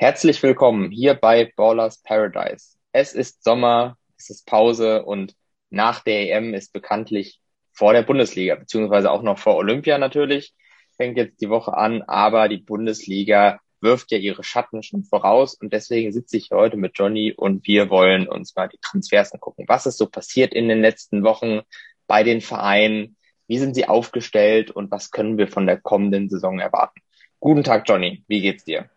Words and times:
Herzlich 0.00 0.40
willkommen 0.44 0.92
hier 0.92 1.14
bei 1.14 1.52
Ballers 1.56 2.00
Paradise. 2.04 2.76
Es 2.92 3.14
ist 3.14 3.42
Sommer, 3.42 3.98
es 4.16 4.30
ist 4.30 4.46
Pause 4.46 5.04
und 5.04 5.34
nach 5.70 6.04
der 6.04 6.30
EM 6.30 6.54
ist 6.54 6.72
bekanntlich 6.72 7.40
vor 7.72 7.94
der 7.94 8.02
Bundesliga, 8.02 8.54
beziehungsweise 8.54 9.10
auch 9.10 9.22
noch 9.22 9.40
vor 9.40 9.56
Olympia 9.56 9.98
natürlich, 9.98 10.54
fängt 10.96 11.16
jetzt 11.16 11.40
die 11.40 11.50
Woche 11.50 11.76
an, 11.76 12.02
aber 12.02 12.48
die 12.48 12.58
Bundesliga 12.58 13.58
wirft 13.80 14.12
ja 14.12 14.18
ihre 14.18 14.44
Schatten 14.44 14.84
schon 14.84 15.02
voraus 15.02 15.54
und 15.54 15.72
deswegen 15.72 16.12
sitze 16.12 16.36
ich 16.36 16.50
heute 16.52 16.76
mit 16.76 16.92
Johnny 16.94 17.32
und 17.36 17.66
wir 17.66 17.90
wollen 17.90 18.28
uns 18.28 18.54
mal 18.54 18.68
die 18.68 18.78
Transfers 18.80 19.32
angucken. 19.32 19.64
Was 19.66 19.86
ist 19.86 19.98
so 19.98 20.06
passiert 20.06 20.54
in 20.54 20.68
den 20.68 20.80
letzten 20.80 21.24
Wochen 21.24 21.62
bei 22.06 22.22
den 22.22 22.40
Vereinen? 22.40 23.16
Wie 23.48 23.58
sind 23.58 23.74
sie 23.74 23.88
aufgestellt 23.88 24.70
und 24.70 24.92
was 24.92 25.10
können 25.10 25.38
wir 25.38 25.48
von 25.48 25.66
der 25.66 25.80
kommenden 25.80 26.28
Saison 26.28 26.60
erwarten? 26.60 27.00
Guten 27.40 27.64
Tag, 27.64 27.82
Johnny. 27.88 28.22
Wie 28.28 28.42
geht's 28.42 28.62
dir? 28.62 28.88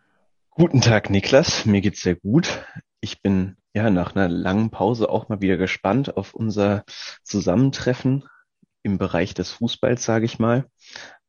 Guten 0.53 0.81
Tag, 0.81 1.09
Niklas. 1.09 1.65
Mir 1.65 1.79
geht's 1.79 2.01
sehr 2.01 2.15
gut. 2.15 2.65
Ich 2.99 3.21
bin 3.21 3.55
ja 3.73 3.89
nach 3.89 4.15
einer 4.15 4.27
langen 4.27 4.69
Pause 4.69 5.09
auch 5.09 5.29
mal 5.29 5.39
wieder 5.39 5.55
gespannt 5.55 6.17
auf 6.17 6.33
unser 6.33 6.83
Zusammentreffen 7.23 8.25
im 8.83 8.97
Bereich 8.97 9.33
des 9.33 9.51
Fußballs, 9.51 10.03
sage 10.03 10.25
ich 10.25 10.39
mal. 10.39 10.65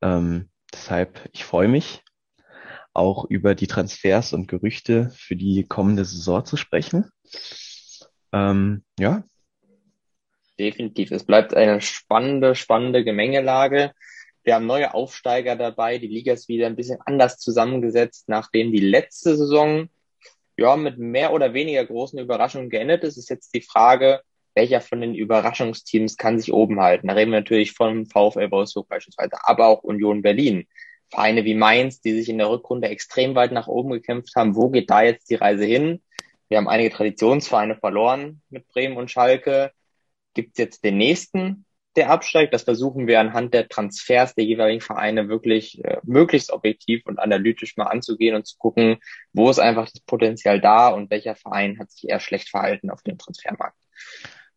Ähm, 0.02 0.51
deshalb, 0.73 1.29
ich 1.32 1.45
freue 1.45 1.69
mich, 1.69 2.02
auch 2.95 3.24
über 3.24 3.55
die 3.55 3.69
Transfers 3.69 4.32
und 4.32 4.48
Gerüchte 4.48 5.10
für 5.16 5.37
die 5.37 5.66
kommende 5.68 6.04
Saison 6.04 6.45
zu 6.45 6.57
sprechen. 6.57 7.09
Ähm, 8.32 8.82
ja. 8.98 9.23
Definitiv. 10.59 11.12
Es 11.12 11.23
bleibt 11.23 11.54
eine 11.54 11.80
spannende, 11.80 12.57
spannende 12.57 13.04
Gemengelage. 13.04 13.93
Wir 14.45 14.55
haben 14.56 14.66
neue 14.66 14.92
Aufsteiger 14.95 15.56
dabei. 15.56 15.98
Die 15.98 16.09
Liga 16.09 16.32
ist 16.32 16.48
wieder 16.48 16.66
ein 16.66 16.77
bisschen 16.77 17.01
anders 17.05 17.38
zusammengesetzt, 17.38 18.28
nachdem 18.28 18.73
die 18.73 18.80
letzte 18.80 19.37
Saison 19.37 19.88
ja 20.56 20.77
mit 20.77 20.98
mehr 20.98 21.32
oder 21.32 21.55
weniger 21.55 21.84
großen 21.84 22.18
Überraschungen 22.18 22.70
geendet 22.70 23.05
ist. 23.05 23.16
Ist 23.16 23.30
jetzt 23.30 23.54
die 23.54 23.60
Frage, 23.60 24.20
welcher 24.54 24.80
von 24.80 25.01
den 25.01 25.15
Überraschungsteams 25.15 26.16
kann 26.16 26.38
sich 26.38 26.52
oben 26.52 26.80
halten? 26.80 27.09
Da 27.09 27.15
reden 27.15 27.30
wir 27.30 27.40
natürlich 27.40 27.73
von 27.73 28.07
VfL 28.07 28.51
Wolfsburg 28.51 28.88
beispielsweise, 28.88 29.37
aber 29.45 29.68
auch 29.68 29.82
Union 29.82 30.23
Berlin. 30.23 30.66
Vereine 31.09 31.45
wie 31.45 31.54
Mainz, 31.54 32.01
die 32.01 32.15
sich 32.15 32.29
in 32.29 32.38
der 32.38 32.51
Rückrunde 32.51 32.88
extrem 32.88 33.35
weit 33.35 33.52
nach 33.52 33.68
oben 33.68 33.90
gekämpft 33.90 34.35
haben. 34.35 34.57
Wo 34.57 34.70
geht 34.70 34.90
da 34.90 35.02
jetzt 35.02 35.30
die 35.30 35.35
Reise 35.35 35.65
hin? 35.65 36.02
Wir 36.48 36.59
haben 36.59 36.68
einige 36.68 36.90
Traditionsvereine 36.90 37.76
verloren 37.76 38.43
mit 38.51 38.66
Bremen 38.68 38.96
und 38.96 39.10
Schalke. 39.10 39.73
Gibt 40.35 40.52
es 40.52 40.59
jetzt 40.59 40.85
den 40.85 40.96
nächsten? 40.96 41.66
Der 41.96 42.10
absteigt. 42.10 42.54
Das 42.54 42.62
versuchen 42.62 43.07
wir 43.07 43.21
anhand 43.21 43.54
der 43.54 43.68
Transfers 43.68 44.35
der 44.35 44.45
jeweiligen 44.45 44.80
Vereine 44.80 45.29
wirklich 45.29 45.85
äh, 45.85 45.98
möglichst 46.04 46.51
objektiv 46.51 47.07
und 47.07 47.18
analytisch 47.18 47.76
mal 47.76 47.87
anzugehen 47.87 48.35
und 48.35 48.46
zu 48.46 48.57
gucken, 48.59 48.98
wo 49.32 49.51
ist 49.51 49.59
einfach 49.59 49.90
das 49.90 50.01
Potenzial 50.01 50.60
da 50.60 50.88
und 50.88 51.10
welcher 51.10 51.35
Verein 51.35 51.79
hat 51.79 51.90
sich 51.90 52.09
eher 52.09 52.20
schlecht 52.20 52.48
verhalten 52.48 52.90
auf 52.90 53.02
dem 53.02 53.18
Transfermarkt. 53.18 53.76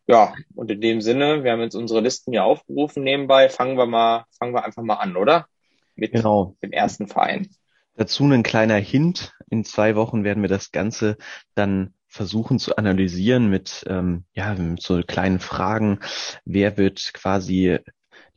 Ja, 0.07 0.35
und 0.53 0.69
in 0.69 0.81
dem 0.81 1.01
Sinne, 1.01 1.43
wir 1.43 1.51
haben 1.51 1.61
jetzt 1.61 1.75
unsere 1.75 2.01
Listen 2.01 2.31
hier 2.31 2.43
aufgerufen 2.43 3.03
nebenbei. 3.03 3.49
Fangen 3.49 3.77
wir 3.77 3.87
mal, 3.87 4.25
fangen 4.37 4.53
wir 4.53 4.63
einfach 4.63 4.83
mal 4.83 4.95
an, 4.95 5.17
oder? 5.17 5.47
Mit 5.95 6.11
genau. 6.11 6.55
dem 6.61 6.71
ersten 6.71 7.07
Verein. 7.07 7.49
Dazu 7.95 8.25
ein 8.25 8.43
kleiner 8.43 8.75
Hint. 8.75 9.33
In 9.49 9.63
zwei 9.63 9.95
Wochen 9.95 10.23
werden 10.23 10.43
wir 10.43 10.49
das 10.49 10.71
Ganze 10.71 11.17
dann 11.55 11.93
versuchen 12.15 12.59
zu 12.59 12.77
analysieren 12.77 13.49
mit, 13.49 13.83
ähm, 13.87 14.23
ja, 14.33 14.53
mit 14.55 14.81
so 14.81 15.01
kleinen 15.03 15.39
Fragen. 15.39 15.99
Wer 16.45 16.77
wird 16.77 17.13
quasi 17.13 17.79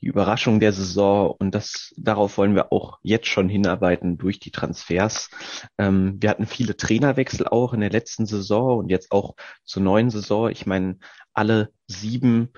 die 0.00 0.06
Überraschung 0.06 0.58
der 0.58 0.72
Saison 0.72 1.34
und 1.38 1.54
das 1.54 1.94
darauf 1.96 2.38
wollen 2.38 2.56
wir 2.56 2.72
auch 2.72 2.98
jetzt 3.02 3.28
schon 3.28 3.48
hinarbeiten 3.48 4.18
durch 4.18 4.40
die 4.40 4.50
Transfers. 4.50 5.30
Ähm, 5.78 6.16
wir 6.20 6.30
hatten 6.30 6.46
viele 6.46 6.76
Trainerwechsel 6.76 7.46
auch 7.46 7.72
in 7.72 7.80
der 7.80 7.90
letzten 7.90 8.26
Saison 8.26 8.78
und 8.78 8.90
jetzt 8.90 9.12
auch 9.12 9.34
zur 9.64 9.82
neuen 9.82 10.10
Saison. 10.10 10.50
Ich 10.50 10.66
meine, 10.66 10.98
alle 11.32 11.72
sieben 11.86 12.52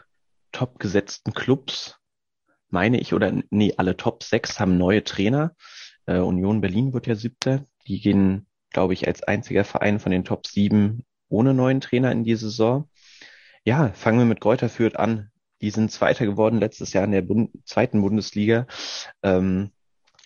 top 0.52 0.78
gesetzten 0.78 1.34
Clubs, 1.34 1.98
meine 2.70 2.98
ich, 2.98 3.12
oder 3.12 3.32
nee, 3.50 3.74
alle 3.76 3.96
Top 3.96 4.22
sechs 4.22 4.58
haben 4.58 4.78
neue 4.78 5.04
Trainer. 5.04 5.54
Äh, 6.06 6.18
Union 6.18 6.62
Berlin 6.62 6.94
wird 6.94 7.06
ja 7.06 7.14
siebter. 7.14 7.66
Die 7.86 8.00
gehen, 8.00 8.46
glaube 8.70 8.94
ich, 8.94 9.06
als 9.06 9.22
einziger 9.22 9.64
Verein 9.64 9.98
von 9.98 10.12
den 10.12 10.24
Top 10.24 10.46
sieben 10.46 11.04
ohne 11.30 11.54
neuen 11.54 11.80
Trainer 11.80 12.12
in 12.12 12.24
die 12.24 12.36
Saison. 12.36 12.88
Ja, 13.64 13.88
fangen 13.94 14.18
wir 14.18 14.26
mit 14.26 14.40
Kräuter 14.40 14.68
Fürth 14.68 14.96
an. 14.96 15.30
Die 15.62 15.70
sind 15.70 15.90
Zweiter 15.90 16.26
geworden 16.26 16.58
letztes 16.58 16.92
Jahr 16.92 17.04
in 17.04 17.12
der 17.12 17.22
Bund 17.22 17.50
zweiten 17.64 18.00
Bundesliga, 18.00 18.66
ähm, 19.22 19.70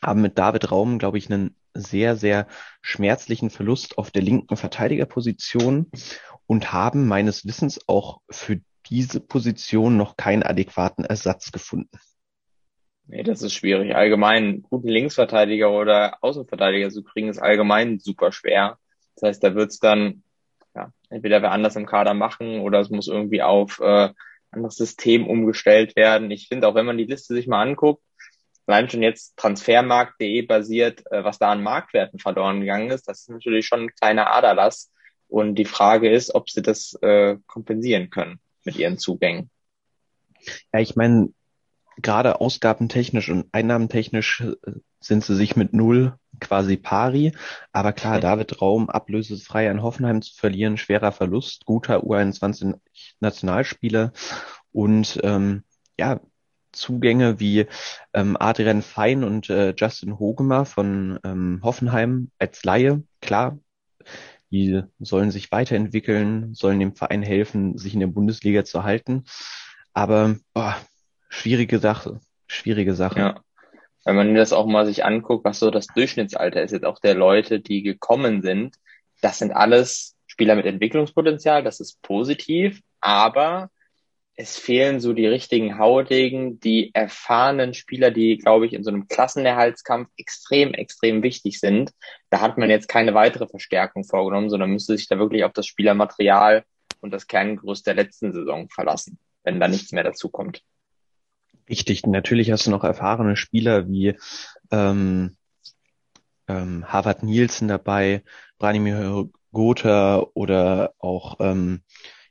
haben 0.02 0.22
mit 0.22 0.38
David 0.38 0.70
Raum, 0.70 0.98
glaube 0.98 1.18
ich, 1.18 1.30
einen 1.30 1.56
sehr, 1.74 2.16
sehr 2.16 2.46
schmerzlichen 2.82 3.50
Verlust 3.50 3.98
auf 3.98 4.10
der 4.10 4.22
linken 4.22 4.56
Verteidigerposition 4.56 5.90
und 6.46 6.72
haben 6.72 7.08
meines 7.08 7.46
Wissens 7.46 7.80
auch 7.88 8.20
für 8.30 8.60
diese 8.86 9.20
Position 9.20 9.96
noch 9.96 10.16
keinen 10.16 10.42
adäquaten 10.42 11.04
Ersatz 11.04 11.50
gefunden. 11.50 11.98
Nee, 13.06 13.22
das 13.22 13.42
ist 13.42 13.54
schwierig. 13.54 13.94
Allgemein 13.94 14.62
guten 14.62 14.88
Linksverteidiger 14.88 15.70
oder 15.70 16.18
Außenverteidiger 16.22 16.90
zu 16.90 17.02
kriegen, 17.02 17.28
ist 17.28 17.38
allgemein 17.38 17.98
super 17.98 18.32
schwer. 18.32 18.78
Das 19.16 19.28
heißt, 19.28 19.44
da 19.44 19.54
wird's 19.54 19.78
dann 19.78 20.22
ja, 20.74 20.92
entweder 21.08 21.42
wer 21.42 21.52
anders 21.52 21.76
im 21.76 21.86
Kader 21.86 22.14
machen 22.14 22.60
oder 22.60 22.80
es 22.80 22.90
muss 22.90 23.08
irgendwie 23.08 23.42
auf 23.42 23.80
äh, 23.80 24.10
anderes 24.50 24.76
System 24.76 25.26
umgestellt 25.26 25.96
werden. 25.96 26.30
Ich 26.30 26.48
finde, 26.48 26.68
auch 26.68 26.74
wenn 26.74 26.86
man 26.86 26.98
die 26.98 27.04
Liste 27.04 27.34
sich 27.34 27.46
mal 27.46 27.62
anguckt, 27.62 28.02
allein 28.66 28.88
schon 28.88 29.02
jetzt 29.02 29.36
transfermarkt.de 29.36 30.42
basiert, 30.42 31.02
äh, 31.10 31.24
was 31.24 31.38
da 31.38 31.50
an 31.50 31.62
Marktwerten 31.62 32.18
verloren 32.18 32.60
gegangen 32.60 32.90
ist, 32.90 33.08
das 33.08 33.20
ist 33.20 33.30
natürlich 33.30 33.66
schon 33.66 33.82
ein 33.82 33.94
kleiner 33.94 34.30
Aderlass. 34.30 34.90
Und 35.28 35.56
die 35.56 35.64
Frage 35.64 36.10
ist, 36.10 36.34
ob 36.34 36.50
sie 36.50 36.62
das 36.62 36.94
äh, 37.02 37.36
kompensieren 37.46 38.10
können 38.10 38.40
mit 38.64 38.76
ihren 38.76 38.98
Zugängen. 38.98 39.50
Ja, 40.72 40.80
ich 40.80 40.96
meine, 40.96 41.30
gerade 42.02 42.40
ausgabentechnisch 42.40 43.28
und 43.28 43.46
einnahmentechnisch 43.52 44.42
äh, 44.42 44.72
sind 45.00 45.24
sie 45.24 45.36
sich 45.36 45.56
mit 45.56 45.72
null 45.72 46.14
quasi 46.40 46.76
pari. 46.76 47.32
Aber 47.72 47.92
klar, 47.92 48.20
David 48.20 48.60
Raum 48.60 48.90
ablösefrei 48.90 49.70
an 49.70 49.82
Hoffenheim 49.82 50.22
zu 50.22 50.34
verlieren, 50.34 50.76
schwerer 50.76 51.12
Verlust, 51.12 51.64
guter 51.66 52.04
U21 52.04 52.78
Nationalspieler 53.20 54.12
und 54.72 55.20
ähm, 55.22 55.64
ja, 55.98 56.20
Zugänge 56.72 57.38
wie 57.38 57.66
ähm, 58.12 58.36
Adrian 58.38 58.82
Fein 58.82 59.24
und 59.24 59.48
äh, 59.48 59.74
Justin 59.76 60.18
Hogemer 60.18 60.64
von 60.64 61.18
ähm, 61.24 61.60
Hoffenheim 61.62 62.30
als 62.38 62.64
Laie, 62.64 63.04
klar, 63.20 63.58
die 64.50 64.82
sollen 64.98 65.30
sich 65.30 65.50
weiterentwickeln, 65.52 66.54
sollen 66.54 66.80
dem 66.80 66.94
Verein 66.94 67.22
helfen, 67.22 67.78
sich 67.78 67.94
in 67.94 68.00
der 68.00 68.08
Bundesliga 68.08 68.64
zu 68.64 68.84
halten. 68.84 69.24
Aber 69.92 70.36
boah, 70.52 70.76
schwierige 71.34 71.78
Sache, 71.78 72.20
schwierige 72.46 72.94
Sache. 72.94 73.18
Ja 73.18 73.44
wenn 74.04 74.16
man 74.16 74.34
das 74.34 74.52
auch 74.52 74.66
mal 74.66 74.86
sich 74.86 75.04
anguckt, 75.04 75.44
was 75.44 75.58
so 75.58 75.70
das 75.70 75.86
Durchschnittsalter 75.88 76.62
ist 76.62 76.72
jetzt 76.72 76.84
auch 76.84 77.00
der 77.00 77.14
Leute, 77.14 77.60
die 77.60 77.82
gekommen 77.82 78.42
sind, 78.42 78.76
das 79.22 79.38
sind 79.38 79.52
alles 79.52 80.16
Spieler 80.26 80.56
mit 80.56 80.66
Entwicklungspotenzial, 80.66 81.62
das 81.62 81.80
ist 81.80 82.02
positiv, 82.02 82.80
aber 83.00 83.70
es 84.36 84.58
fehlen 84.58 85.00
so 85.00 85.12
die 85.12 85.28
richtigen 85.28 85.78
Hautigen, 85.78 86.58
die 86.58 86.92
erfahrenen 86.92 87.72
Spieler, 87.72 88.10
die, 88.10 88.36
glaube 88.36 88.66
ich, 88.66 88.72
in 88.72 88.82
so 88.82 88.90
einem 88.90 89.06
Klassenerhaltskampf 89.06 90.10
extrem, 90.16 90.74
extrem 90.74 91.22
wichtig 91.22 91.60
sind. 91.60 91.92
Da 92.30 92.40
hat 92.40 92.58
man 92.58 92.68
jetzt 92.68 92.88
keine 92.88 93.14
weitere 93.14 93.46
Verstärkung 93.46 94.02
vorgenommen, 94.02 94.50
sondern 94.50 94.70
müsste 94.70 94.96
sich 94.96 95.06
da 95.06 95.18
wirklich 95.18 95.44
auf 95.44 95.52
das 95.52 95.68
Spielermaterial 95.68 96.64
und 97.00 97.12
das 97.12 97.28
Kerngerüst 97.28 97.86
der 97.86 97.94
letzten 97.94 98.32
Saison 98.32 98.68
verlassen, 98.68 99.18
wenn 99.44 99.60
da 99.60 99.68
nichts 99.68 99.92
mehr 99.92 100.04
dazu 100.04 100.28
kommt. 100.28 100.62
Richtig, 101.68 102.06
natürlich 102.06 102.50
hast 102.50 102.66
du 102.66 102.70
noch 102.70 102.84
erfahrene 102.84 103.36
Spieler 103.36 103.88
wie 103.88 104.16
ähm, 104.70 105.36
ähm, 106.46 106.84
Harvard 106.86 107.22
Nielsen 107.22 107.68
dabei, 107.68 108.22
Branimir 108.58 109.28
Gotha 109.52 110.26
oder 110.34 110.92
auch 110.98 111.36
ähm, 111.40 111.82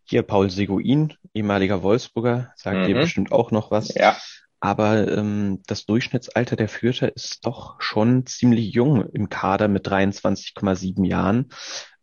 hier 0.03 0.21
Paul 0.23 0.49
Seguin, 0.49 1.13
ehemaliger 1.33 1.81
Wolfsburger, 1.81 2.53
sagt 2.55 2.79
mhm. 2.79 2.85
dir 2.85 2.95
bestimmt 2.95 3.31
auch 3.31 3.51
noch 3.51 3.71
was. 3.71 3.93
Ja. 3.95 4.17
Aber 4.59 5.07
ähm, 5.11 5.61
das 5.67 5.85
Durchschnittsalter 5.85 6.55
der 6.55 6.69
Fürther 6.69 7.13
ist 7.15 7.45
doch 7.45 7.81
schon 7.81 8.25
ziemlich 8.25 8.73
jung 8.73 9.09
im 9.09 9.29
Kader 9.29 9.67
mit 9.67 9.87
23,7 9.87 11.05
Jahren. 11.05 11.49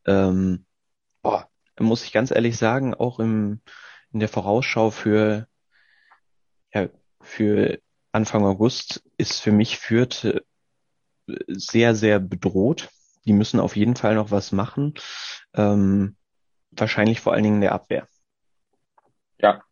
Ähm, 0.05 0.67
boah, 1.23 1.49
muss 1.79 2.05
ich 2.05 2.13
ganz 2.13 2.31
ehrlich 2.31 2.59
sagen, 2.59 2.95
auch 2.95 3.19
im, 3.19 3.61
in 4.13 4.21
der 4.21 4.29
Vorausschau 4.29 4.91
für 4.91 5.47
ja, 6.75 6.89
für 7.21 7.79
Anfang 8.13 8.45
August 8.45 9.03
ist 9.17 9.41
für 9.41 9.53
mich 9.53 9.79
Fürth 9.79 10.25
äh, 10.25 10.41
sehr, 11.47 11.95
sehr 11.95 12.19
bedroht. 12.19 12.89
Die 13.25 13.33
müssen 13.33 13.61
auf 13.61 13.77
jeden 13.77 13.97
Fall 13.97 14.15
noch 14.15 14.31
was 14.31 14.53
machen. 14.53 14.95
Ähm, 15.55 16.17
wahrscheinlich 16.71 17.21
vor 17.21 17.33
allen 17.33 17.45
Dingen 17.45 17.57
in 17.57 17.61
der 17.61 17.73
Abwehr. 17.73 18.07
Ja, 19.39 19.63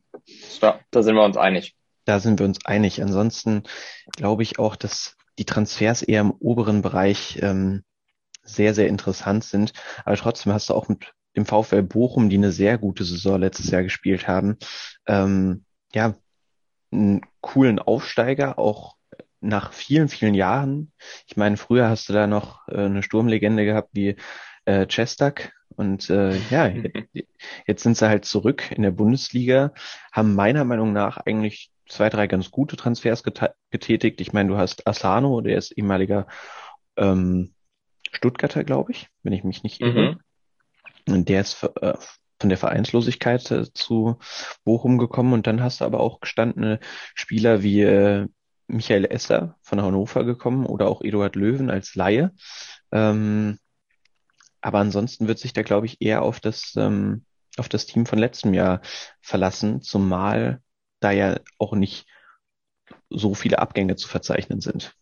ja, 0.61 0.81
da 0.91 1.03
sind 1.03 1.15
wir 1.15 1.25
uns 1.25 1.37
einig. 1.37 1.75
Da 2.05 2.21
sind 2.21 2.39
wir 2.39 2.47
uns 2.47 2.65
einig. 2.65 3.03
Ansonsten 3.03 3.65
glaube 4.13 4.43
ich 4.43 4.59
auch, 4.59 4.77
dass 4.77 5.17
die 5.39 5.45
Transfers 5.45 6.03
eher 6.03 6.21
im 6.23 6.31
oberen 6.31 6.83
Bereich 6.83 7.39
ähm, 7.43 7.85
sehr, 8.43 8.75
sehr 8.75 8.89
interessant 8.89 9.45
sind. 9.45 9.73
Aber 10.05 10.17
trotzdem 10.17 10.53
hast 10.53 10.71
du 10.71 10.75
auch 10.75 10.89
mit 10.89 11.13
dem 11.37 11.47
VfL 11.47 11.83
Bochum, 11.83 12.29
die 12.29 12.37
eine 12.37 12.53
sehr 12.53 12.79
gute 12.79 13.05
Saison 13.05 13.41
letztes 13.41 13.71
Jahr 13.71 13.83
gespielt 13.83 14.27
haben, 14.27 14.57
ähm, 15.07 15.65
ja, 15.95 16.15
einen 16.93 17.23
coolen 17.41 17.79
Aufsteiger, 17.79 18.59
auch 18.59 18.97
nach 19.41 19.73
vielen, 19.73 20.09
vielen 20.09 20.35
Jahren. 20.35 20.93
Ich 21.27 21.37
meine, 21.37 21.57
früher 21.57 21.89
hast 21.89 22.09
du 22.09 22.13
da 22.13 22.27
noch 22.27 22.67
äh, 22.69 22.85
eine 22.85 23.03
Sturmlegende 23.03 23.65
gehabt 23.65 23.91
wie 23.93 24.17
äh, 24.65 24.87
Chestak. 24.87 25.53
Und 25.77 26.11
äh, 26.11 26.37
ja, 26.51 26.73
jetzt 27.67 27.83
sind 27.83 27.97
sie 27.97 28.09
halt 28.09 28.25
zurück 28.25 28.71
in 28.73 28.83
der 28.83 28.91
Bundesliga, 28.91 29.73
haben 30.13 30.35
meiner 30.35 30.65
Meinung 30.65 30.93
nach 30.93 31.19
eigentlich 31.19 31.71
zwei, 31.89 32.11
drei 32.11 32.27
ganz 32.27 32.51
gute 32.51 32.77
Transfers 32.77 33.23
getätigt. 33.71 34.21
Ich 34.21 34.33
meine, 34.33 34.49
du 34.49 34.57
hast 34.57 34.87
Asano, 34.87 35.41
der 35.41 35.57
ist 35.57 35.71
ehemaliger 35.73 36.27
ähm, 36.97 37.55
Stuttgarter, 38.11 38.65
glaube 38.65 38.93
ich, 38.93 39.09
wenn 39.23 39.33
ich 39.33 39.45
mich 39.45 39.63
nicht 39.63 39.81
irre. 39.81 40.19
Mhm. 41.07 41.15
Und 41.15 41.29
der 41.29 41.43
ist 41.43 41.63
äh, 41.63 41.95
von 42.41 42.49
der 42.49 42.59
Vereinslosigkeit 42.59 43.51
äh, 43.51 43.73
zu 43.73 44.19
Bochum 44.65 44.99
gekommen. 44.99 45.33
Und 45.33 45.47
dann 45.47 45.63
hast 45.63 45.81
du 45.81 45.85
aber 45.85 46.01
auch 46.01 46.21
gestandene 46.21 46.81
Spieler 47.15 47.63
wie 47.63 47.83
äh, 47.83 48.27
Michael 48.69 49.07
Esser 49.07 49.57
von 49.63 49.81
Hannover 49.81 50.25
gekommen 50.25 50.67
oder 50.67 50.89
auch 50.89 51.03
Eduard 51.03 51.37
Löwen 51.37 51.71
als 51.71 51.95
Laie. 51.95 52.33
Ähm, 52.93 53.59
aber 54.61 54.79
ansonsten 54.79 55.29
wird 55.29 55.39
sich 55.39 55.53
da, 55.53 55.63
glaube 55.63 55.87
ich, 55.87 56.01
eher 56.01 56.23
auf 56.23 56.41
das, 56.41 56.75
ähm, 56.77 57.25
auf 57.57 57.69
das 57.69 57.87
Team 57.87 58.07
von 58.07 58.19
letztem 58.19 58.55
Jahr 58.55 58.81
verlassen, 59.21 59.83
zumal 59.83 60.61
da 61.01 61.11
ja 61.13 61.37
auch 61.59 61.75
nicht 61.75 62.07
so 63.09 63.35
viele 63.35 63.59
Abgänge 63.59 63.97
zu 63.97 64.09
verzeichnen 64.09 64.61
sind. 64.61 64.95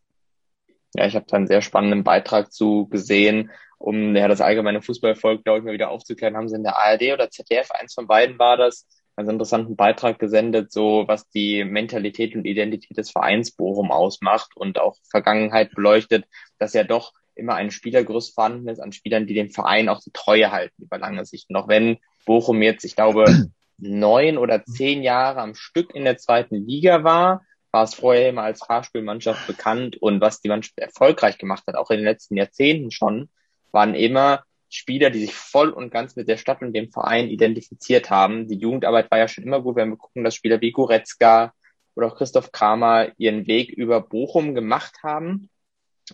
Ja, 0.95 1.07
ich 1.07 1.17
habe 1.17 1.27
da 1.29 1.37
einen 1.37 1.47
sehr 1.47 1.63
spannenden 1.63 2.05
Beitrag 2.05 2.53
zu 2.53 2.87
gesehen, 2.89 3.51
um 3.79 4.17
ja 4.17 4.29
das 4.29 4.41
allgemeine 4.41 4.83
Fußballvolk, 4.83 5.45
glaube 5.45 5.59
ich, 5.59 5.65
mal 5.65 5.73
wieder 5.73 5.91
aufzuklären, 5.91 6.37
haben 6.37 6.49
sie 6.49 6.57
in 6.57 6.63
der 6.63 6.77
ARD 6.77 7.13
oder 7.13 7.31
ZDF, 7.31 7.71
eins 7.71 7.95
von 7.95 8.07
beiden 8.07 8.39
war 8.39 8.57
das, 8.57 8.87
einen 9.17 9.31
interessanten 9.31 9.77
Beitrag 9.77 10.19
gesendet, 10.19 10.73
so 10.73 11.05
was 11.07 11.29
die 11.31 11.65
Mentalität 11.65 12.35
und 12.35 12.45
Identität 12.45 12.97
des 12.99 13.11
Vereins 13.11 13.51
Bochum 13.51 13.91
ausmacht 13.91 14.57
und 14.57 14.79
auch 14.79 14.97
Vergangenheit 15.11 15.75
beleuchtet, 15.75 16.27
dass 16.59 16.75
ja 16.75 16.85
doch 16.85 17.13
immer 17.35 17.55
ein 17.55 17.71
Spielergerüst 17.71 18.35
vorhanden 18.35 18.69
ist 18.69 18.81
an 18.81 18.93
Spielern, 18.93 19.27
die 19.27 19.35
dem 19.35 19.51
Verein 19.51 19.89
auch 19.89 20.01
die 20.01 20.13
Treue 20.13 20.51
halten 20.51 20.83
über 20.83 20.99
lange 20.99 21.25
Sicht. 21.25 21.51
Noch 21.51 21.69
wenn 21.69 21.99
Bochum 22.25 22.61
jetzt, 22.63 22.85
ich 22.85 22.97
glaube, 22.97 23.25
neun 23.79 24.39
oder 24.39 24.65
zehn 24.65 25.03
Jahre 25.03 25.41
am 25.41 25.55
Stück 25.55 25.95
in 25.95 26.05
der 26.05 26.19
zweiten 26.19 26.67
Liga 26.67 27.05
war, 27.05 27.43
war 27.73 27.85
es 27.85 27.95
vorher 27.95 28.31
immer 28.31 28.43
als 28.43 28.65
Fahrspielmannschaft 28.65 29.47
bekannt 29.47 29.97
und 30.01 30.21
was 30.21 30.41
die 30.41 30.49
Mannschaft 30.49 30.79
erfolgreich 30.79 31.37
gemacht 31.37 31.65
hat, 31.67 31.75
auch 31.75 31.91
in 31.91 31.99
den 31.99 32.07
letzten 32.07 32.37
Jahrzehnten 32.37 32.91
schon, 32.91 33.29
waren 33.77 33.95
immer 33.95 34.43
Spieler, 34.71 35.11
die 35.11 35.21
sich 35.21 35.35
voll 35.35 35.69
und 35.69 35.91
ganz 35.91 36.17
mit 36.17 36.29
der 36.29 36.39
Stadt 36.39 36.63
und 36.63 36.73
dem 36.73 36.91
Verein 36.91 37.29
identifiziert 37.29 38.11
haben. 38.11 38.49
Die 38.49 38.57
Jugendarbeit 38.57 39.11
war 39.11 39.19
ja 39.19 39.29
schon 39.29 39.45
immer 39.45 39.61
gut, 39.61 39.77
wenn 39.77 39.91
wir 39.91 39.99
gucken, 39.99 40.25
dass 40.25 40.35
Spieler 40.35 40.61
wie 40.63 40.73
Goretzka 40.73 41.53
oder 41.95 42.09
auch 42.09 42.17
Christoph 42.17 42.53
Kramer 42.53 43.13
ihren 43.19 43.47
Weg 43.47 43.71
über 43.71 44.01
Bochum 44.01 44.55
gemacht 44.55 44.95
haben. 45.03 45.51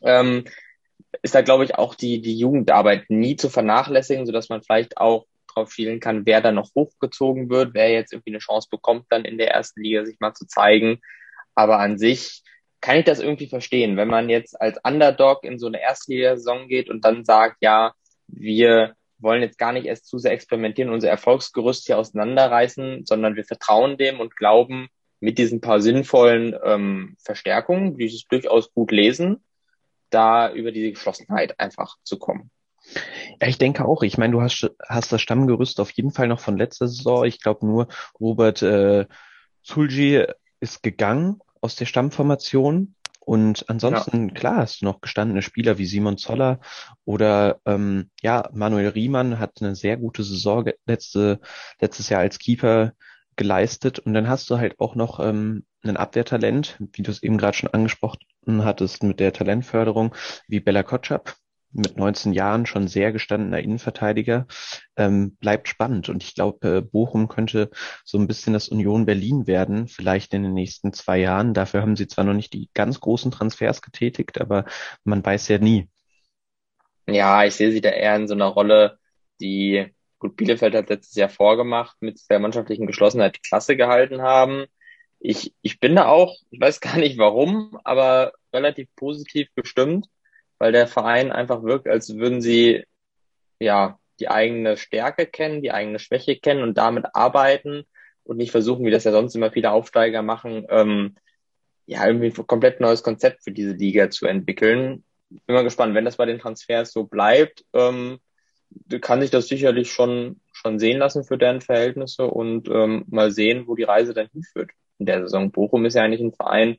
Ähm, 0.02 0.44
ist 1.22 1.36
da, 1.36 1.42
glaube 1.42 1.64
ich, 1.64 1.76
auch 1.76 1.94
die, 1.94 2.20
die 2.20 2.36
Jugendarbeit 2.36 3.08
nie 3.10 3.36
zu 3.36 3.48
vernachlässigen, 3.48 4.26
sodass 4.26 4.48
man 4.48 4.62
vielleicht 4.62 4.98
auch 4.98 5.26
drauf 5.54 5.72
schielen 5.72 6.00
kann, 6.00 6.26
wer 6.26 6.40
da 6.40 6.50
noch 6.50 6.70
hochgezogen 6.74 7.48
wird, 7.48 7.74
wer 7.74 7.90
jetzt 7.90 8.12
irgendwie 8.12 8.30
eine 8.30 8.38
Chance 8.38 8.68
bekommt, 8.70 9.06
dann 9.10 9.24
in 9.24 9.38
der 9.38 9.52
ersten 9.52 9.82
Liga 9.82 10.04
sich 10.04 10.18
mal 10.18 10.34
zu 10.34 10.46
zeigen. 10.46 11.00
Aber 11.54 11.78
an 11.78 11.98
sich 11.98 12.41
kann 12.82 12.98
ich 12.98 13.04
das 13.04 13.20
irgendwie 13.20 13.46
verstehen, 13.46 13.96
wenn 13.96 14.08
man 14.08 14.28
jetzt 14.28 14.60
als 14.60 14.78
Underdog 14.84 15.44
in 15.44 15.58
so 15.58 15.68
eine 15.68 15.80
Erstligasaison 15.80 16.68
geht 16.68 16.90
und 16.90 17.04
dann 17.04 17.24
sagt, 17.24 17.58
ja, 17.60 17.94
wir 18.26 18.94
wollen 19.18 19.40
jetzt 19.40 19.56
gar 19.56 19.72
nicht 19.72 19.86
erst 19.86 20.08
zu 20.08 20.18
sehr 20.18 20.32
experimentieren, 20.32 20.92
unser 20.92 21.08
Erfolgsgerüst 21.08 21.86
hier 21.86 21.96
auseinanderreißen, 21.96 23.06
sondern 23.06 23.36
wir 23.36 23.44
vertrauen 23.44 23.96
dem 23.96 24.18
und 24.18 24.36
glauben, 24.36 24.88
mit 25.20 25.38
diesen 25.38 25.60
paar 25.60 25.80
sinnvollen 25.80 26.56
ähm, 26.64 27.16
Verstärkungen, 27.22 27.96
die 27.96 28.08
sich 28.08 28.26
durchaus 28.26 28.74
gut 28.74 28.90
lesen, 28.90 29.44
da 30.10 30.52
über 30.52 30.72
diese 30.72 30.90
Geschlossenheit 30.90 31.60
einfach 31.60 31.96
zu 32.02 32.18
kommen. 32.18 32.50
Ja, 33.40 33.46
ich 33.46 33.58
denke 33.58 33.84
auch. 33.84 34.02
Ich 34.02 34.18
meine, 34.18 34.32
du 34.32 34.42
hast, 34.42 34.68
hast 34.88 35.12
das 35.12 35.22
Stammgerüst 35.22 35.78
auf 35.78 35.92
jeden 35.92 36.10
Fall 36.10 36.26
noch 36.26 36.40
von 36.40 36.58
letzter 36.58 36.88
Saison. 36.88 37.24
Ich 37.24 37.40
glaube 37.40 37.64
nur, 37.64 37.86
Robert 38.18 38.62
äh, 38.62 39.06
Zulji 39.62 40.26
ist 40.58 40.82
gegangen 40.82 41.40
aus 41.62 41.76
der 41.76 41.86
Stammformation. 41.86 42.94
Und 43.20 43.64
ansonsten, 43.68 44.28
ja. 44.28 44.34
klar, 44.34 44.56
hast 44.56 44.82
du 44.82 44.84
noch 44.84 45.00
gestandene 45.00 45.42
Spieler 45.42 45.78
wie 45.78 45.86
Simon 45.86 46.18
Zoller 46.18 46.58
oder 47.04 47.60
ähm, 47.64 48.10
ja, 48.20 48.50
Manuel 48.52 48.88
Riemann 48.88 49.38
hat 49.38 49.62
eine 49.62 49.76
sehr 49.76 49.96
gute 49.96 50.24
Saison 50.24 50.68
letzte, 50.86 51.40
letztes 51.80 52.08
Jahr 52.08 52.20
als 52.20 52.40
Keeper 52.40 52.94
geleistet. 53.36 54.00
Und 54.00 54.14
dann 54.14 54.28
hast 54.28 54.50
du 54.50 54.58
halt 54.58 54.80
auch 54.80 54.96
noch 54.96 55.20
ähm, 55.20 55.64
ein 55.84 55.96
Abwehrtalent, 55.96 56.78
wie 56.92 57.02
du 57.02 57.10
es 57.12 57.22
eben 57.22 57.38
gerade 57.38 57.56
schon 57.56 57.72
angesprochen 57.72 58.18
hattest 58.46 59.04
mit 59.04 59.20
der 59.20 59.32
Talentförderung, 59.32 60.14
wie 60.48 60.60
Bella 60.60 60.82
Kotschap, 60.82 61.36
mit 61.72 61.96
19 61.96 62.32
Jahren 62.32 62.66
schon 62.66 62.88
sehr 62.88 63.12
gestandener 63.12 63.60
Innenverteidiger, 63.60 64.46
ähm, 64.96 65.36
bleibt 65.36 65.68
spannend. 65.68 66.08
Und 66.08 66.22
ich 66.22 66.34
glaube, 66.34 66.76
äh, 66.76 66.80
Bochum 66.80 67.28
könnte 67.28 67.70
so 68.04 68.18
ein 68.18 68.26
bisschen 68.26 68.52
das 68.52 68.68
Union 68.68 69.06
Berlin 69.06 69.46
werden, 69.46 69.88
vielleicht 69.88 70.34
in 70.34 70.42
den 70.42 70.54
nächsten 70.54 70.92
zwei 70.92 71.18
Jahren. 71.18 71.54
Dafür 71.54 71.82
haben 71.82 71.96
sie 71.96 72.06
zwar 72.06 72.24
noch 72.24 72.34
nicht 72.34 72.52
die 72.52 72.68
ganz 72.74 73.00
großen 73.00 73.30
Transfers 73.30 73.82
getätigt, 73.82 74.40
aber 74.40 74.64
man 75.04 75.24
weiß 75.24 75.48
ja 75.48 75.58
nie. 75.58 75.88
Ja, 77.06 77.44
ich 77.44 77.54
sehe 77.54 77.72
sie 77.72 77.80
da 77.80 77.90
eher 77.90 78.16
in 78.16 78.28
so 78.28 78.34
einer 78.34 78.46
Rolle, 78.46 78.98
die 79.40 79.86
gut 80.18 80.36
Bielefeld 80.36 80.74
hat 80.74 80.88
letztes 80.88 81.16
Jahr 81.16 81.28
vorgemacht, 81.28 81.96
mit 82.00 82.20
der 82.30 82.38
mannschaftlichen 82.38 82.86
Geschlossenheit 82.86 83.36
die 83.36 83.48
Klasse 83.48 83.76
gehalten 83.76 84.22
haben. 84.22 84.66
Ich, 85.18 85.52
ich 85.62 85.80
bin 85.80 85.96
da 85.96 86.06
auch, 86.06 86.36
ich 86.50 86.60
weiß 86.60 86.80
gar 86.80 86.98
nicht 86.98 87.18
warum, 87.18 87.78
aber 87.82 88.32
relativ 88.52 88.88
positiv 88.94 89.48
gestimmt 89.56 90.06
weil 90.62 90.70
der 90.70 90.86
Verein 90.86 91.32
einfach 91.32 91.64
wirkt, 91.64 91.88
als 91.88 92.14
würden 92.18 92.40
sie 92.40 92.84
ja 93.58 93.98
die 94.20 94.28
eigene 94.28 94.76
Stärke 94.76 95.26
kennen, 95.26 95.60
die 95.60 95.72
eigene 95.72 95.98
Schwäche 95.98 96.36
kennen 96.36 96.62
und 96.62 96.78
damit 96.78 97.04
arbeiten 97.14 97.82
und 98.22 98.36
nicht 98.36 98.52
versuchen, 98.52 98.84
wie 98.84 98.92
das 98.92 99.02
ja 99.02 99.10
sonst 99.10 99.34
immer 99.34 99.50
viele 99.50 99.72
Aufsteiger 99.72 100.22
machen, 100.22 100.64
ähm, 100.68 101.16
ja, 101.86 102.06
irgendwie 102.06 102.26
ein 102.26 102.46
komplett 102.46 102.78
neues 102.78 103.02
Konzept 103.02 103.42
für 103.42 103.50
diese 103.50 103.72
Liga 103.72 104.08
zu 104.10 104.26
entwickeln. 104.26 105.02
Bin 105.30 105.56
mal 105.56 105.64
gespannt, 105.64 105.96
wenn 105.96 106.04
das 106.04 106.16
bei 106.16 106.26
den 106.26 106.38
Transfers 106.38 106.92
so 106.92 107.02
bleibt, 107.08 107.64
ähm, 107.72 108.20
kann 109.00 109.20
sich 109.20 109.32
das 109.32 109.48
sicherlich 109.48 109.90
schon, 109.90 110.40
schon 110.52 110.78
sehen 110.78 110.98
lassen 110.98 111.24
für 111.24 111.38
deren 111.38 111.60
Verhältnisse 111.60 112.28
und 112.28 112.68
ähm, 112.68 113.04
mal 113.08 113.32
sehen, 113.32 113.66
wo 113.66 113.74
die 113.74 113.82
Reise 113.82 114.14
dann 114.14 114.28
hinführt 114.32 114.70
in 115.00 115.06
der 115.06 115.22
Saison. 115.22 115.50
Bochum 115.50 115.84
ist 115.86 115.94
ja 115.94 116.04
eigentlich 116.04 116.20
ein 116.20 116.34
Verein, 116.34 116.76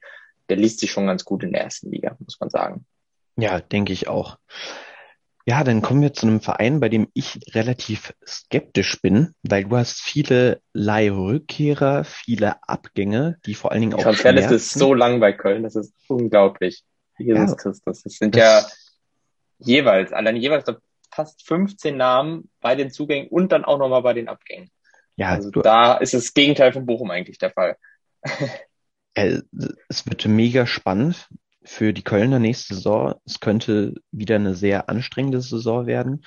der 0.48 0.56
liest 0.56 0.80
sich 0.80 0.90
schon 0.90 1.08
ganz 1.08 1.26
gut 1.26 1.44
in 1.44 1.52
der 1.52 1.64
ersten 1.64 1.92
Liga, 1.92 2.16
muss 2.22 2.40
man 2.40 2.50
sagen. 2.50 2.86
Ja, 3.36 3.60
denke 3.60 3.94
ich 3.94 4.08
auch. 4.08 4.38
Ja, 5.46 5.64
dann 5.66 5.82
kommen 5.82 6.02
wir 6.02 6.14
zu 6.14 6.26
einem 6.26 6.40
Verein, 6.40 6.80
bei 6.80 6.88
dem 6.88 7.10
ich 7.14 7.40
relativ 7.54 8.14
skeptisch 8.26 9.02
bin, 9.02 9.34
weil 9.44 9.66
du 9.66 9.76
hast 9.76 10.02
viele 10.02 10.62
Leihrückkehrer, 10.72 12.06
viele 12.06 12.64
Abgänge, 12.64 13.38
die 13.46 13.54
vor 13.54 13.72
allen 13.72 13.82
Dingen 13.82 13.94
auch. 13.94 14.04
Transferliste 14.04 14.56
ist 14.56 14.74
so 14.74 14.94
lang 14.94 15.20
bei 15.20 15.34
Köln, 15.34 15.64
das 15.64 15.76
ist 15.76 15.94
unglaublich. 16.08 16.84
Jesus 17.18 17.52
ja, 17.52 17.56
Christus. 17.56 18.04
Das 18.04 18.14
sind 18.14 18.36
das 18.36 18.42
ja 18.42 18.66
jeweils, 19.60 20.14
allein 20.14 20.38
jeweils 20.38 20.66
fast 21.12 21.46
15 21.46 21.96
Namen 21.96 22.50
bei 22.62 22.76
den 22.76 22.90
Zugängen 22.90 23.28
und 23.28 23.52
dann 23.52 23.66
auch 23.66 23.78
nochmal 23.78 24.02
bei 24.02 24.14
den 24.14 24.30
Abgängen. 24.30 24.72
Ja, 25.16 25.30
also 25.30 25.52
da 25.52 25.96
ist 25.98 26.14
das 26.14 26.34
Gegenteil 26.34 26.74
von 26.74 26.86
Bochum 26.86 27.12
eigentlich 27.12 27.38
der 27.38 27.52
Fall. 27.52 27.78
es 29.14 30.06
wird 30.06 30.26
mega 30.26 30.66
spannend, 30.66 31.28
für 31.64 31.94
die 31.94 32.04
Kölner 32.04 32.40
nächste 32.40 32.76
Saison. 32.76 33.16
Es 33.26 33.40
könnte 33.40 33.96
wieder 34.12 34.36
eine 34.36 34.56
sehr 34.56 34.90
anstrengende 34.90 35.42
Saison 35.42 35.86
werden. 35.86 36.26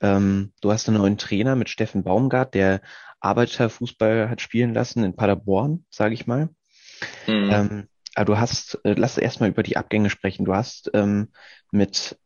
Ähm, 0.00 0.52
du 0.60 0.72
hast 0.72 0.88
einen 0.88 0.98
neuen 0.98 1.18
Trainer 1.18 1.56
mit 1.56 1.70
Steffen 1.70 2.04
Baumgart, 2.04 2.54
der 2.54 2.82
Arbeiterfußball 3.20 4.28
hat 4.28 4.40
spielen 4.40 4.74
lassen 4.74 5.02
in 5.04 5.16
Paderborn, 5.16 5.84
sage 5.90 6.14
ich 6.14 6.26
mal. 6.26 6.50
Mhm. 7.26 7.50
Ähm, 7.50 7.88
aber 8.14 8.24
du 8.24 8.38
hast, 8.38 8.78
äh, 8.84 8.94
lass 8.96 9.18
erstmal 9.18 9.50
über 9.50 9.62
die 9.62 9.76
Abgänge 9.76 10.10
sprechen. 10.10 10.44
Du 10.44 10.54
hast 10.54 10.90
ähm, 10.94 11.28
mit 11.70 12.18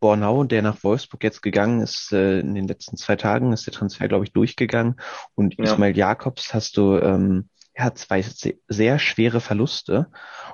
Bornau, 0.00 0.44
der 0.44 0.60
nach 0.60 0.84
Wolfsburg 0.84 1.22
jetzt 1.24 1.40
gegangen 1.40 1.80
ist, 1.80 2.12
äh, 2.12 2.40
in 2.40 2.54
den 2.54 2.68
letzten 2.68 2.96
zwei 2.96 3.16
Tagen 3.16 3.52
ist 3.52 3.66
der 3.66 3.72
Transfer, 3.72 4.06
glaube 4.08 4.24
ich, 4.24 4.32
durchgegangen. 4.32 4.96
Und 5.34 5.56
ja. 5.56 5.64
Ismail 5.64 5.96
Jakobs 5.96 6.52
hast 6.52 6.76
du 6.76 6.98
ähm, 6.98 7.48
ja, 7.76 7.94
zwei 7.94 8.22
sehr 8.68 8.98
schwere 8.98 9.40
Verluste. 9.40 10.06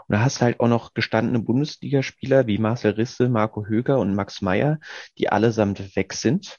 Und 0.09 0.15
da 0.17 0.21
hast 0.21 0.39
du 0.39 0.43
halt 0.43 0.61
auch 0.61 0.69
noch 0.69 0.95
gestandene 0.95 1.41
Bundesligaspieler 1.41 2.47
wie 2.47 2.59
Marcel 2.59 2.93
Risse, 2.93 3.29
Marco 3.29 3.67
Höger 3.67 3.99
und 3.99 4.15
Max 4.15 4.41
Meyer, 4.41 4.79
die 5.19 5.29
allesamt 5.29 5.97
weg 5.97 6.15
sind. 6.15 6.59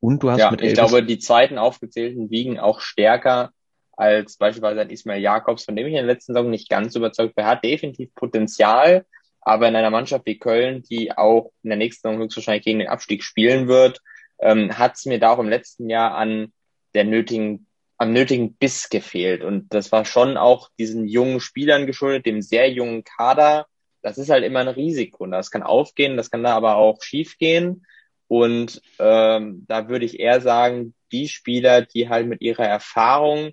Und 0.00 0.22
du 0.22 0.30
hast 0.30 0.40
ja, 0.40 0.50
mit 0.50 0.60
ich 0.60 0.74
glaube, 0.74 1.02
die 1.02 1.18
zweiten 1.18 1.56
aufgezählten 1.56 2.30
wiegen 2.30 2.58
auch 2.58 2.80
stärker 2.80 3.50
als 3.96 4.36
beispielsweise 4.36 4.82
ein 4.82 4.90
Ismail 4.90 5.22
Jakobs, 5.22 5.64
von 5.64 5.76
dem 5.76 5.86
ich 5.86 5.92
in 5.92 5.98
der 5.98 6.06
letzten 6.06 6.34
Saison 6.34 6.50
nicht 6.50 6.68
ganz 6.68 6.94
überzeugt 6.94 7.36
war. 7.36 7.44
Er 7.44 7.50
hat 7.50 7.64
definitiv 7.64 8.14
Potenzial, 8.14 9.06
Aber 9.40 9.68
in 9.68 9.76
einer 9.76 9.90
Mannschaft 9.90 10.26
wie 10.26 10.38
Köln, 10.38 10.82
die 10.82 11.16
auch 11.16 11.52
in 11.62 11.70
der 11.70 11.78
nächsten 11.78 12.08
Saison 12.08 12.20
höchstwahrscheinlich 12.20 12.64
gegen 12.64 12.80
den 12.80 12.88
Abstieg 12.88 13.22
spielen 13.22 13.68
wird, 13.68 14.00
ähm, 14.40 14.76
hat 14.76 14.94
es 14.96 15.06
mir 15.06 15.18
da 15.18 15.32
auch 15.32 15.38
im 15.38 15.48
letzten 15.48 15.88
Jahr 15.88 16.14
an 16.14 16.52
der 16.94 17.04
nötigen, 17.04 17.66
am 17.96 18.12
nötigen 18.12 18.54
Biss 18.54 18.88
gefehlt. 18.88 19.42
Und 19.42 19.72
das 19.72 19.92
war 19.92 20.04
schon 20.04 20.36
auch 20.36 20.68
diesen 20.78 21.06
jungen 21.06 21.40
Spielern 21.40 21.86
geschuldet, 21.86 22.26
dem 22.26 22.42
sehr 22.42 22.70
jungen 22.70 23.04
Kader. 23.04 23.66
Das 24.02 24.18
ist 24.18 24.30
halt 24.30 24.44
immer 24.44 24.60
ein 24.60 24.68
Risiko. 24.68 25.26
Das 25.26 25.50
kann 25.50 25.62
aufgehen, 25.62 26.16
das 26.16 26.30
kann 26.30 26.42
da 26.42 26.54
aber 26.54 26.76
auch 26.76 27.02
schiefgehen. 27.02 27.86
Und 28.26 28.82
ähm, 28.98 29.64
da 29.68 29.88
würde 29.88 30.06
ich 30.06 30.18
eher 30.18 30.40
sagen, 30.40 30.94
die 31.12 31.28
Spieler, 31.28 31.82
die 31.82 32.08
halt 32.08 32.26
mit 32.26 32.42
ihrer 32.42 32.66
Erfahrung 32.66 33.52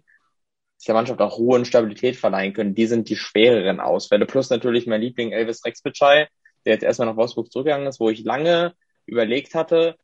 der 0.87 0.95
Mannschaft 0.95 1.21
auch 1.21 1.37
Ruhe 1.37 1.57
und 1.57 1.67
Stabilität 1.67 2.15
verleihen 2.15 2.53
können, 2.53 2.73
die 2.73 2.87
sind 2.87 3.09
die 3.09 3.15
schwereren 3.15 3.79
Ausfälle. 3.79 4.25
Plus 4.25 4.49
natürlich 4.49 4.87
mein 4.87 5.01
Liebling 5.01 5.31
Elvis 5.31 5.63
Rexbitschei, 5.63 6.27
der 6.65 6.73
jetzt 6.73 6.83
erstmal 6.83 7.07
nach 7.07 7.17
Wolfsburg 7.17 7.51
zurückgegangen 7.51 7.87
ist, 7.87 7.99
wo 7.99 8.09
ich 8.09 8.23
lange 8.23 8.73
überlegt 9.05 9.53
hatte, 9.53 9.97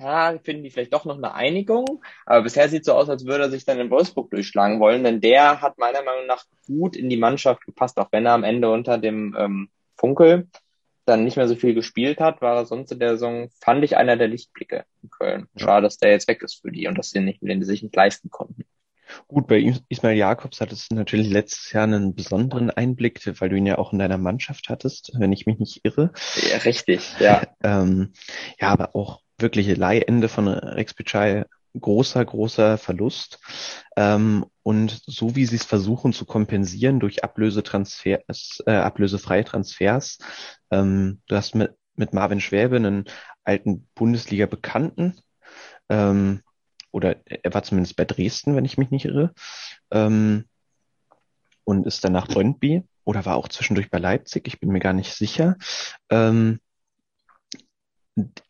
ja, 0.00 0.38
finden 0.42 0.62
die 0.62 0.70
vielleicht 0.70 0.94
doch 0.94 1.04
noch 1.04 1.16
eine 1.16 1.34
Einigung. 1.34 2.02
Aber 2.24 2.42
bisher 2.42 2.68
sieht 2.68 2.84
so 2.84 2.94
aus, 2.94 3.08
als 3.08 3.26
würde 3.26 3.44
er 3.44 3.50
sich 3.50 3.64
dann 3.64 3.78
in 3.78 3.90
Wolfsburg 3.90 4.30
durchschlagen 4.30 4.80
wollen, 4.80 5.04
denn 5.04 5.20
der 5.20 5.60
hat 5.60 5.78
meiner 5.78 6.02
Meinung 6.02 6.26
nach 6.26 6.44
gut 6.66 6.96
in 6.96 7.10
die 7.10 7.16
Mannschaft 7.16 7.66
gepasst, 7.66 7.98
auch 7.98 8.08
wenn 8.10 8.26
er 8.26 8.32
am 8.32 8.44
Ende 8.44 8.70
unter 8.70 8.98
dem 8.98 9.36
ähm, 9.38 9.68
Funkel 9.96 10.48
dann 11.04 11.24
nicht 11.24 11.36
mehr 11.36 11.48
so 11.48 11.56
viel 11.56 11.74
gespielt 11.74 12.20
hat, 12.20 12.40
war 12.40 12.56
er 12.56 12.66
sonst 12.66 12.92
in 12.92 13.00
der 13.00 13.12
Saison, 13.12 13.50
fand 13.60 13.84
ich, 13.84 13.96
einer 13.96 14.16
der 14.16 14.28
Lichtblicke 14.28 14.84
in 15.02 15.10
Köln. 15.10 15.48
Schade, 15.56 15.84
dass 15.84 15.98
der 15.98 16.10
jetzt 16.10 16.28
weg 16.28 16.42
ist 16.42 16.60
für 16.62 16.70
die 16.70 16.86
und 16.86 16.96
dass 16.96 17.10
sie 17.10 17.20
nicht, 17.20 17.42
den 17.42 17.62
sich 17.64 17.82
nicht 17.82 17.96
leisten 17.96 18.30
konnten. 18.30 18.64
Gut, 19.26 19.48
bei 19.48 19.74
Ismail 19.88 20.16
Jakobs 20.16 20.60
hattest 20.60 20.92
du 20.92 20.94
natürlich 20.94 21.28
letztes 21.28 21.72
Jahr 21.72 21.84
einen 21.84 22.14
besonderen 22.14 22.70
Einblick, 22.70 23.20
weil 23.40 23.48
du 23.48 23.56
ihn 23.56 23.66
ja 23.66 23.76
auch 23.78 23.92
in 23.92 23.98
deiner 23.98 24.18
Mannschaft 24.18 24.68
hattest, 24.68 25.12
wenn 25.18 25.32
ich 25.32 25.46
mich 25.46 25.58
nicht 25.58 25.80
irre. 25.82 26.12
Ja, 26.48 26.58
richtig, 26.58 27.14
ja. 27.18 27.42
ähm, 27.64 28.12
ja, 28.60 28.68
aber 28.68 28.94
auch 28.94 29.20
wirkliche 29.40 29.74
Leihende 29.74 30.28
von 30.28 30.48
Rex 30.48 30.94
Pichai 30.94 31.44
großer, 31.78 32.24
großer 32.24 32.78
Verlust. 32.78 33.38
Ähm, 33.96 34.46
und 34.62 35.02
so 35.06 35.36
wie 35.36 35.46
sie 35.46 35.56
es 35.56 35.64
versuchen 35.64 36.12
zu 36.12 36.24
kompensieren 36.24 37.00
durch 37.00 37.24
Ablösetransfers, 37.24 38.62
äh, 38.66 38.72
ablösefreie 38.72 39.44
Transfers, 39.44 40.18
ähm, 40.70 41.20
du 41.26 41.36
hast 41.36 41.54
mit, 41.54 41.74
mit 41.94 42.12
Marvin 42.12 42.40
Schwäbe 42.40 42.76
einen 42.76 43.04
alten 43.44 43.88
Bundesliga-Bekannten, 43.94 45.20
ähm, 45.88 46.42
oder 46.92 47.16
er 47.24 47.54
war 47.54 47.62
zumindest 47.62 47.96
bei 47.96 48.04
Dresden, 48.04 48.56
wenn 48.56 48.64
ich 48.64 48.78
mich 48.78 48.90
nicht 48.90 49.04
irre, 49.04 49.32
ähm, 49.90 50.44
und 51.64 51.86
ist 51.86 52.04
dann 52.04 52.12
nach 52.12 52.26
Brøndby 52.26 52.84
oder 53.04 53.24
war 53.24 53.36
auch 53.36 53.48
zwischendurch 53.48 53.90
bei 53.90 53.98
Leipzig, 53.98 54.46
ich 54.46 54.60
bin 54.60 54.70
mir 54.70 54.80
gar 54.80 54.92
nicht 54.92 55.14
sicher. 55.14 55.56
Ähm, 56.10 56.60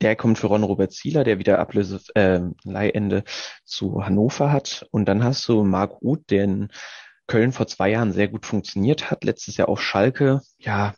der 0.00 0.16
kommt 0.16 0.38
für 0.38 0.48
Ron 0.48 0.62
Robert 0.62 0.92
Zieler, 0.92 1.24
der 1.24 1.38
wieder 1.38 1.58
Ablöse, 1.58 2.00
äh, 2.14 2.40
Leihende 2.64 3.24
zu 3.64 4.04
Hannover 4.04 4.52
hat. 4.52 4.86
Und 4.90 5.06
dann 5.06 5.24
hast 5.24 5.46
du 5.48 5.64
Marc 5.64 6.02
Uth, 6.02 6.30
der 6.30 6.44
in 6.44 6.68
Köln 7.26 7.52
vor 7.52 7.66
zwei 7.66 7.90
Jahren 7.90 8.12
sehr 8.12 8.28
gut 8.28 8.46
funktioniert 8.46 9.10
hat, 9.10 9.24
letztes 9.24 9.56
Jahr 9.56 9.68
auf 9.68 9.80
Schalke. 9.80 10.40
Ja, 10.58 10.94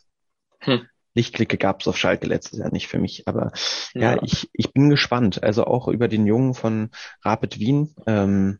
hm. 0.59 0.87
Lichtklicke 1.15 1.57
gab 1.57 1.81
es 1.81 1.87
auf 1.87 1.97
Schalke 1.97 2.25
letztes 2.27 2.59
Jahr 2.59 2.71
nicht 2.71 2.87
für 2.87 2.97
mich, 2.97 3.27
aber 3.27 3.51
ja, 3.93 4.15
ja, 4.15 4.23
ich, 4.23 4.49
ich 4.53 4.73
bin 4.73 4.89
gespannt. 4.89 5.43
Also 5.43 5.65
auch 5.65 5.87
über 5.87 6.07
den 6.07 6.25
Jungen 6.25 6.55
von 6.55 6.89
Rapid 7.23 7.59
Wien. 7.59 7.93
Ähm, 8.07 8.59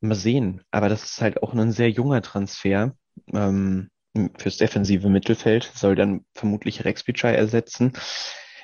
mal 0.00 0.14
sehen. 0.14 0.62
Aber 0.70 0.88
das 0.88 1.04
ist 1.04 1.20
halt 1.20 1.42
auch 1.42 1.54
ein 1.54 1.72
sehr 1.72 1.90
junger 1.90 2.22
Transfer. 2.22 2.94
Ähm, 3.32 3.90
fürs 4.36 4.56
defensive 4.56 5.08
Mittelfeld 5.08 5.70
soll 5.74 5.94
dann 5.94 6.24
vermutlich 6.34 6.84
Rex 6.84 7.04
Pichai 7.04 7.34
ersetzen. 7.34 7.92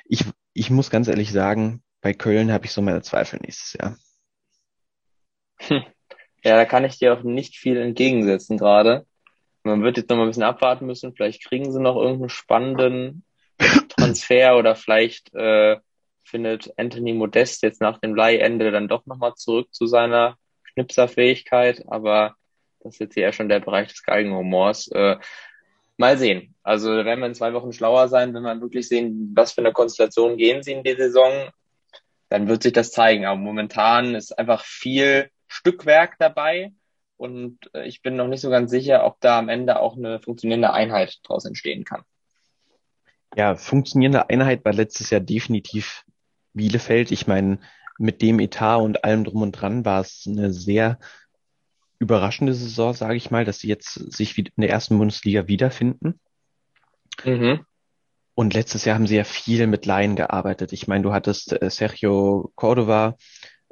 Ich, 0.05 0.23
ich 0.53 0.69
muss 0.69 0.89
ganz 0.89 1.07
ehrlich 1.07 1.31
sagen, 1.31 1.83
bei 2.01 2.13
Köln 2.13 2.51
habe 2.51 2.65
ich 2.65 2.71
so 2.71 2.81
meine 2.81 3.01
Zweifel 3.01 3.39
nächstes 3.41 3.73
Jahr. 3.73 3.97
Hm. 5.57 5.83
Ja, 6.43 6.55
da 6.55 6.65
kann 6.65 6.85
ich 6.85 6.99
dir 6.99 7.13
auch 7.13 7.23
nicht 7.23 7.57
viel 7.57 7.77
entgegensetzen 7.77 8.57
gerade. 8.57 9.07
Man 9.63 9.81
wird 9.81 9.97
jetzt 9.97 10.09
noch 10.09 10.17
mal 10.17 10.23
ein 10.23 10.29
bisschen 10.29 10.43
abwarten 10.43 10.85
müssen. 10.85 11.15
Vielleicht 11.15 11.43
kriegen 11.43 11.71
sie 11.71 11.81
noch 11.81 11.95
irgendeinen 11.95 12.29
spannenden 12.29 13.25
Transfer 13.89 14.57
oder 14.57 14.75
vielleicht 14.75 15.33
äh, 15.33 15.77
findet 16.23 16.71
Anthony 16.77 17.13
Modest 17.13 17.63
jetzt 17.63 17.81
nach 17.81 17.97
dem 17.97 18.13
Leihende 18.13 18.71
dann 18.71 18.87
doch 18.87 19.07
nochmal 19.07 19.33
zurück 19.33 19.73
zu 19.73 19.87
seiner 19.87 20.37
Schnipserfähigkeit. 20.63 21.83
Aber 21.87 22.35
das 22.79 22.93
ist 22.93 22.99
jetzt 22.99 23.17
eher 23.17 23.33
schon 23.33 23.49
der 23.49 23.59
Bereich 23.59 23.87
des 23.87 24.03
Geigenhumors. 24.03 24.87
Äh, 24.89 25.17
mal 25.97 26.17
sehen. 26.17 26.55
Also 26.63 26.89
werden 26.89 27.19
wir 27.19 27.27
in 27.27 27.35
zwei 27.35 27.53
Wochen 27.53 27.73
schlauer 27.73 28.07
sein, 28.07 28.33
wenn 28.33 28.43
wir 28.43 28.61
wirklich 28.61 28.87
sehen, 28.87 29.31
was 29.35 29.53
für 29.53 29.61
eine 29.61 29.71
Konstellation 29.71 30.37
gehen 30.37 30.63
sie 30.63 30.73
in 30.73 30.83
die 30.83 30.95
Saison. 30.95 31.31
Dann 32.29 32.47
wird 32.47 32.63
sich 32.63 32.73
das 32.73 32.91
zeigen. 32.91 33.25
Aber 33.25 33.39
momentan 33.39 34.15
ist 34.15 34.37
einfach 34.37 34.63
viel 34.63 35.29
Stückwerk 35.47 36.15
dabei 36.19 36.73
und 37.17 37.59
äh, 37.73 37.87
ich 37.87 38.01
bin 38.01 38.15
noch 38.15 38.27
nicht 38.27 38.41
so 38.41 38.49
ganz 38.49 38.71
sicher, 38.71 39.05
ob 39.05 39.19
da 39.21 39.39
am 39.39 39.49
Ende 39.49 39.79
auch 39.79 39.95
eine 39.95 40.19
funktionierende 40.19 40.73
Einheit 40.73 41.19
daraus 41.23 41.45
entstehen 41.45 41.83
kann. 41.83 42.01
Ja, 43.35 43.55
funktionierende 43.55 44.29
Einheit 44.29 44.63
war 44.65 44.73
letztes 44.73 45.09
Jahr 45.09 45.21
definitiv 45.21 46.03
Bielefeld. 46.53 47.11
Ich 47.11 47.27
meine, 47.27 47.59
mit 47.97 48.21
dem 48.21 48.39
Etat 48.39 48.77
und 48.77 49.03
allem 49.03 49.23
drum 49.23 49.41
und 49.41 49.51
dran 49.51 49.85
war 49.85 50.01
es 50.01 50.25
eine 50.27 50.51
sehr 50.51 50.99
überraschende 51.99 52.53
Saison, 52.53 52.93
sage 52.93 53.15
ich 53.15 53.31
mal, 53.31 53.45
dass 53.45 53.59
sie 53.59 53.67
jetzt 53.67 53.93
sich 53.93 54.37
in 54.37 54.49
der 54.57 54.69
ersten 54.69 54.97
Bundesliga 54.97 55.47
wiederfinden. 55.47 56.19
Mhm. 57.23 57.65
Und 58.35 58.53
letztes 58.53 58.83
Jahr 58.83 58.95
haben 58.95 59.07
sie 59.07 59.15
ja 59.15 59.23
viel 59.23 59.65
mit 59.67 59.85
Laien 59.85 60.15
gearbeitet. 60.15 60.73
Ich 60.73 60.87
meine, 60.87 61.03
du 61.03 61.13
hattest 61.13 61.53
äh, 61.53 61.69
Sergio 61.69 62.51
Cordova, 62.55 63.15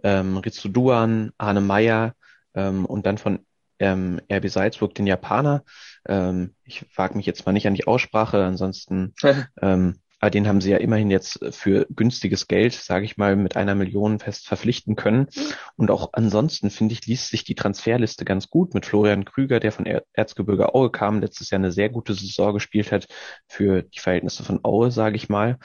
ähm, 0.03 0.38
Ritsu 0.38 0.70
Duan, 0.70 1.32
Arne 1.38 1.62
Meyer, 1.62 2.15
ähm, 2.53 2.86
und 2.86 3.06
dann 3.06 3.18
von 3.18 3.46
ähm, 3.80 4.22
RB 4.32 4.48
Salzburg 4.50 4.96
den 4.96 5.08
Japaner. 5.08 5.63
Ähm, 6.08 6.56
ich 6.63 6.86
wage 6.96 7.18
mich 7.18 7.25
jetzt 7.25 7.46
mal 7.46 7.51
nicht 7.51 7.68
an 7.68 7.75
die 7.75 7.88
Aussprache, 7.88 8.44
ansonsten, 8.44 9.13
ähm, 9.62 10.00
aber 10.24 10.30
den 10.30 10.48
haben 10.48 10.62
sie 10.62 10.72
ja 10.72 10.77
immerhin 10.77 11.12
jetzt 11.12 11.38
für 11.51 11.86
günstiges 11.89 12.48
Geld, 12.48 12.72
sage 12.72 13.03
ich 13.03 13.18
mal, 13.18 13.36
mit 13.36 13.58
einer 13.58 13.75
Million 13.75 14.20
fest 14.20 14.48
verpflichten 14.48 14.96
können. 14.96 15.27
Und 15.75 15.92
auch 15.92 16.12
ansonsten, 16.13 16.70
finde 16.70 16.94
ich, 16.94 17.06
liest 17.06 17.27
sich 17.27 17.44
die 17.44 17.56
Transferliste 17.56 18.24
ganz 18.24 18.50
gut 18.50 18.74
mit 18.74 18.86
Florian 18.86 19.25
Krüger, 19.25 19.60
der 19.60 19.74
von 19.74 19.86
er 19.86 20.06
Erzgebirge 20.13 20.74
Aue 20.74 20.92
kam, 20.92 21.20
letztes 21.20 21.50
Jahr 21.50 21.60
eine 21.60 21.74
sehr 21.74 21.89
gute 21.89 22.13
Saison 22.13 22.53
gespielt 22.53 22.94
hat 22.94 23.10
für 23.50 23.82
die 23.82 24.00
Verhältnisse 24.00 24.46
von 24.46 24.62
Aue, 24.63 24.92
sage 24.92 25.18
ich 25.18 25.27
mal. 25.27 25.60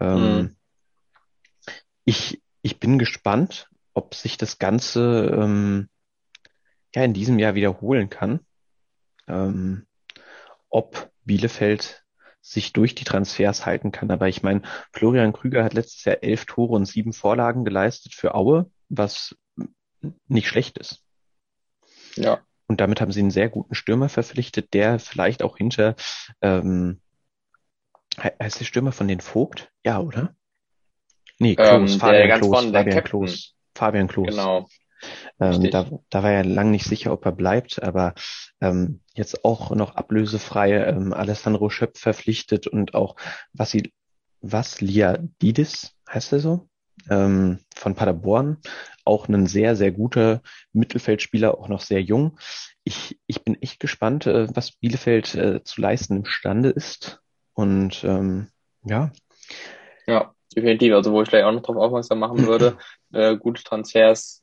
Ähm, 0.00 0.36
mhm. 0.38 0.56
ich, 2.04 2.42
ich 2.62 2.80
bin 2.80 2.98
gespannt, 2.98 3.68
ob 3.94 4.16
sich 4.16 4.36
das 4.36 4.58
Ganze 4.58 5.38
ähm, 5.40 5.88
ja 6.96 7.04
in 7.04 7.14
diesem 7.14 7.38
Jahr 7.38 7.54
wiederholen 7.54 8.10
kann. 8.10 8.40
Ähm, 9.28 9.86
ob 10.68 11.12
Bielefeld 11.24 12.02
sich 12.40 12.72
durch 12.72 12.94
die 12.94 13.04
Transfers 13.04 13.66
halten 13.66 13.92
kann. 13.92 14.10
Aber 14.10 14.28
ich 14.28 14.42
meine, 14.42 14.62
Florian 14.92 15.32
Krüger 15.32 15.64
hat 15.64 15.74
letztes 15.74 16.04
Jahr 16.04 16.22
elf 16.22 16.46
Tore 16.46 16.72
und 16.74 16.86
sieben 16.86 17.12
Vorlagen 17.12 17.64
geleistet 17.64 18.14
für 18.14 18.34
Aue, 18.34 18.70
was 18.88 19.36
nicht 20.28 20.48
schlecht 20.48 20.78
ist. 20.78 21.04
Ja. 22.16 22.40
Und 22.66 22.80
damit 22.80 23.00
haben 23.00 23.12
sie 23.12 23.20
einen 23.20 23.30
sehr 23.30 23.48
guten 23.48 23.74
Stürmer 23.74 24.08
verpflichtet, 24.08 24.72
der 24.74 24.98
vielleicht 24.98 25.42
auch 25.42 25.56
hinter, 25.56 25.96
ähm, 26.40 27.00
heißt 28.18 28.60
der 28.60 28.64
Stürmer 28.64 28.92
von 28.92 29.08
den 29.08 29.20
Vogt? 29.20 29.70
Ja, 29.84 30.00
oder? 30.00 30.34
Nee, 31.38 31.56
Klos, 31.56 31.92
ähm, 31.92 32.00
Fabian 32.00 32.40
Klos, 32.40 32.64
Fabian 32.64 33.04
Klos. 33.04 33.54
Fabian 33.74 34.08
Klos. 34.08 34.28
Genau. 34.28 34.68
Ähm, 35.40 35.70
da, 35.70 35.86
da 36.10 36.22
war 36.22 36.32
er 36.32 36.44
lang 36.44 36.70
nicht 36.70 36.86
sicher, 36.86 37.12
ob 37.12 37.24
er 37.24 37.32
bleibt, 37.32 37.82
aber 37.82 38.14
ähm, 38.60 39.00
jetzt 39.14 39.44
auch 39.44 39.70
noch 39.74 39.96
ablösefrei 39.96 40.72
ähm, 40.84 41.12
Alessandro 41.12 41.70
Schöpf 41.70 42.00
verpflichtet 42.00 42.66
und 42.66 42.94
auch 42.94 43.16
Vassil, 43.52 43.90
Vasliadidis, 44.40 45.94
heißt 46.08 46.32
er 46.32 46.40
so, 46.40 46.68
ähm, 47.08 47.58
von 47.74 47.94
Paderborn, 47.94 48.58
auch 49.04 49.28
ein 49.28 49.46
sehr, 49.46 49.76
sehr 49.76 49.92
guter 49.92 50.42
Mittelfeldspieler, 50.72 51.58
auch 51.58 51.68
noch 51.68 51.80
sehr 51.80 52.02
jung. 52.02 52.38
Ich, 52.84 53.18
ich 53.26 53.42
bin 53.42 53.60
echt 53.60 53.80
gespannt, 53.80 54.26
äh, 54.26 54.54
was 54.54 54.72
Bielefeld 54.72 55.34
äh, 55.34 55.62
zu 55.64 55.80
leisten 55.80 56.18
imstande 56.18 56.70
ist. 56.70 57.20
Und 57.54 58.04
ähm, 58.04 58.48
ja. 58.84 59.12
Ja, 60.06 60.34
definitiv. 60.54 60.94
Also 60.94 61.12
wo 61.12 61.22
ich 61.22 61.28
gleich 61.28 61.44
auch 61.44 61.52
noch 61.52 61.62
drauf 61.62 61.76
aufmerksam 61.76 62.18
machen 62.18 62.46
würde, 62.46 62.78
äh, 63.12 63.36
gute 63.36 63.62
Transfers 63.62 64.39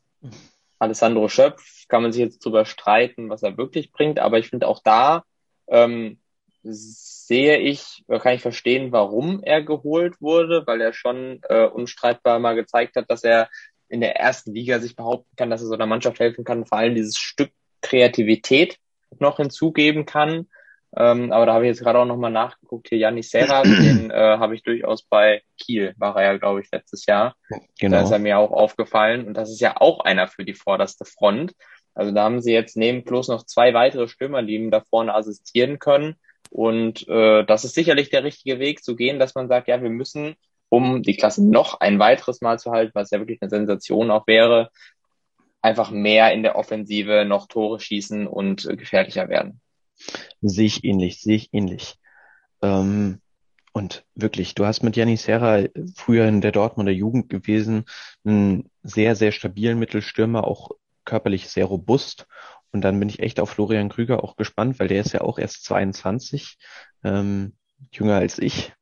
Alessandro 0.79 1.27
Schöpf 1.27 1.87
kann 1.87 2.03
man 2.03 2.11
sich 2.11 2.21
jetzt 2.21 2.43
drüber 2.43 2.65
streiten, 2.65 3.29
was 3.29 3.43
er 3.43 3.57
wirklich 3.57 3.91
bringt, 3.91 4.19
aber 4.19 4.37
ich 4.37 4.49
finde 4.49 4.67
auch 4.67 4.81
da 4.83 5.23
ähm, 5.67 6.19
sehe 6.63 7.57
ich, 7.57 8.03
kann 8.07 8.35
ich 8.35 8.41
verstehen, 8.41 8.91
warum 8.91 9.41
er 9.43 9.61
geholt 9.61 10.21
wurde, 10.21 10.65
weil 10.65 10.81
er 10.81 10.93
schon 10.93 11.41
äh, 11.49 11.65
unstreitbar 11.65 12.39
mal 12.39 12.55
gezeigt 12.55 12.95
hat, 12.95 13.09
dass 13.09 13.23
er 13.23 13.49
in 13.89 14.01
der 14.01 14.17
ersten 14.17 14.53
Liga 14.53 14.79
sich 14.79 14.95
behaupten 14.95 15.33
kann, 15.35 15.49
dass 15.49 15.61
er 15.61 15.67
so 15.67 15.73
einer 15.73 15.85
Mannschaft 15.85 16.19
helfen 16.19 16.43
kann, 16.43 16.65
vor 16.65 16.77
allem 16.77 16.95
dieses 16.95 17.17
Stück 17.17 17.51
Kreativität 17.81 18.77
noch 19.19 19.37
hinzugeben 19.37 20.05
kann. 20.05 20.47
Ähm, 20.95 21.31
aber 21.31 21.45
da 21.45 21.53
habe 21.53 21.65
ich 21.65 21.69
jetzt 21.69 21.81
gerade 21.81 21.99
auch 21.99 22.05
nochmal 22.05 22.31
nachgeguckt. 22.31 22.89
Hier 22.89 22.97
Janis 22.97 23.29
Serra, 23.29 23.63
den 23.63 24.09
äh, 24.09 24.37
habe 24.37 24.55
ich 24.55 24.63
durchaus 24.63 25.03
bei 25.03 25.41
Kiel, 25.57 25.93
war 25.97 26.15
er 26.15 26.33
ja, 26.33 26.37
glaube 26.37 26.61
ich, 26.61 26.71
letztes 26.71 27.05
Jahr. 27.05 27.35
Genau. 27.79 27.97
Da 27.97 28.03
ist 28.03 28.11
er 28.11 28.19
mir 28.19 28.37
auch 28.37 28.51
aufgefallen. 28.51 29.27
Und 29.27 29.33
das 29.33 29.49
ist 29.49 29.59
ja 29.59 29.75
auch 29.79 29.99
einer 30.01 30.27
für 30.27 30.45
die 30.45 30.53
vorderste 30.53 31.05
Front. 31.05 31.53
Also 31.93 32.11
da 32.11 32.23
haben 32.23 32.41
sie 32.41 32.53
jetzt 32.53 32.77
neben 32.77 33.03
Klos 33.05 33.27
noch 33.27 33.43
zwei 33.45 33.73
weitere 33.73 34.07
Stürmer, 34.07 34.43
die 34.43 34.55
ihm 34.55 34.71
da 34.71 34.81
vorne 34.81 35.15
assistieren 35.15 35.79
können. 35.79 36.15
Und 36.49 37.07
äh, 37.07 37.43
das 37.43 37.65
ist 37.65 37.75
sicherlich 37.75 38.09
der 38.09 38.23
richtige 38.23 38.59
Weg 38.59 38.83
zu 38.83 38.95
gehen, 38.95 39.19
dass 39.19 39.35
man 39.35 39.47
sagt, 39.47 39.67
ja, 39.67 39.81
wir 39.81 39.89
müssen, 39.89 40.35
um 40.69 41.01
die 41.01 41.17
Klasse 41.17 41.45
noch 41.45 41.79
ein 41.79 41.99
weiteres 41.99 42.41
Mal 42.41 42.59
zu 42.59 42.71
halten, 42.71 42.91
was 42.93 43.11
ja 43.11 43.19
wirklich 43.19 43.41
eine 43.41 43.49
Sensation 43.49 44.11
auch 44.11 44.27
wäre, 44.27 44.69
einfach 45.61 45.91
mehr 45.91 46.31
in 46.33 46.43
der 46.43 46.55
Offensive 46.55 47.25
noch 47.25 47.47
Tore 47.47 47.79
schießen 47.79 48.27
und 48.27 48.65
äh, 48.65 48.75
gefährlicher 48.75 49.27
werden. 49.27 49.59
Sehe 50.41 50.67
ich 50.67 50.83
ähnlich, 50.83 51.21
sehe 51.21 51.35
ich 51.35 51.53
ähnlich. 51.53 51.95
Ähm, 52.61 53.21
und 53.73 54.05
wirklich, 54.15 54.55
du 54.55 54.65
hast 54.65 54.81
mit 54.81 54.95
Janni 54.95 55.17
Serra 55.17 55.65
früher 55.95 56.27
in 56.27 56.41
der 56.41 56.51
Dortmunder 56.51 56.91
Jugend 56.91 57.29
gewesen, 57.29 57.85
einen 58.25 58.71
sehr, 58.81 59.15
sehr 59.15 59.31
stabilen 59.31 59.77
Mittelstürmer, 59.77 60.45
auch 60.45 60.71
körperlich 61.05 61.47
sehr 61.49 61.65
robust. 61.65 62.25
Und 62.71 62.81
dann 62.81 62.99
bin 62.99 63.07
ich 63.07 63.19
echt 63.19 63.39
auf 63.39 63.51
Florian 63.51 63.89
Krüger 63.89 64.23
auch 64.23 64.35
gespannt, 64.35 64.79
weil 64.79 64.87
der 64.87 65.01
ist 65.01 65.13
ja 65.13 65.21
auch 65.21 65.37
erst 65.37 65.63
22, 65.63 66.57
ähm, 67.03 67.55
jünger 67.91 68.15
als 68.15 68.39
ich, 68.39 68.73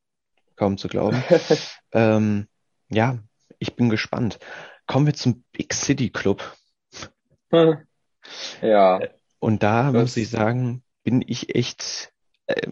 kaum 0.55 0.77
zu 0.77 0.87
glauben. 0.87 1.21
ähm, 1.91 2.47
ja, 2.89 3.19
ich 3.59 3.75
bin 3.75 3.89
gespannt. 3.89 4.39
Kommen 4.87 5.07
wir 5.07 5.13
zum 5.13 5.43
Big 5.51 5.73
City 5.73 6.09
Club. 6.09 6.55
Ja. 8.61 8.99
Und 9.39 9.61
da 9.61 9.91
das 9.91 10.01
muss 10.01 10.17
ich 10.17 10.29
sagen, 10.29 10.83
bin 11.05 11.23
ich 11.25 11.55
echt, 11.55 12.11
äh, 12.47 12.71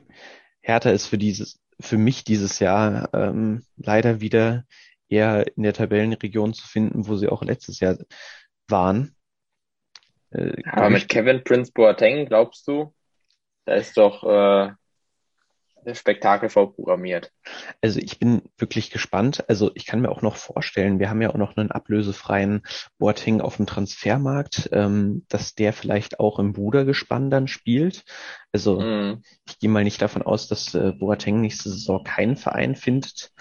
Hertha 0.60 0.90
ist 0.90 1.06
für 1.06 1.18
dieses, 1.18 1.62
für 1.80 1.98
mich 1.98 2.25
dieses 2.25 2.60
Jahr 2.60 3.10
ähm, 3.13 3.63
leider 3.78 4.20
wieder 4.20 4.66
eher 5.08 5.46
in 5.56 5.63
der 5.63 5.74
Tabellenregion 5.74 6.54
zu 6.54 6.68
finden, 6.68 7.08
wo 7.08 7.16
sie 7.16 7.30
auch 7.30 7.44
letztes 7.44 7.80
Jahr 7.80 7.98
waren. 8.68 9.16
Äh, 10.32 10.62
Aber 10.66 10.90
mit 10.90 11.08
Kevin 11.08 11.44
Prince 11.44 11.72
Boateng, 11.72 12.25
glaubst 12.25 12.68
du, 12.68 12.94
da 13.66 13.75
ist 13.75 13.96
doch 13.98 14.24
äh, 14.24 14.74
Spektakel 15.94 16.50
vorprogrammiert. 16.50 17.32
Also 17.82 18.00
ich 18.00 18.20
bin 18.20 18.44
wirklich 18.58 18.92
gespannt. 18.92 19.48
Also 19.50 19.72
ich 19.75 19.86
kann 19.86 20.02
mir 20.02 20.10
auch 20.10 20.22
noch 20.22 20.36
vorstellen, 20.36 21.00
wir 21.00 21.10
haben 21.10 21.22
ja 21.22 21.30
auch 21.30 21.38
noch 21.38 21.58
einen 21.58 21.72
ablösefreien 21.72 22.63
Boateng 22.98 23.42
auf 23.42 23.58
dem 23.58 23.66
Transfermarkt, 23.66 24.70
ähm, 24.72 25.25
dass 25.30 25.56
der 25.56 25.74
vielleicht 25.74 26.20
auch 26.20 26.40
im 26.40 26.54
Brudergespann 26.54 27.30
dann 27.30 27.48
spielt. 27.48 28.04
Also 28.52 28.80
mm. 28.80 29.24
ich 29.48 29.60
gehe 29.60 29.70
mal 29.70 29.84
nicht 29.84 30.02
davon 30.02 30.22
aus, 30.22 30.48
dass 30.48 30.74
äh, 30.75 30.92
Boateng 30.92 31.42
nächste 31.42 31.70
Saison 31.70 32.04
keinen 32.04 32.36
Verein 32.36 32.75
findet. 32.75 33.32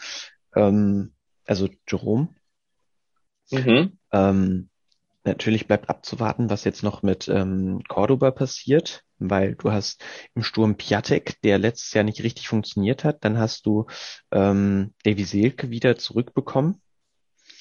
Ähm, 0.55 1.13
also 1.47 1.69
Jerome. 1.89 2.29
Mhm. 3.51 3.99
Ähm, 4.13 4.71
Natürlich 5.25 5.69
bleibt 5.69 5.89
abzuwarten, 5.89 6.51
was 6.51 6.65
jetzt 6.65 6.83
noch 6.83 7.03
mit 7.03 7.29
ähm, 7.29 7.81
Cordoba 7.87 8.33
passiert, 8.33 9.05
weil 9.31 9.55
du 9.55 9.73
hast 9.73 10.05
im 10.35 10.43
Sturm 10.43 10.77
Piatek, 10.77 11.41
der 11.43 11.59
letztes 11.59 11.93
Jahr 11.95 12.05
nicht 12.05 12.23
richtig 12.23 12.49
funktioniert 12.49 13.05
hat. 13.05 13.25
Dann 13.25 13.39
hast 13.39 13.67
du 13.67 13.87
ähm, 14.31 14.95
Davy 15.05 15.25
Selke 15.25 15.71
wieder 15.71 15.97
zurückbekommen. 15.97 16.81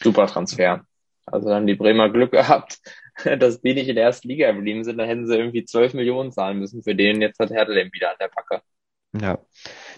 Super 0.01 0.27
Transfer. 0.27 0.85
Also 1.25 1.49
dann 1.49 1.67
die 1.67 1.75
Bremer 1.75 2.09
Glück 2.09 2.31
gehabt, 2.31 2.79
dass 3.23 3.61
die 3.61 3.73
nicht 3.73 3.87
in 3.87 3.95
der 3.95 4.05
ersten 4.05 4.27
Liga 4.27 4.51
geblieben 4.51 4.83
sind. 4.83 4.97
Da 4.97 5.05
hätten 5.05 5.27
sie 5.27 5.37
irgendwie 5.37 5.65
12 5.65 5.93
Millionen 5.93 6.31
zahlen 6.31 6.59
müssen 6.59 6.83
für 6.83 6.95
den. 6.95 7.21
Jetzt 7.21 7.39
hat 7.39 7.51
Hertha 7.51 7.73
den 7.73 7.91
wieder 7.93 8.11
an 8.11 8.17
der 8.19 8.29
Packe. 8.29 8.61
Ja, 9.19 9.39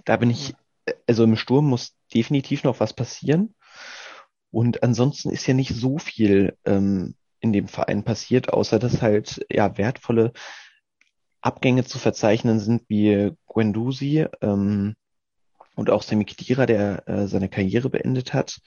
da 0.06 0.18
bin 0.18 0.32
ich, 0.32 0.54
also 1.08 1.24
im 1.24 1.36
Sturm 1.36 1.66
muss 1.66 1.96
definitiv 2.14 2.64
noch 2.64 2.80
was 2.80 2.94
passieren. 2.94 3.56
Und 4.52 4.84
ansonsten 4.84 5.32
ist 5.32 5.48
ja 5.48 5.54
nicht 5.54 5.74
so 5.74 5.98
viel 5.98 6.58
ähm, 6.66 7.16
in 7.40 7.54
dem 7.54 7.68
Verein 7.68 8.04
passiert, 8.04 8.54
außer 8.54 8.80
dass 8.80 9.02
halt 9.02 9.46
ja 9.50 9.78
wertvolle 9.78 10.32
Abgänge 11.44 11.84
zu 11.84 12.00
verzeichnen 12.00 12.60
sind 12.60 12.84
wie 12.88 13.34
Guendouzi 13.48 14.26
ähm, 14.42 14.96
und 15.76 15.90
auch 15.90 16.02
Semi 16.02 16.24
Khedira, 16.24 16.66
der 16.66 17.08
äh, 17.08 17.28
seine 17.28 17.50
Karriere 17.50 17.90
beendet 17.90 18.34
hat. 18.34 18.60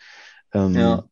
Ähm, 0.53 0.75
ja. 0.75 1.05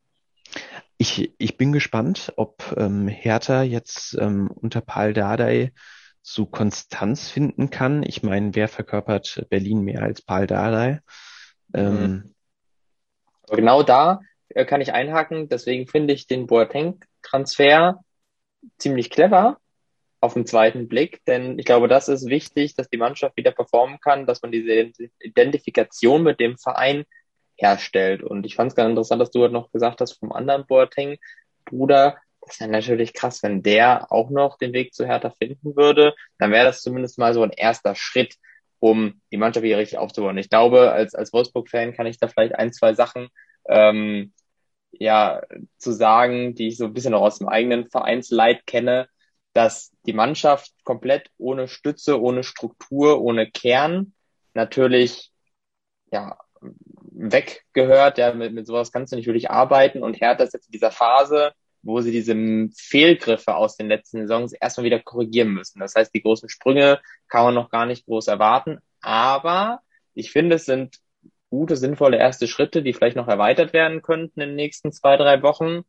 Ich, 0.99 1.35
ich 1.39 1.57
bin 1.57 1.73
gespannt, 1.73 2.35
ob 2.37 2.75
ähm, 2.77 3.09
Hertha 3.09 3.63
jetzt 3.63 4.15
ähm, 4.21 4.51
unter 4.51 4.83
Paul 4.83 5.15
Dardai 5.15 5.73
zu 6.21 6.45
Konstanz 6.45 7.31
finden 7.31 7.71
kann. 7.71 8.03
Ich 8.03 8.23
meine, 8.23 8.55
wer 8.55 8.69
verkörpert 8.69 9.47
Berlin 9.49 9.81
mehr 9.81 10.03
als 10.03 10.21
Paul 10.21 10.47
Dardai? 10.47 11.01
Ähm, 11.73 11.95
mhm. 12.03 12.35
genau 13.49 13.83
da 13.83 14.21
äh, 14.51 14.67
kann 14.67 14.83
ich 14.83 14.93
einhaken. 14.93 15.49
Deswegen 15.49 15.87
finde 15.87 16.13
ich 16.13 16.27
den 16.27 16.47
Boateng 16.47 17.03
Transfer 17.23 18.05
ziemlich 18.77 19.09
clever 19.09 19.59
auf 20.25 20.35
den 20.35 20.47
zweiten 20.47 20.89
Blick, 20.89 21.25
denn 21.27 21.59
ich 21.59 21.67
glaube, 21.67 21.87
das 21.87 22.09
ist 22.09 22.29
wichtig, 22.29 22.75
dass 22.75 22.89
die 22.89 22.97
Mannschaft 22.97 23.37
wieder 23.37 23.53
performen 23.53 24.01
kann, 24.01 24.27
dass 24.27 24.43
man 24.43 24.53
diese 24.53 24.91
Identifikation 25.21 26.23
mit 26.23 26.41
dem 26.41 26.57
Verein 26.57 27.05
herstellt. 27.57 28.23
Und 28.23 28.47
ich 28.47 28.57
fand 28.57 28.71
es 28.71 28.77
ganz 28.77 28.91
interessant, 28.91 29.21
dass 29.21 29.31
du 29.31 29.43
halt 29.43 29.53
noch 29.53 29.71
gesagt 29.71 30.01
hast 30.01 30.19
vom 30.19 30.33
anderen 30.33 30.67
Boateng 30.67 31.19
Bruder, 31.67 32.17
das 32.41 32.61
wäre 32.61 32.71
natürlich 32.71 33.15
krass, 33.15 33.43
wenn 33.43 33.63
der 33.63 34.13
auch 34.13 34.31
noch 34.31 34.59
den 34.59 34.73
Weg 34.73 34.95
zu 34.95 35.07
Hertha 35.07 35.31
finden 35.31 35.77
würde. 35.77 36.15
Dann 36.39 36.51
wäre 36.53 36.67
das 36.67 36.83
zumindest 36.83 37.19
mal 37.19 37.33
so 37.33 37.43
ein 37.43 37.51
erster 37.51 37.95
Schritt, 37.95 38.37
um 38.81 39.21
die 39.31 39.39
Mannschaft 39.39 39.65
wieder 39.65 39.79
richtig 39.79 39.99
aufzubauen. 39.99 40.37
Ich 40.37 40.51
glaube, 40.51 40.93
als, 40.93 41.15
als 41.15 41.33
Wolfsburg-Fan 41.33 41.95
kann 41.95 42.07
ich 42.07 42.19
da 42.19 42.29
vielleicht 42.29 42.55
ein, 42.55 42.73
zwei 42.73 42.93
Sachen 42.93 43.29
ähm, 43.69 44.33
ja 44.93 45.43
zu 45.79 45.93
sagen, 45.93 46.55
die 46.55 46.69
ich 46.69 46.77
so 46.77 46.85
ein 46.85 46.93
bisschen 46.93 47.13
noch 47.13 47.23
aus 47.23 47.39
dem 47.39 47.49
eigenen 47.49 47.89
Vereinsleid 47.89 48.67
kenne, 48.67 49.09
dass 49.55 49.93
die 50.05 50.13
Mannschaft 50.13 50.73
komplett 50.85 51.31
ohne 51.39 51.69
Stütze, 51.69 52.21
ohne 52.21 52.43
Struktur, 52.43 53.23
ohne 53.23 53.51
Kern 53.51 54.13
natürlich 54.53 55.33
ja 56.11 56.37
weggehört. 57.13 58.19
Ja, 58.19 58.35
mit, 58.35 58.53
mit 58.53 58.67
sowas 58.67 58.93
kannst 58.93 59.13
du 59.13 59.17
nicht 59.17 59.27
wirklich 59.27 59.51
arbeiten 59.51 60.03
und 60.03 60.21
Hertha 60.21 60.45
ist 60.45 60.55
jetzt 60.55 60.67
in 60.67 60.73
dieser 60.73 60.91
Phase, 60.91 61.53
wo 61.83 62.01
sie 62.01 62.11
diese 62.11 62.35
Fehlgriffe 62.77 63.55
aus 63.55 63.77
den 63.77 63.89
letzten 63.89 64.27
Saisons 64.27 64.53
erstmal 64.53 64.87
wieder 64.87 65.01
korrigieren 65.01 65.51
müssen. 65.51 65.81
Das 65.81 65.95
heißt, 65.95 66.15
die 66.15 66.23
großen 66.23 66.49
Sprünge 66.49 67.01
kann 67.29 67.45
man 67.45 67.55
noch 67.55 67.71
gar 67.71 67.87
nicht 67.87 68.07
groß 68.07 68.29
erwarten, 68.29 68.79
aber 69.01 69.81
ich 70.15 70.33
finde, 70.33 70.57
es 70.57 70.65
sind 70.65 70.99
gute, 71.51 71.77
sinnvolle 71.77 72.17
erste 72.17 72.49
Schritte, 72.49 72.83
die 72.83 72.93
vielleicht 72.93 73.17
noch 73.17 73.29
erweitert 73.29 73.73
werden 73.73 74.03
könnten 74.03 74.41
in 74.41 74.49
den 74.51 74.57
nächsten 74.57 74.91
zwei, 74.91 75.17
drei 75.17 75.43
Wochen, 75.43 75.85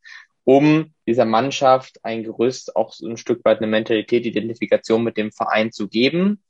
um 0.46 0.94
dieser 1.08 1.26
Mannschaft 1.26 2.00
ein 2.04 2.24
Gerüst, 2.24 2.76
auch 2.76 2.94
so 2.94 3.08
ein 3.08 3.18
Stück 3.18 3.44
weit 3.44 3.58
eine 3.58 3.68
Mentalität, 3.68 4.26
Identifikation 4.26 5.04
mit 5.04 5.18
dem 5.18 5.32
Verein 5.32 5.72
zu 5.72 5.88
geben. 5.88 6.42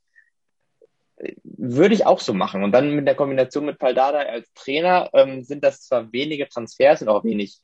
Würde 1.42 1.94
ich 1.94 2.06
auch 2.06 2.20
so 2.20 2.34
machen. 2.34 2.62
Und 2.62 2.72
dann 2.72 2.94
mit 2.94 3.06
der 3.06 3.14
Kombination 3.14 3.64
mit 3.64 3.78
Paldada 3.78 4.18
als 4.18 4.52
Trainer 4.54 5.10
ähm, 5.14 5.42
sind 5.42 5.64
das 5.64 5.80
zwar 5.80 6.12
wenige 6.12 6.48
Transfers 6.48 7.02
und 7.02 7.08
auch 7.08 7.24
wenig 7.24 7.58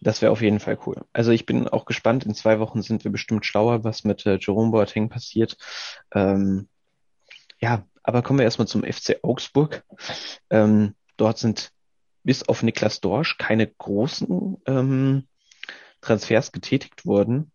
Das 0.00 0.22
wäre 0.22 0.32
auf 0.32 0.40
jeden 0.40 0.60
Fall 0.60 0.78
cool. 0.86 1.04
Also 1.12 1.30
ich 1.30 1.44
bin 1.44 1.68
auch 1.68 1.84
gespannt. 1.84 2.24
In 2.24 2.34
zwei 2.34 2.58
Wochen 2.58 2.82
sind 2.82 3.04
wir 3.04 3.12
bestimmt 3.12 3.44
schlauer, 3.44 3.84
was 3.84 4.04
mit 4.04 4.24
äh, 4.24 4.38
Jerome 4.40 4.70
Boateng 4.70 5.10
passiert. 5.10 5.56
Ähm, 6.14 6.68
ja, 7.60 7.84
aber 8.02 8.22
kommen 8.22 8.38
wir 8.38 8.44
erstmal 8.44 8.68
zum 8.68 8.82
FC 8.82 9.18
Augsburg. 9.22 9.84
Ähm, 10.48 10.94
dort 11.18 11.38
sind 11.38 11.72
bis 12.22 12.48
auf 12.48 12.62
Niklas 12.62 13.00
Dorsch 13.00 13.36
keine 13.36 13.66
großen 13.66 14.56
ähm, 14.66 15.28
Transfers 16.00 16.52
getätigt 16.52 17.04
worden. 17.04 17.52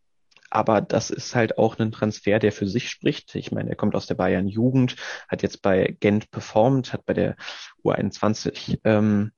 Aber 0.51 0.81
das 0.81 1.09
ist 1.09 1.35
halt 1.35 1.57
auch 1.57 1.77
ein 1.79 1.91
Transfer, 1.91 2.39
der 2.39 2.51
für 2.51 2.67
sich 2.67 2.89
spricht. 2.89 3.35
Ich 3.35 3.51
meine, 3.51 3.71
er 3.71 3.75
kommt 3.75 3.95
aus 3.95 4.05
der 4.05 4.15
Bayern 4.15 4.47
Jugend, 4.47 4.95
hat 5.27 5.41
jetzt 5.41 5.61
bei 5.61 5.97
Gent 5.99 6.31
performt, 6.31 6.93
hat 6.93 7.05
bei 7.05 7.13
der 7.13 7.35
U21 7.83 8.79
ähm, 8.83 9.31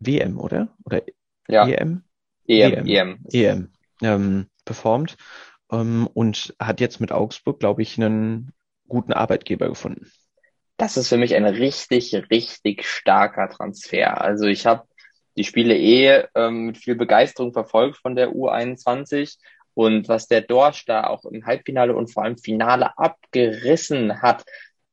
WM, 0.00 0.40
oder? 0.40 0.74
Oder 0.84 1.02
ja. 1.48 1.68
EM? 1.68 2.02
EM. 2.46 2.86
EM, 2.86 3.18
EM 3.32 3.72
ähm, 4.02 4.46
performt 4.64 5.16
ähm, 5.70 6.08
und 6.12 6.54
hat 6.58 6.80
jetzt 6.80 7.00
mit 7.00 7.12
Augsburg, 7.12 7.60
glaube 7.60 7.82
ich, 7.82 7.96
einen 7.98 8.52
guten 8.88 9.12
Arbeitgeber 9.12 9.68
gefunden. 9.68 10.10
Das 10.76 10.96
ist 10.96 11.08
für 11.08 11.16
mich 11.16 11.34
ein 11.34 11.44
richtig, 11.44 12.14
richtig 12.30 12.86
starker 12.86 13.48
Transfer. 13.48 14.20
Also 14.20 14.46
ich 14.46 14.66
habe 14.66 14.86
die 15.36 15.44
Spiele 15.44 15.76
eh 15.76 16.24
ähm, 16.34 16.66
mit 16.66 16.78
viel 16.78 16.96
Begeisterung 16.96 17.52
verfolgt 17.52 17.96
von 17.96 18.16
der 18.16 18.30
U21 18.30 19.38
und 19.74 20.08
was 20.08 20.28
der 20.28 20.40
Dorsch 20.40 20.84
da 20.84 21.04
auch 21.04 21.24
im 21.24 21.46
Halbfinale 21.46 21.94
und 21.94 22.12
vor 22.12 22.24
allem 22.24 22.38
Finale 22.38 22.96
abgerissen 22.96 24.22
hat, 24.22 24.44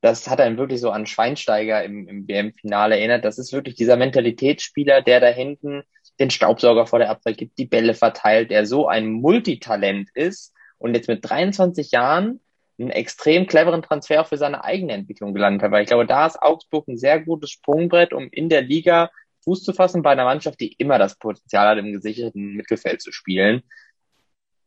das 0.02 0.28
hat 0.28 0.42
einen 0.42 0.58
wirklich 0.58 0.82
so 0.82 0.90
an 0.90 1.06
Schweinsteiger 1.06 1.84
im, 1.84 2.08
im 2.08 2.28
WM-Finale 2.28 2.98
erinnert. 2.98 3.24
Das 3.24 3.38
ist 3.38 3.54
wirklich 3.54 3.76
dieser 3.76 3.98
Mentalitätsspieler, 3.98 5.04
der 5.04 5.20
da 5.20 5.28
hinten 5.28 5.84
den 6.22 6.30
Staubsauger 6.30 6.86
vor 6.86 7.00
der 7.00 7.10
Abwehr 7.10 7.34
gibt, 7.34 7.58
die 7.58 7.66
Bälle 7.66 7.94
verteilt, 7.94 8.52
der 8.52 8.66
so 8.66 8.88
ein 8.88 9.12
Multitalent 9.12 10.10
ist 10.14 10.54
und 10.78 10.96
jetzt 10.96 11.08
mit 11.08 11.28
23 11.28 11.92
Jahren 11.92 12.40
einen 12.80 12.92
extrem 12.92 13.48
cleveren 13.48 13.82
Transfer 13.82 14.24
für 14.26 14.38
seine 14.38 14.64
eigene 14.64 14.94
Entwicklung 14.94 15.34
gelandet 15.34 15.64
hat. 15.64 15.72
Weil 15.72 15.84
ich 15.84 15.90
glaube, 15.90 16.06
da 16.06 16.26
ist 16.26 16.42
Augsburg 16.42 16.88
ein 16.88 16.98
sehr 16.98 17.20
gutes 17.20 17.52
Sprungbrett, 17.52 18.14
um 18.14 18.30
in 18.32 18.50
der 18.50 18.62
Liga 18.62 19.12
Fuß 19.44 19.64
zu 19.64 19.74
fassen 19.74 20.04
bei 20.04 20.12
einer 20.12 20.24
Mannschaft, 20.24 20.60
die 20.60 20.74
immer 20.74 21.00
das 21.00 21.18
Potenzial 21.18 21.70
hat, 21.70 21.78
im 21.78 21.92
gesicherten 21.92 22.54
Mittelfeld 22.54 23.02
zu 23.02 23.12
spielen. 23.12 23.64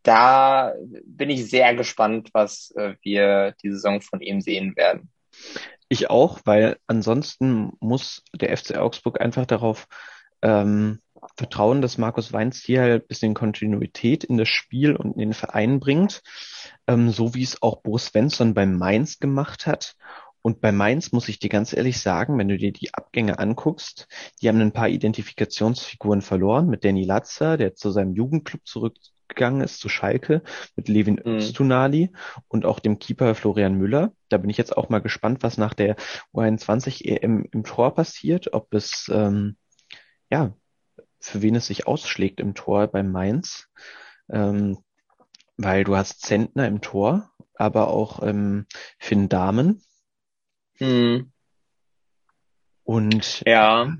Da 0.03 0.75
bin 1.05 1.31
ich 1.31 1.49
sehr 1.49 1.75
gespannt, 1.75 2.31
was 2.33 2.73
äh, 2.77 2.95
wir 3.03 3.55
die 3.63 3.71
Saison 3.71 4.01
von 4.01 4.21
ihm 4.21 4.41
sehen 4.41 4.77
werden. 4.77 5.11
Ich 5.89 6.11
auch, 6.11 6.41
weil 6.45 6.77
ansonsten 6.87 7.73
muss 7.81 8.23
der 8.35 8.57
FC 8.57 8.77
Augsburg 8.77 9.21
einfach 9.21 9.47
darauf 9.47 9.87
ähm, 10.43 11.01
vertrauen, 11.37 11.83
dass 11.83 11.99
Markus 11.99 12.33
Weinziel 12.33 12.81
ein 12.81 13.07
bisschen 13.07 13.35
Kontinuität 13.35 14.25
in 14.25 14.37
das 14.37 14.49
Spiel 14.49 14.97
und 14.97 15.13
in 15.13 15.19
den 15.19 15.35
Verein 15.35 15.81
bringt, 15.81 16.23
ähm, 16.87 17.11
so 17.11 17.35
wie 17.35 17.43
es 17.43 17.63
auch 17.63 17.83
Bo 17.83 17.99
Svensson 17.99 18.55
bei 18.55 18.67
Mainz 18.67 19.19
gemacht 19.19 19.67
hat. 19.67 19.97
Und 20.43 20.61
bei 20.61 20.73
Mainz 20.73 21.11
muss 21.11 21.31
ich 21.31 21.39
dir 21.39 21.49
ganz 21.49 21.73
ehrlich 21.73 22.01
sagen, 22.01 22.37
wenn 22.37 22.49
du 22.49 22.59
dir 22.59 22.71
die 22.71 22.93
Abgänge 22.93 23.39
anguckst, 23.39 24.09
die 24.43 24.49
haben 24.49 24.61
ein 24.61 24.73
paar 24.73 24.91
Identifikationsfiguren 24.91 26.21
verloren 26.21 26.69
mit 26.69 26.85
Danny 26.85 27.05
Latzer, 27.05 27.57
der 27.57 27.75
zu 27.75 27.91
seinem 27.91 28.13
Jugendclub 28.13 28.61
zurückgegangen 28.67 29.63
ist, 29.63 29.81
zu 29.81 29.89
Schalke, 29.89 30.43
mit 30.77 30.89
Levin 30.89 31.15
mhm. 31.15 31.37
Öztunali 31.37 32.13
und 32.49 32.67
auch 32.67 32.79
dem 32.79 32.99
Keeper 32.99 33.35
Florian 33.35 33.79
Müller. 33.79 34.13
Da 34.29 34.37
bin 34.37 34.51
ich 34.51 34.59
jetzt 34.59 34.77
auch 34.77 34.91
mal 34.91 35.01
gespannt, 35.01 35.43
was 35.43 35.57
nach 35.57 35.73
der 35.73 35.97
U21 36.35 37.07
EM 37.07 37.49
im 37.51 37.65
Tor 37.65 37.95
passiert, 37.95 38.53
ob 38.53 38.75
es 38.75 39.11
ähm, 39.11 39.57
ja 40.31 40.55
für 41.27 41.43
wen 41.43 41.55
es 41.55 41.67
sich 41.67 41.87
ausschlägt 41.87 42.41
im 42.41 42.55
Tor 42.55 42.87
bei 42.87 43.03
Mainz. 43.03 43.69
Ähm, 44.31 44.79
weil 45.57 45.85
du 45.85 45.97
hast 45.97 46.21
Zentner 46.21 46.67
im 46.67 46.81
Tor, 46.81 47.31
aber 47.55 47.89
auch 47.89 48.23
ähm, 48.23 48.67
Finn 48.99 49.29
Dahmen. 49.29 49.83
Hm. 50.79 51.31
Und 52.83 53.43
ja, 53.47 53.97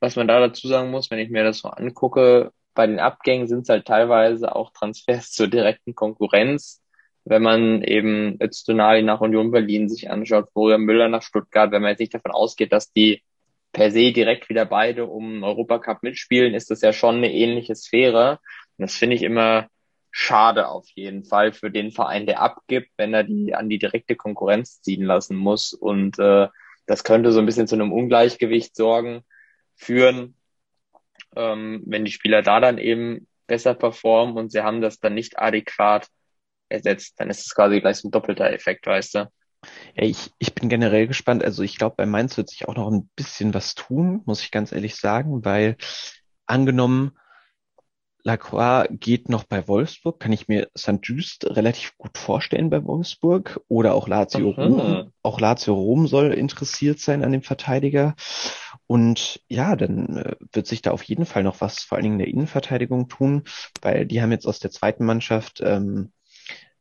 was 0.00 0.16
man 0.16 0.28
da 0.28 0.40
dazu 0.40 0.68
sagen 0.68 0.90
muss, 0.90 1.10
wenn 1.10 1.18
ich 1.18 1.30
mir 1.30 1.44
das 1.44 1.58
so 1.58 1.68
angucke, 1.68 2.52
bei 2.74 2.86
den 2.86 3.00
Abgängen 3.00 3.48
sind 3.48 3.62
es 3.62 3.68
halt 3.68 3.86
teilweise 3.86 4.54
auch 4.54 4.72
Transfers 4.72 5.30
zur 5.32 5.48
direkten 5.48 5.94
Konkurrenz. 5.94 6.82
Wenn 7.24 7.42
man 7.42 7.82
eben 7.82 8.38
Öztunali 8.40 9.02
nach 9.02 9.20
Union 9.20 9.50
Berlin 9.50 9.88
sich 9.88 10.10
anschaut, 10.10 10.50
Florian 10.52 10.80
Müller 10.82 11.08
nach 11.08 11.22
Stuttgart, 11.22 11.70
wenn 11.72 11.82
man 11.82 11.90
jetzt 11.90 11.98
nicht 11.98 12.14
davon 12.14 12.30
ausgeht, 12.30 12.72
dass 12.72 12.92
die 12.92 13.22
per 13.72 13.90
se 13.90 14.12
direkt 14.12 14.48
wieder 14.48 14.64
beide 14.64 15.06
um 15.06 15.42
Europacup 15.42 16.02
mitspielen, 16.02 16.54
ist 16.54 16.70
das 16.70 16.80
ja 16.80 16.92
schon 16.92 17.16
eine 17.16 17.32
ähnliche 17.32 17.74
Sphäre. 17.74 18.38
Und 18.76 18.82
das 18.84 18.94
finde 18.94 19.16
ich 19.16 19.22
immer 19.22 19.68
schade 20.10 20.68
auf 20.68 20.88
jeden 20.94 21.24
Fall 21.24 21.52
für 21.52 21.70
den 21.70 21.92
Verein, 21.92 22.26
der 22.26 22.40
abgibt, 22.40 22.90
wenn 22.96 23.14
er 23.14 23.24
die 23.24 23.54
an 23.54 23.68
die 23.68 23.78
direkte 23.78 24.16
Konkurrenz 24.16 24.80
ziehen 24.82 25.04
lassen 25.04 25.36
muss. 25.36 25.72
Und 25.72 26.18
äh, 26.18 26.48
das 26.86 27.04
könnte 27.04 27.32
so 27.32 27.40
ein 27.40 27.46
bisschen 27.46 27.68
zu 27.68 27.74
einem 27.74 27.92
Ungleichgewicht 27.92 28.74
sorgen, 28.74 29.22
führen, 29.76 30.34
ähm, 31.36 31.82
wenn 31.86 32.04
die 32.04 32.10
Spieler 32.10 32.42
da 32.42 32.60
dann 32.60 32.78
eben 32.78 33.28
besser 33.46 33.74
performen 33.74 34.36
und 34.36 34.50
sie 34.50 34.62
haben 34.62 34.80
das 34.80 34.98
dann 34.98 35.14
nicht 35.14 35.38
adäquat 35.38 36.08
ersetzt, 36.68 37.14
dann 37.18 37.30
ist 37.30 37.46
es 37.46 37.54
quasi 37.54 37.80
gleich 37.80 37.96
so 37.96 38.08
ein 38.08 38.10
doppelter 38.10 38.50
Effekt, 38.50 38.86
weißt 38.86 39.14
du. 39.14 39.32
Ja, 39.94 40.04
ich, 40.04 40.30
ich 40.38 40.54
bin 40.54 40.68
generell 40.68 41.06
gespannt. 41.06 41.44
Also 41.44 41.62
ich 41.62 41.76
glaube, 41.76 41.96
bei 41.96 42.06
Mainz 42.06 42.36
wird 42.36 42.48
sich 42.48 42.68
auch 42.68 42.76
noch 42.76 42.90
ein 42.90 43.10
bisschen 43.16 43.54
was 43.54 43.74
tun, 43.74 44.22
muss 44.24 44.42
ich 44.42 44.50
ganz 44.50 44.72
ehrlich 44.72 44.96
sagen, 44.96 45.44
weil 45.44 45.76
angenommen, 46.46 47.12
Lacroix 48.24 48.88
geht 48.90 49.28
noch 49.28 49.44
bei 49.44 49.68
Wolfsburg, 49.68 50.20
kann 50.20 50.32
ich 50.32 50.48
mir 50.48 50.68
St. 50.76 50.98
Just 51.02 51.46
relativ 51.46 51.96
gut 51.96 52.18
vorstellen 52.18 52.68
bei 52.68 52.84
Wolfsburg 52.84 53.60
oder 53.68 53.94
auch 53.94 54.08
Lazio 54.08 54.52
Aha. 54.52 54.66
Rom. 54.66 55.12
Auch 55.22 55.40
Lazio 55.40 55.74
Rom 55.74 56.06
soll 56.06 56.32
interessiert 56.32 56.98
sein 56.98 57.24
an 57.24 57.32
dem 57.32 57.42
Verteidiger. 57.42 58.16
Und 58.86 59.40
ja, 59.48 59.76
dann 59.76 60.16
äh, 60.16 60.36
wird 60.52 60.66
sich 60.66 60.82
da 60.82 60.90
auf 60.90 61.02
jeden 61.04 61.26
Fall 61.26 61.42
noch 61.42 61.60
was 61.60 61.80
vor 61.80 61.96
allen 61.96 62.04
Dingen 62.04 62.14
in 62.14 62.26
der 62.26 62.28
Innenverteidigung 62.28 63.08
tun, 63.08 63.44
weil 63.82 64.04
die 64.04 64.20
haben 64.20 64.32
jetzt 64.32 64.46
aus 64.46 64.58
der 64.58 64.70
zweiten 64.70 65.04
Mannschaft 65.04 65.62
ähm, 65.64 66.12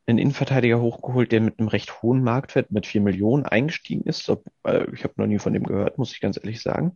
einen 0.08 0.20
Innenverteidiger 0.20 0.80
hochgeholt, 0.80 1.32
der 1.32 1.42
mit 1.42 1.60
einem 1.60 1.68
recht 1.68 2.02
hohen 2.02 2.24
Marktwert 2.24 2.72
mit 2.72 2.88
vier 2.88 3.02
Millionen 3.02 3.46
eingestiegen 3.46 4.04
ist. 4.04 4.30
Äh, 4.64 4.86
ich 4.94 5.04
habe 5.04 5.14
noch 5.18 5.28
nie 5.28 5.40
von 5.40 5.54
dem 5.54 5.64
gehört, 5.64 5.98
muss 5.98 6.14
ich 6.14 6.22
ganz 6.22 6.38
ehrlich 6.38 6.62
sagen. 6.62 6.96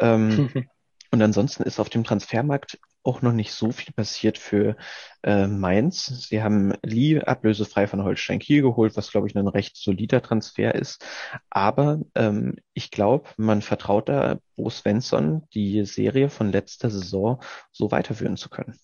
Ähm, 0.00 0.50
und 1.10 1.22
ansonsten 1.22 1.62
ist 1.62 1.80
auf 1.80 1.88
dem 1.88 2.04
Transfermarkt 2.04 2.78
auch 3.04 3.22
noch 3.22 3.32
nicht 3.32 3.52
so 3.52 3.72
viel 3.72 3.92
passiert 3.94 4.38
für 4.38 4.76
äh, 5.22 5.46
Mainz. 5.46 6.28
Sie 6.28 6.42
haben 6.42 6.74
Lee 6.82 7.20
ablösefrei 7.20 7.86
von 7.86 8.04
Holstein 8.04 8.38
Kiel 8.38 8.62
geholt, 8.62 8.96
was 8.96 9.10
glaube 9.10 9.26
ich 9.26 9.36
ein 9.36 9.48
recht 9.48 9.76
solider 9.76 10.22
Transfer 10.22 10.74
ist. 10.74 11.04
Aber 11.50 12.00
ähm, 12.14 12.56
ich 12.74 12.90
glaube, 12.90 13.28
man 13.38 13.62
vertraut 13.62 14.08
da 14.08 14.38
Bo 14.56 14.70
Svensson, 14.70 15.48
die 15.54 15.84
Serie 15.84 16.28
von 16.28 16.52
letzter 16.52 16.90
Saison 16.90 17.42
so 17.72 17.90
weiterführen 17.90 18.36
zu 18.36 18.50
können. 18.50 18.78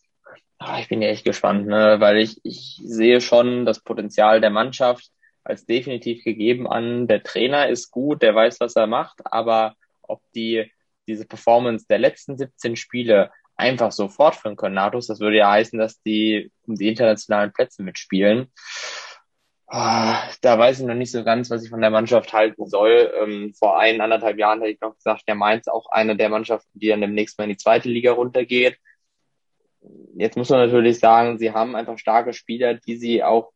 Ah, 0.58 0.80
ich 0.80 0.88
bin 0.88 1.00
ja 1.02 1.08
echt 1.08 1.24
gespannt, 1.24 1.66
ne? 1.66 2.00
weil 2.00 2.18
ich, 2.18 2.40
ich 2.42 2.80
sehe 2.84 3.20
schon 3.20 3.64
das 3.64 3.80
Potenzial 3.80 4.40
der 4.40 4.50
Mannschaft 4.50 5.10
als 5.44 5.64
definitiv 5.66 6.24
gegeben 6.24 6.66
an. 6.68 7.06
Der 7.06 7.22
Trainer 7.22 7.68
ist 7.68 7.90
gut, 7.90 8.22
der 8.22 8.34
weiß, 8.34 8.58
was 8.60 8.74
er 8.74 8.88
macht, 8.88 9.20
aber 9.24 9.74
ob 10.02 10.20
die 10.34 10.70
diese 11.06 11.26
Performance 11.26 11.86
der 11.88 11.98
letzten 11.98 12.36
17 12.36 12.76
Spiele 12.76 13.30
einfach 13.56 13.92
so 13.92 14.08
fortführen 14.08 14.56
können, 14.56 14.74
Natus, 14.74 15.06
das 15.06 15.20
würde 15.20 15.38
ja 15.38 15.50
heißen, 15.50 15.78
dass 15.78 16.02
die 16.02 16.52
um 16.66 16.74
die 16.74 16.88
internationalen 16.88 17.52
Plätze 17.52 17.82
mitspielen. 17.82 18.52
Ah, 19.66 20.22
da 20.40 20.58
weiß 20.58 20.80
ich 20.80 20.86
noch 20.86 20.94
nicht 20.94 21.12
so 21.12 21.24
ganz, 21.24 21.50
was 21.50 21.62
ich 21.62 21.70
von 21.70 21.80
der 21.80 21.90
Mannschaft 21.90 22.32
halten 22.32 22.66
soll. 22.66 23.12
Ähm, 23.22 23.54
vor 23.54 23.78
ein, 23.78 24.00
anderthalb 24.00 24.38
Jahren 24.38 24.60
hätte 24.60 24.72
ich 24.72 24.80
noch 24.80 24.96
gesagt, 24.96 25.28
der 25.28 25.34
Mainz 25.34 25.68
auch 25.68 25.90
eine 25.90 26.16
der 26.16 26.30
Mannschaften, 26.30 26.78
die 26.78 26.88
dann 26.88 27.00
demnächst 27.00 27.38
mal 27.38 27.44
in 27.44 27.50
die 27.50 27.56
zweite 27.56 27.88
Liga 27.88 28.12
runtergeht 28.12 28.78
jetzt 30.16 30.36
muss 30.36 30.48
man 30.50 30.60
natürlich 30.60 30.98
sagen, 30.98 31.38
sie 31.38 31.52
haben 31.52 31.76
einfach 31.76 31.98
starke 31.98 32.32
Spieler, 32.32 32.74
die 32.74 32.96
sie 32.96 33.22
auch 33.22 33.52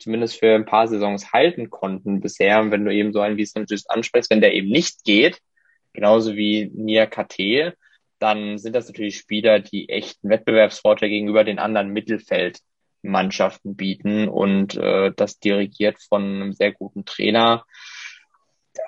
zumindest 0.00 0.38
für 0.38 0.54
ein 0.54 0.64
paar 0.64 0.88
Saisons 0.88 1.32
halten 1.32 1.70
konnten 1.70 2.20
bisher. 2.20 2.60
Und 2.60 2.70
wenn 2.70 2.84
du 2.84 2.92
eben 2.92 3.12
so 3.12 3.20
einen 3.20 3.36
wie. 3.36 3.48
Just 3.68 3.90
ansprichst, 3.90 4.30
wenn 4.30 4.40
der 4.40 4.54
eben 4.54 4.68
nicht 4.68 5.04
geht, 5.04 5.40
genauso 5.92 6.34
wie 6.36 6.70
Nia 6.74 7.06
KT, 7.06 7.74
dann 8.18 8.58
sind 8.58 8.74
das 8.74 8.88
natürlich 8.88 9.18
Spieler, 9.18 9.60
die 9.60 9.88
echt 9.88 10.18
einen 10.22 10.30
Wettbewerbsvorteil 10.30 11.08
gegenüber 11.08 11.44
den 11.44 11.58
anderen 11.58 11.90
Mittelfeldmannschaften 11.90 13.76
bieten 13.76 14.28
und 14.28 14.76
äh, 14.76 15.12
das 15.16 15.38
dirigiert 15.38 16.00
von 16.08 16.22
einem 16.22 16.52
sehr 16.52 16.72
guten 16.72 17.04
Trainer. 17.04 17.64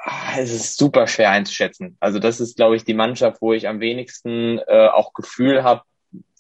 Ah, 0.04 0.38
es 0.38 0.52
ist 0.52 0.76
super 0.76 1.06
schwer 1.06 1.30
einzuschätzen. 1.30 1.96
Also 1.98 2.18
das 2.18 2.40
ist, 2.40 2.56
glaube 2.56 2.76
ich, 2.76 2.84
die 2.84 2.94
Mannschaft, 2.94 3.40
wo 3.40 3.52
ich 3.52 3.68
am 3.68 3.80
wenigsten 3.80 4.58
äh, 4.66 4.88
auch 4.88 5.12
Gefühl 5.12 5.62
habe, 5.62 5.82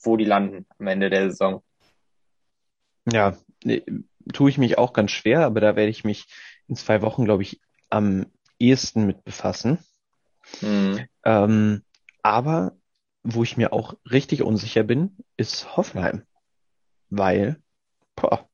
wo 0.02 0.16
die 0.16 0.24
landen 0.24 0.66
am 0.78 0.86
Ende 0.86 1.10
der 1.10 1.30
Saison. 1.30 1.62
Ja, 3.10 3.36
tue 4.32 4.50
ich 4.50 4.58
mich 4.58 4.78
auch 4.78 4.92
ganz 4.92 5.10
schwer, 5.10 5.44
aber 5.44 5.60
da 5.60 5.76
werde 5.76 5.90
ich 5.90 6.04
mich 6.04 6.26
in 6.68 6.76
zwei 6.76 7.02
Wochen, 7.02 7.24
glaube 7.24 7.42
ich, 7.42 7.60
am 7.90 8.26
ehesten 8.58 9.06
mit 9.06 9.24
befassen. 9.24 9.78
Mhm. 10.60 11.06
Ähm, 11.24 11.82
aber 12.22 12.76
wo 13.22 13.42
ich 13.42 13.56
mir 13.56 13.72
auch 13.72 13.94
richtig 14.10 14.42
unsicher 14.42 14.82
bin, 14.82 15.16
ist 15.36 15.76
Hoffenheim. 15.76 16.22
Weil, 17.10 17.60
boah, 18.16 18.48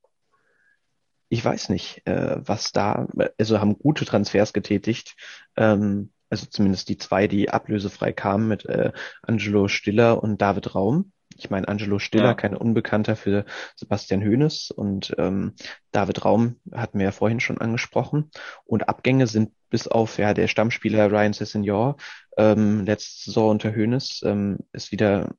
ich 1.28 1.44
weiß 1.44 1.68
nicht, 1.68 2.06
äh, 2.06 2.36
was 2.38 2.72
da, 2.72 3.06
also 3.38 3.60
haben 3.60 3.78
gute 3.78 4.04
Transfers 4.04 4.52
getätigt, 4.52 5.16
ähm, 5.56 6.10
also 6.30 6.46
zumindest 6.46 6.88
die 6.88 6.98
zwei, 6.98 7.26
die 7.26 7.50
ablösefrei 7.50 8.12
kamen 8.12 8.48
mit 8.48 8.64
äh, 8.66 8.92
Angelo 9.22 9.68
Stiller 9.68 10.22
und 10.22 10.40
David 10.40 10.74
Raum. 10.74 11.12
Ich 11.36 11.50
meine, 11.50 11.68
Angelo 11.68 12.00
Stiller, 12.00 12.24
ja. 12.24 12.34
kein 12.34 12.56
Unbekannter 12.56 13.14
für 13.14 13.44
Sebastian 13.76 14.22
Hoeneß 14.22 14.72
und 14.72 15.14
ähm, 15.18 15.54
David 15.92 16.24
Raum 16.24 16.56
hatten 16.72 16.98
wir 16.98 17.06
ja 17.06 17.12
vorhin 17.12 17.38
schon 17.38 17.58
angesprochen. 17.58 18.30
Und 18.64 18.88
Abgänge 18.88 19.28
sind 19.28 19.52
bis 19.70 19.86
auf 19.86 20.18
ja 20.18 20.34
der 20.34 20.48
Stammspieler 20.48 21.10
Ryan 21.12 21.32
Sessegnon 21.32 21.94
ähm, 22.36 22.84
letzte 22.84 23.26
Saison 23.26 23.50
unter 23.50 23.74
Hoeneß 23.74 24.22
ähm, 24.24 24.58
ist 24.72 24.90
wieder 24.90 25.30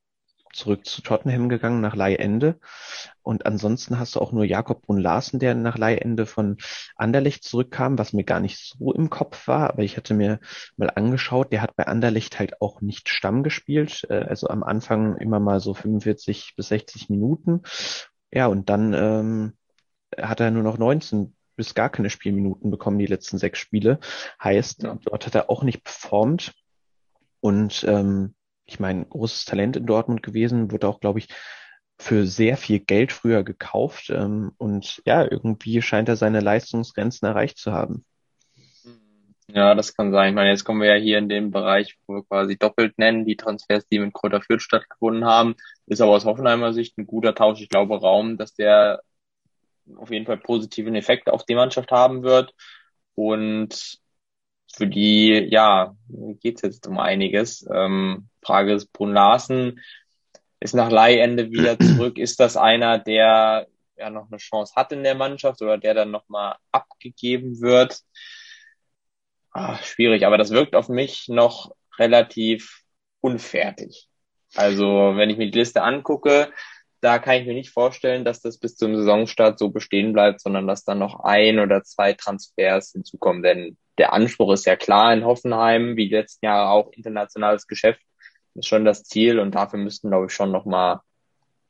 zurück 0.52 0.86
zu 0.86 1.02
Tottenham 1.02 1.48
gegangen 1.48 1.80
nach 1.80 1.94
Leihende. 1.94 2.58
Und 3.22 3.46
ansonsten 3.46 3.98
hast 3.98 4.16
du 4.16 4.20
auch 4.20 4.32
nur 4.32 4.44
Jakob 4.44 4.82
Brun 4.82 4.98
Larsen, 4.98 5.38
der 5.38 5.54
nach 5.54 5.78
Leihende 5.78 6.26
von 6.26 6.56
Anderlecht 6.96 7.44
zurückkam, 7.44 7.98
was 7.98 8.12
mir 8.12 8.24
gar 8.24 8.40
nicht 8.40 8.58
so 8.58 8.92
im 8.92 9.10
Kopf 9.10 9.46
war, 9.46 9.70
aber 9.70 9.82
ich 9.82 9.96
hatte 9.96 10.14
mir 10.14 10.40
mal 10.76 10.90
angeschaut, 10.90 11.52
der 11.52 11.62
hat 11.62 11.76
bei 11.76 11.86
Anderlecht 11.86 12.38
halt 12.38 12.60
auch 12.60 12.80
nicht 12.80 13.08
Stamm 13.08 13.42
gespielt, 13.42 14.06
äh, 14.10 14.14
also 14.14 14.48
am 14.48 14.62
Anfang 14.62 15.16
immer 15.16 15.40
mal 15.40 15.60
so 15.60 15.74
45 15.74 16.54
bis 16.56 16.68
60 16.68 17.10
Minuten. 17.10 17.62
Ja, 18.32 18.46
und 18.46 18.70
dann 18.70 18.94
ähm, 18.94 19.52
hat 20.16 20.40
er 20.40 20.50
nur 20.50 20.62
noch 20.62 20.78
19 20.78 21.34
bis 21.56 21.74
gar 21.74 21.90
keine 21.90 22.08
Spielminuten 22.08 22.70
bekommen, 22.70 22.98
die 22.98 23.06
letzten 23.06 23.36
sechs 23.36 23.58
Spiele. 23.58 23.98
Heißt, 24.42 24.82
ja. 24.82 24.98
dort 25.04 25.26
hat 25.26 25.34
er 25.34 25.50
auch 25.50 25.62
nicht 25.62 25.84
performt. 25.84 26.54
Und 27.40 27.84
ähm, 27.86 28.34
ich 28.70 28.80
meine, 28.80 29.04
großes 29.04 29.44
Talent 29.44 29.76
in 29.76 29.86
Dortmund 29.86 30.22
gewesen, 30.22 30.70
wurde 30.70 30.88
auch, 30.88 31.00
glaube 31.00 31.18
ich, 31.18 31.28
für 31.98 32.26
sehr 32.26 32.56
viel 32.56 32.78
Geld 32.78 33.12
früher 33.12 33.42
gekauft. 33.42 34.10
Ähm, 34.10 34.52
und 34.56 35.02
ja, 35.04 35.22
irgendwie 35.28 35.82
scheint 35.82 36.08
er 36.08 36.16
seine 36.16 36.40
Leistungsgrenzen 36.40 37.26
erreicht 37.26 37.58
zu 37.58 37.72
haben. 37.72 38.04
Ja, 39.48 39.74
das 39.74 39.96
kann 39.96 40.12
sein. 40.12 40.28
Ich 40.28 40.34
meine, 40.34 40.50
jetzt 40.50 40.64
kommen 40.64 40.80
wir 40.80 40.94
ja 40.94 41.02
hier 41.02 41.18
in 41.18 41.28
den 41.28 41.50
Bereich, 41.50 41.98
wo 42.06 42.14
wir 42.14 42.24
quasi 42.24 42.56
doppelt 42.56 42.96
nennen, 42.98 43.26
die 43.26 43.36
Transfers, 43.36 43.86
die 43.88 43.98
mit 43.98 44.14
Kräuter 44.14 44.40
Fürth 44.40 44.62
stattgefunden 44.62 45.24
haben. 45.24 45.56
Ist 45.86 46.00
aber 46.00 46.12
aus 46.12 46.24
Hoffenheimer 46.24 46.72
Sicht 46.72 46.96
ein 46.96 47.06
guter 47.06 47.34
Tausch. 47.34 47.60
Ich 47.60 47.68
glaube, 47.68 47.98
Raum, 47.98 48.38
dass 48.38 48.54
der 48.54 49.02
auf 49.96 50.12
jeden 50.12 50.26
Fall 50.26 50.38
positiven 50.38 50.94
Effekt 50.94 51.28
auf 51.28 51.44
die 51.44 51.56
Mannschaft 51.56 51.90
haben 51.90 52.22
wird. 52.22 52.54
Und 53.16 53.98
für 54.74 54.86
die, 54.86 55.48
ja, 55.50 55.94
geht's 56.08 56.62
jetzt 56.62 56.86
um 56.86 56.98
einiges. 56.98 57.66
Ähm, 57.72 58.28
Frage 58.42 58.74
ist, 58.74 58.92
Brun 58.92 59.12
Larsen 59.12 59.80
ist 60.60 60.74
nach 60.74 60.90
Leihende 60.90 61.50
wieder 61.50 61.78
zurück. 61.78 62.18
Ist 62.18 62.40
das 62.40 62.56
einer, 62.56 62.98
der 62.98 63.66
ja 63.96 64.10
noch 64.10 64.30
eine 64.30 64.38
Chance 64.38 64.74
hat 64.76 64.92
in 64.92 65.02
der 65.02 65.14
Mannschaft 65.14 65.60
oder 65.62 65.78
der 65.78 65.94
dann 65.94 66.10
nochmal 66.10 66.56
abgegeben 66.72 67.60
wird? 67.60 68.00
Ach, 69.52 69.82
schwierig, 69.84 70.24
aber 70.24 70.38
das 70.38 70.50
wirkt 70.50 70.74
auf 70.76 70.88
mich 70.88 71.28
noch 71.28 71.74
relativ 71.98 72.82
unfertig. 73.20 74.08
Also, 74.54 75.12
wenn 75.16 75.30
ich 75.30 75.36
mir 75.36 75.50
die 75.50 75.58
Liste 75.58 75.82
angucke, 75.82 76.52
da 77.00 77.18
kann 77.18 77.36
ich 77.36 77.46
mir 77.46 77.54
nicht 77.54 77.70
vorstellen, 77.70 78.24
dass 78.24 78.40
das 78.40 78.58
bis 78.58 78.76
zum 78.76 78.94
Saisonstart 78.94 79.58
so 79.58 79.70
bestehen 79.70 80.12
bleibt, 80.12 80.40
sondern 80.40 80.66
dass 80.66 80.84
dann 80.84 80.98
noch 80.98 81.20
ein 81.20 81.58
oder 81.58 81.82
zwei 81.82 82.12
Transfers 82.12 82.92
hinzukommen. 82.92 83.42
Denn 83.42 83.78
der 83.98 84.12
Anspruch 84.12 84.52
ist 84.52 84.66
ja 84.66 84.76
klar 84.76 85.12
in 85.12 85.24
Hoffenheim, 85.24 85.96
wie 85.96 86.08
die 86.08 86.14
letzten 86.14 86.46
Jahre 86.46 86.70
auch 86.70 86.90
internationales 86.92 87.66
Geschäft 87.66 88.00
ist 88.54 88.66
schon 88.66 88.84
das 88.84 89.04
Ziel 89.04 89.38
und 89.38 89.54
dafür 89.54 89.78
müssten, 89.78 90.08
glaube 90.08 90.26
ich, 90.26 90.32
schon 90.32 90.50
noch 90.50 90.64
mal 90.64 91.00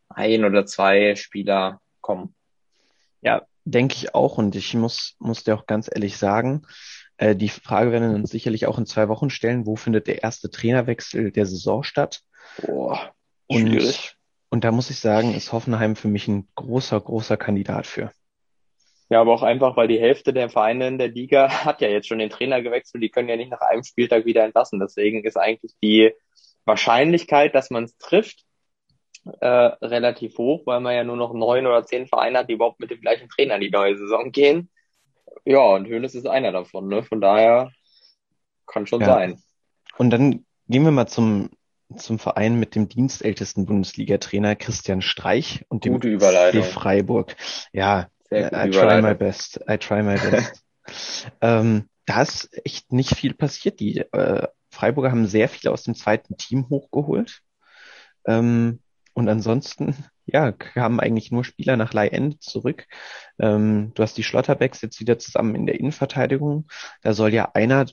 ein 0.09 0.45
oder 0.45 0.67
zwei 0.67 1.15
Spieler 1.15 1.81
kommen. 2.01 2.35
Ja, 3.21 3.43
denke 3.65 3.95
ich 3.97 4.15
auch 4.15 4.39
und 4.39 4.57
ich 4.57 4.75
muss, 4.75 5.15
muss 5.19 5.45
dir 5.45 5.55
auch 5.55 5.67
ganz 5.67 5.89
ehrlich 5.93 6.17
sagen, 6.17 6.67
äh, 7.19 7.37
die 7.37 7.49
Frage 7.49 7.93
werden 7.93 8.11
wir 8.11 8.17
uns 8.17 8.31
sicherlich 8.31 8.67
auch 8.67 8.79
in 8.79 8.87
zwei 8.87 9.09
Wochen 9.09 9.31
stellen, 9.31 9.67
wo 9.67 9.77
findet 9.77 10.07
der 10.07 10.23
erste 10.23 10.51
Trainerwechsel 10.51 11.31
der 11.33 11.47
Saison 11.47 11.83
statt? 11.83 12.23
Boah, 12.63 13.13
schwierig. 13.51 14.15
Und, 14.15 14.20
und 14.51 14.65
da 14.65 14.73
muss 14.73 14.91
ich 14.91 14.99
sagen, 14.99 15.33
ist 15.35 15.53
Hoffenheim 15.53 15.97
für 15.97 16.09
mich 16.09 16.29
ein 16.29 16.49
großer, 16.57 17.01
großer 17.01 17.37
Kandidat 17.37 17.87
für. 17.87 18.13
Ja, 19.09 19.21
aber 19.21 19.33
auch 19.35 19.43
einfach, 19.43 19.77
weil 19.77 19.89
die 19.89 19.99
Hälfte 19.99 20.33
der 20.33 20.51
Vereine 20.51 20.87
in 20.89 20.99
der 20.99 21.09
Liga 21.09 21.49
hat 21.65 21.81
ja 21.81 21.89
jetzt 21.89 22.09
schon 22.09 22.19
den 22.19 22.31
Trainer 22.31 22.61
gewechselt, 22.63 23.03
die 23.03 23.11
können 23.11 23.29
ja 23.29 23.37
nicht 23.37 23.51
nach 23.51 23.61
einem 23.61 23.85
Spieltag 23.85 24.25
wieder 24.25 24.45
entlassen. 24.45 24.81
Deswegen 24.81 25.25
ist 25.25 25.37
eigentlich 25.37 25.73
die 25.83 26.13
Wahrscheinlichkeit, 26.65 27.55
dass 27.55 27.71
man 27.71 27.85
es 27.85 27.97
trifft, 27.99 28.45
äh, 29.41 29.47
relativ 29.47 30.39
hoch, 30.39 30.63
weil 30.67 30.81
man 30.81 30.95
ja 30.95 31.05
nur 31.05 31.17
noch 31.17 31.35
neun 31.35 31.67
oder 31.67 31.85
zehn 31.85 32.07
Vereine 32.07 32.39
hat, 32.39 32.49
die 32.49 32.55
überhaupt 32.55 32.81
mit 32.81 32.91
dem 32.91 33.01
gleichen 33.01 33.29
Trainer 33.29 33.57
in 33.57 33.61
die 33.61 33.71
neue 33.71 33.97
Saison 33.97 34.33
gehen. 34.33 34.71
Ja, 35.45 35.61
und 35.61 35.87
Hönes 35.87 36.15
ist 36.15 36.27
einer 36.27 36.53
davon, 36.53 36.89
ne? 36.89 37.03
Von 37.03 37.21
daher 37.21 37.71
kann 38.67 38.87
schon 38.87 39.01
ja. 39.01 39.07
sein. 39.07 39.43
Und 39.99 40.11
dann 40.11 40.45
gehen 40.69 40.85
wir 40.85 40.91
mal 40.91 41.07
zum, 41.07 41.51
zum 41.97 42.19
Verein 42.19 42.59
mit 42.59 42.75
dem 42.75 42.89
dienstältesten 42.89 43.67
Bundesliga-Trainer 43.67 44.57
Christian 44.57 45.03
Streich 45.03 45.65
und 45.69 45.85
dem 45.85 45.95
Gute 45.95 46.09
Überleitung. 46.09 46.63
Freiburg. 46.63 47.37
Ja, 47.73 48.09
I 48.33 48.71
try 48.71 49.03
my 49.03 49.15
best. 49.15 49.61
I 49.69 49.77
try 49.77 50.03
my 50.03 50.17
best. 50.17 50.65
ähm, 51.41 51.89
da 52.07 52.23
ist 52.23 52.49
echt 52.65 52.93
nicht 52.93 53.17
viel 53.17 53.35
passiert. 53.35 53.81
Die 53.81 53.99
äh, 53.99 54.47
Freiburger 54.71 55.11
haben 55.11 55.27
sehr 55.27 55.49
viel 55.49 55.71
aus 55.71 55.83
dem 55.83 55.95
zweiten 55.95 56.37
Team 56.37 56.69
hochgeholt. 56.69 57.41
Ähm, 58.27 58.81
und 59.15 59.29
ansonsten, 59.29 59.95
ja, 60.27 60.53
kamen 60.53 61.01
eigentlich 61.01 61.33
nur 61.33 61.45
Spieler 61.45 61.77
nach 61.77 61.93
Leihende 61.93 62.39
zurück. 62.39 62.87
Ähm, 63.39 63.93
du 63.95 64.03
hast 64.03 64.17
die 64.17 64.23
Schlotterbecks 64.23 64.81
jetzt 64.81 65.01
wieder 65.01 65.19
zusammen 65.19 65.55
in 65.55 65.67
der 65.67 65.81
Innenverteidigung. 65.81 66.69
Da 67.03 67.15
soll 67.15 67.35
ja 67.35 67.51
einer 67.55 67.87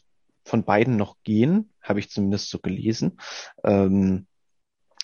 von 0.47 0.63
beiden 0.63 0.95
noch 0.95 1.17
gehen, 1.23 1.71
habe 1.81 1.99
ich 1.99 2.09
zumindest 2.09 2.49
so 2.49 2.59
gelesen. 2.59 3.19
Ähm, 3.63 4.27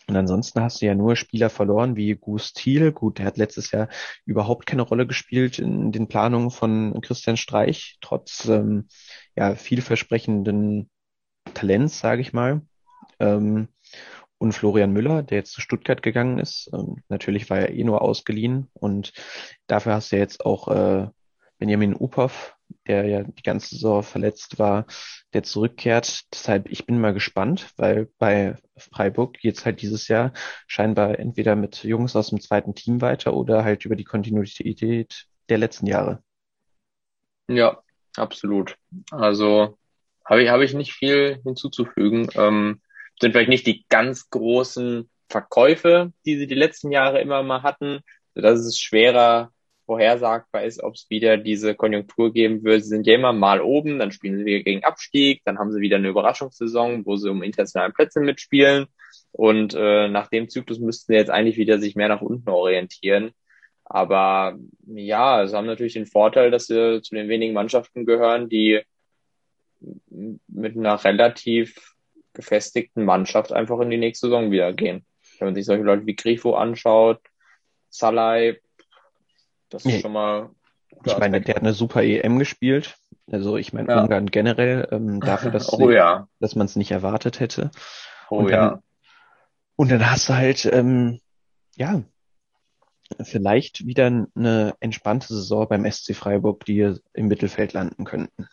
und 0.07 0.17
ansonsten 0.17 0.61
hast 0.61 0.81
du 0.81 0.85
ja 0.85 0.95
nur 0.95 1.15
Spieler 1.15 1.49
verloren 1.49 1.95
wie 1.95 2.15
Gus 2.15 2.53
Thiel. 2.53 2.91
Gut, 2.91 3.19
der 3.19 3.25
hat 3.25 3.37
letztes 3.37 3.71
Jahr 3.71 3.87
überhaupt 4.25 4.65
keine 4.65 4.81
Rolle 4.81 5.07
gespielt 5.07 5.59
in 5.59 5.91
den 5.91 6.07
Planungen 6.07 6.51
von 6.51 6.99
Christian 7.01 7.37
Streich, 7.37 7.97
trotz 8.01 8.45
ähm, 8.47 8.87
ja 9.35 9.55
vielversprechenden 9.55 10.89
Talents, 11.53 11.99
sage 11.99 12.21
ich 12.21 12.33
mal. 12.33 12.61
Ähm, 13.19 13.69
und 14.39 14.51
Florian 14.51 14.91
Müller, 14.91 15.23
der 15.23 15.37
jetzt 15.37 15.53
zu 15.53 15.61
Stuttgart 15.61 16.01
gegangen 16.01 16.37
ist. 16.37 16.69
Ähm, 16.73 16.97
natürlich 17.07 17.49
war 17.49 17.59
er 17.59 17.73
eh 17.73 17.83
nur 17.85 18.01
ausgeliehen 18.01 18.69
und 18.73 19.13
dafür 19.67 19.93
hast 19.93 20.11
du 20.11 20.17
ja 20.17 20.21
jetzt 20.21 20.45
auch 20.45 20.67
äh, 20.67 21.07
Benjamin 21.59 21.95
Uphoff, 21.95 22.57
der 22.87 23.05
ja 23.05 23.23
die 23.23 23.43
ganze 23.43 23.75
Saison 23.75 24.03
verletzt 24.03 24.59
war, 24.59 24.85
der 25.33 25.43
zurückkehrt. 25.43 26.21
Deshalb, 26.33 26.69
ich 26.69 26.85
bin 26.85 26.99
mal 26.99 27.13
gespannt, 27.13 27.71
weil 27.77 28.09
bei 28.17 28.55
Freiburg 28.77 29.37
geht's 29.39 29.65
halt 29.65 29.81
dieses 29.81 30.07
Jahr 30.07 30.33
scheinbar 30.67 31.19
entweder 31.19 31.55
mit 31.55 31.83
Jungs 31.83 32.15
aus 32.15 32.29
dem 32.29 32.41
zweiten 32.41 32.75
Team 32.75 33.01
weiter 33.01 33.33
oder 33.33 33.63
halt 33.63 33.85
über 33.85 33.95
die 33.95 34.03
Kontinuität 34.03 35.25
der 35.49 35.57
letzten 35.57 35.87
Jahre. 35.87 36.23
Ja, 37.47 37.81
absolut. 38.15 38.75
Also 39.11 39.77
habe 40.25 40.43
ich, 40.43 40.49
habe 40.49 40.65
ich 40.65 40.73
nicht 40.73 40.93
viel 40.93 41.39
hinzuzufügen. 41.43 42.29
Ähm, 42.35 42.81
sind 43.19 43.31
vielleicht 43.31 43.49
nicht 43.49 43.67
die 43.67 43.85
ganz 43.89 44.29
großen 44.29 45.09
Verkäufe, 45.29 46.13
die 46.25 46.37
sie 46.37 46.47
die 46.47 46.55
letzten 46.55 46.91
Jahre 46.91 47.21
immer 47.21 47.43
mal 47.43 47.63
hatten, 47.63 48.01
dass 48.35 48.59
es 48.59 48.79
schwerer 48.79 49.51
vorhersagbar 49.85 50.63
ist, 50.63 50.81
ob 50.83 50.95
es 50.95 51.09
wieder 51.09 51.37
diese 51.37 51.75
Konjunktur 51.75 52.31
geben 52.31 52.63
wird. 52.63 52.83
Sie 52.83 52.89
sind 52.89 53.07
ja 53.07 53.15
immer 53.15 53.33
mal 53.33 53.61
oben, 53.61 53.99
dann 53.99 54.11
spielen 54.11 54.37
sie 54.37 54.45
wieder 54.45 54.63
gegen 54.63 54.83
Abstieg, 54.83 55.41
dann 55.45 55.59
haben 55.59 55.71
sie 55.71 55.81
wieder 55.81 55.97
eine 55.97 56.09
Überraschungssaison, 56.09 57.05
wo 57.05 57.15
sie 57.15 57.29
um 57.29 57.43
internationale 57.43 57.93
Plätze 57.93 58.19
mitspielen. 58.19 58.87
Und 59.31 59.73
äh, 59.73 60.07
nach 60.07 60.27
dem 60.27 60.49
Zyklus 60.49 60.79
müssten 60.79 61.11
sie 61.11 61.17
jetzt 61.17 61.31
eigentlich 61.31 61.57
wieder 61.57 61.79
sich 61.79 61.95
mehr 61.95 62.07
nach 62.07 62.21
unten 62.21 62.49
orientieren. 62.49 63.31
Aber 63.85 64.57
ja, 64.85 65.45
sie 65.45 65.55
haben 65.55 65.65
natürlich 65.65 65.93
den 65.93 66.05
Vorteil, 66.05 66.51
dass 66.51 66.67
sie 66.67 67.01
zu 67.01 67.15
den 67.15 67.29
wenigen 67.29 67.53
Mannschaften 67.53 68.05
gehören, 68.05 68.49
die 68.49 68.81
mit 70.47 70.77
einer 70.77 71.03
relativ 71.03 71.93
gefestigten 72.33 73.03
Mannschaft 73.03 73.51
einfach 73.51 73.79
in 73.81 73.89
die 73.89 73.97
nächste 73.97 74.27
Saison 74.27 74.51
wieder 74.51 74.73
gehen. 74.73 75.05
Wenn 75.39 75.49
man 75.49 75.55
sich 75.55 75.65
solche 75.65 75.83
Leute 75.83 76.05
wie 76.05 76.15
Grifo 76.15 76.53
anschaut, 76.55 77.19
Salai, 77.89 78.59
das 79.73 79.85
ist 79.85 80.01
schon 80.01 80.13
mal. 80.13 80.49
Ich 81.05 81.17
meine, 81.17 81.41
der 81.41 81.55
hat 81.55 81.63
eine 81.63 81.73
super 81.73 82.03
EM 82.03 82.39
gespielt. 82.39 82.95
Also 83.31 83.57
ich 83.57 83.73
meine, 83.73 83.89
ja. 83.89 84.01
Ungarn 84.01 84.27
generell, 84.27 84.87
ähm, 84.91 85.19
dafür, 85.19 85.51
dass, 85.51 85.73
oh, 85.73 85.89
ja. 85.89 86.27
dass 86.39 86.55
man 86.55 86.65
es 86.65 86.75
nicht 86.75 86.91
erwartet 86.91 87.39
hätte. 87.39 87.71
Oh 88.29 88.37
und 88.37 88.51
dann, 88.51 88.51
ja. 88.51 88.83
Und 89.75 89.91
dann 89.91 90.09
hast 90.09 90.29
du 90.29 90.33
halt, 90.35 90.65
ähm, 90.71 91.19
ja, 91.75 92.03
vielleicht 93.21 93.85
wieder 93.85 94.27
eine 94.35 94.75
entspannte 94.79 95.27
Saison 95.27 95.67
beim 95.67 95.89
SC 95.89 96.15
Freiburg, 96.15 96.65
die 96.65 96.95
im 97.13 97.27
Mittelfeld 97.27 97.73
landen 97.73 98.05
könnten. 98.05 98.47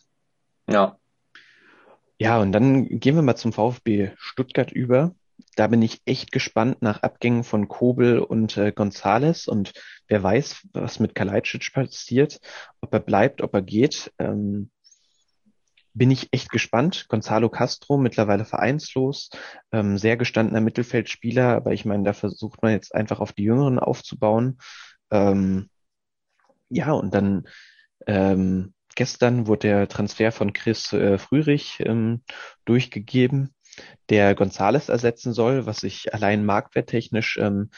Ja. 0.69 0.97
Ja, 2.19 2.39
und 2.39 2.53
dann 2.53 3.01
gehen 3.01 3.15
wir 3.15 3.23
mal 3.23 3.37
zum 3.37 3.53
VfB 3.53 4.11
Stuttgart 4.17 4.73
über. 4.73 5.15
Da 5.57 5.67
bin 5.67 5.83
ich 5.83 6.01
echt 6.05 6.33
gespannt 6.33 6.83
nach 6.83 7.03
Abgängen 7.03 7.45
von 7.45 7.69
Kobel 7.69 8.19
und 8.19 8.57
äh, 8.57 8.73
Gonzales 8.73 9.49
und 9.49 9.73
wer 10.09 10.23
weiß, 10.23 10.69
was 10.73 11.01
mit 11.01 11.15
Kalajdzic 11.15 11.73
passiert, 11.73 12.41
ob 12.81 12.93
er 12.93 13.01
bleibt, 13.01 13.43
ob 13.43 13.55
er 13.55 13.63
geht. 13.63 14.13
Ähm, 14.19 14.71
bin 15.93 16.11
ich 16.11 16.29
echt 16.33 16.51
gespannt. 16.51 17.07
Gonzalo 17.09 17.49
Castro, 17.49 17.99
mittlerweile 17.99 18.45
vereinslos, 18.45 19.31
ähm, 19.73 19.99
sehr 19.99 20.17
gestandener 20.17 20.61
Mittelfeldspieler, 20.61 21.57
aber 21.57 21.73
ich 21.73 21.85
meine, 21.85 22.05
da 22.05 22.13
versucht 22.13 22.63
man 22.63 22.73
jetzt 22.73 22.95
einfach 22.95 23.21
auf 23.21 23.33
die 23.33 23.43
Jüngeren 23.45 23.79
aufzubauen. 23.79 24.59
Ähm, 25.11 25.69
ja, 26.69 26.93
und 26.93 27.15
dann 27.15 27.49
ähm, 28.07 28.75
gestern 28.95 29.47
wurde 29.47 29.69
der 29.69 29.89
Transfer 29.89 30.33
von 30.33 30.53
Chris 30.53 30.93
äh, 30.93 31.19
Frührig 31.19 31.81
ähm, 31.81 32.23
durchgegeben, 32.65 33.55
der 34.09 34.35
Gonzales 34.35 34.89
ersetzen 34.89 35.33
soll, 35.33 35.67
was 35.67 35.83
ich 35.83 36.15
allein 36.15 36.45
marktwerttechnisch 36.45 37.39
ähm, 37.39 37.71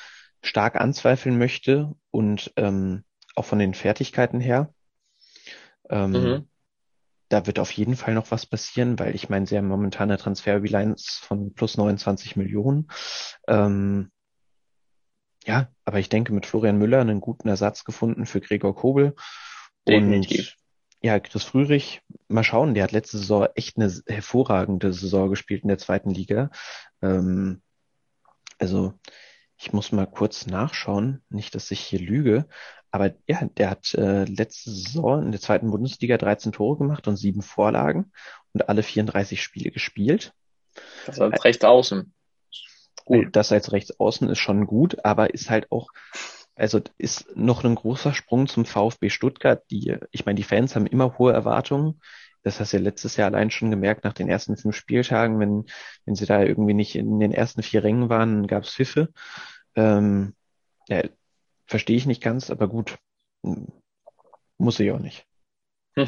stark 0.42 0.76
anzweifeln 0.76 1.38
möchte 1.38 1.92
und 2.10 2.52
ähm, 2.56 3.04
auch 3.34 3.44
von 3.44 3.58
den 3.58 3.74
Fertigkeiten 3.74 4.40
her. 4.40 4.72
Ähm, 5.88 6.10
mhm 6.10 6.48
da 7.32 7.46
wird 7.46 7.58
auf 7.58 7.70
jeden 7.70 7.96
Fall 7.96 8.12
noch 8.14 8.30
was 8.30 8.44
passieren, 8.44 8.98
weil 8.98 9.14
ich 9.14 9.30
meine, 9.30 9.46
sie 9.46 9.56
haben 9.56 9.68
momentan 9.68 10.10
eine 10.10 10.18
Transferbilanz 10.18 11.18
von 11.22 11.54
plus 11.54 11.78
29 11.78 12.36
Millionen. 12.36 12.88
Ähm, 13.48 14.10
ja, 15.44 15.68
aber 15.84 15.98
ich 15.98 16.10
denke, 16.10 16.32
mit 16.34 16.44
Florian 16.44 16.76
Müller 16.76 17.00
einen 17.00 17.20
guten 17.20 17.48
Ersatz 17.48 17.84
gefunden 17.84 18.26
für 18.26 18.40
Gregor 18.40 18.74
Kobel. 18.74 19.14
Definitiv. 19.88 20.56
Und 20.56 20.61
ja, 21.02 21.18
Chris 21.18 21.42
Frührig, 21.42 22.02
mal 22.28 22.44
schauen, 22.44 22.74
der 22.74 22.84
hat 22.84 22.92
letzte 22.92 23.18
Saison 23.18 23.48
echt 23.54 23.76
eine 23.76 23.92
hervorragende 24.06 24.92
Saison 24.92 25.28
gespielt 25.30 25.62
in 25.62 25.68
der 25.68 25.78
zweiten 25.78 26.10
Liga. 26.10 26.50
Ähm, 27.02 27.60
also 28.58 28.94
ich 29.56 29.72
muss 29.72 29.92
mal 29.92 30.06
kurz 30.06 30.46
nachschauen, 30.46 31.22
nicht, 31.28 31.54
dass 31.54 31.70
ich 31.70 31.80
hier 31.80 32.00
lüge, 32.00 32.46
aber 32.92 33.14
ja, 33.26 33.44
der 33.56 33.70
hat 33.70 33.94
äh, 33.94 34.24
letzte 34.24 34.70
Saison 34.70 35.24
in 35.24 35.32
der 35.32 35.40
zweiten 35.40 35.70
Bundesliga 35.70 36.18
13 36.18 36.52
Tore 36.52 36.78
gemacht 36.78 37.08
und 37.08 37.16
sieben 37.16 37.42
Vorlagen 37.42 38.12
und 38.52 38.68
alle 38.68 38.82
34 38.82 39.42
Spiele 39.42 39.70
gespielt. 39.70 40.34
Das 41.06 41.20
als 41.20 41.44
rechts 41.44 41.64
außen. 41.64 42.12
Gut. 43.04 43.28
Das 43.32 43.50
als 43.50 43.72
rechts 43.72 43.98
außen 43.98 44.28
ist 44.28 44.38
schon 44.38 44.66
gut, 44.66 45.04
aber 45.04 45.34
ist 45.34 45.50
halt 45.50 45.72
auch, 45.72 45.88
also 46.54 46.80
ist 46.98 47.34
noch 47.36 47.64
ein 47.64 47.74
großer 47.74 48.14
Sprung 48.14 48.46
zum 48.46 48.64
VfB 48.64 49.10
Stuttgart. 49.10 49.62
Die, 49.70 49.96
ich 50.10 50.26
meine, 50.26 50.36
die 50.36 50.42
Fans 50.42 50.76
haben 50.76 50.86
immer 50.86 51.18
hohe 51.18 51.32
Erwartungen. 51.32 52.00
Das 52.42 52.60
hast 52.60 52.72
du 52.72 52.78
ja 52.78 52.82
letztes 52.82 53.16
Jahr 53.16 53.28
allein 53.28 53.50
schon 53.50 53.70
gemerkt 53.70 54.04
nach 54.04 54.12
den 54.12 54.28
ersten 54.28 54.56
fünf 54.56 54.76
Spieltagen, 54.76 55.38
wenn, 55.38 55.66
wenn 56.04 56.14
sie 56.14 56.26
da 56.26 56.42
irgendwie 56.42 56.74
nicht 56.74 56.96
in 56.96 57.20
den 57.20 57.32
ersten 57.32 57.62
vier 57.62 57.84
Rängen 57.84 58.08
waren, 58.08 58.46
gab 58.46 58.64
es 58.64 58.74
Pfiffe. 58.74 59.08
Ähm, 59.76 60.34
ja, 60.88 61.02
verstehe 61.66 61.96
ich 61.96 62.06
nicht 62.06 62.22
ganz, 62.22 62.50
aber 62.50 62.68
gut, 62.68 62.98
muss 64.58 64.80
ich 64.80 64.90
auch 64.90 64.98
nicht. 64.98 65.24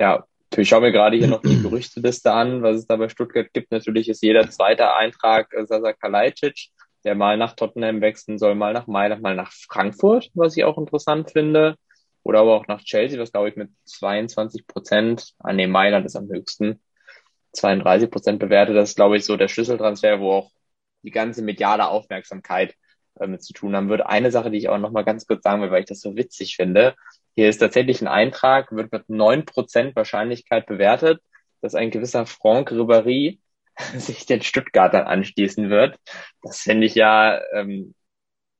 ja, 0.00 0.24
ich 0.56 0.68
schaue 0.68 0.80
mir 0.80 0.92
gerade 0.92 1.16
hier 1.16 1.28
noch 1.28 1.42
die 1.42 1.60
Gerüchteliste 1.60 2.32
an, 2.32 2.62
was 2.62 2.78
es 2.78 2.86
da 2.86 2.96
bei 2.96 3.08
Stuttgart 3.08 3.52
gibt. 3.52 3.70
Natürlich 3.70 4.08
ist 4.08 4.22
jeder 4.22 4.48
zweite 4.48 4.94
Eintrag 4.94 5.52
Sasa 5.64 5.92
Kalajdzic, 5.92 6.70
der 7.06 7.14
mal 7.14 7.36
nach 7.36 7.54
Tottenham 7.54 8.00
wechseln 8.00 8.36
soll, 8.36 8.56
mal 8.56 8.72
nach 8.72 8.88
Mailand, 8.88 9.22
mal 9.22 9.36
nach 9.36 9.52
Frankfurt, 9.52 10.28
was 10.34 10.56
ich 10.56 10.64
auch 10.64 10.76
interessant 10.76 11.30
finde. 11.30 11.76
Oder 12.24 12.40
aber 12.40 12.56
auch 12.56 12.66
nach 12.66 12.82
Chelsea, 12.82 13.20
was 13.20 13.30
glaube 13.30 13.48
ich 13.48 13.56
mit 13.56 13.70
22 13.84 14.66
Prozent, 14.66 15.32
ah 15.38 15.52
nee, 15.52 15.68
Mailand 15.68 16.04
ist 16.04 16.16
am 16.16 16.28
höchsten, 16.28 16.82
32 17.52 18.10
Prozent 18.10 18.40
bewertet. 18.40 18.76
Das 18.76 18.90
ist 18.90 18.96
glaube 18.96 19.16
ich 19.16 19.24
so 19.24 19.36
der 19.36 19.46
Schlüsseltransfer, 19.46 20.18
wo 20.20 20.32
auch 20.32 20.50
die 21.02 21.12
ganze 21.12 21.42
mediale 21.42 21.86
Aufmerksamkeit 21.88 22.74
äh, 23.20 23.28
mit 23.28 23.44
zu 23.44 23.52
tun 23.52 23.76
haben 23.76 23.88
wird. 23.88 24.04
Eine 24.04 24.32
Sache, 24.32 24.50
die 24.50 24.58
ich 24.58 24.68
auch 24.68 24.78
noch 24.78 24.90
mal 24.90 25.04
ganz 25.04 25.28
kurz 25.28 25.44
sagen 25.44 25.62
will, 25.62 25.70
weil 25.70 25.82
ich 25.82 25.88
das 25.88 26.00
so 26.00 26.16
witzig 26.16 26.56
finde. 26.56 26.96
Hier 27.36 27.48
ist 27.48 27.58
tatsächlich 27.58 28.00
ein 28.00 28.08
Eintrag, 28.08 28.72
wird 28.72 28.90
mit 28.90 29.08
neun 29.08 29.44
Prozent 29.44 29.94
Wahrscheinlichkeit 29.94 30.66
bewertet, 30.66 31.22
dass 31.60 31.76
ein 31.76 31.92
gewisser 31.92 32.26
Franck 32.26 32.72
Ribéry 32.72 33.38
sich 33.96 34.26
den 34.26 34.42
Stuttgartern 34.42 35.06
anschließen 35.06 35.70
wird. 35.70 35.98
Das 36.42 36.60
finde 36.60 36.86
ich 36.86 36.94
ja 36.94 37.40
ähm, 37.52 37.94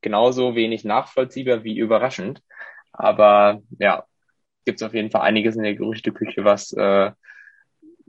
genauso 0.01 0.55
wenig 0.55 0.85
nachvollziehbar 0.85 1.65
wie 1.65 1.79
überraschend. 1.79 2.43
Aber 2.93 3.61
ja, 3.79 4.05
gibt 4.65 4.81
es 4.81 4.87
auf 4.87 4.95
jeden 4.95 5.11
Fall 5.11 5.23
einiges 5.23 5.57
in 5.57 5.63
der 5.63 5.75
Gerüchteküche, 5.75 6.45
was 6.45 6.73
äh, 6.73 7.11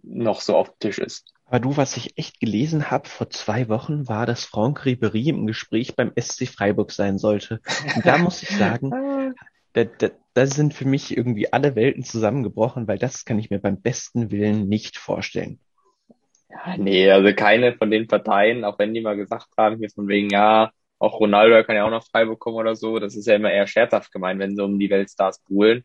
noch 0.03 0.41
so 0.41 0.55
auf 0.55 0.69
dem 0.69 0.79
Tisch 0.79 0.99
ist. 0.99 1.33
Aber 1.45 1.59
du, 1.61 1.77
was 1.77 1.95
ich 1.95 2.17
echt 2.17 2.39
gelesen 2.41 2.91
habe 2.91 3.07
vor 3.07 3.29
zwei 3.29 3.69
Wochen, 3.69 4.07
war, 4.09 4.25
dass 4.25 4.43
Franck 4.43 4.85
Ribéry 4.85 5.29
im 5.29 5.47
Gespräch 5.47 5.95
beim 5.95 6.11
SC 6.19 6.47
Freiburg 6.47 6.91
sein 6.91 7.17
sollte. 7.17 7.61
Und 7.95 8.05
da 8.05 8.17
muss 8.17 8.43
ich 8.43 8.49
sagen, 8.49 8.91
da, 9.73 9.85
da, 9.85 10.09
da 10.33 10.45
sind 10.45 10.73
für 10.73 10.85
mich 10.85 11.15
irgendwie 11.15 11.53
alle 11.53 11.75
Welten 11.75 12.03
zusammengebrochen, 12.03 12.87
weil 12.87 12.97
das 12.97 13.23
kann 13.23 13.39
ich 13.39 13.49
mir 13.49 13.59
beim 13.59 13.81
besten 13.81 14.29
Willen 14.29 14.67
nicht 14.67 14.97
vorstellen. 14.97 15.59
Nee, 16.77 17.09
also 17.11 17.33
keine 17.35 17.73
von 17.73 17.91
den 17.91 18.07
Parteien, 18.07 18.63
auch 18.63 18.79
wenn 18.79 18.93
die 18.93 19.01
mal 19.01 19.15
gesagt 19.15 19.49
haben, 19.57 19.77
hier 19.77 19.89
von 19.89 20.07
wegen, 20.07 20.29
ja, 20.29 20.71
auch 20.99 21.19
Ronaldo 21.19 21.63
kann 21.63 21.75
ja 21.75 21.85
auch 21.85 21.91
noch 21.91 22.05
Freiburg 22.07 22.39
kommen 22.39 22.57
oder 22.57 22.75
so, 22.75 22.99
das 22.99 23.15
ist 23.15 23.27
ja 23.27 23.35
immer 23.35 23.51
eher 23.51 23.67
scherzhaft 23.67 24.11
gemeint, 24.11 24.39
wenn 24.39 24.55
sie 24.55 24.63
um 24.63 24.79
die 24.79 24.89
Weltstars 24.89 25.39
buhlen. 25.39 25.83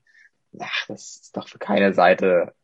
Ach, 0.58 0.87
das 0.88 1.20
ist 1.22 1.37
doch 1.37 1.48
für 1.48 1.58
keine 1.58 1.92
Seite 1.94 2.54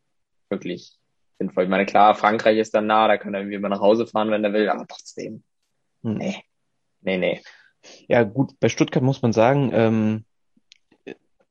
wirklich 0.48 0.98
sinnvoll. 1.38 1.64
Ich 1.64 1.70
meine, 1.70 1.86
klar, 1.86 2.14
Frankreich 2.14 2.58
ist 2.58 2.74
dann 2.74 2.86
nah, 2.86 3.08
da 3.08 3.16
kann 3.16 3.34
er 3.34 3.40
irgendwie 3.40 3.58
mal 3.58 3.68
nach 3.68 3.80
Hause 3.80 4.06
fahren, 4.06 4.30
wenn 4.30 4.44
er 4.44 4.52
will, 4.52 4.68
aber 4.68 4.86
trotzdem. 4.86 5.42
Hm. 6.02 6.14
Nee. 6.14 6.42
Nee, 7.00 7.18
nee. 7.18 7.42
Ja, 8.08 8.24
gut, 8.24 8.58
bei 8.60 8.68
Stuttgart 8.68 9.02
muss 9.02 9.22
man 9.22 9.32
sagen, 9.32 9.70
ähm, 9.72 10.24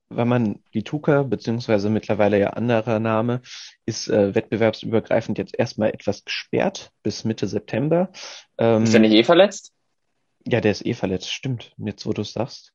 weil 0.09 0.25
man 0.25 0.59
die 0.73 0.83
Tuka, 0.83 1.23
beziehungsweise 1.23 1.89
mittlerweile 1.89 2.39
ja 2.39 2.51
anderer 2.51 2.99
Name, 2.99 3.41
ist 3.85 4.07
äh, 4.09 4.33
wettbewerbsübergreifend 4.33 5.37
jetzt 5.37 5.57
erstmal 5.57 5.89
etwas 5.89 6.23
gesperrt 6.23 6.91
bis 7.03 7.23
Mitte 7.23 7.47
September. 7.47 8.11
Ähm, 8.57 8.83
ist 8.83 8.93
er 8.93 8.99
nicht 8.99 9.13
eh 9.13 9.23
verletzt? 9.23 9.73
Ja, 10.45 10.61
der 10.61 10.71
ist 10.71 10.85
eh 10.85 10.93
verletzt, 10.93 11.31
stimmt. 11.31 11.73
Jetzt, 11.77 12.05
wo 12.05 12.13
du 12.13 12.21
es 12.21 12.33
sagst. 12.33 12.73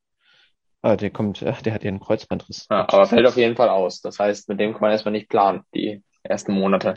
Ah, 0.83 0.97
der 0.97 1.11
kommt, 1.11 1.43
ach, 1.43 1.63
der 1.63 1.73
hat 1.73 1.85
ja 1.85 1.89
einen 1.89 2.01
Kreuzbandriss. 2.01 2.67
Ja, 2.69 2.87
aber 2.89 3.07
fällt 3.07 3.27
auf 3.27 3.37
jeden 3.37 3.57
Fall 3.57 3.69
aus. 3.69 4.01
Das 4.01 4.19
heißt, 4.19 4.49
mit 4.49 4.59
dem 4.61 4.73
kann 4.73 4.83
man 4.83 4.91
erstmal 4.91 5.13
nicht 5.13 5.29
planen. 5.29 5.63
Die 5.75 6.03
ersten 6.23 6.53
Monate. 6.53 6.95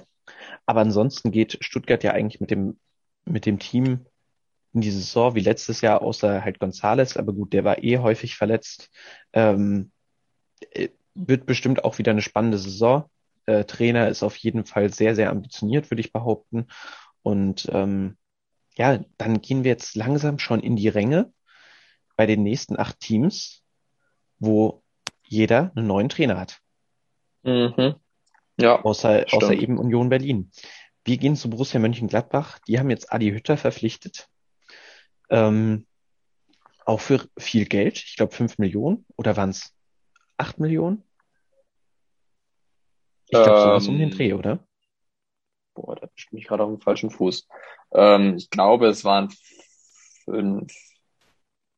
Aber 0.65 0.82
ansonsten 0.82 1.32
geht 1.32 1.58
Stuttgart 1.62 2.04
ja 2.04 2.12
eigentlich 2.12 2.41
mit 2.41 2.52
dem, 2.52 2.80
mit 3.26 3.45
dem 3.45 3.60
Team 3.60 4.06
in 4.74 4.82
die 4.82 4.91
Saison 4.91 5.36
wie 5.36 5.41
letztes 5.41 5.82
Jahr, 5.82 6.02
außer 6.02 6.43
halt 6.43 6.60
Gonzales, 6.60 7.15
aber 7.15 7.32
gut, 7.32 7.54
der 7.54 7.63
war 7.63 7.82
eh 7.82 8.00
häufig 8.00 8.36
verletzt. 8.36 8.89
Ähm, 9.32 9.91
äh, 9.93 9.94
äh, 10.72 10.89
wird 11.15 11.46
bestimmt 11.46 11.84
auch 11.84 11.98
wieder 11.98 12.12
eine 12.12 12.22
spannende 12.22 12.58
Saison. 12.58 13.10
Äh, 13.46 13.63
Trainer 13.63 14.10
ist 14.10 14.22
auf 14.24 14.36
jeden 14.36 14.65
Fall 14.65 14.91
sehr, 14.91 15.15
sehr 15.15 15.30
ambitioniert, 15.30 15.89
würde 15.89 16.02
ich 16.02 16.12
behaupten. 16.12 16.68
Und 17.22 17.70
ähm, 17.72 18.18
ja, 18.76 19.00
dann 19.18 19.41
gehen 19.41 19.63
wir 19.63 19.72
jetzt 19.72 19.96
langsam 19.96 20.39
schon 20.39 20.60
in 20.60 20.76
die 20.76 20.89
Ränge 20.89 21.32
bei 22.18 22.26
den 22.26 22.44
nächsten 22.44 22.78
acht 22.78 23.00
Teams, 23.00 23.63
wo 24.39 24.84
jeder 25.24 25.72
einen 25.76 25.88
neuen 25.88 26.10
Trainer 26.10 26.38
hat. 26.38 26.60
Mhm. 27.44 27.96
Ja. 28.60 28.82
Außer, 28.82 29.26
außer 29.32 29.54
eben 29.54 29.78
Union 29.78 30.10
Berlin. 30.10 30.52
Wir 31.04 31.18
gehen 31.18 31.36
zu 31.36 31.50
Borussia 31.50 31.80
Mönchengladbach. 31.80 32.60
Die 32.68 32.80
haben 32.80 32.89
jetzt 32.89 33.12
Adi 33.13 33.32
Hütter 33.32 33.58
verpflichtet. 33.58 34.28
Ähm, 35.30 35.86
auch 36.86 37.00
für 37.00 37.28
viel 37.38 37.65
Geld. 37.65 38.04
Ich 38.06 38.15
glaube, 38.15 38.34
fünf 38.34 38.58
Millionen. 38.58 39.06
Oder 39.15 39.38
waren's 39.38 39.75
8 40.38 40.60
Millionen? 40.60 41.04
Ich 43.26 43.32
glaube, 43.32 43.52
ähm, 43.52 43.58
sowas 43.58 43.88
um 43.88 43.98
den 43.98 44.12
ähm, 44.12 44.17
Dreh, 44.17 44.34
oder? 44.34 44.60
Boah, 45.73 45.96
da 45.96 46.02
bin 46.02 46.15
ich 46.15 46.31
mich 46.31 46.48
gerade 46.48 46.63
auf 46.63 46.69
dem 46.69 46.81
falschen 46.81 47.10
Fuß. 47.10 47.48
Ähm, 47.94 48.36
ich 48.38 48.50
glaube, 48.50 48.88
es 48.88 49.04
waren 49.04 49.29
5, 50.25 50.73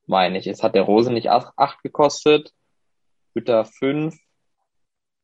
meine 0.05 0.37
ich. 0.37 0.47
Es 0.47 0.63
hat 0.63 0.75
der 0.75 0.83
Rose 0.83 1.11
nicht 1.11 1.29
8 1.29 1.83
gekostet, 1.83 2.53
Hütter 3.33 3.65
5. 3.65 4.15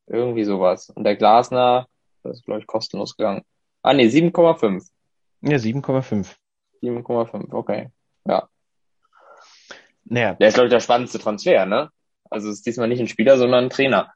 irgendwie 0.06 0.44
sowas. 0.44 0.90
Und 0.90 1.04
der 1.04 1.16
Glasner, 1.16 1.88
das 2.22 2.38
ist, 2.38 2.44
glaube 2.44 2.60
ich, 2.60 2.66
kostenlos 2.66 3.16
gegangen. 3.16 3.44
Ah, 3.82 3.92
nee, 3.92 4.06
7,5. 4.06 4.88
Ja, 5.42 5.56
7,5. 5.56 6.34
7,5, 6.82 7.52
okay. 7.52 7.90
Ja. 8.26 8.48
Naja. 10.04 10.34
Der 10.34 10.48
ist, 10.48 10.54
glaube 10.54 10.66
ich, 10.66 10.72
der 10.72 10.80
spannendste 10.80 11.18
Transfer, 11.18 11.66
ne? 11.66 11.90
Also 12.34 12.48
es 12.48 12.56
ist 12.56 12.66
diesmal 12.66 12.88
nicht 12.88 12.98
ein 12.98 13.06
Spieler, 13.06 13.38
sondern 13.38 13.66
ein 13.66 13.70
Trainer. 13.70 14.12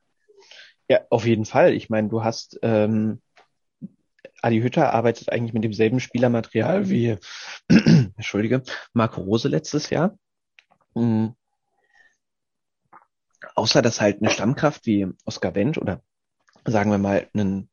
Ja, 0.89 1.03
auf 1.09 1.25
jeden 1.25 1.45
Fall. 1.45 1.73
Ich 1.73 1.89
meine, 1.89 2.09
du 2.09 2.25
hast 2.25 2.59
ähm, 2.63 3.23
Adi 4.43 4.61
Hütter 4.61 4.93
arbeitet 4.93 5.31
eigentlich 5.31 5.53
mit 5.53 5.63
demselben 5.63 6.01
Spielermaterial 6.01 6.91
wie, 6.91 7.17
Entschuldige, 7.69 8.65
Marco 8.93 9.21
Rose 9.21 9.47
letztes 9.47 9.91
Jahr. 9.91 10.19
Mhm. 10.95 11.37
Außer 13.55 13.83
dass 13.83 14.01
halt 14.01 14.21
eine 14.21 14.31
Stammkraft 14.31 14.85
wie 14.85 15.07
Oscar 15.25 15.55
Wendt 15.55 15.79
oder 15.79 16.03
sagen 16.65 16.91
wir 16.91 16.99
mal 16.99 17.29
einen 17.35 17.71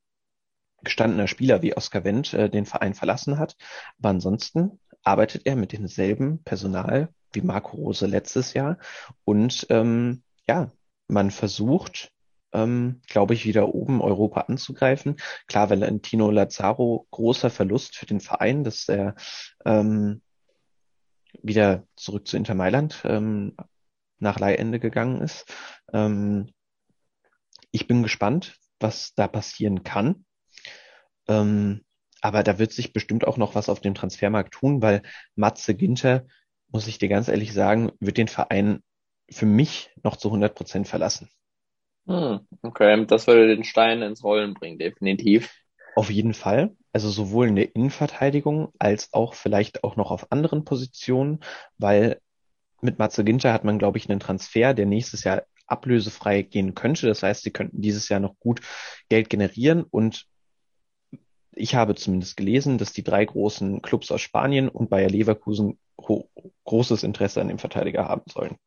gestandener 0.84 1.28
Spieler 1.28 1.64
wie 1.64 1.76
Oskar 1.76 2.04
Wendt 2.04 2.36
äh, 2.36 2.52
den 2.52 2.68
Verein 2.68 2.94
verlassen 2.94 3.40
hat. 3.40 3.56
Aber 3.98 4.10
ansonsten 4.10 4.80
arbeitet 5.02 5.48
er 5.48 5.56
mit 5.56 5.72
demselben 5.72 6.44
Personal 6.44 7.10
wie 7.34 7.42
Marco 7.42 7.78
Rose 7.78 8.06
letztes 8.06 8.54
Jahr. 8.54 8.78
Und 9.24 9.68
ähm, 9.70 10.24
ja, 10.48 10.72
man 11.08 11.32
versucht, 11.32 12.12
ähm, 12.54 13.02
glaube 13.08 13.34
ich, 13.34 13.46
wieder 13.46 13.74
oben 13.74 14.02
Europa 14.02 14.42
anzugreifen. 14.42 15.18
Klar, 15.48 15.70
Valentino 15.70 16.32
Lazaro, 16.32 17.08
großer 17.12 17.50
Verlust 17.50 17.96
für 17.96 18.06
den 18.06 18.22
Verein, 18.22 18.64
dass 18.64 18.88
er 18.88 19.16
ähm, 19.66 20.22
wieder 21.44 21.86
zurück 21.96 22.28
zu 22.28 22.38
Inter 22.38 22.56
Mailand 22.56 23.02
ähm, 23.06 23.56
nach 24.20 24.40
Leihende 24.40 24.80
gegangen 24.80 25.22
ist. 25.22 25.54
Ähm, 25.92 26.52
ich 27.72 27.88
bin 27.88 28.04
gespannt, 28.04 28.58
was 28.80 29.14
da 29.16 29.28
passieren 29.28 29.84
kann. 29.84 30.26
Ähm, 31.28 31.84
aber 32.22 32.44
da 32.44 32.58
wird 32.58 32.72
sich 32.72 32.94
bestimmt 32.94 33.28
auch 33.28 33.38
noch 33.38 33.54
was 33.54 33.70
auf 33.70 33.82
dem 33.82 33.94
Transfermarkt 33.94 34.54
tun, 34.54 34.82
weil 34.82 35.02
Matze 35.36 35.76
Ginter, 35.76 36.26
muss 36.70 36.88
ich 36.88 36.98
dir 36.98 37.10
ganz 37.10 37.28
ehrlich 37.28 37.54
sagen, 37.54 37.92
wird 38.00 38.18
den 38.18 38.28
Verein 38.28 38.82
für 39.30 39.46
mich 39.46 39.92
noch 40.04 40.18
zu 40.18 40.30
100 40.30 40.56
Prozent 40.56 40.88
verlassen. 40.88 41.30
Hm, 42.08 42.42
okay, 42.62 43.06
das 43.06 43.28
würde 43.28 43.56
den 43.56 43.64
Stein 43.64 44.02
ins 44.02 44.24
Rollen 44.24 44.54
bringen, 44.54 44.78
definitiv. 44.78 45.52
Auf 45.96 46.10
jeden 46.10 46.34
Fall. 46.34 46.76
Also 46.94 47.10
sowohl 47.10 47.48
in 47.48 47.56
der 47.56 47.76
Innenverteidigung 47.76 48.72
als 48.78 49.14
auch 49.14 49.34
vielleicht 49.34 49.84
auch 49.84 49.96
noch 49.96 50.12
auf 50.12 50.32
anderen 50.32 50.66
Positionen, 50.66 51.40
weil 51.78 52.22
mit 52.82 53.00
Matze 53.00 53.24
Ginter 53.24 53.54
hat 53.54 53.64
man, 53.64 53.80
glaube 53.80 53.98
ich, 53.98 54.10
einen 54.10 54.20
Transfer, 54.20 54.74
der 54.74 54.86
nächstes 54.86 55.24
Jahr 55.24 55.44
ablösefrei 55.68 56.44
gehen 56.44 56.76
könnte. 56.76 57.08
Das 57.08 57.24
heißt, 57.24 57.44
sie 57.44 57.52
könnten 57.52 57.82
dieses 57.82 58.10
Jahr 58.10 58.20
noch 58.20 58.38
gut 58.40 58.62
Geld 59.10 59.30
generieren 59.30 59.84
und 59.84 60.28
ich 61.56 61.74
habe 61.76 61.96
zumindest 61.96 62.38
gelesen, 62.38 62.78
dass 62.78 62.94
die 62.94 63.04
drei 63.04 63.24
großen 63.24 63.82
Clubs 63.82 64.12
aus 64.12 64.22
Spanien 64.22 64.68
und 64.68 64.90
Bayer 64.90 65.10
Leverkusen 65.10 65.80
großes 66.66 67.04
Interesse 67.04 67.42
an 67.42 67.48
dem 67.48 67.60
Verteidiger 67.60 68.08
haben 68.08 68.26
sollen. 68.30 68.58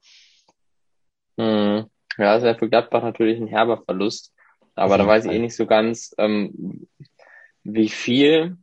Hm. 1.39 1.86
Ja, 2.18 2.34
das 2.34 2.43
ist 2.43 2.47
ja 2.47 2.55
für 2.55 2.68
Gladbach 2.68 3.03
natürlich 3.03 3.41
ein 3.41 3.47
herber 3.47 3.78
Verlust. 3.78 4.34
Aber 4.74 4.99
da 4.99 5.07
weiß 5.07 5.24
ich 5.24 5.32
eh 5.32 5.39
nicht 5.39 5.57
so 5.57 5.66
ganz, 5.66 6.14
ähm, 6.18 6.86
wie 7.64 7.89
viel 7.89 8.57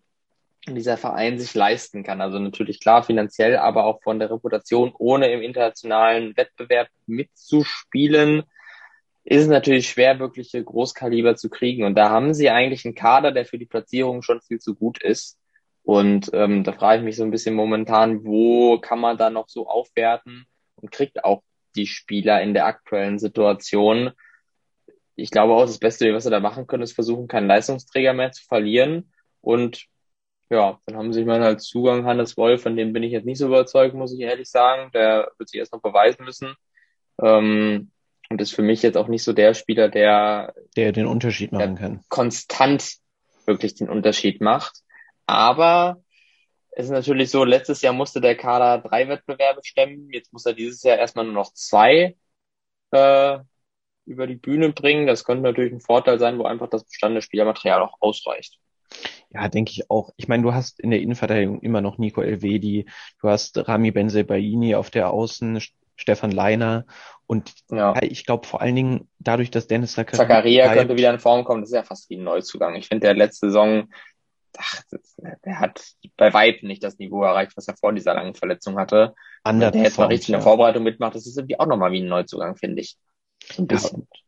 dieser 0.67 0.97
Verein 0.97 1.37
sich 1.37 1.53
leisten 1.53 2.03
kann. 2.03 2.21
Also 2.21 2.39
natürlich 2.39 2.79
klar 2.79 3.03
finanziell, 3.03 3.57
aber 3.57 3.85
auch 3.85 4.01
von 4.01 4.19
der 4.19 4.31
Reputation, 4.31 4.93
ohne 4.97 5.31
im 5.31 5.41
internationalen 5.41 6.35
Wettbewerb 6.37 6.87
mitzuspielen, 7.05 8.43
ist 9.25 9.43
es 9.43 9.47
natürlich 9.47 9.89
schwer, 9.89 10.19
wirkliche 10.19 10.63
Großkaliber 10.63 11.35
zu 11.35 11.49
kriegen. 11.49 11.83
Und 11.83 11.95
da 11.95 12.09
haben 12.09 12.33
sie 12.33 12.49
eigentlich 12.49 12.85
einen 12.85 12.95
Kader, 12.95 13.31
der 13.31 13.45
für 13.45 13.57
die 13.57 13.65
Platzierung 13.65 14.21
schon 14.21 14.41
viel 14.41 14.59
zu 14.59 14.75
gut 14.75 15.03
ist. 15.03 15.37
Und 15.83 16.31
ähm, 16.33 16.63
da 16.63 16.71
frage 16.71 16.99
ich 16.99 17.05
mich 17.05 17.15
so 17.15 17.23
ein 17.23 17.31
bisschen 17.31 17.55
momentan, 17.55 18.23
wo 18.25 18.79
kann 18.79 18.99
man 18.99 19.17
da 19.17 19.29
noch 19.29 19.49
so 19.49 19.67
aufwerten 19.67 20.45
und 20.75 20.91
kriegt 20.91 21.23
auch 21.23 21.43
die 21.75 21.87
Spieler 21.87 22.41
in 22.41 22.53
der 22.53 22.65
aktuellen 22.65 23.19
Situation. 23.19 24.11
Ich 25.15 25.31
glaube 25.31 25.53
auch, 25.53 25.65
das 25.65 25.79
Beste, 25.79 26.13
was 26.13 26.23
sie 26.23 26.29
da 26.29 26.39
machen 26.39 26.67
können, 26.67 26.83
ist 26.83 26.93
versuchen, 26.93 27.27
keinen 27.27 27.47
Leistungsträger 27.47 28.13
mehr 28.13 28.31
zu 28.31 28.43
verlieren. 28.45 29.11
Und 29.41 29.85
ja, 30.49 30.79
dann 30.85 30.97
haben 30.97 31.13
sie 31.13 31.25
mal 31.25 31.41
halt 31.41 31.61
Zugang 31.61 32.05
Hannes 32.05 32.37
Wolf, 32.37 32.61
von 32.63 32.75
dem 32.75 32.93
bin 32.93 33.03
ich 33.03 33.11
jetzt 33.11 33.25
nicht 33.25 33.37
so 33.37 33.47
überzeugt, 33.47 33.95
muss 33.95 34.13
ich 34.13 34.19
ehrlich 34.19 34.49
sagen. 34.49 34.91
Der 34.93 35.31
wird 35.37 35.49
sich 35.49 35.59
erst 35.59 35.73
noch 35.73 35.81
beweisen 35.81 36.25
müssen. 36.25 36.55
Ähm, 37.21 37.91
und 38.29 38.41
ist 38.41 38.55
für 38.55 38.61
mich 38.61 38.81
jetzt 38.81 38.97
auch 38.97 39.07
nicht 39.07 39.23
so 39.23 39.33
der 39.33 39.53
Spieler, 39.53 39.89
der, 39.89 40.53
der 40.75 40.91
den 40.91 41.05
Unterschied 41.05 41.51
machen 41.51 41.75
kann. 41.75 42.03
Konstant 42.09 42.95
wirklich 43.45 43.75
den 43.75 43.89
Unterschied 43.89 44.41
macht. 44.41 44.81
Aber 45.27 46.01
ist 46.75 46.89
natürlich 46.89 47.31
so, 47.31 47.43
letztes 47.43 47.81
Jahr 47.81 47.93
musste 47.93 48.21
der 48.21 48.35
Kader 48.35 48.79
drei 48.79 49.07
Wettbewerbe 49.07 49.61
stemmen. 49.63 50.09
Jetzt 50.11 50.33
muss 50.33 50.45
er 50.45 50.53
dieses 50.53 50.83
Jahr 50.83 50.97
erstmal 50.97 51.25
nur 51.25 51.33
noch 51.33 51.53
zwei 51.53 52.15
äh, 52.91 53.39
über 54.05 54.27
die 54.27 54.35
Bühne 54.35 54.71
bringen. 54.71 55.07
Das 55.07 55.23
könnte 55.23 55.43
natürlich 55.43 55.73
ein 55.73 55.81
Vorteil 55.81 56.19
sein, 56.19 56.37
wo 56.37 56.43
einfach 56.43 56.69
das 56.69 56.83
bestandene 56.83 57.21
Spielermaterial 57.21 57.81
auch 57.81 57.97
ausreicht. 58.01 58.59
Ja, 59.29 59.47
denke 59.49 59.71
ich 59.71 59.89
auch. 59.89 60.11
Ich 60.17 60.27
meine, 60.27 60.43
du 60.43 60.53
hast 60.53 60.79
in 60.79 60.91
der 60.91 61.01
Innenverteidigung 61.01 61.61
immer 61.61 61.81
noch 61.81 61.97
Nico 61.97 62.21
Elvedi, 62.21 62.85
du 63.21 63.29
hast 63.29 63.67
Rami 63.67 63.91
Benzebaini 63.91 64.75
auf 64.75 64.89
der 64.89 65.09
Außen, 65.09 65.59
Stefan 65.97 66.31
Leiner 66.31 66.85
und 67.25 67.53
ja. 67.71 67.95
ich 68.01 68.25
glaube 68.25 68.45
vor 68.45 68.61
allen 68.61 68.75
Dingen 68.75 69.09
dadurch, 69.19 69.49
dass 69.49 69.67
Dennis 69.67 69.93
Zakaria, 69.93 70.27
Zakaria 70.27 70.73
könnte 70.73 70.97
wieder 70.97 71.13
in 71.13 71.19
Form 71.19 71.43
kommen, 71.43 71.61
das 71.61 71.69
ist 71.71 71.75
ja 71.75 71.83
fast 71.83 72.09
wie 72.09 72.17
ein 72.17 72.23
Neuzugang. 72.23 72.75
Ich 72.75 72.87
finde, 72.87 73.07
der 73.07 73.15
letzte 73.15 73.47
Saison 73.47 73.87
ach, 74.59 74.81
der 75.45 75.59
hat 75.59 75.83
bei 76.17 76.33
weitem 76.33 76.67
nicht 76.67 76.83
das 76.83 76.97
Niveau 76.97 77.23
erreicht, 77.23 77.55
was 77.55 77.67
er 77.67 77.77
vor 77.77 77.93
dieser 77.93 78.13
langen 78.13 78.35
Verletzung 78.35 78.77
hatte. 78.77 79.13
Wenn 79.43 79.59
der 79.59 79.75
jetzt 79.75 79.97
mal 79.97 80.07
richtig 80.07 80.29
ja. 80.29 80.37
eine 80.37 80.43
Vorbereitung 80.43 80.83
mitmacht, 80.83 81.15
das 81.15 81.27
ist 81.27 81.37
irgendwie 81.37 81.59
auch 81.59 81.67
nochmal 81.67 81.91
wie 81.91 82.01
ein 82.01 82.07
Neuzugang, 82.07 82.55
finde 82.55 82.81
ich. 82.81 82.97
Ja, 83.57 83.79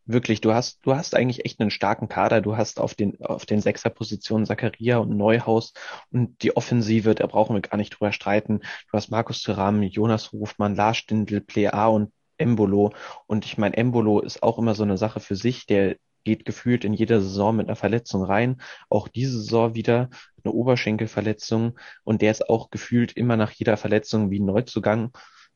wirklich, 0.05 0.41
du 0.41 0.53
hast, 0.53 0.80
du 0.84 0.93
hast 0.93 1.15
eigentlich 1.15 1.45
echt 1.45 1.59
einen 1.59 1.71
starken 1.71 2.07
Kader. 2.07 2.41
Du 2.41 2.55
hast 2.55 2.80
auf 2.80 2.93
den, 2.93 3.19
auf 3.21 3.45
den 3.45 3.61
Sechserpositionen 3.61 4.45
Zakaria 4.45 4.97
und 4.97 5.15
Neuhaus 5.15 5.73
und 6.11 6.41
die 6.43 6.55
Offensive, 6.55 7.15
da 7.15 7.25
brauchen 7.28 7.55
wir 7.55 7.61
gar 7.61 7.78
nicht 7.78 7.91
drüber 7.91 8.11
streiten. 8.11 8.59
Du 8.59 8.93
hast 8.93 9.09
Markus 9.09 9.41
Thuram, 9.41 9.82
Jonas 9.82 10.32
Hofmann, 10.32 10.75
Lars 10.75 10.97
Stindl, 10.97 11.41
Plea 11.41 11.88
und 11.88 12.11
Embolo. 12.38 12.93
Und 13.25 13.45
ich 13.45 13.57
meine, 13.57 13.75
Embolo 13.75 14.19
ist 14.19 14.43
auch 14.43 14.59
immer 14.59 14.75
so 14.75 14.84
eine 14.84 14.97
Sache 14.97 15.19
für 15.19 15.36
sich. 15.36 15.65
Der 15.65 15.97
geht 16.28 16.43
gefühlt 16.43 16.84
in 16.84 16.93
jeder 16.93 17.21
Saison 17.21 17.55
mit 17.55 17.67
einer 17.67 17.78
Verletzung 17.78 18.21
rein. 18.21 18.61
Auch 18.89 19.07
diese 19.07 19.39
Saison 19.39 19.75
wieder 19.75 20.09
eine 20.43 20.51
Oberschenkelverletzung 20.51 21.80
und 22.03 22.21
der 22.21 22.32
ist 22.32 22.49
auch 22.49 22.69
gefühlt 22.69 23.13
immer 23.13 23.38
nach 23.38 23.51
jeder 23.51 23.78
Verletzung 23.78 24.30
wie 24.30 24.39
ein 24.39 24.45
Neuzugang. 24.45 25.13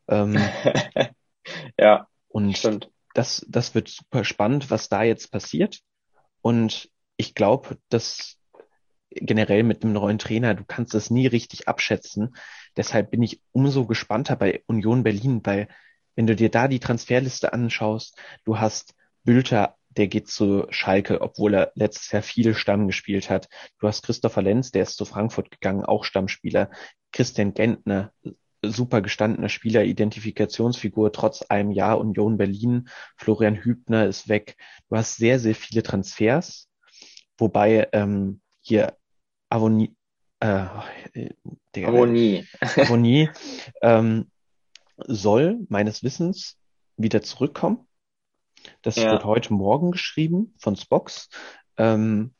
Ähm, 0.07 0.37
ja. 1.77 2.07
Und 2.29 2.57
stimmt. 2.57 2.89
das, 3.13 3.45
das 3.49 3.75
wird 3.75 3.89
super 3.89 4.23
spannend, 4.23 4.71
was 4.71 4.87
da 4.87 5.03
jetzt 5.03 5.29
passiert. 5.29 5.81
Und 6.41 6.89
ich 7.17 7.35
glaube, 7.35 7.77
dass 7.89 8.37
generell 9.09 9.63
mit 9.63 9.83
einem 9.83 9.91
neuen 9.91 10.19
Trainer, 10.19 10.53
du 10.53 10.63
kannst 10.63 10.95
es 10.95 11.09
nie 11.09 11.27
richtig 11.27 11.67
abschätzen. 11.67 12.33
Deshalb 12.77 13.11
bin 13.11 13.21
ich 13.21 13.41
umso 13.51 13.85
gespannter 13.85 14.37
bei 14.37 14.63
Union 14.67 15.03
Berlin, 15.03 15.41
weil 15.43 15.67
wenn 16.15 16.27
du 16.27 16.35
dir 16.37 16.49
da 16.49 16.69
die 16.69 16.79
Transferliste 16.79 17.51
anschaust, 17.51 18.17
du 18.45 18.57
hast 18.57 18.95
Bülter 19.25 19.75
der 19.97 20.07
geht 20.07 20.27
zu 20.27 20.65
Schalke, 20.69 21.21
obwohl 21.21 21.53
er 21.53 21.71
letztes 21.75 22.11
Jahr 22.11 22.21
viel 22.21 22.53
Stamm 22.53 22.87
gespielt 22.87 23.29
hat. 23.29 23.49
Du 23.79 23.87
hast 23.87 24.03
Christopher 24.03 24.41
Lenz, 24.41 24.71
der 24.71 24.83
ist 24.83 24.97
zu 24.97 25.05
Frankfurt 25.05 25.51
gegangen, 25.51 25.85
auch 25.85 26.05
Stammspieler. 26.05 26.69
Christian 27.11 27.53
Gentner, 27.53 28.13
super 28.61 29.01
gestandener 29.01 29.49
Spieler, 29.49 29.83
Identifikationsfigur 29.83 31.11
trotz 31.11 31.41
einem 31.43 31.71
Jahr 31.71 31.99
Union 31.99 32.37
Berlin. 32.37 32.89
Florian 33.17 33.57
Hübner 33.57 34.05
ist 34.05 34.29
weg. 34.29 34.55
Du 34.89 34.95
hast 34.95 35.17
sehr, 35.17 35.39
sehr 35.39 35.55
viele 35.55 35.83
Transfers, 35.83 36.69
wobei 37.37 37.89
ähm, 37.91 38.41
hier 38.61 38.95
Avoni, 39.49 39.95
äh, 40.39 40.65
der, 41.75 41.87
Avonie, 41.87 42.47
Avonie 42.61 43.29
ähm, 43.81 44.31
soll 44.97 45.59
meines 45.67 46.03
Wissens 46.03 46.57
wieder 46.95 47.21
zurückkommen 47.21 47.87
das 48.81 48.95
ja. 48.95 49.11
wird 49.11 49.25
heute 49.25 49.53
Morgen 49.53 49.91
geschrieben 49.91 50.53
von 50.57 50.75
Spox, 50.75 51.29
ähm, 51.77 52.33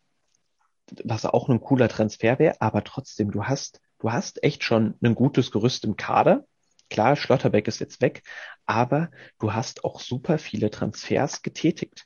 was 1.04 1.26
auch 1.26 1.50
ein 1.50 1.62
cooler 1.62 1.88
Transfer 1.88 2.40
wäre, 2.40 2.62
aber 2.62 2.84
trotzdem, 2.84 3.32
du 3.32 3.46
hast, 3.46 3.80
du 4.00 4.12
hast 4.12 4.44
echt 4.44 4.64
schon 4.64 4.96
ein 5.02 5.16
gutes 5.16 5.52
Gerüst 5.52 5.86
im 5.86 5.96
Kader. 5.96 6.46
Klar, 6.90 7.16
Schlotterbeck 7.16 7.68
ist 7.68 7.80
jetzt 7.80 8.02
weg, 8.02 8.24
aber 8.66 9.10
du 9.40 9.54
hast 9.54 9.86
auch 9.86 10.02
super 10.02 10.38
viele 10.38 10.70
Transfers 10.70 11.42
getätigt. 11.42 12.06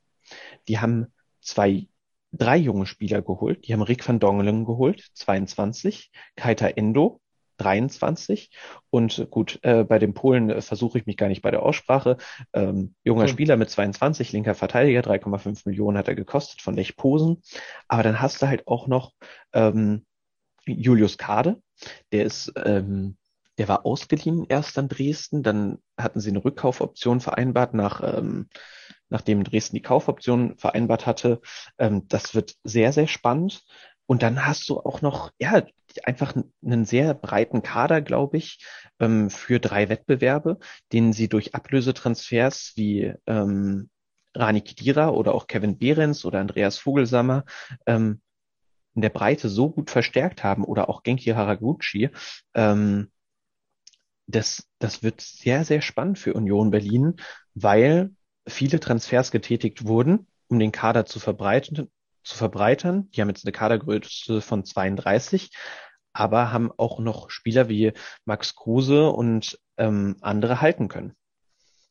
Die 0.67 0.79
haben 0.79 1.13
zwei, 1.41 1.87
drei 2.31 2.57
junge 2.57 2.85
Spieler 2.85 3.21
geholt. 3.21 3.67
Die 3.67 3.73
haben 3.73 3.81
Rick 3.81 4.07
van 4.07 4.19
Dongelen 4.19 4.65
geholt, 4.65 5.09
22, 5.13 6.11
Kaita 6.35 6.67
Endo, 6.67 7.19
23. 7.57 8.49
Und 8.89 9.27
gut, 9.29 9.59
äh, 9.63 9.83
bei 9.83 9.99
den 9.99 10.13
Polen 10.13 10.49
äh, 10.49 10.61
versuche 10.61 10.97
ich 10.97 11.05
mich 11.05 11.17
gar 11.17 11.27
nicht 11.27 11.41
bei 11.41 11.51
der 11.51 11.63
Aussprache. 11.63 12.17
Ähm, 12.53 12.95
junger 13.03 13.23
hm. 13.23 13.29
Spieler 13.29 13.57
mit 13.57 13.69
22, 13.69 14.31
linker 14.31 14.55
Verteidiger, 14.55 15.01
3,5 15.01 15.63
Millionen 15.65 15.97
hat 15.97 16.07
er 16.07 16.15
gekostet 16.15 16.61
von 16.61 16.75
Lech 16.75 16.95
Posen. 16.95 17.41
Aber 17.87 18.03
dann 18.03 18.21
hast 18.21 18.41
du 18.41 18.47
halt 18.47 18.67
auch 18.67 18.87
noch 18.87 19.11
ähm, 19.53 20.05
Julius 20.65 21.17
Kade, 21.17 21.61
der 22.11 22.25
ist, 22.25 22.51
ähm, 22.63 23.17
der 23.57 23.67
war 23.67 23.85
ausgeliehen 23.85 24.45
erst 24.49 24.77
an 24.77 24.89
Dresden, 24.89 25.43
dann 25.43 25.77
hatten 25.97 26.19
sie 26.19 26.29
eine 26.29 26.43
Rückkaufoption 26.43 27.21
vereinbart 27.21 27.73
nach 27.73 28.01
ähm, 28.17 28.47
nachdem 29.09 29.43
Dresden 29.43 29.75
die 29.75 29.81
Kaufoption 29.81 30.57
vereinbart 30.57 31.05
hatte. 31.05 31.41
Ähm, 31.77 32.07
das 32.07 32.35
wird 32.35 32.55
sehr, 32.63 32.93
sehr 32.93 33.07
spannend. 33.07 33.63
Und 34.07 34.23
dann 34.23 34.45
hast 34.45 34.69
du 34.69 34.79
auch 34.79 35.01
noch, 35.01 35.31
ja, 35.39 35.63
einfach 36.03 36.35
einen 36.63 36.85
sehr 36.85 37.13
breiten 37.13 37.61
Kader, 37.61 38.01
glaube 38.01 38.37
ich, 38.37 38.65
ähm, 38.99 39.29
für 39.29 39.59
drei 39.59 39.89
Wettbewerbe, 39.89 40.59
den 40.91 41.13
sie 41.13 41.29
durch 41.29 41.55
Ablösetransfers 41.55 42.73
wie 42.75 43.13
ähm, 43.25 43.89
Rani 44.33 44.61
Kidira 44.61 45.09
oder 45.09 45.33
auch 45.33 45.47
Kevin 45.47 45.77
Behrens 45.77 46.25
oder 46.25 46.39
Andreas 46.39 46.77
Vogelsammer 46.77 47.45
ähm, 47.85 48.21
in 48.95 49.01
der 49.01 49.09
Breite 49.09 49.49
so 49.49 49.69
gut 49.69 49.89
verstärkt 49.89 50.43
haben 50.43 50.63
oder 50.63 50.89
auch 50.89 51.03
Genki 51.03 51.31
Haraguchi, 51.31 52.09
ähm, 52.53 53.11
das, 54.27 54.67
das 54.79 55.03
wird 55.03 55.21
sehr, 55.21 55.65
sehr 55.65 55.81
spannend 55.81 56.17
für 56.17 56.33
Union 56.33 56.71
Berlin, 56.71 57.15
weil 57.53 58.11
viele 58.47 58.79
Transfers 58.79 59.31
getätigt 59.31 59.85
wurden, 59.85 60.27
um 60.47 60.59
den 60.59 60.71
Kader 60.71 61.05
zu 61.05 61.19
verbreiten, 61.19 61.91
zu 62.25 62.35
verbreitern. 62.35 63.09
Die 63.11 63.21
haben 63.21 63.29
jetzt 63.29 63.45
eine 63.45 63.51
Kadergröße 63.51 64.41
von 64.41 64.65
32, 64.65 65.51
aber 66.11 66.51
haben 66.51 66.71
auch 66.75 66.99
noch 66.99 67.29
Spieler 67.29 67.69
wie 67.69 67.93
Max 68.25 68.55
Kruse 68.55 69.09
und 69.09 69.59
ähm, 69.77 70.17
andere 70.21 70.61
halten 70.61 70.87
können. 70.87 71.13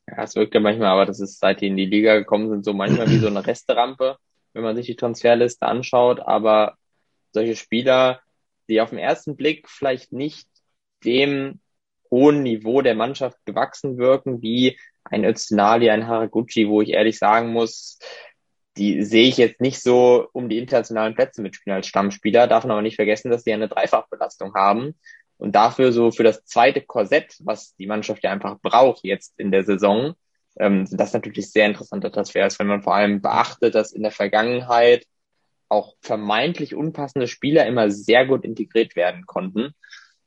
Ja, 0.07 0.23
es 0.23 0.35
wirkt 0.35 0.53
ja 0.53 0.59
manchmal, 0.59 0.89
aber 0.89 1.05
das 1.05 1.19
ist, 1.19 1.39
seit 1.39 1.61
die 1.61 1.67
in 1.67 1.77
die 1.77 1.85
Liga 1.85 2.15
gekommen 2.15 2.49
sind, 2.49 2.63
so 2.63 2.73
manchmal 2.73 3.09
wie 3.09 3.17
so 3.17 3.27
eine 3.27 3.45
Resterampe, 3.45 4.17
wenn 4.53 4.63
man 4.63 4.75
sich 4.75 4.85
die 4.85 4.95
Transferliste 4.95 5.65
anschaut. 5.65 6.19
Aber 6.19 6.75
solche 7.31 7.55
Spieler, 7.55 8.21
die 8.69 8.81
auf 8.81 8.91
den 8.91 8.99
ersten 8.99 9.35
Blick 9.35 9.67
vielleicht 9.69 10.11
nicht 10.11 10.47
dem 11.03 11.59
hohen 12.11 12.43
Niveau 12.43 12.81
der 12.81 12.95
Mannschaft 12.95 13.37
gewachsen 13.45 13.97
wirken, 13.97 14.41
wie 14.41 14.77
ein 15.03 15.23
Öztunali, 15.23 15.89
ein 15.89 16.07
Haraguchi, 16.07 16.67
wo 16.67 16.81
ich 16.81 16.89
ehrlich 16.89 17.17
sagen 17.17 17.51
muss, 17.51 17.99
die 18.77 19.03
sehe 19.03 19.27
ich 19.27 19.37
jetzt 19.37 19.61
nicht 19.61 19.81
so 19.81 20.27
um 20.33 20.49
die 20.49 20.57
internationalen 20.57 21.15
Plätze 21.15 21.41
mitspielen 21.41 21.75
als 21.75 21.87
Stammspieler, 21.87 22.47
darf 22.47 22.63
man 22.63 22.71
aber 22.71 22.81
nicht 22.81 22.95
vergessen, 22.95 23.31
dass 23.31 23.43
die 23.43 23.53
eine 23.53 23.69
Dreifachbelastung 23.69 24.53
haben 24.53 24.95
und 25.37 25.55
dafür 25.55 25.91
so 25.91 26.11
für 26.11 26.23
das 26.23 26.45
zweite 26.45 26.81
Korsett, 26.81 27.35
was 27.39 27.75
die 27.75 27.87
Mannschaft 27.87 28.23
ja 28.23 28.31
einfach 28.31 28.59
braucht 28.61 29.03
jetzt 29.03 29.39
in 29.39 29.51
der 29.51 29.63
Saison, 29.63 30.15
ähm, 30.57 30.85
sind 30.85 30.99
das 30.99 31.13
natürlich 31.13 31.51
sehr 31.51 31.65
interessante 31.65 32.11
Transfers, 32.11 32.59
wenn 32.59 32.67
man 32.67 32.83
vor 32.83 32.95
allem 32.95 33.21
beachtet, 33.21 33.75
dass 33.75 33.91
in 33.91 34.03
der 34.03 34.11
Vergangenheit 34.11 35.05
auch 35.67 35.95
vermeintlich 36.01 36.75
unpassende 36.75 37.27
Spieler 37.27 37.65
immer 37.65 37.89
sehr 37.89 38.25
gut 38.25 38.45
integriert 38.45 38.95
werden 38.95 39.25
konnten 39.25 39.73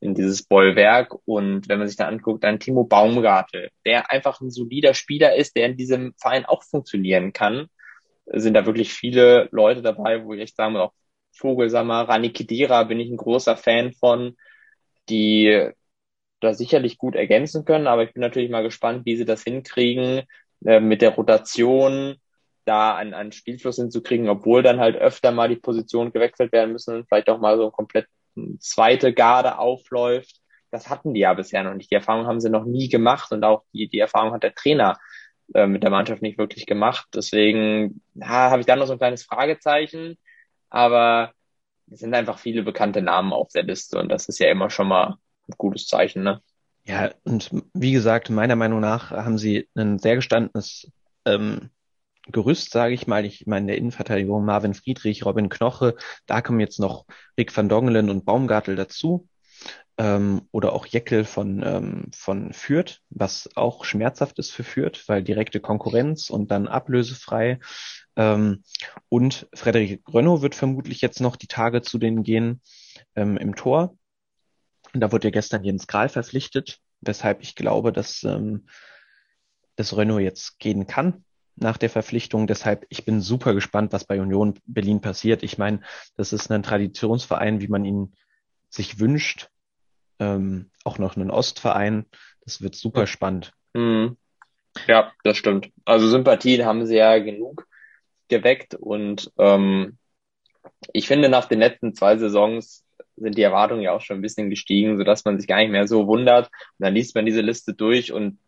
in 0.01 0.15
dieses 0.15 0.43
Bollwerk. 0.43 1.15
Und 1.25 1.69
wenn 1.69 1.79
man 1.79 1.89
sich 1.89 1.97
dann 1.97 2.15
anguckt, 2.15 2.45
dann 2.45 2.61
Timo 2.61 2.85
Baumgartel, 2.85 3.71
der 3.87 4.11
einfach 4.11 4.41
ein 4.41 4.51
solider 4.51 4.95
Spieler 4.95 5.37
ist, 5.37 5.57
der 5.57 5.67
in 5.67 5.77
diesem 5.77 6.13
Verein 6.19 6.45
auch 6.45 6.65
funktionieren 6.65 7.33
kann, 7.33 7.69
sind 8.33 8.55
da 8.55 8.67
wirklich 8.67 8.93
viele 8.93 9.49
Leute 9.53 9.83
dabei, 9.83 10.25
wo 10.25 10.35
ich 10.35 10.41
echt 10.41 10.57
sagen 10.57 10.73
muss, 10.73 10.83
auch 10.83 10.93
Vogelsammer, 11.33 12.09
Rani 12.09 12.33
Kedira 12.33 12.85
bin 12.85 13.01
ich 13.01 13.11
ein 13.11 13.17
großer 13.17 13.57
Fan 13.57 13.93
von, 13.93 14.37
die 15.09 15.71
da 16.41 16.55
sicherlich 16.55 16.99
gut 16.99 17.15
ergänzen 17.17 17.65
können, 17.65 17.87
aber 17.87 18.05
ich 18.05 18.13
bin 18.13 18.21
natürlich 18.21 18.51
mal 18.51 18.63
gespannt, 18.63 19.07
wie 19.07 19.17
sie 19.17 19.25
das 19.25 19.43
hinkriegen, 19.43 20.23
äh, 20.65 20.81
mit 20.81 21.03
der 21.03 21.11
Rotation 21.11 22.17
da 22.65 22.95
einen, 22.95 23.15
einen 23.15 23.33
Spielfluss 23.33 23.77
hinzukriegen, 23.77 24.29
obwohl 24.29 24.63
dann 24.63 24.81
halt 24.81 24.97
öfter 24.97 25.33
mal 25.33 25.49
die 25.49 25.57
Positionen 25.57 26.13
gewechselt 26.13 26.53
werden 26.53 26.73
müssen 26.73 26.95
und 26.95 27.09
vielleicht 27.09 27.31
auch 27.31 27.41
mal 27.41 27.57
so 27.57 27.67
ein 27.67 27.73
komplett 27.73 28.07
zweite 28.59 29.13
Garde 29.13 29.59
aufläuft. 29.59 30.41
Das 30.71 30.91
hatten 30.91 31.15
die 31.15 31.21
ja 31.21 31.33
bisher 31.33 31.65
noch 31.65 31.75
nicht. 31.75 31.91
Die 31.91 31.95
Erfahrung 31.95 32.27
haben 32.27 32.41
sie 32.41 32.51
noch 32.51 32.65
nie 32.65 32.89
gemacht 32.89 33.33
und 33.33 33.43
auch 33.43 33.65
die, 33.73 33.89
die 33.89 33.99
Erfahrung 33.99 34.33
hat 34.33 34.43
der 34.43 34.55
Trainer 34.55 34.99
äh, 35.55 35.67
mit 35.67 35.83
der 35.83 35.91
Mannschaft 35.91 36.23
nicht 36.23 36.39
wirklich 36.39 36.67
gemacht. 36.67 37.09
Deswegen 37.15 38.01
ja, 38.15 38.51
habe 38.51 38.61
ich 38.61 38.67
da 38.67 38.77
noch 38.77 38.87
so 38.87 38.93
ein 38.93 38.99
kleines 38.99 39.25
Fragezeichen. 39.25 40.19
Aber 40.71 41.33
es 41.91 42.01
sind 42.01 42.15
einfach 42.15 42.39
viele 42.39 42.63
bekannte 42.63 43.03
Namen 43.03 43.33
auf 43.33 43.49
der 43.49 43.63
Liste 43.63 43.99
und 43.99 44.11
das 44.11 44.29
ist 44.29 44.39
ja 44.39 44.51
immer 44.51 44.71
schon 44.71 44.89
mal 44.89 45.17
ein 45.49 45.55
gutes 45.57 45.87
Zeichen, 45.87 46.23
ne? 46.23 46.43
Ja, 46.85 47.11
und 47.25 47.51
wie 47.75 47.93
gesagt, 47.93 48.31
meiner 48.31 48.57
Meinung 48.57 48.81
nach 48.81 49.11
haben 49.11 49.37
sie 49.37 49.69
ein 49.75 49.99
sehr 49.99 50.17
gestandenes 50.17 50.91
ähm, 51.27 51.71
Gerüst, 52.31 52.71
sage 52.71 52.95
ich 52.95 53.07
mal. 53.07 53.25
Ich 53.25 53.47
meine, 53.47 53.69
der 53.69 53.79
Innenverteidigung 53.79 54.45
Marvin 54.45 54.75
Friedrich, 54.75 55.25
Robin 55.25 55.49
Knoche, 55.49 55.97
da 56.27 56.41
kommen 56.41 56.61
jetzt 56.61 56.79
noch 56.79 57.07
Rick 57.39 57.55
van 57.55 57.69
Dongelen 57.69 58.11
und 58.11 58.25
Baumgartel 58.25 58.77
dazu 58.77 59.29
ähm, 59.99 60.43
oder 60.53 60.73
auch 60.73 60.87
Jeckel 60.87 61.25
von, 61.25 61.63
ähm, 61.65 62.11
von 62.15 62.53
Fürth, 62.53 63.01
was 63.11 63.51
auch 63.57 63.85
schmerzhaft 63.85 64.39
ist 64.39 64.53
für 64.53 64.65
Fürth, 64.65 65.05
weil 65.09 65.25
direkte 65.25 65.61
Konkurrenz 65.61 66.31
und 66.31 66.51
dann 66.51 66.69
ablösefrei. 66.69 67.59
Ähm, 68.17 68.63
und 69.09 69.49
Frederik 69.55 70.05
Grönno 70.05 70.41
wird 70.41 70.55
vermutlich 70.55 71.01
jetzt 71.01 71.21
noch 71.21 71.37
die 71.37 71.49
Tage 71.49 71.83
zu 71.83 71.99
denen 71.99 72.23
gehen 72.23 72.63
ähm, 73.17 73.37
im 73.37 73.57
Tor. 73.57 73.97
Und 74.95 75.01
da 75.01 75.11
wurde 75.11 75.29
ja 75.29 75.33
gestern 75.33 75.65
Jens 75.65 75.89
Kral 75.89 76.09
verpflichtet, 76.09 76.79
weshalb 77.01 77.43
ich 77.43 77.57
glaube, 77.57 77.93
dass, 77.93 78.23
ähm, 78.23 78.69
dass 79.75 79.97
Renault 79.97 80.23
jetzt 80.23 80.61
gehen 80.61 80.87
kann 80.87 81.25
nach 81.57 81.77
der 81.77 81.91
Verpflichtung. 81.91 82.47
Deshalb, 82.47 82.87
ich 82.89 83.05
bin 83.05 83.21
super 83.21 83.53
gespannt, 83.53 83.93
was 83.93 84.05
bei 84.05 84.21
Union 84.21 84.55
Berlin 84.65 85.01
passiert. 85.01 85.43
Ich 85.43 85.59
meine, 85.59 85.81
das 86.17 86.33
ist 86.33 86.51
ein 86.53 86.63
Traditionsverein, 86.63 87.61
wie 87.61 87.69
man 87.69 87.85
ihn 87.85 88.13
sich 88.69 88.99
wünscht 88.99 89.49
ähm, 90.19 90.71
auch 90.85 90.99
noch 90.99 91.17
einen 91.17 91.31
Ostverein. 91.31 92.07
Das 92.43 92.63
wird 92.63 92.75
super 92.75 93.07
spannend. 93.07 93.53
Mhm. 93.75 94.17
Ja, 94.87 95.13
das 95.25 95.37
stimmt. 95.37 95.71
Also 95.85 96.09
Sympathien 96.09 96.65
haben 96.65 96.87
sie 96.87 96.97
ja 96.97 97.19
genug 97.19 97.67
geweckt 98.29 98.75
und 98.75 99.33
ähm, 99.39 99.99
ich 100.93 101.07
finde, 101.09 101.29
nach 101.29 101.47
den 101.47 101.59
letzten 101.59 101.95
zwei 101.95 102.17
Saisons 102.19 102.85
sind 103.17 103.37
die 103.37 103.43
Erwartungen 103.43 103.83
ja 103.83 103.93
auch 103.93 104.01
schon 104.01 104.19
ein 104.19 104.23
bisschen 104.23 104.51
gestiegen, 104.51 104.99
sodass 104.99 105.25
man 105.25 105.39
sich 105.39 105.49
gar 105.49 105.59
nicht 105.59 105.71
mehr 105.71 105.89
so 105.89 106.07
wundert. 106.07 106.47
Und 106.47 106.85
dann 106.85 106.95
liest 106.95 107.15
man 107.15 107.27
diese 107.27 107.41
Liste 107.41 107.75
durch 107.75 108.13
und 108.13 108.39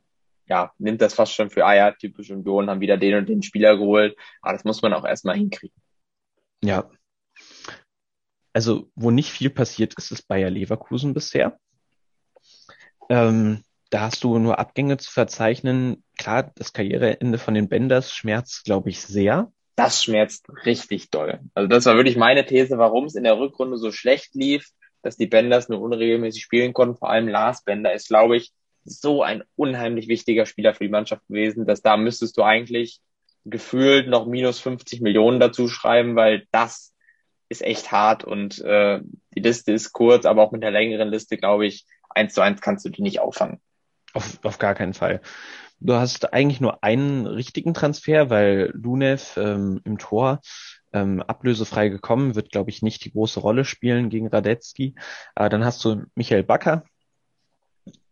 ja, 0.46 0.72
nimmt 0.78 1.00
das 1.00 1.14
fast 1.14 1.34
schon 1.34 1.50
für, 1.50 1.64
ah 1.64 1.74
ja, 1.74 1.92
typisch 1.92 2.30
Union, 2.30 2.68
haben 2.68 2.80
wieder 2.80 2.96
den 2.96 3.16
und 3.16 3.28
den 3.28 3.42
Spieler 3.42 3.76
geholt. 3.76 4.16
Aber 4.42 4.52
das 4.52 4.64
muss 4.64 4.82
man 4.82 4.92
auch 4.92 5.04
erstmal 5.04 5.36
hinkriegen. 5.36 5.76
Ja, 6.62 6.90
also 8.52 8.90
wo 8.94 9.10
nicht 9.10 9.30
viel 9.30 9.50
passiert 9.50 9.94
ist, 9.94 10.10
ist 10.10 10.28
Bayer 10.28 10.50
Leverkusen 10.50 11.14
bisher. 11.14 11.58
Ähm, 13.08 13.62
da 13.90 14.02
hast 14.02 14.22
du 14.22 14.38
nur 14.38 14.58
Abgänge 14.58 14.96
zu 14.96 15.10
verzeichnen. 15.10 16.04
Klar, 16.16 16.52
das 16.54 16.72
Karriereende 16.72 17.38
von 17.38 17.54
den 17.54 17.68
Benders 17.68 18.12
schmerzt, 18.12 18.64
glaube 18.64 18.90
ich, 18.90 19.00
sehr. 19.00 19.52
Das 19.76 20.04
schmerzt 20.04 20.46
richtig 20.64 21.10
doll. 21.10 21.40
Also 21.54 21.68
das 21.68 21.86
war 21.86 21.96
wirklich 21.96 22.16
meine 22.16 22.46
These, 22.46 22.78
warum 22.78 23.06
es 23.06 23.14
in 23.14 23.24
der 23.24 23.38
Rückrunde 23.38 23.78
so 23.78 23.90
schlecht 23.90 24.34
lief, 24.34 24.68
dass 25.02 25.16
die 25.16 25.26
Benders 25.26 25.68
nur 25.68 25.80
unregelmäßig 25.80 26.42
spielen 26.42 26.72
konnten. 26.72 26.96
Vor 26.96 27.10
allem 27.10 27.28
Lars 27.28 27.64
Bender 27.64 27.92
ist, 27.92 28.08
glaube 28.08 28.36
ich, 28.36 28.52
so 28.84 29.22
ein 29.22 29.42
unheimlich 29.56 30.08
wichtiger 30.08 30.46
Spieler 30.46 30.74
für 30.74 30.84
die 30.84 30.90
Mannschaft 30.90 31.26
gewesen, 31.28 31.66
dass 31.66 31.82
da 31.82 31.96
müsstest 31.96 32.36
du 32.36 32.42
eigentlich 32.42 33.00
gefühlt 33.44 34.08
noch 34.08 34.26
minus 34.26 34.60
50 34.60 35.00
Millionen 35.00 35.40
dazu 35.40 35.68
schreiben, 35.68 36.14
weil 36.14 36.46
das 36.52 36.94
ist 37.50 37.62
echt 37.62 37.92
hart 37.92 38.24
und 38.24 38.60
äh, 38.60 39.00
die 39.34 39.40
Liste 39.40 39.72
ist 39.72 39.92
kurz, 39.92 40.24
aber 40.24 40.42
auch 40.42 40.52
mit 40.52 40.62
der 40.62 40.70
längeren 40.70 41.08
Liste, 41.08 41.36
glaube 41.36 41.66
ich, 41.66 41.84
eins 42.08 42.32
zu 42.32 42.40
eins 42.40 42.60
kannst 42.60 42.84
du 42.86 42.88
die 42.88 43.02
nicht 43.02 43.20
auffangen. 43.20 43.60
Auf, 44.14 44.38
auf 44.42 44.58
gar 44.58 44.74
keinen 44.74 44.94
Fall. 44.94 45.20
Du 45.80 45.94
hast 45.94 46.32
eigentlich 46.32 46.60
nur 46.60 46.82
einen 46.84 47.26
richtigen 47.26 47.74
Transfer, 47.74 48.30
weil 48.30 48.70
Lunev 48.74 49.36
ähm, 49.36 49.80
im 49.84 49.98
Tor 49.98 50.40
ähm, 50.92 51.22
ablösefrei 51.22 51.88
gekommen, 51.88 52.34
wird, 52.34 52.50
glaube 52.52 52.70
ich, 52.70 52.82
nicht 52.82 53.04
die 53.04 53.12
große 53.12 53.40
Rolle 53.40 53.64
spielen 53.64 54.10
gegen 54.10 54.28
Radetzky. 54.28 54.94
Aber 55.34 55.48
dann 55.48 55.64
hast 55.64 55.84
du 55.84 56.04
Michael 56.14 56.42
Bakker 56.42 56.84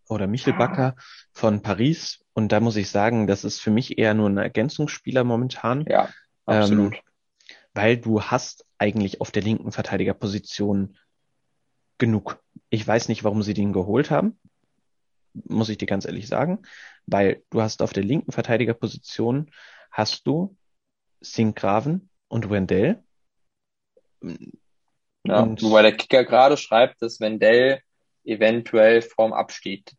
oder 0.08 0.26
Michel 0.26 0.54
Bakker 0.54 0.94
von 1.32 1.62
Paris. 1.62 2.24
Und 2.32 2.52
da 2.52 2.60
muss 2.60 2.76
ich 2.76 2.90
sagen, 2.90 3.26
das 3.26 3.44
ist 3.44 3.60
für 3.60 3.70
mich 3.70 3.98
eher 3.98 4.14
nur 4.14 4.28
ein 4.28 4.38
Ergänzungsspieler 4.38 5.24
momentan. 5.24 5.84
Ja, 5.86 6.08
absolut. 6.46 6.94
Ähm, 6.94 7.00
weil 7.74 7.96
du 7.98 8.22
hast 8.22 8.64
eigentlich 8.78 9.20
auf 9.20 9.30
der 9.30 9.42
linken 9.42 9.72
Verteidigerposition 9.72 10.96
genug. 11.98 12.42
Ich 12.70 12.86
weiß 12.86 13.08
nicht, 13.08 13.24
warum 13.24 13.42
sie 13.42 13.54
den 13.54 13.72
geholt 13.72 14.10
haben, 14.10 14.38
muss 15.32 15.68
ich 15.68 15.78
dir 15.78 15.86
ganz 15.86 16.04
ehrlich 16.04 16.28
sagen, 16.28 16.62
weil 17.06 17.42
du 17.50 17.60
hast 17.60 17.82
auf 17.82 17.92
der 17.92 18.04
linken 18.04 18.32
Verteidigerposition 18.32 19.50
hast 19.90 20.26
du 20.26 20.56
Sinkgraven 21.20 22.08
und 22.28 22.50
Wendell. 22.50 23.02
Ja, 25.24 25.40
und 25.40 25.62
wobei 25.62 25.82
der 25.82 25.96
Kicker 25.96 26.24
gerade 26.24 26.56
schreibt, 26.56 27.02
dass 27.02 27.20
Wendell 27.20 27.80
eventuell 28.24 29.02
vorm 29.02 29.32
Abschied, 29.32 29.94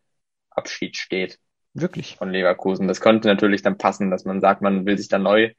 Abschied 0.50 0.98
steht. 0.98 1.40
Wirklich? 1.74 2.16
Von 2.16 2.32
Leverkusen. 2.32 2.88
Das 2.88 3.02
könnte 3.02 3.28
natürlich 3.28 3.62
dann 3.62 3.78
passen, 3.78 4.12
dass 4.12 4.26
man 4.26 4.42
sagt, 4.42 4.62
man 4.62 4.86
will 4.86 4.98
sich 4.98 5.08
da 5.08 5.20
neu 5.20 5.54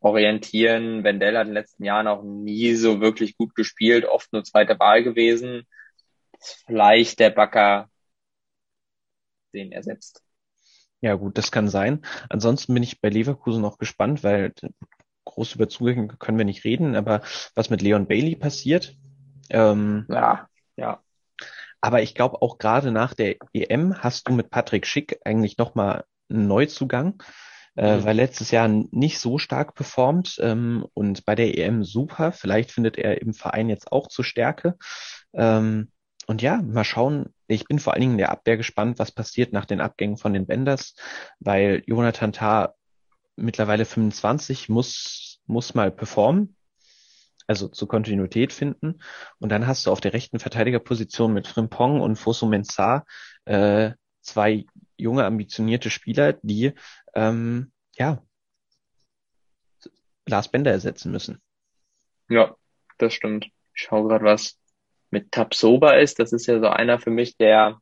orientieren. 0.00 1.04
Wendell 1.04 1.36
hat 1.36 1.42
in 1.42 1.48
den 1.48 1.54
letzten 1.54 1.84
Jahren 1.84 2.06
auch 2.06 2.22
nie 2.22 2.74
so 2.74 3.00
wirklich 3.00 3.36
gut 3.36 3.54
gespielt, 3.54 4.04
oft 4.04 4.32
nur 4.32 4.44
zweite 4.44 4.78
Wahl 4.78 5.02
gewesen. 5.02 5.66
Vielleicht 6.66 7.18
der 7.20 7.30
Backer 7.30 7.88
den 9.52 9.72
ersetzt. 9.72 10.22
Ja, 11.00 11.14
gut, 11.14 11.38
das 11.38 11.50
kann 11.50 11.68
sein. 11.68 12.04
Ansonsten 12.28 12.74
bin 12.74 12.82
ich 12.82 13.00
bei 13.00 13.08
Leverkusen 13.08 13.62
noch 13.62 13.78
gespannt, 13.78 14.24
weil 14.24 14.52
groß 15.24 15.54
über 15.54 15.68
Zugänge 15.68 16.08
können 16.18 16.38
wir 16.38 16.44
nicht 16.44 16.64
reden, 16.64 16.94
aber 16.94 17.22
was 17.54 17.70
mit 17.70 17.82
Leon 17.82 18.06
Bailey 18.06 18.36
passiert. 18.36 18.96
Ähm, 19.50 20.06
ja, 20.08 20.48
ja. 20.76 21.02
Aber 21.80 22.02
ich 22.02 22.14
glaube 22.14 22.42
auch 22.42 22.58
gerade 22.58 22.90
nach 22.90 23.14
der 23.14 23.36
EM 23.52 24.02
hast 24.02 24.28
du 24.28 24.32
mit 24.32 24.50
Patrick 24.50 24.86
Schick 24.86 25.20
eigentlich 25.24 25.58
nochmal 25.58 26.04
einen 26.28 26.48
Neuzugang 26.48 27.22
äh, 27.76 27.96
mhm. 27.96 28.04
weil 28.04 28.16
letztes 28.16 28.50
Jahr 28.50 28.68
nicht 28.68 29.18
so 29.18 29.38
stark 29.38 29.74
performt 29.74 30.38
ähm, 30.40 30.86
und 30.94 31.24
bei 31.24 31.34
der 31.34 31.56
EM 31.56 31.84
super. 31.84 32.32
Vielleicht 32.32 32.72
findet 32.72 32.98
er 32.98 33.20
im 33.22 33.34
Verein 33.34 33.68
jetzt 33.68 33.92
auch 33.92 34.08
zur 34.08 34.24
Stärke. 34.24 34.76
Ähm, 35.34 35.90
und 36.26 36.42
ja, 36.42 36.60
mal 36.60 36.84
schauen. 36.84 37.32
Ich 37.46 37.66
bin 37.66 37.78
vor 37.78 37.92
allen 37.92 38.00
Dingen 38.00 38.12
in 38.12 38.18
der 38.18 38.32
Abwehr 38.32 38.56
gespannt, 38.56 38.98
was 38.98 39.12
passiert 39.12 39.52
nach 39.52 39.64
den 39.64 39.80
Abgängen 39.80 40.16
von 40.16 40.32
den 40.32 40.46
Benders, 40.46 40.96
weil 41.38 41.82
Jonathan 41.86 42.32
Tah 42.32 42.74
mittlerweile 43.36 43.84
25 43.84 44.68
muss, 44.68 45.40
muss 45.46 45.74
mal 45.74 45.92
performen 45.92 46.56
also 47.46 47.68
zur 47.68 47.88
Kontinuität 47.88 48.52
finden. 48.52 49.00
Und 49.38 49.50
dann 49.50 49.66
hast 49.66 49.86
du 49.86 49.92
auf 49.92 50.00
der 50.00 50.12
rechten 50.12 50.38
Verteidigerposition 50.38 51.32
mit 51.32 51.46
Frimpong 51.46 52.00
und 52.00 52.16
Fosu 52.16 52.46
Mensah 52.46 53.04
äh, 53.44 53.92
zwei 54.20 54.66
junge, 54.96 55.24
ambitionierte 55.24 55.90
Spieler, 55.90 56.34
die 56.42 56.72
ähm, 57.14 57.72
ja 57.96 58.22
Lars 60.26 60.50
Bender 60.50 60.70
ersetzen 60.70 61.12
müssen. 61.12 61.40
Ja, 62.28 62.56
das 62.98 63.14
stimmt. 63.14 63.46
Ich 63.74 63.82
schaue 63.82 64.08
gerade, 64.08 64.24
was 64.24 64.58
mit 65.10 65.30
Tabsoba 65.30 65.92
ist. 65.92 66.18
Das 66.18 66.32
ist 66.32 66.46
ja 66.46 66.58
so 66.58 66.68
einer 66.68 66.98
für 66.98 67.10
mich, 67.10 67.36
der, 67.36 67.80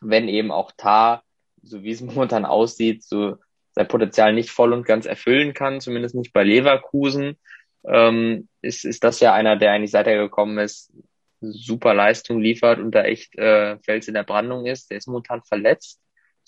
wenn 0.00 0.28
eben 0.28 0.50
auch 0.50 0.72
Tar, 0.76 1.22
so 1.62 1.82
wie 1.82 1.90
es 1.90 2.00
momentan 2.00 2.44
aussieht, 2.44 3.04
so 3.04 3.36
sein 3.72 3.88
Potenzial 3.88 4.32
nicht 4.32 4.50
voll 4.50 4.72
und 4.72 4.86
ganz 4.86 5.06
erfüllen 5.06 5.54
kann, 5.54 5.80
zumindest 5.80 6.14
nicht 6.14 6.32
bei 6.32 6.42
Leverkusen, 6.42 7.38
ähm, 7.84 8.48
ist, 8.60 8.84
ist 8.84 9.04
das 9.04 9.20
ja 9.20 9.34
einer, 9.34 9.56
der 9.56 9.72
eigentlich 9.72 9.92
seit 9.92 10.06
er 10.06 10.18
gekommen 10.18 10.58
ist, 10.58 10.92
super 11.40 11.94
Leistung 11.94 12.40
liefert 12.40 12.80
und 12.80 12.92
da 12.92 13.04
echt 13.04 13.36
äh, 13.36 13.78
Fels 13.78 14.08
in 14.08 14.14
der 14.14 14.24
Brandung 14.24 14.66
ist. 14.66 14.90
Der 14.90 14.98
ist 14.98 15.06
momentan 15.06 15.42
verletzt. 15.44 16.00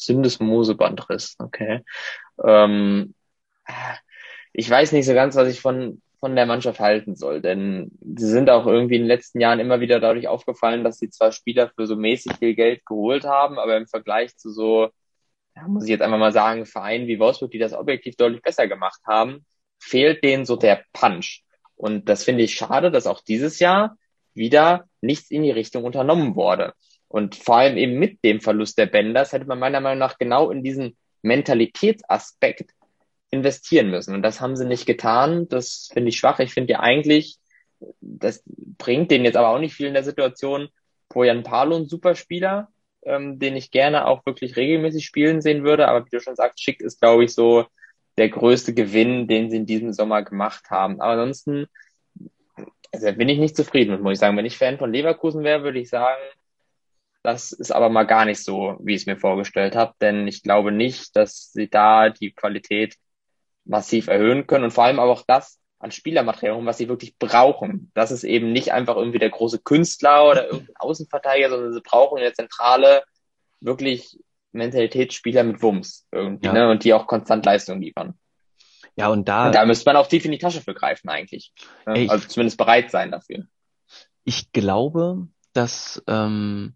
Syndesmosebandriss, 0.05 1.37
okay. 1.39 1.85
Ähm, 2.43 3.15
ich 4.53 4.69
weiß 4.69 4.93
nicht 4.93 5.07
so 5.07 5.15
ganz, 5.15 5.37
was 5.37 5.49
ich 5.49 5.61
von, 5.61 6.03
von 6.19 6.35
der 6.37 6.47
Mannschaft 6.47 6.81
halten 6.81 7.17
soll, 7.17 7.41
denn 7.41 7.93
sie 8.17 8.27
sind 8.27 8.51
auch 8.51 8.67
irgendwie 8.67 8.97
in 8.97 9.03
den 9.03 9.09
letzten 9.09 9.41
Jahren 9.41 9.61
immer 9.61 9.81
wieder 9.81 10.01
dadurch 10.01 10.29
aufgefallen, 10.29 10.85
dass 10.85 10.99
sie 10.99 11.11
zwar 11.11 11.33
Spieler 11.33 11.71
für 11.75 11.87
so 11.87 11.97
mäßig 11.97 12.37
viel 12.39 12.55
Geld 12.55 12.85
geholt 12.85 13.25
haben, 13.25 13.59
aber 13.59 13.77
im 13.77 13.87
Vergleich 13.87 14.37
zu 14.37 14.51
so, 14.51 14.91
ja, 15.57 15.67
muss 15.69 15.85
ich 15.85 15.91
jetzt 15.91 16.03
einfach 16.03 16.19
mal 16.19 16.33
sagen, 16.33 16.67
Vereinen 16.67 17.07
wie 17.07 17.19
Wolfsburg, 17.19 17.51
die 17.51 17.59
das 17.59 17.73
objektiv 17.73 18.17
deutlich 18.17 18.43
besser 18.43 18.69
gemacht 18.69 19.01
haben, 19.07 19.45
fehlt 19.79 20.23
denen 20.25 20.45
so 20.45 20.57
der 20.57 20.85
Punch. 20.93 21.43
Und 21.77 22.09
das 22.09 22.25
finde 22.25 22.43
ich 22.43 22.55
schade, 22.55 22.91
dass 22.91 23.07
auch 23.07 23.23
dieses 23.23 23.59
Jahr 23.59 23.97
wieder 24.35 24.85
nichts 25.01 25.31
in 25.31 25.43
die 25.43 25.51
Richtung 25.51 25.85
unternommen 25.85 26.37
wurde. 26.37 26.75
Und 27.11 27.35
vor 27.35 27.57
allem 27.57 27.77
eben 27.77 27.99
mit 27.99 28.23
dem 28.25 28.41
Verlust 28.41 28.79
der 28.79 28.87
Bänders 28.87 29.33
hätte 29.33 29.47
man 29.47 29.59
meiner 29.59 29.81
Meinung 29.81 29.99
nach 29.99 30.17
genau 30.17 30.53
in 30.53 30.63
diesen 30.63 30.97
Mentalitätsaspekt 31.23 32.71
investieren 33.31 33.91
müssen. 33.91 34.15
Und 34.15 34.23
das 34.23 34.41
haben 34.41 34.55
sie 34.55 34.65
nicht 34.65 34.87
getan. 34.87 35.49
Das 35.49 35.91
finde 35.93 36.11
ich 36.11 36.19
schwach. 36.19 36.39
Ich 36.39 36.55
finde 36.55 36.75
ja 36.75 36.81
eigentlich, 36.81 37.39
das 38.01 38.45
bringt 38.47 39.11
denen 39.11 39.25
jetzt 39.25 39.37
aber 39.37 39.49
auch 39.49 39.59
nicht 39.59 39.75
viel 39.75 39.89
in 39.89 39.95
der 39.95 40.05
Situation. 40.05 40.69
Poyan 41.09 41.43
Palo, 41.43 41.77
ein 41.77 41.87
super 41.87 42.15
Spieler, 42.15 42.69
ähm, 43.03 43.41
den 43.41 43.57
ich 43.57 43.73
gerne 43.73 44.07
auch 44.07 44.25
wirklich 44.25 44.55
regelmäßig 44.55 45.05
spielen 45.05 45.43
sehen 45.43 45.65
würde. 45.65 45.89
Aber 45.89 46.07
wie 46.07 46.11
du 46.11 46.21
schon 46.21 46.37
sagst, 46.37 46.63
Schick 46.63 46.81
ist, 46.81 47.01
glaube 47.01 47.25
ich, 47.25 47.35
so 47.35 47.67
der 48.19 48.29
größte 48.29 48.73
Gewinn, 48.73 49.27
den 49.27 49.51
sie 49.51 49.57
in 49.57 49.67
diesem 49.67 49.93
Sommer 49.93 50.23
gemacht 50.23 50.71
haben. 50.71 51.01
Aber 51.01 51.21
ansonsten 51.21 51.67
also 52.93 53.13
bin 53.15 53.29
ich 53.29 53.39
nicht 53.39 53.57
zufrieden 53.57 53.91
mit, 53.91 54.01
muss 54.01 54.13
ich 54.13 54.19
sagen. 54.21 54.37
Wenn 54.37 54.47
ich 54.47 54.59
Fan 54.59 54.79
von 54.79 54.93
Leverkusen 54.93 55.43
wäre, 55.43 55.65
würde 55.65 55.81
ich 55.81 55.89
sagen, 55.89 56.21
das 57.23 57.53
ist 57.53 57.71
aber 57.71 57.89
mal 57.89 58.05
gar 58.05 58.25
nicht 58.25 58.43
so, 58.43 58.77
wie 58.81 58.95
ich 58.95 59.03
es 59.03 59.07
mir 59.07 59.17
vorgestellt 59.17 59.77
habe, 59.77 59.95
denn 60.01 60.27
ich 60.27 60.43
glaube 60.43 60.73
nicht, 60.73 61.15
dass 61.17 61.53
sie 61.53 61.69
da 61.69 62.09
die 62.09 62.33
Qualität 62.33 62.97
massiv 63.65 64.09
erhöhen 64.09 64.47
können 64.47 64.65
und 64.65 64.71
vor 64.71 64.85
allem 64.85 64.99
aber 64.99 65.13
auch 65.13 65.25
das 65.27 65.59
an 65.79 65.91
Spielermaterial, 65.91 66.65
was 66.67 66.79
sie 66.79 66.89
wirklich 66.89 67.17
brauchen. 67.19 67.91
Das 67.95 68.11
ist 68.11 68.25
eben 68.25 68.53
nicht 68.53 68.73
einfach 68.73 68.97
irgendwie 68.97 69.19
der 69.19 69.31
große 69.31 69.61
Künstler 69.61 70.29
oder 70.29 70.47
irgendein 70.47 70.77
Außenverteidiger, 70.79 71.51
sondern 71.51 71.73
sie 71.73 71.81
brauchen 71.81 72.19
in 72.19 72.25
der 72.25 72.35
Zentrale 72.35 73.03
wirklich 73.61 74.19
Mentalitätsspieler 74.53 75.43
mit 75.43 75.63
Wumms 75.63 76.07
irgendwie, 76.13 76.47
ja. 76.47 76.53
ne? 76.53 76.71
Und 76.71 76.85
die 76.85 76.93
auch 76.93 77.07
konstant 77.07 77.47
Leistung 77.47 77.81
liefern. 77.81 78.19
Ja, 78.97 79.09
und 79.09 79.29
da. 79.29 79.47
Und 79.47 79.55
da 79.55 79.65
müsste 79.65 79.89
man 79.89 79.97
auch 79.97 80.07
tief 80.07 80.25
in 80.25 80.33
die 80.33 80.39
Tasche 80.39 80.61
für 80.61 80.75
greifen, 80.75 81.09
eigentlich. 81.09 81.53
Ne? 81.87 81.95
Ey, 81.95 82.09
also 82.09 82.27
zumindest 82.29 82.59
bereit 82.59 82.91
sein 82.91 83.11
dafür. 83.11 83.45
Ich 84.25 84.53
glaube, 84.53 85.29
dass 85.53 86.03
ähm, 86.07 86.75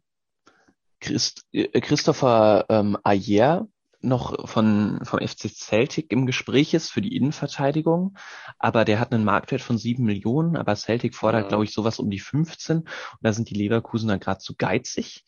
Christ, 1.05 1.45
äh, 1.53 1.81
Christopher 1.81 2.65
ähm, 2.69 2.97
Ayer 3.05 3.69
noch 4.01 4.49
von, 4.49 5.01
vom 5.03 5.21
FC 5.21 5.49
Celtic 5.51 6.13
im 6.13 6.27
Gespräch 6.27 6.75
ist 6.75 6.91
für 6.91 7.01
die 7.01 7.17
Innenverteidigung, 7.17 8.17
aber 8.59 8.85
der 8.85 9.01
hat 9.01 9.13
einen 9.13 9.25
Marktwert 9.25 9.63
von 9.63 9.79
sieben 9.79 10.05
Millionen, 10.05 10.57
aber 10.57 10.77
Celtic 10.77 11.15
fordert, 11.15 11.45
ja. 11.45 11.49
glaube 11.49 11.65
ich, 11.65 11.73
sowas 11.73 11.99
um 11.99 12.11
die 12.11 12.21
15 12.21 12.79
und 12.79 12.89
da 13.23 13.33
sind 13.33 13.49
die 13.51 13.55
Leverkusener 13.55 14.19
gerade 14.19 14.41
zu 14.41 14.55
geizig. 14.57 15.25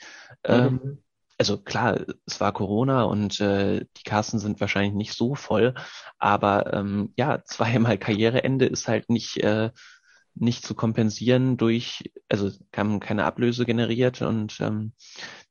Mhm. 0.47 0.55
Ähm, 0.55 1.03
also 1.39 1.59
klar, 1.59 2.01
es 2.25 2.41
war 2.41 2.53
Corona 2.53 3.03
und 3.05 3.41
äh, 3.41 3.81
die 3.81 4.03
Kassen 4.05 4.39
sind 4.39 4.61
wahrscheinlich 4.61 4.95
nicht 4.95 5.13
so 5.15 5.35
voll, 5.35 5.75
aber 6.19 6.73
ähm, 6.73 7.13
ja, 7.17 7.43
zweimal 7.45 7.99
Karriereende 7.99 8.67
ist 8.67 8.89
halt 8.89 9.11
nicht 9.11 9.39
äh, 9.39 9.71
nicht 10.39 10.65
zu 10.65 10.75
kompensieren 10.75 11.57
durch, 11.57 12.13
also 12.29 12.51
kann 12.71 13.01
keine 13.01 13.25
Ablöse 13.25 13.65
generiert 13.65 14.23
und 14.23 14.59
ähm, 14.61 14.93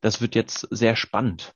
das 0.01 0.21
wird 0.21 0.35
jetzt 0.35 0.67
sehr 0.71 0.95
spannend. 0.95 1.53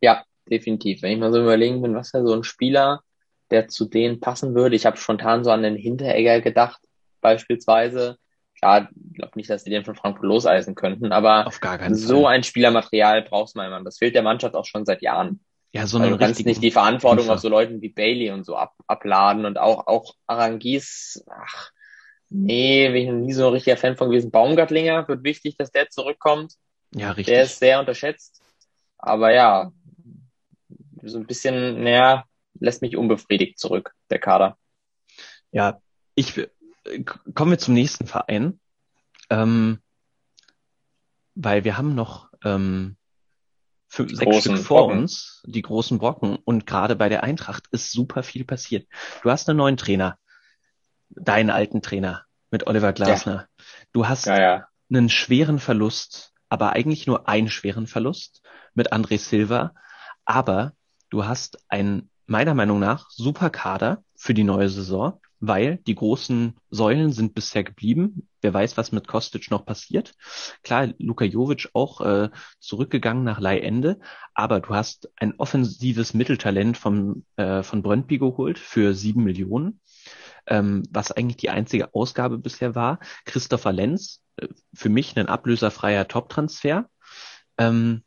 Ja, 0.00 0.24
definitiv. 0.50 1.02
Wenn 1.02 1.12
ich 1.12 1.18
mal 1.18 1.32
so 1.32 1.40
überlegen 1.40 1.82
bin, 1.82 1.94
was 1.94 2.12
wäre 2.12 2.26
so 2.26 2.34
ein 2.34 2.44
Spieler, 2.44 3.02
der 3.50 3.68
zu 3.68 3.84
denen 3.84 4.18
passen 4.18 4.54
würde. 4.54 4.74
Ich 4.74 4.86
habe 4.86 4.96
spontan 4.96 5.44
so 5.44 5.50
an 5.50 5.62
den 5.62 5.76
Hinteregger 5.76 6.40
gedacht, 6.40 6.80
beispielsweise. 7.20 8.16
Klar, 8.58 8.88
ich 9.10 9.18
glaube 9.18 9.32
nicht, 9.34 9.50
dass 9.50 9.64
die 9.64 9.70
den 9.70 9.84
von 9.84 9.94
Frankfurt 9.94 10.24
loseisen 10.24 10.74
könnten, 10.74 11.12
aber 11.12 11.50
so 11.90 12.26
ein 12.26 12.44
Spielermaterial 12.44 13.22
brauchst 13.22 13.56
man 13.56 13.66
immer. 13.66 13.82
Das 13.82 13.98
fehlt 13.98 14.14
der 14.14 14.22
Mannschaft 14.22 14.54
auch 14.54 14.64
schon 14.64 14.84
seit 14.84 15.02
Jahren. 15.02 15.40
Ja, 15.72 15.86
so 15.86 15.98
also 15.98 16.10
du 16.10 16.18
kannst 16.18 16.44
nicht 16.44 16.62
die 16.62 16.70
Verantwortung 16.70 17.18
Kämpfer. 17.18 17.34
auf 17.34 17.40
so 17.40 17.48
Leuten 17.48 17.80
wie 17.80 17.88
Bailey 17.88 18.30
und 18.30 18.44
so 18.44 18.56
ab, 18.56 18.74
abladen 18.86 19.46
und 19.46 19.58
auch, 19.58 19.86
auch 19.86 20.14
Arangis, 20.26 21.24
ach, 21.30 21.70
nee, 22.32 22.88
bin 22.88 23.02
ich 23.02 23.08
noch 23.08 23.18
nie 23.18 23.32
so 23.32 23.46
ein 23.46 23.52
richtiger 23.52 23.76
Fan 23.76 23.96
von 23.96 24.10
gewesen. 24.10 24.30
Baumgartlinger 24.30 25.06
wird 25.08 25.24
wichtig, 25.24 25.56
dass 25.56 25.70
der 25.70 25.88
zurückkommt. 25.88 26.54
Ja, 26.94 27.10
richtig. 27.10 27.34
Der 27.34 27.44
ist 27.44 27.58
sehr 27.58 27.80
unterschätzt. 27.80 28.42
Aber 28.98 29.32
ja, 29.32 29.72
so 31.02 31.18
ein 31.18 31.26
bisschen, 31.26 31.82
naja, 31.82 32.24
lässt 32.58 32.82
mich 32.82 32.96
unbefriedigt 32.96 33.58
zurück, 33.58 33.94
der 34.10 34.18
Kader. 34.18 34.56
Ja, 35.50 35.80
ich 36.14 36.48
kommen 37.34 37.52
wir 37.52 37.58
zum 37.58 37.74
nächsten 37.74 38.06
Verein, 38.06 38.60
ähm, 39.30 39.80
weil 41.34 41.64
wir 41.64 41.76
haben 41.76 41.94
noch 41.94 42.30
ähm, 42.44 42.96
fünf, 43.88 44.16
sechs 44.16 44.40
Stück 44.40 44.58
vor 44.58 44.86
Brocken. 44.86 45.00
uns, 45.00 45.42
die 45.46 45.62
großen 45.62 45.98
Brocken. 45.98 46.36
Und 46.44 46.66
gerade 46.66 46.96
bei 46.96 47.08
der 47.08 47.22
Eintracht 47.22 47.68
ist 47.70 47.92
super 47.92 48.22
viel 48.22 48.44
passiert. 48.44 48.88
Du 49.22 49.30
hast 49.30 49.48
einen 49.48 49.58
neuen 49.58 49.76
Trainer, 49.76 50.18
deinen 51.16 51.50
alten 51.50 51.82
Trainer 51.82 52.24
mit 52.50 52.66
Oliver 52.66 52.92
Glasner. 52.92 53.34
Ja. 53.34 53.64
Du 53.92 54.08
hast 54.08 54.26
ja, 54.26 54.40
ja. 54.40 54.66
einen 54.90 55.08
schweren 55.08 55.58
Verlust, 55.58 56.32
aber 56.48 56.72
eigentlich 56.72 57.06
nur 57.06 57.28
einen 57.28 57.48
schweren 57.48 57.86
Verlust 57.86 58.42
mit 58.74 58.92
André 58.92 59.18
Silva. 59.18 59.74
Aber 60.24 60.72
du 61.10 61.24
hast 61.24 61.58
einen 61.68 62.10
meiner 62.26 62.54
Meinung 62.54 62.78
nach 62.78 63.10
super 63.10 63.50
Kader 63.50 64.02
für 64.14 64.34
die 64.34 64.44
neue 64.44 64.68
Saison 64.68 65.20
weil 65.42 65.78
die 65.88 65.96
großen 65.96 66.54
Säulen 66.70 67.10
sind 67.10 67.34
bisher 67.34 67.64
geblieben. 67.64 68.28
Wer 68.40 68.54
weiß, 68.54 68.76
was 68.76 68.92
mit 68.92 69.08
Kostic 69.08 69.50
noch 69.50 69.66
passiert. 69.66 70.14
Klar, 70.62 70.90
Luka 70.98 71.24
Jovic 71.24 71.68
auch 71.72 72.00
äh, 72.00 72.30
zurückgegangen 72.60 73.24
nach 73.24 73.40
Leihende, 73.40 73.98
aber 74.34 74.60
du 74.60 74.72
hast 74.72 75.10
ein 75.16 75.34
offensives 75.38 76.14
Mitteltalent 76.14 76.78
vom, 76.78 77.24
äh, 77.34 77.64
von 77.64 77.82
Brøndby 77.82 78.18
geholt 78.18 78.60
für 78.60 78.94
sieben 78.94 79.24
Millionen, 79.24 79.80
ähm, 80.46 80.82
was 80.90 81.12
eigentlich 81.12 81.36
die 81.36 81.50
einzige 81.50 81.94
Ausgabe 81.94 82.38
bisher 82.38 82.74
war. 82.74 82.98
Christopher 83.24 83.72
Lenz, 83.72 84.20
äh, 84.36 84.48
für 84.74 84.88
mich 84.88 85.16
ein 85.18 85.28
ablöserfreier 85.28 86.08
Top-Transfer. 86.08 86.88
Ähm, 87.58 88.02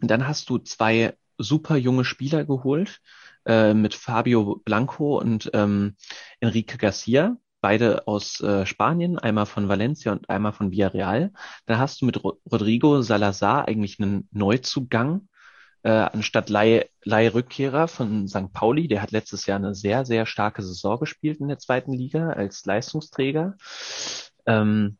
dann 0.00 0.26
hast 0.26 0.48
du 0.50 0.58
zwei 0.58 1.14
super 1.38 1.76
junge 1.76 2.04
Spieler 2.04 2.44
geholt 2.44 3.00
äh, 3.46 3.74
mit 3.74 3.94
Fabio 3.94 4.60
Blanco 4.64 5.18
und 5.18 5.50
ähm, 5.54 5.96
Enrique 6.40 6.76
Garcia, 6.78 7.36
beide 7.60 8.06
aus 8.06 8.40
äh, 8.40 8.66
Spanien, 8.66 9.18
einmal 9.18 9.46
von 9.46 9.68
Valencia 9.68 10.12
und 10.12 10.28
einmal 10.28 10.52
von 10.52 10.70
Villarreal. 10.70 11.32
Da 11.66 11.78
hast 11.78 12.00
du 12.00 12.06
mit 12.06 12.22
Rodrigo 12.24 13.02
Salazar 13.02 13.66
eigentlich 13.66 13.98
einen 14.00 14.28
Neuzugang, 14.32 15.28
äh, 15.88 16.10
anstatt 16.12 16.50
Leih 16.50 16.84
Leih-Rückkehrer 17.02 17.88
von 17.88 18.28
St. 18.28 18.52
Pauli. 18.52 18.88
Der 18.88 19.00
hat 19.00 19.10
letztes 19.10 19.46
Jahr 19.46 19.56
eine 19.56 19.74
sehr, 19.74 20.04
sehr 20.04 20.26
starke 20.26 20.62
Saison 20.62 21.00
gespielt 21.00 21.40
in 21.40 21.48
der 21.48 21.58
zweiten 21.58 21.94
Liga 21.94 22.28
als 22.28 22.66
Leistungsträger. 22.66 23.56
Ähm, 24.44 24.98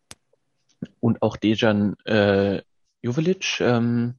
und 0.99 1.21
auch 1.21 1.37
Dejan 1.37 1.95
äh, 2.07 2.63
Jovelic, 3.03 3.61
ähm, 3.61 4.15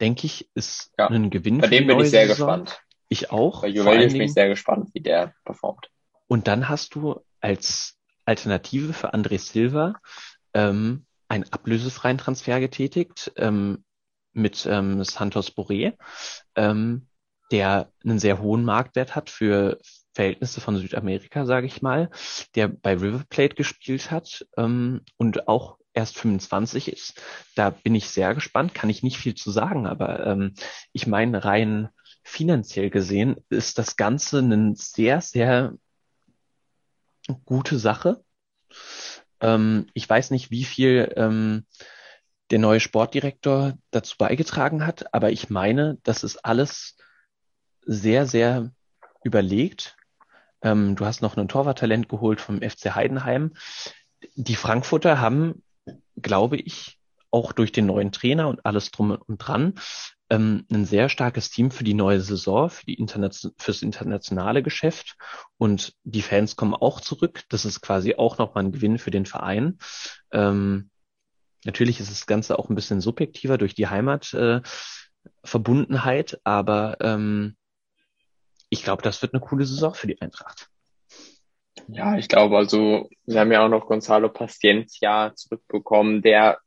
denke 0.00 0.26
ich, 0.26 0.50
ist 0.54 0.90
ja, 0.98 1.06
ein 1.06 1.30
Gewinn. 1.30 1.58
Bei 1.58 1.68
dem 1.68 1.86
bin 1.86 2.00
ich 2.00 2.10
sehr 2.10 2.26
Saison. 2.26 2.64
gespannt. 2.64 2.82
Ich 3.08 3.30
auch. 3.30 3.62
Bei 3.62 3.68
Juventus 3.68 4.14
bin 4.14 4.22
ich 4.22 4.32
sehr 4.32 4.48
gespannt, 4.48 4.90
wie 4.94 5.00
der 5.00 5.32
performt. 5.44 5.90
Und 6.26 6.48
dann 6.48 6.68
hast 6.68 6.96
du 6.96 7.20
als 7.40 7.96
Alternative 8.24 8.94
für 8.94 9.14
André 9.14 9.38
Silva 9.38 9.94
ähm, 10.54 11.06
einen 11.28 11.44
ablösefreien 11.52 12.18
Transfer 12.18 12.58
getätigt 12.58 13.30
ähm, 13.36 13.84
mit 14.32 14.66
ähm, 14.66 15.02
Santos 15.04 15.56
Boré, 15.56 15.94
ähm, 16.56 17.06
der 17.50 17.92
einen 18.04 18.18
sehr 18.18 18.40
hohen 18.40 18.64
Marktwert 18.64 19.14
hat 19.14 19.30
für 19.30 19.78
Verhältnisse 20.14 20.60
von 20.60 20.76
Südamerika, 20.76 21.46
sage 21.46 21.66
ich 21.66 21.82
mal, 21.82 22.10
der 22.54 22.68
bei 22.68 22.94
River 22.94 23.24
Plate 23.28 23.54
gespielt 23.54 24.10
hat 24.10 24.46
ähm, 24.56 25.02
und 25.16 25.48
auch 25.48 25.78
erst 25.94 26.18
25 26.18 26.92
ist. 26.92 27.20
Da 27.54 27.70
bin 27.70 27.94
ich 27.94 28.08
sehr 28.08 28.34
gespannt, 28.34 28.74
kann 28.74 28.90
ich 28.90 29.02
nicht 29.02 29.18
viel 29.18 29.34
zu 29.34 29.50
sagen, 29.50 29.86
aber 29.86 30.26
ähm, 30.26 30.54
ich 30.92 31.06
meine, 31.06 31.44
rein 31.44 31.88
finanziell 32.22 32.90
gesehen 32.90 33.36
ist 33.48 33.78
das 33.78 33.96
Ganze 33.96 34.38
eine 34.38 34.74
sehr, 34.76 35.20
sehr 35.20 35.74
gute 37.44 37.78
Sache. 37.78 38.22
Ähm, 39.40 39.86
ich 39.94 40.08
weiß 40.08 40.30
nicht, 40.30 40.50
wie 40.50 40.64
viel 40.64 41.12
ähm, 41.16 41.66
der 42.50 42.58
neue 42.58 42.80
Sportdirektor 42.80 43.78
dazu 43.90 44.16
beigetragen 44.18 44.86
hat, 44.86 45.14
aber 45.14 45.30
ich 45.30 45.50
meine, 45.50 45.98
das 46.02 46.22
ist 46.22 46.44
alles 46.44 46.96
sehr, 47.84 48.26
sehr 48.26 48.70
überlegt. 49.24 49.96
Ähm, 50.62 50.96
du 50.96 51.04
hast 51.04 51.22
noch 51.22 51.36
ein 51.36 51.48
Torwarttalent 51.48 52.08
geholt 52.08 52.40
vom 52.40 52.60
FC 52.60 52.94
Heidenheim. 52.94 53.52
Die 54.34 54.56
Frankfurter 54.56 55.20
haben, 55.20 55.62
glaube 56.16 56.56
ich, 56.56 56.98
auch 57.30 57.52
durch 57.52 57.72
den 57.72 57.86
neuen 57.86 58.12
Trainer 58.12 58.48
und 58.48 58.64
alles 58.66 58.90
drum 58.90 59.10
und 59.10 59.38
dran, 59.38 59.74
ähm, 60.32 60.66
ein 60.70 60.84
sehr 60.84 61.08
starkes 61.08 61.50
Team 61.50 61.70
für 61.70 61.84
die 61.84 61.94
neue 61.94 62.20
Saison, 62.20 62.70
für 62.70 62.86
die 62.86 62.94
Interna 62.94 63.30
fürs 63.58 63.82
internationale 63.82 64.62
Geschäft. 64.62 65.16
Und 65.58 65.94
die 66.04 66.22
Fans 66.22 66.56
kommen 66.56 66.74
auch 66.74 67.00
zurück. 67.00 67.42
Das 67.48 67.64
ist 67.64 67.80
quasi 67.80 68.14
auch 68.14 68.38
nochmal 68.38 68.64
ein 68.64 68.72
Gewinn 68.72 68.98
für 68.98 69.10
den 69.10 69.26
Verein. 69.26 69.78
Ähm, 70.30 70.90
natürlich 71.64 72.00
ist 72.00 72.10
das 72.10 72.26
Ganze 72.26 72.58
auch 72.58 72.68
ein 72.68 72.74
bisschen 72.74 73.00
subjektiver 73.00 73.58
durch 73.58 73.74
die 73.74 73.88
Heimatverbundenheit, 73.88 76.32
äh, 76.34 76.38
aber 76.44 76.96
ähm, 77.00 77.56
ich 78.70 78.82
glaube, 78.82 79.02
das 79.02 79.22
wird 79.22 79.34
eine 79.34 79.40
coole 79.40 79.64
Saison 79.64 79.94
für 79.94 80.06
die 80.06 80.20
Eintracht. 80.20 80.68
Ja, 81.88 82.16
ich 82.16 82.28
glaube, 82.28 82.56
also, 82.56 83.08
wir 83.26 83.40
haben 83.40 83.52
ja 83.52 83.64
auch 83.64 83.68
noch 83.68 83.86
Gonzalo 83.86 84.28
Paciencia 84.28 85.32
zurückbekommen, 85.34 86.22
der 86.22 86.58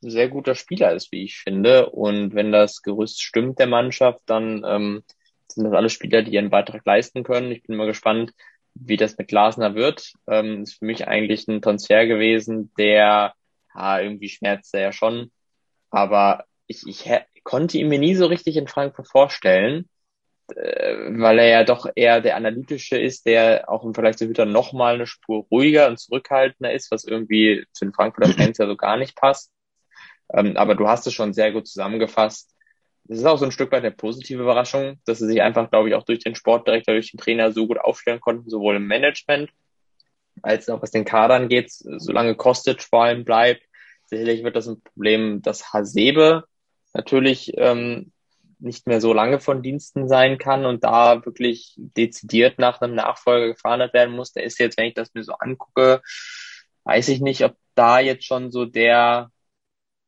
sehr 0.00 0.28
guter 0.28 0.54
Spieler 0.54 0.92
ist, 0.92 1.12
wie 1.12 1.24
ich 1.24 1.38
finde. 1.38 1.90
Und 1.90 2.34
wenn 2.34 2.52
das 2.52 2.82
Gerüst 2.82 3.22
stimmt 3.22 3.58
der 3.58 3.66
Mannschaft, 3.66 4.20
dann 4.26 4.64
ähm, 4.66 5.02
sind 5.48 5.64
das 5.64 5.72
alle 5.72 5.90
Spieler, 5.90 6.22
die 6.22 6.32
ihren 6.32 6.50
Beitrag 6.50 6.84
leisten 6.84 7.22
können. 7.22 7.52
Ich 7.52 7.62
bin 7.62 7.76
mal 7.76 7.86
gespannt, 7.86 8.32
wie 8.74 8.96
das 8.96 9.18
mit 9.18 9.28
Glasner 9.28 9.74
wird. 9.74 10.12
Ähm, 10.26 10.62
ist 10.62 10.78
für 10.78 10.84
mich 10.84 11.06
eigentlich 11.06 11.46
ein 11.48 11.62
Transfer 11.62 12.06
gewesen, 12.06 12.72
der 12.78 13.34
ja, 13.74 14.00
irgendwie 14.00 14.28
schmerzt 14.28 14.74
er 14.74 14.80
ja 14.80 14.92
schon. 14.92 15.30
Aber 15.90 16.44
ich, 16.66 16.86
ich 16.86 17.08
konnte 17.44 17.78
ihn 17.78 17.88
mir 17.88 17.98
nie 17.98 18.14
so 18.14 18.26
richtig 18.26 18.56
in 18.56 18.68
Frankfurt 18.68 19.08
vorstellen, 19.08 19.88
äh, 20.54 20.96
weil 21.18 21.38
er 21.38 21.48
ja 21.48 21.64
doch 21.64 21.86
eher 21.94 22.20
der 22.20 22.36
analytische 22.36 22.98
ist, 22.98 23.26
der 23.26 23.68
auch 23.68 23.84
im 23.84 23.94
Vergleich 23.94 24.16
zu 24.16 24.26
Hüter 24.26 24.46
noch 24.46 24.72
mal 24.72 24.94
eine 24.94 25.06
Spur 25.06 25.46
ruhiger 25.50 25.88
und 25.88 25.98
zurückhaltender 25.98 26.72
ist, 26.72 26.90
was 26.90 27.04
irgendwie 27.04 27.64
zu 27.72 27.84
den 27.84 27.94
Frankfurter 27.94 28.32
Fans 28.32 28.58
ja 28.58 28.66
so 28.66 28.76
gar 28.76 28.96
nicht 28.96 29.16
passt. 29.16 29.50
Ähm, 30.32 30.56
aber 30.56 30.74
du 30.74 30.88
hast 30.88 31.06
es 31.06 31.14
schon 31.14 31.32
sehr 31.32 31.52
gut 31.52 31.66
zusammengefasst. 31.66 32.54
Es 33.08 33.18
ist 33.18 33.24
auch 33.24 33.38
so 33.38 33.44
ein 33.44 33.52
Stück 33.52 33.72
weit 33.72 33.82
eine 33.82 33.90
positive 33.90 34.42
Überraschung, 34.42 35.00
dass 35.04 35.18
sie 35.18 35.26
sich 35.26 35.42
einfach, 35.42 35.70
glaube 35.70 35.88
ich, 35.88 35.94
auch 35.96 36.04
durch 36.04 36.20
den 36.20 36.36
Sportdirektor, 36.36 36.94
durch 36.94 37.10
den 37.10 37.18
Trainer 37.18 37.50
so 37.50 37.66
gut 37.66 37.78
aufstellen 37.78 38.20
konnten, 38.20 38.48
sowohl 38.48 38.76
im 38.76 38.86
Management 38.86 39.50
als 40.42 40.68
auch 40.68 40.82
was 40.82 40.90
den 40.90 41.04
Kader 41.04 41.34
angeht, 41.34 41.70
solange 41.72 42.34
Kostic 42.34 42.82
vor 42.82 43.04
allem 43.04 43.24
bleibt. 43.24 43.62
Sicherlich 44.06 44.42
wird 44.42 44.56
das 44.56 44.68
ein 44.68 44.82
Problem, 44.82 45.42
dass 45.42 45.72
Hasebe 45.72 46.44
natürlich 46.92 47.52
ähm, 47.56 48.12
nicht 48.58 48.86
mehr 48.86 49.00
so 49.00 49.12
lange 49.12 49.40
von 49.40 49.62
Diensten 49.62 50.08
sein 50.08 50.38
kann 50.38 50.66
und 50.66 50.84
da 50.84 51.24
wirklich 51.24 51.74
dezidiert 51.76 52.58
nach 52.58 52.80
einem 52.80 52.94
Nachfolger 52.94 53.48
gefahren 53.48 53.88
werden 53.92 54.14
muss. 54.14 54.32
Der 54.32 54.44
ist 54.44 54.58
jetzt, 54.58 54.78
wenn 54.78 54.86
ich 54.86 54.94
das 54.94 55.14
mir 55.14 55.22
so 55.22 55.32
angucke, 55.32 56.02
weiß 56.84 57.08
ich 57.08 57.20
nicht, 57.20 57.44
ob 57.44 57.56
da 57.74 58.00
jetzt 58.00 58.24
schon 58.24 58.50
so 58.50 58.64
der 58.66 59.30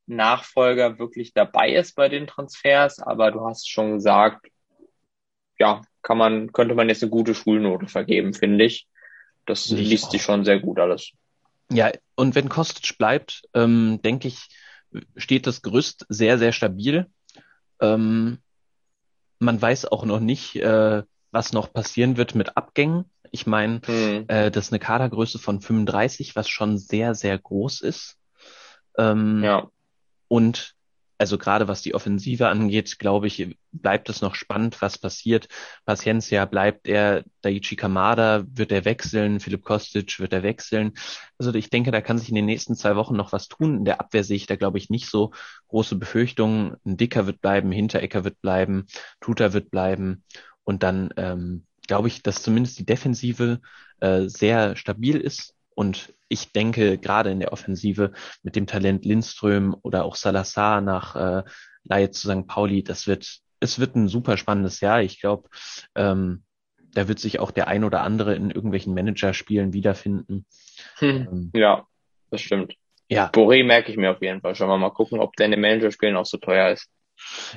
Nachfolger 0.07 0.99
wirklich 0.99 1.33
dabei 1.33 1.72
ist 1.72 1.95
bei 1.95 2.09
den 2.09 2.26
Transfers, 2.26 2.99
aber 2.99 3.30
du 3.30 3.47
hast 3.47 3.70
schon 3.70 3.95
gesagt, 3.95 4.49
ja, 5.59 5.83
kann 6.03 6.18
man, 6.18 6.53
könnte 6.53 6.74
man 6.74 6.89
jetzt 6.89 7.03
eine 7.03 7.11
gute 7.11 7.35
Schulnote 7.35 7.87
vergeben, 7.87 8.35
finde 8.35 8.64
ich. 8.64 8.89
Das 9.47 9.66
ich 9.66 9.72
liest 9.72 10.11
sich 10.11 10.22
schon 10.22 10.45
sehr 10.45 10.61
gut 10.61 10.78
alles. 10.78 11.12
Ja, 11.70 11.90
und 12.14 12.34
wenn 12.34 12.49
Kostic 12.49 12.97
bleibt, 12.99 13.43
ähm, 13.55 14.01
denke 14.03 14.28
ich, 14.28 14.49
steht 15.16 15.47
das 15.47 15.62
Gerüst 15.62 16.07
sehr, 16.09 16.38
sehr 16.38 16.53
stabil. 16.53 17.07
Ähm, 17.80 18.38
man 19.38 19.61
weiß 19.61 19.86
auch 19.86 20.05
noch 20.05 20.20
nicht, 20.20 20.57
äh, 20.57 21.03
was 21.30 21.53
noch 21.53 21.72
passieren 21.72 22.16
wird 22.16 22.34
mit 22.34 22.57
Abgängen. 22.57 23.07
Ich 23.30 23.47
meine, 23.47 23.80
hm. 23.86 24.24
äh, 24.28 24.51
das 24.51 24.66
ist 24.66 24.72
eine 24.72 24.78
Kadergröße 24.78 25.38
von 25.38 25.61
35, 25.61 26.36
was 26.36 26.49
schon 26.49 26.76
sehr, 26.78 27.14
sehr 27.14 27.38
groß 27.38 27.80
ist. 27.80 28.18
Ähm, 28.99 29.43
ja. 29.43 29.68
Und 30.28 30.74
also 31.18 31.38
gerade 31.38 31.68
was 31.68 31.82
die 31.82 31.94
Offensive 31.94 32.48
angeht, 32.48 32.98
glaube 32.98 33.26
ich, 33.26 33.56
bleibt 33.70 34.08
es 34.08 34.22
noch 34.22 34.34
spannend, 34.34 34.80
was 34.82 34.98
passiert. 34.98 35.48
Paciencia 35.84 36.44
bleibt 36.44 36.88
er, 36.88 37.24
Daichi 37.42 37.76
Kamada 37.76 38.44
wird 38.46 38.72
er 38.72 38.84
wechseln, 38.84 39.40
Philipp 39.40 39.64
Kostic 39.64 40.18
wird 40.18 40.32
er 40.32 40.42
wechseln. 40.42 40.92
Also 41.38 41.54
ich 41.54 41.70
denke, 41.70 41.90
da 41.90 42.00
kann 42.00 42.18
sich 42.18 42.28
in 42.28 42.34
den 42.34 42.46
nächsten 42.46 42.74
zwei 42.74 42.96
Wochen 42.96 43.16
noch 43.16 43.32
was 43.32 43.48
tun. 43.48 43.78
In 43.78 43.84
der 43.84 44.00
Abwehr 44.00 44.24
sehe 44.24 44.36
ich 44.36 44.46
da, 44.46 44.56
glaube 44.56 44.78
ich, 44.78 44.90
nicht 44.90 45.06
so 45.06 45.32
große 45.68 45.96
Befürchtungen. 45.96 46.76
Ein 46.84 46.96
Dicker 46.96 47.26
wird 47.26 47.40
bleiben, 47.40 47.72
Hinterecker 47.72 48.24
wird 48.24 48.40
bleiben, 48.40 48.86
Tuta 49.20 49.52
wird 49.52 49.70
bleiben. 49.70 50.24
Und 50.64 50.82
dann 50.82 51.10
ähm, 51.16 51.66
glaube 51.86 52.08
ich, 52.08 52.22
dass 52.22 52.42
zumindest 52.42 52.78
die 52.78 52.86
Defensive 52.86 53.60
äh, 54.00 54.28
sehr 54.28 54.76
stabil 54.76 55.16
ist 55.16 55.54
und 55.74 56.14
ich 56.33 56.53
denke, 56.53 56.99
gerade 56.99 57.30
in 57.30 57.41
der 57.41 57.53
Offensive 57.53 58.12
mit 58.43 58.57
dem 58.57 58.66
Talent 58.66 59.05
Lindström 59.05 59.76
oder 59.83 60.05
auch 60.05 60.16
Salazar 60.16 60.80
nach 60.80 61.14
äh, 61.14 61.43
Laie 61.85 62.11
zu 62.11 62.28
St. 62.28 62.47
Pauli, 62.47 62.83
das 62.83 63.07
wird, 63.07 63.41
es 63.61 63.78
wird 63.78 63.95
ein 63.95 64.09
super 64.09 64.37
spannendes 64.37 64.80
Jahr. 64.80 65.03
Ich 65.03 65.20
glaube, 65.20 65.49
ähm, 65.95 66.45
da 66.95 67.09
wird 67.09 67.18
sich 67.18 67.39
auch 67.39 67.51
der 67.51 67.68
ein 67.68 67.85
oder 67.85 68.03
andere 68.03 68.35
in 68.35 68.51
irgendwelchen 68.51 68.95
Managerspielen 68.95 69.72
wiederfinden. 69.72 70.47
Hm. 70.97 71.28
Ähm, 71.30 71.51
ja, 71.55 71.87
das 72.30 72.41
stimmt. 72.41 72.74
Ja. 73.09 73.28
Boré 73.28 73.62
merke 73.62 73.91
ich 73.91 73.99
mir 73.99 74.11
auf 74.11 74.22
jeden 74.22 74.41
Fall 74.41 74.55
schon 74.55 74.68
mal. 74.68 74.78
Mal 74.78 74.91
gucken, 74.91 75.20
ob 75.20 75.37
der 75.37 75.47
in 75.47 75.53
den 75.53 75.61
Managerspielen 75.61 76.16
auch 76.16 76.26
so 76.26 76.39
teuer 76.39 76.70
ist. 76.70 76.89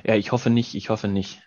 Ja, 0.03 0.15
ich 0.15 0.32
hoffe 0.34 0.49
nicht, 0.49 0.76
ich 0.76 0.89
hoffe 0.89 1.07
nicht. 1.07 1.41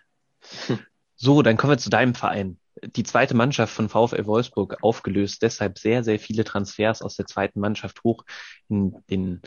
Hm. 0.65 0.79
So, 1.15 1.41
dann 1.43 1.57
kommen 1.57 1.73
wir 1.73 1.77
zu 1.77 1.89
deinem 1.89 2.15
Verein 2.15 2.59
die 2.83 3.03
zweite 3.03 3.35
Mannschaft 3.35 3.73
von 3.73 3.89
VfL 3.89 4.25
Wolfsburg 4.25 4.77
aufgelöst, 4.81 5.41
deshalb 5.41 5.79
sehr, 5.79 6.03
sehr 6.03 6.19
viele 6.19 6.43
Transfers 6.43 7.01
aus 7.01 7.15
der 7.15 7.25
zweiten 7.25 7.59
Mannschaft 7.59 8.03
hoch 8.03 8.25
in 8.67 8.95
den 9.09 9.41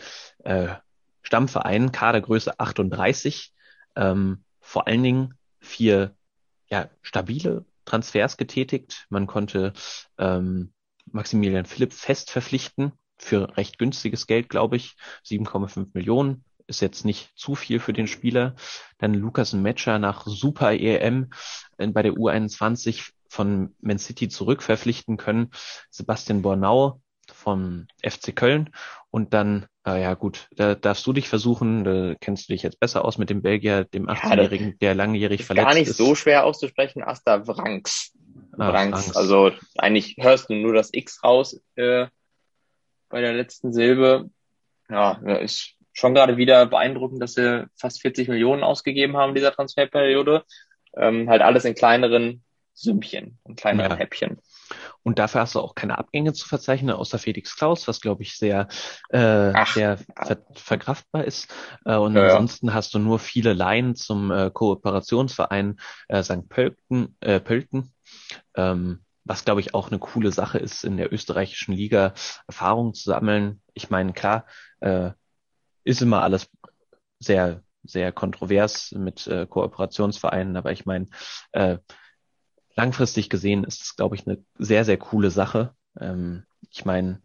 äh, 0.44 0.74
Stammverein, 1.22 1.92
Kadergröße 1.92 2.58
38, 2.58 3.52
ähm, 3.96 4.44
vor 4.60 4.86
allen 4.86 5.02
Dingen 5.02 5.34
vier 5.60 6.14
ja, 6.68 6.88
stabile 7.02 7.64
Transfers 7.84 8.36
getätigt. 8.36 9.06
Man 9.10 9.26
konnte 9.26 9.72
ähm, 10.18 10.72
Maximilian 11.06 11.66
Philipp 11.66 11.92
fest 11.92 12.30
verpflichten 12.30 12.92
für 13.18 13.56
recht 13.56 13.78
günstiges 13.78 14.26
Geld, 14.26 14.48
glaube 14.48 14.76
ich, 14.76 14.96
7,5 15.26 15.88
Millionen. 15.94 16.44
Ist 16.66 16.80
jetzt 16.80 17.04
nicht 17.04 17.32
zu 17.36 17.54
viel 17.54 17.80
für 17.80 17.92
den 17.92 18.06
Spieler. 18.06 18.54
Dann 18.98 19.14
Lukas 19.14 19.52
Metscher 19.52 19.98
nach 19.98 20.26
Super 20.26 20.72
EM 20.72 21.30
äh, 21.76 21.88
bei 21.88 22.02
der 22.02 22.12
U21 22.12 23.12
von 23.32 23.74
Man 23.80 23.98
City 23.98 24.28
zurückverpflichten 24.28 25.16
können. 25.16 25.50
Sebastian 25.90 26.42
Bornau 26.42 27.00
vom 27.32 27.86
FC 28.02 28.36
Köln 28.36 28.70
und 29.10 29.32
dann, 29.32 29.66
äh, 29.86 30.02
ja 30.02 30.12
gut, 30.12 30.48
da 30.54 30.74
darfst 30.74 31.06
du 31.06 31.14
dich 31.14 31.30
versuchen, 31.30 31.84
da 31.84 32.14
kennst 32.20 32.48
du 32.48 32.52
dich 32.52 32.62
jetzt 32.62 32.78
besser 32.78 33.06
aus 33.06 33.16
mit 33.16 33.30
dem 33.30 33.40
Belgier, 33.40 33.84
dem 33.84 34.06
18-Jährigen, 34.06 34.68
ja, 34.68 34.74
der 34.82 34.94
langjährig 34.94 35.44
verletzt 35.44 35.66
ist. 35.66 35.72
Gar 35.74 35.80
nicht 35.80 35.88
ist. 35.88 35.96
so 35.96 36.14
schwer 36.14 36.44
auszusprechen, 36.44 37.02
Asta 37.02 37.46
Wranks. 37.46 38.12
Ah, 38.58 38.70
Wranks. 38.70 39.16
Also 39.16 39.50
eigentlich 39.78 40.16
hörst 40.18 40.50
du 40.50 40.54
nur 40.54 40.74
das 40.74 40.90
X 40.92 41.24
raus 41.24 41.58
äh, 41.76 42.08
bei 43.08 43.22
der 43.22 43.32
letzten 43.32 43.72
Silbe. 43.72 44.28
Ja, 44.90 45.12
ist 45.38 45.74
schon 45.94 46.14
gerade 46.14 46.36
wieder 46.36 46.66
beeindruckend, 46.66 47.22
dass 47.22 47.32
sie 47.32 47.66
fast 47.76 48.02
40 48.02 48.28
Millionen 48.28 48.62
ausgegeben 48.62 49.16
haben 49.16 49.30
in 49.30 49.36
dieser 49.36 49.52
Transferperiode. 49.52 50.44
Ähm, 50.94 51.30
halt 51.30 51.40
alles 51.40 51.64
in 51.64 51.74
kleineren 51.74 52.42
Sümmchen, 52.74 53.38
in 53.44 53.56
kleineren 53.56 53.92
ja. 53.92 53.96
Häppchen. 53.96 54.38
Und 55.02 55.18
dafür 55.18 55.42
hast 55.42 55.54
du 55.54 55.60
auch 55.60 55.74
keine 55.74 55.98
Abgänge 55.98 56.32
zu 56.32 56.48
verzeichnen, 56.48 56.94
außer 56.94 57.18
Felix 57.18 57.56
Klaus, 57.56 57.86
was 57.88 58.00
glaube 58.00 58.22
ich 58.22 58.36
sehr, 58.36 58.68
äh, 59.10 59.52
Ach, 59.54 59.74
sehr 59.74 59.98
ver 59.98 60.38
verkraftbar 60.54 61.24
ist. 61.24 61.52
Äh, 61.84 61.96
und 61.96 62.14
ja, 62.14 62.22
ansonsten 62.22 62.72
hast 62.72 62.94
du 62.94 62.98
nur 62.98 63.18
viele 63.18 63.52
Laien 63.52 63.94
zum 63.94 64.30
äh, 64.30 64.50
Kooperationsverein 64.50 65.78
äh, 66.08 66.22
St. 66.22 66.48
Pölten, 66.48 67.16
äh, 67.20 67.40
Pölten. 67.40 67.92
Ähm, 68.54 69.04
was 69.24 69.44
glaube 69.44 69.60
ich 69.60 69.74
auch 69.74 69.88
eine 69.88 69.98
coole 69.98 70.32
Sache 70.32 70.58
ist, 70.58 70.84
in 70.84 70.96
der 70.96 71.12
österreichischen 71.12 71.74
Liga 71.74 72.14
Erfahrung 72.46 72.94
zu 72.94 73.04
sammeln. 73.04 73.62
Ich 73.74 73.90
meine, 73.90 74.12
klar, 74.12 74.46
äh, 74.80 75.10
ist 75.84 76.02
immer 76.02 76.22
alles 76.22 76.48
sehr, 77.18 77.62
sehr 77.84 78.12
kontrovers 78.12 78.92
mit 78.92 79.26
äh, 79.26 79.46
Kooperationsvereinen, 79.46 80.56
aber 80.56 80.72
ich 80.72 80.86
meine, 80.86 81.06
äh, 81.52 81.78
langfristig 82.74 83.28
gesehen 83.28 83.64
ist 83.64 83.82
es, 83.82 83.96
glaube 83.96 84.16
ich, 84.16 84.26
eine 84.26 84.44
sehr, 84.58 84.84
sehr 84.84 84.98
coole 84.98 85.30
Sache. 85.30 85.74
Ähm, 85.98 86.44
ich 86.70 86.84
meine, 86.84 87.22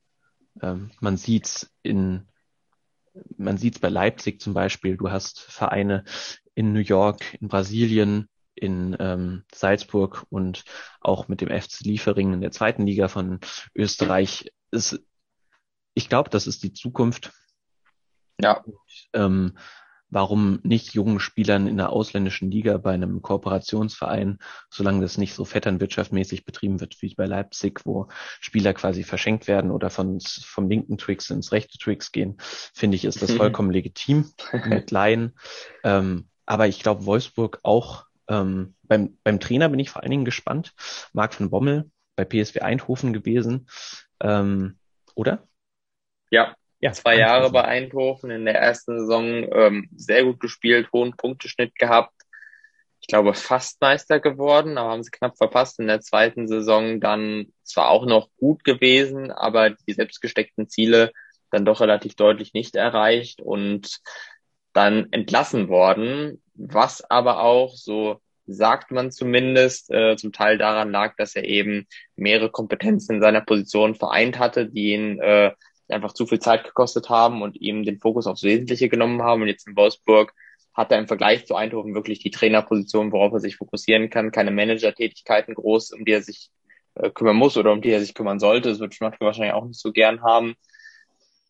ähm, 0.62 0.92
man 1.00 1.18
sieht's 1.18 1.74
in, 1.84 2.28
man 3.38 3.58
sieht's 3.58 3.80
bei 3.80 3.90
Leipzig 3.90 4.42
zum 4.42 4.54
Beispiel. 4.54 4.98
Du 4.98 5.12
hast 5.12 5.40
Vereine 5.40 6.04
in 6.56 6.74
New 6.74 6.80
York, 6.80 7.38
in 7.40 7.48
Brasilien, 7.48 8.30
in 8.56 8.96
ähm, 9.00 9.44
Salzburg 9.54 10.26
und 10.30 10.64
auch 11.00 11.28
mit 11.28 11.42
dem 11.42 11.50
FC 11.50 11.82
Liefering 11.82 12.34
in 12.34 12.42
der 12.42 12.52
zweiten 12.52 12.86
Liga 12.86 13.08
von 13.08 13.40
Österreich. 13.76 14.52
Ist, 14.72 15.00
ich 15.94 16.10
glaube, 16.10 16.30
das 16.30 16.48
ist 16.48 16.64
die 16.64 16.74
Zukunft. 16.74 17.32
Ja. 18.42 18.62
Und, 18.62 18.76
ähm, 19.14 19.58
warum 20.10 20.60
nicht 20.64 20.94
jungen 20.94 21.20
Spielern 21.20 21.68
in 21.68 21.78
der 21.78 21.92
ausländischen 21.92 22.50
Liga 22.50 22.78
bei 22.78 22.94
einem 22.94 23.22
Kooperationsverein, 23.22 24.40
solange 24.70 25.02
das 25.02 25.18
nicht 25.18 25.34
so 25.34 25.46
vetternwirtschaftmäßig 25.46 26.46
betrieben 26.46 26.80
wird 26.80 27.02
wie 27.02 27.14
bei 27.16 27.26
Leipzig, 27.26 27.82
wo 27.86 28.08
Spieler 28.40 28.74
quasi 28.74 29.04
verschenkt 29.04 29.48
werden 29.48 29.72
oder 29.72 29.90
von, 29.90 30.20
vom 30.22 30.70
linken 30.70 30.98
Tricks 30.98 31.30
ins 31.30 31.52
rechte 31.52 31.78
Tricks 31.78 32.12
gehen, 32.12 32.38
finde 32.40 32.96
ich, 32.96 33.06
ist 33.06 33.22
das 33.22 33.32
vollkommen 33.32 33.72
legitim 33.72 34.32
mit 34.66 34.92
Laien. 34.92 35.38
Ähm, 35.84 36.30
aber 36.46 36.68
ich 36.68 36.80
glaube, 36.82 37.06
Wolfsburg 37.06 37.60
auch 37.64 38.06
ähm, 38.30 38.76
beim, 38.84 39.18
beim 39.24 39.40
Trainer 39.40 39.70
bin 39.70 39.80
ich 39.80 39.90
vor 39.90 40.02
allen 40.02 40.12
Dingen 40.12 40.26
gespannt. 40.26 40.74
Marc 41.14 41.40
van 41.40 41.50
Bommel 41.50 41.92
bei 42.16 42.26
PSW 42.26 42.62
Eindhoven 42.62 43.14
gewesen, 43.14 43.68
ähm, 44.22 44.80
oder? 45.16 45.48
Ja, 46.30 46.56
ja, 46.80 46.92
zwei 46.92 47.18
Jahre 47.18 47.52
bei 47.52 47.64
Eindhoven, 47.64 48.30
in 48.30 48.46
der 48.46 48.56
ersten 48.56 49.00
Saison 49.00 49.48
ähm, 49.52 49.90
sehr 49.96 50.24
gut 50.24 50.40
gespielt, 50.40 50.90
hohen 50.94 51.16
Punkteschnitt 51.16 51.76
gehabt. 51.76 52.14
Ich 53.00 53.08
glaube, 53.08 53.34
fast 53.34 53.82
Meister 53.82 54.20
geworden, 54.20 54.78
aber 54.78 54.92
haben 54.92 55.04
sie 55.04 55.12
knapp 55.12 55.38
verpasst. 55.38 55.80
In 55.80 55.88
der 55.88 56.02
zweiten 56.02 56.48
Saison 56.48 57.00
dann 57.00 57.54
zwar 57.64 57.90
auch 57.90 58.06
noch 58.06 58.30
gut 58.38 58.64
gewesen, 58.64 59.32
aber 59.32 59.72
die 59.72 59.94
selbstgesteckten 59.94 60.68
Ziele 60.70 61.12
dann 61.52 61.66
doch 61.66 61.80
relativ 61.82 62.16
deutlich 62.16 62.54
nicht 62.54 62.76
erreicht 62.76 63.42
und 63.42 64.00
dann 64.74 65.08
entlassen 65.12 65.70
worden, 65.70 66.42
was 66.54 67.10
aber 67.10 67.42
auch, 67.42 67.76
so 67.76 68.22
sagt 68.46 68.92
man 68.92 69.12
zumindest, 69.12 69.92
äh, 69.92 70.16
zum 70.16 70.32
Teil 70.32 70.58
daran 70.58 70.92
lag, 70.92 71.16
dass 71.18 71.36
er 71.36 71.46
eben 71.46 71.88
mehrere 72.16 72.52
Kompetenzen 72.52 73.16
in 73.16 73.22
seiner 73.22 73.42
Position 73.42 73.96
vereint 73.96 74.40
hatte, 74.40 74.68
die 74.68 74.94
ihn 74.94 75.20
äh, 75.20 75.52
einfach 75.90 76.14
zu 76.14 76.26
viel 76.26 76.40
Zeit 76.40 76.64
gekostet 76.64 77.10
haben 77.10 77.42
und 77.42 77.60
ihm 77.60 77.84
den 77.84 78.00
Fokus 78.00 78.28
aufs 78.28 78.44
Wesentliche 78.44 78.90
genommen 78.90 79.22
haben. 79.22 79.42
Und 79.42 79.48
jetzt 79.48 79.68
in 79.68 79.76
Wolfsburg 79.76 80.34
hat 80.74 80.92
er 80.92 81.00
im 81.00 81.08
Vergleich 81.08 81.46
zu 81.46 81.56
Eindhoven 81.56 81.96
wirklich 81.96 82.20
die 82.20 82.32
Trainerposition, 82.32 83.12
worauf 83.12 83.34
er 83.34 83.40
sich 83.40 83.56
fokussieren 83.56 84.10
kann, 84.10 84.32
keine 84.32 84.52
Manager-Tätigkeiten 84.52 85.56
groß, 85.56 85.92
um 85.92 86.06
die 86.06 86.12
er 86.12 86.22
sich 86.22 86.52
äh, 86.96 87.10
kümmern 87.10 87.36
muss 87.36 87.58
oder 87.58 87.72
um 87.72 87.82
die 87.82 87.90
er 87.90 88.00
sich 88.00 88.14
kümmern 88.14 88.40
sollte. 88.40 88.70
Das 88.70 88.80
wird 88.80 88.94
Schmatke 88.94 89.26
wahrscheinlich 89.26 89.54
auch 89.54 89.66
nicht 89.66 89.80
so 89.80 89.92
gern 89.92 90.22
haben. 90.22 90.56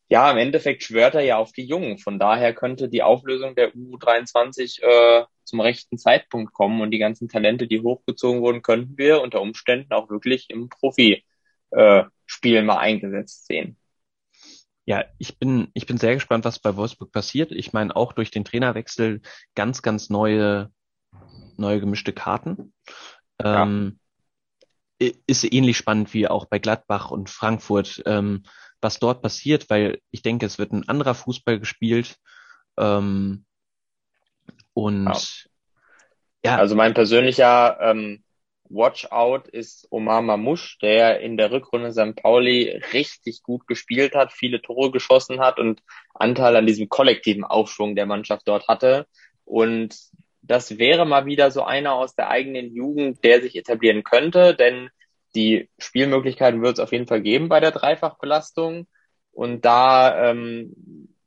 Ja, 0.10 0.32
im 0.32 0.38
Endeffekt 0.38 0.84
schwört 0.84 1.16
er 1.16 1.22
ja 1.22 1.38
auf 1.38 1.52
die 1.52 1.66
Jungen. 1.66 1.98
Von 1.98 2.18
daher 2.18 2.54
könnte 2.54 2.88
die 2.88 3.04
Auflösung 3.04 3.56
der 3.56 3.74
U23 3.74 4.82
äh, 4.82 5.26
zum 5.44 5.60
rechten 5.60 5.98
Zeitpunkt 5.98 6.54
kommen 6.54 6.82
und 6.82 6.92
die 6.92 6.98
ganzen 6.98 7.28
Talente, 7.28 7.68
die 7.68 7.82
hochgezogen 7.82 8.42
wurden, 8.42 8.62
könnten 8.62 8.98
wir 8.98 9.22
unter 9.22 9.42
Umständen 9.42 9.92
auch 9.94 10.10
wirklich 10.10 10.50
im 10.50 10.70
Profi-Spiel 10.70 12.56
äh, 12.56 12.62
mal 12.62 12.78
eingesetzt 12.78 13.48
sehen. 13.48 13.78
Ja, 14.88 15.04
ich 15.18 15.38
bin, 15.38 15.68
ich 15.74 15.86
bin 15.86 15.98
sehr 15.98 16.14
gespannt, 16.14 16.46
was 16.46 16.60
bei 16.60 16.78
Wolfsburg 16.78 17.12
passiert. 17.12 17.52
Ich 17.52 17.74
meine, 17.74 17.94
auch 17.94 18.14
durch 18.14 18.32
den 18.32 18.46
Trainerwechsel 18.46 19.22
ganz, 19.54 19.82
ganz 19.82 20.10
neue, 20.10 20.72
neue 21.58 21.82
gemischte 21.82 22.14
Karten. 22.14 22.74
Ja. 23.42 23.64
Ähm, 23.64 24.00
ist 24.98 25.44
ähnlich 25.44 25.76
spannend 25.76 26.14
wie 26.14 26.30
auch 26.30 26.46
bei 26.46 26.58
Gladbach 26.58 27.12
und 27.12 27.30
Frankfurt, 27.30 28.02
ähm, 28.06 28.44
was 28.80 29.00
dort 29.00 29.22
passiert, 29.22 29.70
weil 29.70 30.00
ich 30.10 30.22
denke, 30.22 30.46
es 30.46 30.58
wird 30.58 30.72
ein 30.72 30.88
anderer 30.88 31.16
Fußball 31.16 31.60
gespielt. 31.60 32.16
Ähm, 32.78 33.46
und 34.74 35.06
ja. 36.44 36.52
ja. 36.52 36.58
Also 36.58 36.76
mein 36.76 36.94
persönlicher 36.94 37.78
ähm, 37.82 38.24
Watch-out 38.70 39.48
ist 39.48 39.88
Omar 39.92 40.22
Mamouche, 40.22 40.78
der 40.82 41.20
in 41.22 41.38
der 41.38 41.52
Rückrunde 41.52 41.92
St. 41.92 42.16
Pauli 42.16 42.82
richtig 42.94 43.44
gut 43.44 43.68
gespielt 43.68 44.16
hat, 44.16 44.32
viele 44.32 44.62
Tore 44.62 44.92
geschossen 44.92 45.40
hat 45.40 45.60
und 45.60 45.82
Anteil 46.14 46.56
an 46.56 46.68
diesem 46.68 46.90
kollektiven 46.90 47.44
Aufschwung 47.44 47.96
der 47.96 48.06
Mannschaft 48.06 48.48
dort 48.48 48.68
hatte. 48.68 49.08
Und 49.46 49.96
das 50.42 50.78
wäre 50.78 51.06
mal 51.06 51.26
wieder 51.26 51.52
so 51.52 51.64
einer 51.64 51.94
aus 51.94 52.16
der 52.16 52.30
eigenen 52.30 52.74
Jugend, 52.74 53.24
der 53.24 53.42
sich 53.42 53.56
etablieren 53.56 54.04
könnte, 54.04 54.56
denn 54.56 54.90
die 55.36 55.70
Spielmöglichkeiten 55.78 56.62
wird 56.62 56.74
es 56.74 56.80
auf 56.80 56.92
jeden 56.92 57.08
Fall 57.08 57.22
geben 57.22 57.50
bei 57.50 57.60
der 57.60 57.72
Dreifachbelastung. 57.72 58.88
Und 59.32 59.66
da 59.66 60.30
ähm, 60.30 60.74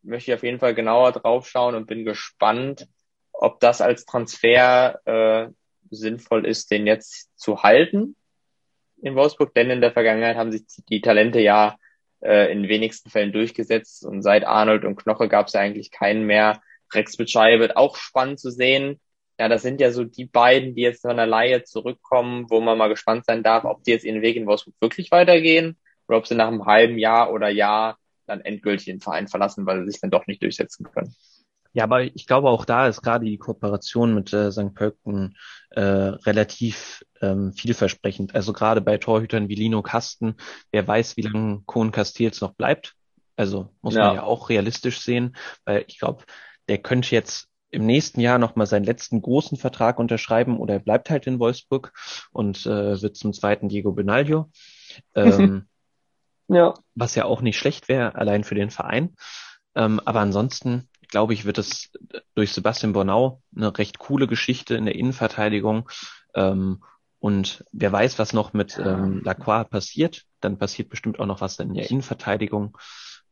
möchte 0.03 0.30
ich 0.30 0.34
auf 0.34 0.43
jeden 0.43 0.59
Fall 0.59 0.74
genauer 0.74 1.12
drauf 1.12 1.49
schauen 1.49 1.74
und 1.74 1.86
bin 1.86 2.05
gespannt, 2.05 2.88
ob 3.32 3.61
das 3.61 3.80
als 3.80 4.05
Transfer 4.05 5.01
äh, 5.05 5.49
sinnvoll 5.91 6.47
ist, 6.47 6.70
den 6.70 6.86
jetzt 6.86 7.30
zu 7.38 7.62
halten 7.62 8.16
in 9.03 9.14
Wolfsburg, 9.14 9.55
denn 9.55 9.70
in 9.70 9.80
der 9.80 9.93
Vergangenheit 9.93 10.36
haben 10.36 10.53
sich 10.53 10.62
die 10.88 11.01
Talente 11.01 11.41
ja 11.41 11.76
äh, 12.22 12.53
in 12.53 12.68
wenigsten 12.68 13.11
Fällen 13.11 13.32
durchgesetzt 13.32 14.05
und 14.05 14.22
seit 14.22 14.45
Arnold 14.45 14.84
und 14.84 14.97
Knoche 14.97 15.28
gab 15.28 15.47
es 15.47 15.55
ja 15.55 15.61
eigentlich 15.61 15.91
keinen 15.91 16.26
mehr. 16.26 16.61
Rex 16.93 17.16
Bitschei 17.16 17.59
wird 17.59 17.76
auch 17.76 17.97
spannend 17.97 18.41
zu 18.41 18.51
sehen. 18.51 19.01
Ja, 19.38 19.49
das 19.49 19.62
sind 19.62 19.80
ja 19.80 19.91
so 19.91 20.05
die 20.05 20.26
beiden, 20.26 20.74
die 20.74 20.82
jetzt 20.82 21.03
von 21.03 21.16
der 21.16 21.26
Laie 21.26 21.64
zurückkommen, 21.64 22.47
wo 22.51 22.61
man 22.61 22.76
mal 22.76 22.88
gespannt 22.88 23.24
sein 23.24 23.43
darf, 23.43 23.64
ob 23.64 23.82
die 23.84 23.93
jetzt 23.93 24.05
ihren 24.05 24.22
Weg 24.22 24.36
in 24.36 24.47
Wolfsburg 24.47 24.74
wirklich 24.80 25.11
weitergehen 25.11 25.78
oder 26.09 26.18
ob 26.18 26.26
sie 26.26 26.34
nach 26.34 26.49
einem 26.49 26.66
halben 26.66 26.99
Jahr 26.99 27.32
oder 27.32 27.49
Jahr 27.49 27.99
dann 28.26 28.43
endgültig 28.43 28.84
den 28.86 29.01
Verein 29.01 29.28
verlassen, 29.28 29.64
weil 29.64 29.80
sie 29.80 29.93
sich 29.93 30.01
dann 30.01 30.11
doch 30.11 30.26
nicht 30.26 30.43
durchsetzen 30.43 30.84
können. 30.93 31.14
Ja, 31.73 31.85
aber 31.85 32.03
ich 32.03 32.27
glaube 32.27 32.49
auch 32.51 32.64
da 32.64 32.89
ist 32.89 33.03
gerade 33.03 33.25
die 33.25 33.39
Kooperation 33.39 34.14
mit 34.14 34.33
äh, 34.33 34.51
St. 34.51 34.75
Pölten 34.75 35.37
äh, 35.71 35.81
relativ 35.81 37.05
ähm, 37.21 37.53
vielversprechend. 37.53 38.35
Also 38.35 38.53
gerade 38.53 38.81
bei 38.81 38.99
Torhütern 38.99 39.49
wie 39.49 39.55
Lino 39.55 39.83
Kasten, 39.83 40.37
wer 40.73 40.87
weiß, 40.87 41.16
wie 41.16 41.23
lange 41.23 41.62
Kohn 41.66 41.93
Castells 41.93 42.41
noch 42.41 42.55
bleibt. 42.55 42.95
Also 43.37 43.71
muss 43.83 43.95
ja. 43.95 44.09
man 44.09 44.16
ja 44.16 44.23
auch 44.25 44.49
realistisch 44.49 45.01
sehen, 45.01 45.37
weil 45.64 45.85
ich 45.87 45.99
glaube, 45.99 46.25
der 46.68 46.79
könnte 46.79 47.14
jetzt 47.14 47.49
im 47.71 47.87
nächsten 47.87 48.21
Jahr 48.21 48.39
nochmal 48.39 48.66
seinen 48.66 48.85
letzten 48.85 49.23
großen 49.23 49.57
Vertrag 49.57 49.99
unterschreiben 49.99 50.59
oder 50.59 50.75
er 50.75 50.81
bleibt 50.81 51.09
halt 51.09 51.27
in 51.27 51.39
Wolfsburg 51.39 51.93
und 52.33 52.66
äh, 52.66 53.01
wird 53.01 53.16
zum 53.16 53.33
zweiten 53.33 53.68
Diego 53.68 53.93
Benaglio. 53.93 54.51
Ähm, 55.14 55.68
ja. 56.49 56.75
Was 56.97 57.14
ja 57.14 57.27
auch 57.27 57.43
nicht 57.43 57.59
schlecht 57.59 57.89
wäre, 57.89 58.16
allein 58.16 58.43
für 58.43 58.57
den 58.57 58.71
Verein. 58.71 59.14
Ähm, 59.77 60.01
aber 60.05 60.21
ansonsten 60.21 60.89
glaube 61.11 61.34
ich, 61.34 61.44
wird 61.44 61.58
es 61.58 61.90
durch 62.34 62.52
Sebastian 62.52 62.92
Bornau 62.92 63.42
eine 63.54 63.76
recht 63.76 63.98
coole 63.98 64.26
Geschichte 64.26 64.74
in 64.76 64.84
der 64.84 64.94
Innenverteidigung. 64.94 65.88
Ähm, 66.34 66.82
und 67.18 67.64
wer 67.72 67.92
weiß, 67.92 68.18
was 68.18 68.32
noch 68.32 68.54
mit 68.54 68.78
ähm, 68.78 69.20
Lacroix 69.22 69.68
passiert, 69.68 70.24
dann 70.40 70.58
passiert 70.58 70.88
bestimmt 70.88 71.20
auch 71.20 71.26
noch 71.26 71.40
was 71.40 71.58
in 71.58 71.74
der 71.74 71.90
Innenverteidigung. 71.90 72.76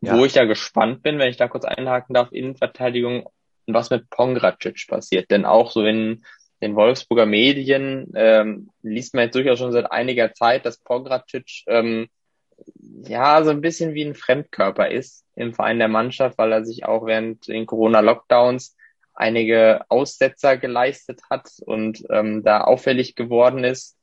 Ja. 0.00 0.16
Wo 0.16 0.24
ich 0.24 0.34
ja 0.34 0.44
gespannt 0.44 1.02
bin, 1.02 1.18
wenn 1.18 1.30
ich 1.30 1.38
da 1.38 1.48
kurz 1.48 1.64
einhaken 1.64 2.14
darf, 2.14 2.30
Innenverteidigung 2.30 3.24
und 3.24 3.74
was 3.74 3.90
mit 3.90 4.10
Pongracic 4.10 4.86
passiert. 4.88 5.30
Denn 5.30 5.44
auch 5.44 5.70
so 5.70 5.84
in 5.84 6.22
den 6.60 6.76
Wolfsburger 6.76 7.26
Medien 7.26 8.12
ähm, 8.14 8.70
liest 8.82 9.14
man 9.14 9.24
jetzt 9.24 9.34
durchaus 9.34 9.58
schon 9.58 9.72
seit 9.72 9.90
einiger 9.90 10.34
Zeit, 10.34 10.66
dass 10.66 10.78
Pongracic 10.78 11.64
ähm, 11.66 12.08
ja 12.74 13.42
so 13.44 13.50
ein 13.50 13.60
bisschen 13.60 13.94
wie 13.94 14.04
ein 14.04 14.14
Fremdkörper 14.14 14.90
ist 14.90 15.24
im 15.34 15.54
Verein 15.54 15.78
der 15.78 15.88
Mannschaft, 15.88 16.38
weil 16.38 16.52
er 16.52 16.64
sich 16.64 16.84
auch 16.84 17.06
während 17.06 17.48
den 17.48 17.66
Corona-Lockdowns 17.66 18.76
einige 19.14 19.84
Aussetzer 19.88 20.56
geleistet 20.56 21.20
hat 21.30 21.50
und 21.64 22.04
ähm, 22.10 22.42
da 22.44 22.62
auffällig 22.62 23.14
geworden 23.14 23.64
ist, 23.64 23.96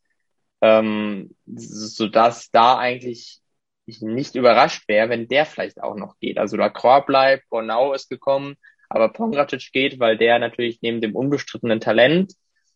ähm, 0.61 1.35
so 1.45 2.07
dass 2.07 2.51
da 2.51 2.77
eigentlich 2.77 3.41
ich 3.85 4.01
nicht 4.01 4.35
überrascht 4.35 4.87
wäre, 4.87 5.09
wenn 5.09 5.27
der 5.27 5.45
vielleicht 5.45 5.81
auch 5.81 5.95
noch 5.95 6.17
geht. 6.19 6.37
Also 6.37 6.57
Lacroix 6.57 7.05
bleibt, 7.05 7.47
Bornau 7.49 7.93
ist 7.93 8.09
gekommen, 8.09 8.55
aber 8.89 9.09
Pongracic 9.09 9.71
geht, 9.71 9.99
weil 9.99 10.17
der 10.17 10.39
natürlich 10.39 10.79
neben 10.81 11.01
dem 11.01 11.15
unbestrittenen 11.15 11.79
Talent 11.79 12.33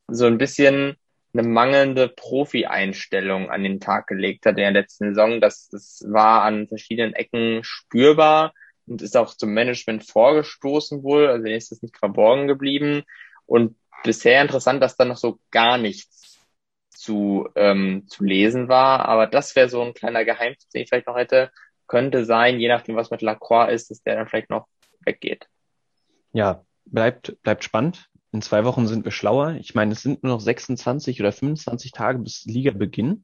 so 0.08 0.26
ein 0.26 0.38
bisschen 0.38 0.98
eine 1.40 1.48
mangelnde 1.48 2.08
Profi-Einstellung 2.10 3.50
an 3.50 3.64
den 3.64 3.80
Tag 3.80 4.08
gelegt 4.08 4.46
hat 4.46 4.58
in 4.58 4.64
der 4.64 4.72
letzten 4.72 5.10
Saison. 5.10 5.42
Das, 5.42 5.70
das 5.70 6.04
war 6.08 6.44
an 6.44 6.68
verschiedenen 6.68 7.14
Ecken 7.14 7.64
spürbar 7.64 8.54
und 8.88 9.02
ist 9.02 9.18
auch 9.18 9.34
zum 9.34 9.54
Management 9.54 10.06
vorgestoßen 10.06 11.04
wohl. 11.04 11.28
Also 11.28 11.48
ist 11.48 11.72
es 11.72 11.82
nicht 11.82 11.98
verborgen 11.98 12.48
geblieben. 12.48 13.04
Und 13.46 13.76
bisher 14.04 14.42
interessant, 14.42 14.82
dass 14.82 14.98
da 14.98 15.06
noch 15.06 15.18
so 15.18 15.40
gar 15.52 15.78
nichts 15.78 16.40
zu, 16.90 17.48
ähm, 17.56 18.06
zu 18.08 18.24
lesen 18.24 18.68
war. 18.68 19.06
Aber 19.06 19.28
das 19.28 19.56
wäre 19.56 19.70
so 19.70 19.82
ein 19.82 19.94
kleiner 19.94 20.26
Geheimtipp, 20.26 20.70
den 20.72 20.82
ich 20.82 20.90
vielleicht 20.90 21.08
noch 21.08 21.18
hätte. 21.18 21.52
Könnte 21.88 22.26
sein, 22.26 22.60
je 22.60 22.68
nachdem, 22.68 22.96
was 22.96 23.12
mit 23.12 23.22
Lacroix 23.22 23.72
ist, 23.72 23.90
dass 23.90 24.04
der 24.04 24.16
dann 24.16 24.28
vielleicht 24.28 24.50
noch 24.50 24.68
weggeht. 25.06 25.48
Ja, 26.34 26.64
bleibt, 26.86 27.42
bleibt 27.42 27.64
spannend. 27.64 28.10
In 28.32 28.42
zwei 28.42 28.64
Wochen 28.64 28.88
sind 28.88 29.06
wir 29.06 29.12
schlauer. 29.12 29.56
Ich 29.60 29.74
meine, 29.74 29.94
es 29.94 30.02
sind 30.02 30.24
nur 30.24 30.34
noch 30.34 30.42
26 30.42 31.20
oder 31.20 31.32
25 31.32 31.92
Tage 31.92 32.20
bis 32.20 32.46
Liga-Beginn. 32.46 33.24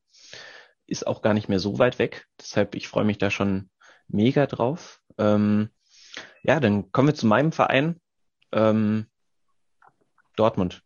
Ist 0.88 1.06
auch 1.06 1.22
gar 1.22 1.34
nicht 1.34 1.50
mehr 1.50 1.60
so 1.60 1.78
weit 1.80 2.00
weg. 2.00 2.28
Deshalb, 2.40 2.76
ich 2.76 2.88
freue 2.88 3.06
mich 3.06 3.18
da 3.18 3.30
schon 3.30 3.70
mega 4.08 4.46
drauf. 4.48 5.02
Ähm, 5.18 5.70
ja, 6.44 6.60
dann 6.60 6.92
kommen 6.92 7.10
wir 7.10 7.16
zu 7.16 7.28
meinem 7.28 7.52
Verein. 7.52 8.00
Ähm, 8.52 9.08
Dortmund. 10.36 10.82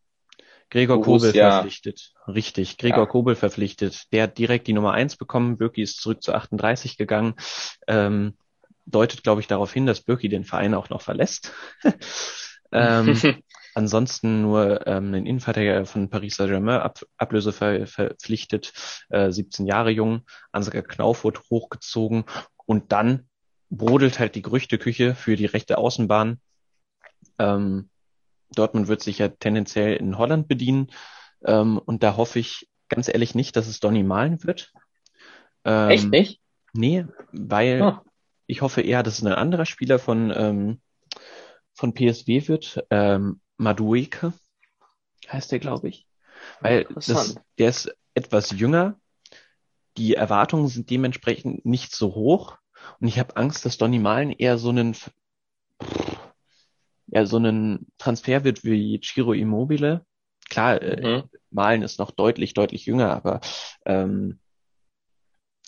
Gregor 0.69 1.01
Borussia. 1.01 1.31
Kobel 1.31 1.51
verpflichtet. 1.51 2.13
Richtig, 2.27 2.77
Gregor 2.77 2.99
ja. 2.99 3.05
Kobel 3.05 3.35
verpflichtet. 3.35 4.11
Der 4.13 4.23
hat 4.23 4.37
direkt 4.37 4.67
die 4.67 4.73
Nummer 4.73 4.93
eins 4.93 5.15
bekommen. 5.15 5.57
Birki 5.57 5.81
ist 5.81 6.01
zurück 6.01 6.21
zu 6.21 6.33
38 6.33 6.97
gegangen. 6.97 7.35
Ähm, 7.87 8.37
deutet, 8.85 9.23
glaube 9.23 9.41
ich, 9.41 9.47
darauf 9.47 9.73
hin, 9.73 9.85
dass 9.85 10.01
Birki 10.01 10.29
den 10.29 10.45
Verein 10.45 10.73
auch 10.73 10.89
noch 10.89 11.01
verlässt. 11.01 11.53
ähm, 12.71 13.15
ansonsten 13.79 14.41
nur 14.41 14.85
ähm, 14.85 15.07
einen 15.07 15.25
Innenverteidiger 15.25 15.85
von 15.85 16.09
Paris 16.09 16.35
Saint-Germain 16.35 16.81
ab, 16.81 17.01
Ablöse 17.17 17.51
ver, 17.51 17.87
verpflichtet, 17.87 18.73
äh, 19.09 19.31
17 19.31 19.65
Jahre 19.65 19.89
jung, 19.89 20.21
Ansgar 20.51 20.83
Knauf 20.83 21.23
wurde 21.23 21.41
hochgezogen 21.49 22.25
und 22.65 22.91
dann 22.91 23.27
brodelt 23.69 24.19
halt 24.19 24.35
die 24.35 24.41
Gerüchteküche 24.41 25.15
für 25.15 25.35
die 25.35 25.45
rechte 25.45 25.77
Außenbahn. 25.77 26.39
Ähm, 27.39 27.89
Dortmund 28.51 28.87
wird 28.87 29.01
sich 29.01 29.19
ja 29.19 29.29
tendenziell 29.29 29.95
in 29.95 30.17
Holland 30.17 30.47
bedienen. 30.47 30.91
Ähm, 31.45 31.77
und 31.77 32.03
da 32.03 32.17
hoffe 32.17 32.39
ich 32.39 32.67
ganz 32.89 33.07
ehrlich 33.07 33.35
nicht, 33.35 33.55
dass 33.55 33.67
es 33.67 33.79
Donny 33.79 34.03
Malen 34.03 34.43
wird. 34.43 34.73
Ähm, 35.63 35.89
Echt 35.89 36.09
nicht? 36.09 36.41
Nee, 36.73 37.05
weil 37.31 37.81
oh. 37.81 37.97
ich 38.47 38.61
hoffe 38.61 38.81
eher, 38.81 39.03
dass 39.03 39.19
es 39.19 39.25
ein 39.25 39.33
anderer 39.33 39.65
Spieler 39.65 39.99
von, 39.99 40.33
ähm, 40.35 40.81
von 41.73 41.93
PSW 41.93 42.47
wird. 42.47 42.83
Ähm, 42.89 43.39
Madueke 43.59 44.33
heißt 45.27 45.51
der, 45.51 45.59
glaube 45.59 45.89
ich. 45.89 46.07
Weil 46.61 46.85
das, 46.95 47.35
der 47.57 47.69
ist 47.69 47.95
etwas 48.13 48.51
jünger. 48.51 48.99
Die 49.97 50.15
Erwartungen 50.15 50.67
sind 50.67 50.89
dementsprechend 50.89 51.65
nicht 51.65 51.93
so 51.93 52.15
hoch. 52.15 52.57
Und 52.99 53.07
ich 53.07 53.19
habe 53.19 53.35
Angst, 53.35 53.65
dass 53.65 53.77
Donny 53.77 53.99
Malen 53.99 54.31
eher 54.31 54.57
so 54.57 54.69
einen 54.69 54.95
ja, 57.11 57.25
so 57.25 57.37
einen 57.37 57.87
Transfer 57.97 58.43
wird 58.43 58.63
wie 58.63 58.99
Chiro 58.99 59.33
Immobile. 59.33 60.05
Klar, 60.49 60.81
äh, 60.81 61.21
mhm. 61.21 61.29
Malen 61.51 61.81
ist 61.81 61.99
noch 61.99 62.11
deutlich, 62.11 62.53
deutlich 62.53 62.85
jünger, 62.85 63.11
aber 63.13 63.41
ähm, 63.85 64.39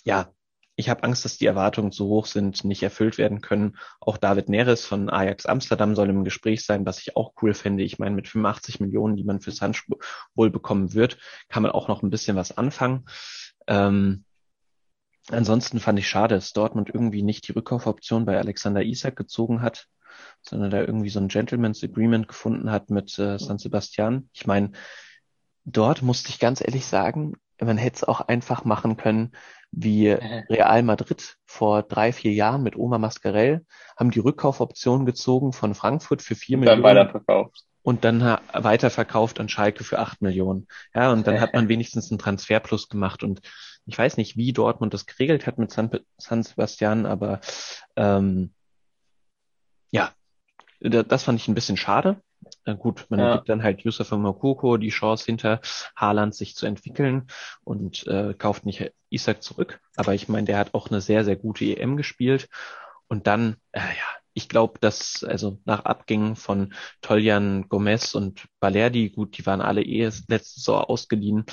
ja, 0.04 0.32
ich 0.76 0.88
habe 0.88 1.02
Angst, 1.04 1.24
dass 1.24 1.36
die 1.36 1.46
Erwartungen 1.46 1.92
zu 1.92 2.06
hoch 2.06 2.26
sind, 2.26 2.64
nicht 2.64 2.82
erfüllt 2.82 3.18
werden 3.18 3.40
können. 3.40 3.76
Auch 4.00 4.16
David 4.16 4.48
Neres 4.48 4.84
von 4.84 5.10
Ajax 5.10 5.46
Amsterdam 5.46 5.94
soll 5.94 6.08
im 6.08 6.24
Gespräch 6.24 6.64
sein, 6.64 6.86
was 6.86 6.98
ich 7.00 7.16
auch 7.16 7.34
cool 7.42 7.52
fände. 7.54 7.82
Ich 7.82 7.98
meine, 7.98 8.14
mit 8.14 8.28
85 8.28 8.80
Millionen, 8.80 9.16
die 9.16 9.24
man 9.24 9.40
für 9.40 9.50
Sancho 9.50 9.98
wohl 10.34 10.50
bekommen 10.50 10.94
wird, 10.94 11.18
kann 11.48 11.62
man 11.62 11.72
auch 11.72 11.88
noch 11.88 12.02
ein 12.02 12.10
bisschen 12.10 12.36
was 12.36 12.56
anfangen. 12.56 13.04
Ähm, 13.66 14.24
ansonsten 15.28 15.78
fand 15.78 15.98
ich 15.98 16.08
schade, 16.08 16.36
dass 16.36 16.52
Dortmund 16.52 16.90
irgendwie 16.92 17.22
nicht 17.22 17.46
die 17.48 17.52
Rückkaufoption 17.52 18.24
bei 18.24 18.38
Alexander 18.38 18.82
Isak 18.82 19.16
gezogen 19.16 19.60
hat 19.60 19.88
sondern 20.42 20.70
da 20.70 20.80
irgendwie 20.80 21.08
so 21.08 21.20
ein 21.20 21.28
Gentleman's 21.28 21.82
Agreement 21.82 22.28
gefunden 22.28 22.70
hat 22.70 22.90
mit 22.90 23.18
äh, 23.18 23.38
San 23.38 23.58
Sebastian. 23.58 24.28
Ich 24.32 24.46
meine, 24.46 24.72
dort 25.64 26.02
musste 26.02 26.30
ich 26.30 26.38
ganz 26.38 26.60
ehrlich 26.60 26.86
sagen, 26.86 27.34
man 27.60 27.78
hätte 27.78 27.96
es 27.96 28.04
auch 28.04 28.20
einfach 28.20 28.64
machen 28.64 28.96
können, 28.96 29.32
wie 29.72 30.08
Real 30.50 30.82
Madrid 30.82 31.36
vor 31.44 31.82
drei, 31.82 32.12
vier 32.12 32.32
Jahren 32.32 32.62
mit 32.62 32.76
Oma 32.76 32.98
Mascarell, 32.98 33.64
haben 33.96 34.10
die 34.10 34.20
Rückkaufoption 34.20 35.06
gezogen 35.06 35.52
von 35.52 35.74
Frankfurt 35.74 36.22
für 36.22 36.34
vier 36.34 36.58
und 36.58 36.64
Millionen. 36.64 36.82
Dann 36.82 36.96
weiterverkauft. 36.96 37.64
Und 37.84 38.04
dann 38.04 38.38
weiterverkauft 38.52 39.40
an 39.40 39.48
Schalke 39.48 39.82
für 39.82 39.98
acht 39.98 40.22
Millionen. 40.22 40.68
Ja, 40.94 41.10
und 41.10 41.26
dann 41.26 41.40
hat 41.40 41.52
man 41.52 41.68
wenigstens 41.68 42.10
einen 42.10 42.18
Transferplus 42.18 42.88
gemacht. 42.88 43.24
Und 43.24 43.40
ich 43.86 43.98
weiß 43.98 44.18
nicht, 44.18 44.36
wie 44.36 44.52
Dortmund 44.52 44.94
das 44.94 45.06
geregelt 45.06 45.46
hat 45.46 45.58
mit 45.58 45.72
San, 45.72 45.90
San 46.16 46.44
Sebastian, 46.44 47.06
aber 47.06 47.40
ähm, 47.96 48.52
ja, 49.90 50.12
das 50.80 51.24
fand 51.24 51.40
ich 51.40 51.48
ein 51.48 51.54
bisschen 51.54 51.76
schade. 51.76 52.20
Gut, 52.78 53.06
man 53.08 53.20
ja. 53.20 53.36
gibt 53.36 53.48
dann 53.48 53.62
halt 53.62 53.82
Yusuf 53.82 54.10
Mokoko 54.12 54.76
die 54.76 54.90
Chance, 54.90 55.24
hinter 55.24 55.60
Haaland 55.96 56.34
sich 56.34 56.54
zu 56.54 56.66
entwickeln 56.66 57.26
und 57.64 58.06
äh, 58.06 58.34
kauft 58.34 58.66
nicht 58.66 58.92
Isaac 59.10 59.42
zurück. 59.42 59.80
Aber 59.96 60.14
ich 60.14 60.28
meine, 60.28 60.46
der 60.46 60.58
hat 60.58 60.74
auch 60.74 60.90
eine 60.90 61.00
sehr, 61.00 61.24
sehr 61.24 61.36
gute 61.36 61.64
EM 61.64 61.96
gespielt. 61.96 62.48
Und 63.08 63.26
dann, 63.26 63.56
äh, 63.72 63.80
ja, 63.80 64.06
ich 64.34 64.48
glaube, 64.48 64.78
dass 64.80 65.24
also 65.24 65.58
nach 65.64 65.84
Abgängen 65.84 66.36
von 66.36 66.72
Toljan 67.00 67.68
Gomez 67.68 68.14
und 68.14 68.46
Balerdi, 68.60 69.10
gut, 69.10 69.36
die 69.36 69.46
waren 69.46 69.60
alle 69.60 69.82
eh 69.82 70.04
letzte 70.28 70.60
Saison 70.60 70.84
ausgeliehen. 70.84 71.44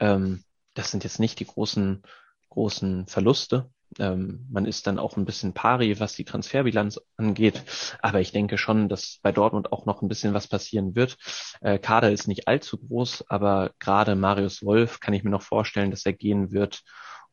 Ähm, 0.00 0.44
das 0.74 0.90
sind 0.90 1.04
jetzt 1.04 1.20
nicht 1.20 1.40
die 1.40 1.46
großen, 1.46 2.02
großen 2.50 3.06
Verluste. 3.06 3.70
Ähm, 3.98 4.46
man 4.50 4.66
ist 4.66 4.86
dann 4.86 4.98
auch 4.98 5.16
ein 5.16 5.24
bisschen 5.24 5.54
pari, 5.54 5.98
was 6.00 6.14
die 6.14 6.24
Transferbilanz 6.24 7.00
angeht. 7.16 7.62
Aber 8.02 8.20
ich 8.20 8.32
denke 8.32 8.58
schon, 8.58 8.88
dass 8.88 9.18
bei 9.22 9.32
Dortmund 9.32 9.72
auch 9.72 9.86
noch 9.86 10.02
ein 10.02 10.08
bisschen 10.08 10.34
was 10.34 10.48
passieren 10.48 10.94
wird. 10.94 11.16
Äh, 11.60 11.78
Kader 11.78 12.12
ist 12.12 12.28
nicht 12.28 12.48
allzu 12.48 12.78
groß, 12.78 13.24
aber 13.28 13.72
gerade 13.78 14.16
Marius 14.16 14.62
Wolf 14.62 15.00
kann 15.00 15.14
ich 15.14 15.24
mir 15.24 15.30
noch 15.30 15.42
vorstellen, 15.42 15.90
dass 15.90 16.06
er 16.06 16.12
gehen 16.12 16.52
wird. 16.52 16.82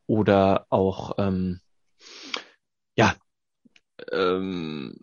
Oder 0.06 0.66
auch, 0.70 1.16
ähm, 1.18 1.62
ja, 2.96 3.16
ähm, 4.12 5.00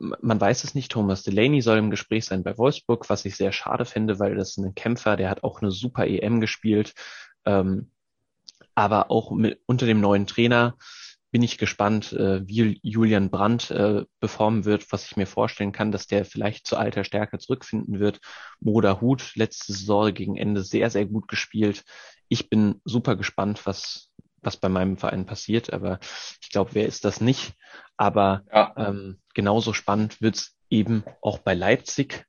man 0.00 0.40
weiß 0.40 0.64
es 0.64 0.74
nicht, 0.74 0.90
Thomas 0.90 1.22
Delaney 1.22 1.60
soll 1.60 1.78
im 1.78 1.90
Gespräch 1.90 2.24
sein 2.24 2.42
bei 2.42 2.56
Wolfsburg, 2.56 3.10
was 3.10 3.24
ich 3.26 3.36
sehr 3.36 3.52
schade 3.52 3.84
finde, 3.84 4.18
weil 4.18 4.34
das 4.34 4.50
ist 4.50 4.58
ein 4.58 4.74
Kämpfer, 4.74 5.16
der 5.16 5.28
hat 5.28 5.44
auch 5.44 5.60
eine 5.60 5.70
super 5.70 6.06
EM 6.06 6.40
gespielt. 6.40 6.94
Ähm, 7.44 7.90
aber 8.74 9.10
auch 9.10 9.30
mit, 9.30 9.60
unter 9.66 9.86
dem 9.86 10.00
neuen 10.00 10.26
Trainer 10.26 10.76
bin 11.30 11.42
ich 11.42 11.58
gespannt, 11.58 12.12
äh, 12.12 12.46
wie 12.46 12.80
Julian 12.82 13.30
Brandt 13.30 13.70
äh, 13.70 14.04
performen 14.18 14.64
wird, 14.64 14.90
was 14.92 15.04
ich 15.04 15.16
mir 15.16 15.26
vorstellen 15.26 15.72
kann, 15.72 15.92
dass 15.92 16.06
der 16.06 16.24
vielleicht 16.24 16.66
zu 16.66 16.76
alter 16.76 17.04
Stärke 17.04 17.38
zurückfinden 17.38 18.00
wird. 18.00 18.20
Moda 18.58 19.00
Hut, 19.00 19.36
letzte 19.36 19.72
Saison 19.72 20.12
gegen 20.12 20.36
Ende 20.36 20.62
sehr, 20.62 20.90
sehr 20.90 21.06
gut 21.06 21.28
gespielt. 21.28 21.84
Ich 22.28 22.48
bin 22.48 22.80
super 22.84 23.16
gespannt, 23.16 23.64
was, 23.64 24.10
was 24.42 24.56
bei 24.56 24.68
meinem 24.68 24.96
Verein 24.96 25.26
passiert, 25.26 25.72
aber 25.72 26.00
ich 26.42 26.50
glaube, 26.50 26.70
wer 26.74 26.86
ist 26.86 27.04
das 27.04 27.20
nicht? 27.20 27.52
Aber 27.96 28.42
ja. 28.52 28.74
ähm, 28.76 29.20
genauso 29.34 29.72
spannend 29.72 30.20
wird's 30.20 30.56
eben 30.68 31.04
auch 31.22 31.38
bei 31.38 31.54
Leipzig, 31.54 32.24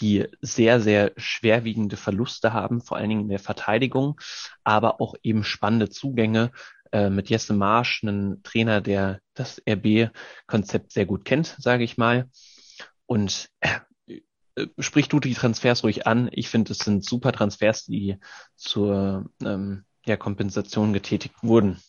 die 0.00 0.26
sehr, 0.40 0.80
sehr 0.80 1.12
schwerwiegende 1.16 1.96
Verluste 1.96 2.52
haben, 2.52 2.80
vor 2.80 2.96
allen 2.96 3.08
Dingen 3.08 3.22
in 3.22 3.28
der 3.28 3.38
Verteidigung, 3.38 4.20
aber 4.64 5.00
auch 5.00 5.14
eben 5.22 5.44
spannende 5.44 5.90
Zugänge 5.90 6.52
äh, 6.92 7.10
mit 7.10 7.28
Jesse 7.30 7.52
Marsch, 7.52 8.02
einen 8.02 8.42
Trainer, 8.42 8.80
der 8.80 9.20
das 9.34 9.60
RB-Konzept 9.68 10.92
sehr 10.92 11.06
gut 11.06 11.24
kennt, 11.24 11.56
sage 11.58 11.84
ich 11.84 11.98
mal. 11.98 12.28
Und 13.06 13.50
äh, 13.60 14.66
sprich 14.78 15.08
du 15.08 15.20
die 15.20 15.34
Transfers 15.34 15.84
ruhig 15.84 16.06
an. 16.06 16.28
Ich 16.32 16.48
finde, 16.48 16.72
es 16.72 16.78
sind 16.78 17.04
super 17.04 17.32
Transfers, 17.32 17.84
die 17.86 18.16
zur 18.56 19.26
ähm, 19.42 19.84
ja, 20.06 20.16
Kompensation 20.16 20.92
getätigt 20.92 21.36
wurden. 21.42 21.80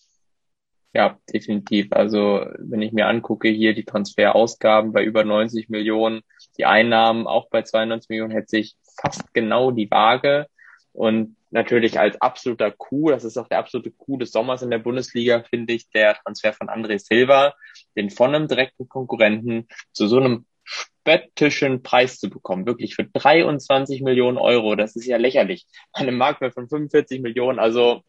Ja, 0.94 1.20
definitiv. 1.32 1.88
Also 1.92 2.46
wenn 2.58 2.82
ich 2.82 2.94
mir 2.94 3.08
angucke, 3.08 3.48
hier 3.50 3.76
die 3.76 3.86
Transferausgaben 3.86 4.92
bei 4.92 5.04
über 5.04 5.24
90 5.24 5.70
Millionen, 5.70 6.22
die 6.58 6.66
Einnahmen 6.66 7.28
auch 7.28 7.50
bei 7.50 7.62
92 7.62 8.10
Millionen, 8.10 8.32
hätte 8.32 8.50
sich 8.50 8.76
fast 9.00 9.32
genau 9.34 9.70
die 9.72 9.90
Waage. 9.92 10.48
Und 10.92 11.38
natürlich 11.52 12.00
als 12.00 12.20
absoluter 12.20 12.72
Coup, 12.72 13.12
das 13.12 13.24
ist 13.24 13.38
auch 13.38 13.48
der 13.48 13.60
absolute 13.60 13.92
Coup 13.92 14.20
des 14.20 14.32
Sommers 14.32 14.64
in 14.64 14.72
der 14.72 14.80
Bundesliga, 14.80 15.44
finde 15.44 15.74
ich, 15.74 15.90
der 15.92 16.16
Transfer 16.16 16.54
von 16.54 16.70
André 16.70 16.98
Silva, 16.98 17.54
den 17.96 18.10
von 18.10 18.34
einem 18.34 18.48
direkten 18.48 18.90
Konkurrenten 18.90 19.68
zu 19.92 20.08
so 20.08 20.18
einem 20.18 20.46
spöttischen 20.64 21.84
Preis 21.84 22.20
zu 22.20 22.32
bekommen. 22.32 22.66
Wirklich 22.66 22.96
für 22.96 23.06
23 23.06 24.02
Millionen 24.02 24.40
Euro. 24.40 24.76
Das 24.76 24.96
ist 24.96 25.06
ja 25.06 25.18
lächerlich. 25.18 25.68
Eine 25.94 26.12
Marktwert 26.12 26.56
von 26.56 26.68
45 26.68 27.22
Millionen. 27.22 27.60
Also, 27.60 28.02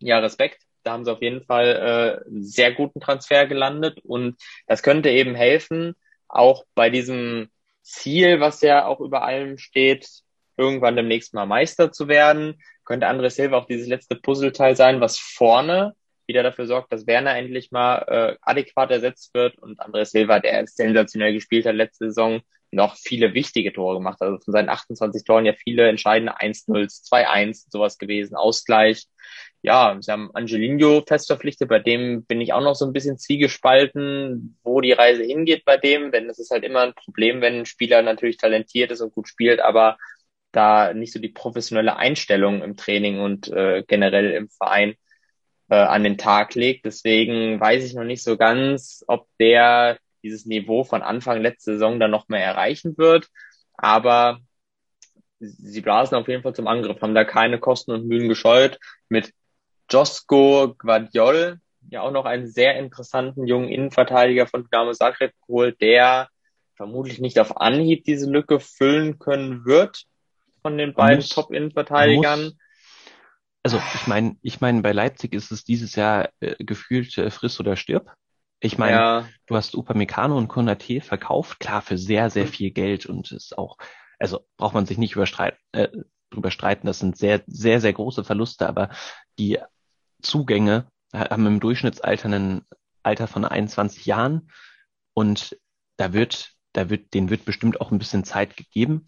ja, 0.00 0.18
Respekt 0.18 0.66
da 0.82 0.92
haben 0.92 1.04
sie 1.04 1.12
auf 1.12 1.22
jeden 1.22 1.42
Fall 1.44 2.22
äh, 2.24 2.28
einen 2.28 2.44
sehr 2.44 2.72
guten 2.72 3.00
Transfer 3.00 3.46
gelandet 3.46 4.00
und 4.04 4.36
das 4.66 4.82
könnte 4.82 5.10
eben 5.10 5.34
helfen, 5.34 5.94
auch 6.28 6.64
bei 6.74 6.90
diesem 6.90 7.48
Ziel, 7.82 8.40
was 8.40 8.60
ja 8.62 8.86
auch 8.86 9.00
über 9.00 9.22
allem 9.22 9.58
steht, 9.58 10.08
irgendwann 10.56 10.96
demnächst 10.96 11.34
mal 11.34 11.46
Meister 11.46 11.90
zu 11.90 12.08
werden. 12.08 12.60
Könnte 12.84 13.08
André 13.08 13.30
Silva 13.30 13.58
auch 13.58 13.66
dieses 13.66 13.88
letzte 13.88 14.16
Puzzleteil 14.16 14.76
sein, 14.76 15.00
was 15.00 15.18
vorne 15.18 15.94
wieder 16.26 16.42
dafür 16.44 16.66
sorgt, 16.66 16.92
dass 16.92 17.06
Werner 17.08 17.36
endlich 17.36 17.72
mal 17.72 18.04
äh, 18.06 18.36
adäquat 18.42 18.90
ersetzt 18.92 19.34
wird 19.34 19.58
und 19.58 19.80
André 19.80 20.04
Silva, 20.04 20.38
der 20.38 20.64
sensationell 20.66 21.32
gespielt 21.32 21.66
hat 21.66 21.74
letzte 21.74 22.06
Saison, 22.06 22.40
noch 22.70 22.96
viele 22.96 23.34
wichtige 23.34 23.72
Tore 23.72 23.96
gemacht. 23.96 24.18
Also 24.20 24.38
von 24.38 24.52
seinen 24.52 24.68
28 24.68 25.24
Toren 25.24 25.46
ja 25.46 25.52
viele 25.52 25.88
entscheidende 25.88 26.38
1-0, 26.38 26.86
2-1, 26.88 27.66
sowas 27.70 27.98
gewesen, 27.98 28.36
Ausgleich. 28.36 29.06
Ja, 29.62 29.98
sie 30.00 30.10
haben 30.10 30.30
Angelino 30.34 31.02
fest 31.06 31.26
verpflichtet, 31.26 31.68
bei 31.68 31.80
dem 31.80 32.24
bin 32.24 32.40
ich 32.40 32.54
auch 32.54 32.62
noch 32.62 32.74
so 32.74 32.86
ein 32.86 32.94
bisschen 32.94 33.18
zwiegespalten, 33.18 34.58
wo 34.62 34.80
die 34.80 34.92
Reise 34.92 35.22
hingeht 35.22 35.66
bei 35.66 35.76
dem, 35.76 36.12
denn 36.12 36.30
es 36.30 36.38
ist 36.38 36.50
halt 36.50 36.64
immer 36.64 36.80
ein 36.80 36.94
Problem, 36.94 37.42
wenn 37.42 37.58
ein 37.60 37.66
Spieler 37.66 38.00
natürlich 38.00 38.38
talentiert 38.38 38.90
ist 38.90 39.02
und 39.02 39.12
gut 39.12 39.28
spielt, 39.28 39.60
aber 39.60 39.98
da 40.52 40.94
nicht 40.94 41.12
so 41.12 41.20
die 41.20 41.28
professionelle 41.28 41.96
Einstellung 41.96 42.62
im 42.62 42.76
Training 42.76 43.20
und 43.20 43.48
äh, 43.48 43.84
generell 43.86 44.32
im 44.32 44.48
Verein 44.48 44.94
äh, 45.68 45.76
an 45.76 46.04
den 46.04 46.18
Tag 46.18 46.54
legt. 46.54 46.84
Deswegen 46.86 47.60
weiß 47.60 47.84
ich 47.84 47.94
noch 47.94 48.04
nicht 48.04 48.22
so 48.22 48.36
ganz, 48.36 49.04
ob 49.06 49.28
der 49.38 49.98
dieses 50.22 50.46
Niveau 50.46 50.84
von 50.84 51.02
Anfang 51.02 51.40
letzte 51.40 51.72
Saison 51.72 52.00
dann 52.00 52.10
noch 52.10 52.28
mehr 52.28 52.44
erreichen 52.44 52.96
wird. 52.98 53.28
Aber 53.76 54.40
sie 55.38 55.80
blasen 55.80 56.16
auf 56.16 56.28
jeden 56.28 56.42
Fall 56.42 56.54
zum 56.54 56.66
Angriff, 56.66 57.00
haben 57.00 57.14
da 57.14 57.24
keine 57.24 57.58
Kosten 57.58 57.92
und 57.92 58.06
Mühen 58.06 58.28
gescheut. 58.28 58.78
Mit 59.08 59.32
Josko 59.90 60.74
Guardiol, 60.78 61.60
ja 61.88 62.02
auch 62.02 62.12
noch 62.12 62.24
einen 62.24 62.46
sehr 62.46 62.78
interessanten 62.78 63.46
jungen 63.46 63.68
Innenverteidiger 63.68 64.46
von 64.46 64.64
Dynamo 64.64 64.92
Zagreb 64.92 65.32
geholt, 65.46 65.80
der 65.80 66.28
vermutlich 66.76 67.20
nicht 67.20 67.38
auf 67.38 67.60
Anhieb 67.60 68.04
diese 68.04 68.30
Lücke 68.30 68.60
füllen 68.60 69.18
können 69.18 69.64
wird 69.64 70.04
von 70.62 70.78
den 70.78 70.94
beiden 70.94 71.24
Top-Innenverteidigern. 71.24 72.52
Also 73.62 73.80
ich 73.94 74.06
meine, 74.06 74.36
ich 74.42 74.60
meine, 74.60 74.80
bei 74.80 74.92
Leipzig 74.92 75.34
ist 75.34 75.50
es 75.50 75.64
dieses 75.64 75.94
Jahr 75.94 76.30
äh, 76.40 76.54
gefühlt 76.58 77.16
äh, 77.18 77.30
friss 77.30 77.60
oder 77.60 77.76
stirb. 77.76 78.14
Ich 78.60 78.76
meine, 78.76 78.96
ja. 78.96 79.28
du 79.46 79.56
hast 79.56 79.74
Upamecano 79.74 80.36
und 80.36 80.48
Konate 80.48 81.00
verkauft, 81.00 81.60
klar, 81.60 81.80
für 81.80 81.96
sehr, 81.96 82.28
sehr 82.30 82.46
viel 82.46 82.70
Geld 82.70 83.06
und 83.06 83.32
ist 83.32 83.56
auch, 83.56 83.78
also 84.18 84.46
braucht 84.58 84.74
man 84.74 84.86
sich 84.86 84.98
nicht 84.98 85.14
überstreiten, 85.14 85.58
äh, 85.72 85.88
drüber 86.28 86.50
streiten, 86.50 86.86
das 86.86 86.98
sind 86.98 87.16
sehr, 87.16 87.42
sehr, 87.46 87.80
sehr 87.80 87.92
große 87.92 88.22
Verluste, 88.22 88.68
aber 88.68 88.90
die 89.38 89.58
Zugänge 90.22 90.86
haben 91.12 91.46
im 91.46 91.60
Durchschnittsalter 91.60 92.28
ein 92.28 92.62
Alter 93.02 93.26
von 93.26 93.44
21 93.44 94.06
Jahren 94.06 94.50
und 95.14 95.58
da 95.96 96.12
wird, 96.12 96.52
da 96.72 96.90
wird, 96.90 97.14
denen 97.14 97.30
wird 97.30 97.44
bestimmt 97.44 97.80
auch 97.80 97.90
ein 97.90 97.98
bisschen 97.98 98.24
Zeit 98.24 98.56
gegeben. 98.56 99.06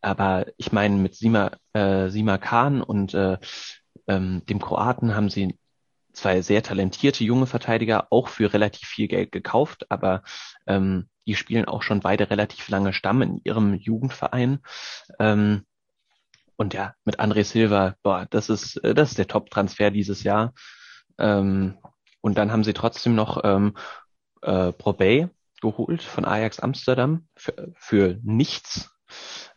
Aber 0.00 0.46
ich 0.56 0.72
meine, 0.72 0.96
mit 0.96 1.14
Sima, 1.14 1.52
äh, 1.72 2.08
Sima 2.08 2.38
Khan 2.38 2.82
und 2.82 3.14
äh, 3.14 3.38
ähm, 4.06 4.42
dem 4.46 4.60
Kroaten 4.60 5.14
haben 5.14 5.30
sie 5.30 5.58
zwei 6.12 6.42
sehr 6.42 6.62
talentierte 6.62 7.24
junge 7.24 7.46
Verteidiger 7.46 8.08
auch 8.10 8.28
für 8.28 8.52
relativ 8.52 8.88
viel 8.88 9.08
Geld 9.08 9.32
gekauft, 9.32 9.86
aber 9.90 10.22
ähm, 10.66 11.08
die 11.26 11.36
spielen 11.36 11.66
auch 11.66 11.82
schon 11.82 12.00
beide 12.00 12.30
relativ 12.30 12.68
lange 12.68 12.92
Stamm 12.92 13.22
in 13.22 13.40
ihrem 13.44 13.74
Jugendverein. 13.74 14.60
Ähm, 15.18 15.64
und 16.56 16.74
ja, 16.74 16.94
mit 17.04 17.20
André 17.20 17.44
Silva, 17.44 17.96
boah, 18.02 18.26
das 18.30 18.48
ist, 18.48 18.76
äh, 18.84 18.94
das 18.94 19.10
ist 19.10 19.18
der 19.18 19.28
Top-Transfer 19.28 19.90
dieses 19.90 20.22
Jahr. 20.22 20.52
Ähm, 21.18 21.78
und 22.20 22.38
dann 22.38 22.52
haben 22.52 22.64
sie 22.64 22.72
trotzdem 22.72 23.14
noch 23.14 23.42
ähm, 23.44 23.76
äh, 24.42 24.72
Probey 24.72 25.28
geholt 25.60 26.02
von 26.02 26.24
Ajax 26.24 26.60
Amsterdam 26.60 27.26
für, 27.36 27.72
für 27.76 28.18
nichts. 28.22 28.90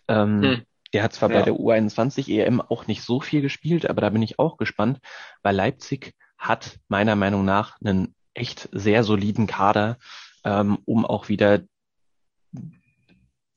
Ähm, 0.08 0.42
hm. 0.42 0.62
Der 0.94 1.04
hat 1.04 1.14
zwar 1.14 1.30
ja. 1.30 1.40
bei 1.40 1.44
der 1.44 1.56
U21 1.56 2.30
EM 2.30 2.62
auch 2.62 2.88
nicht 2.88 3.04
so 3.04 3.20
viel 3.20 3.42
gespielt, 3.42 3.90
aber 3.90 4.02
da 4.02 4.10
bin 4.10 4.22
ich 4.22 4.40
auch 4.40 4.58
gespannt, 4.58 5.00
weil 5.44 5.56
Leipzig 5.56 6.14
hat 6.38 6.80
meiner 6.88 7.16
Meinung 7.16 7.46
nach 7.46 7.80
einen 7.82 8.16
echt 8.34 8.70
sehr 8.72 9.04
soliden 9.04 9.48
Kader, 9.48 9.98
ähm, 10.44 10.78
um 10.86 11.06
auch 11.06 11.30
wieder 11.30 11.62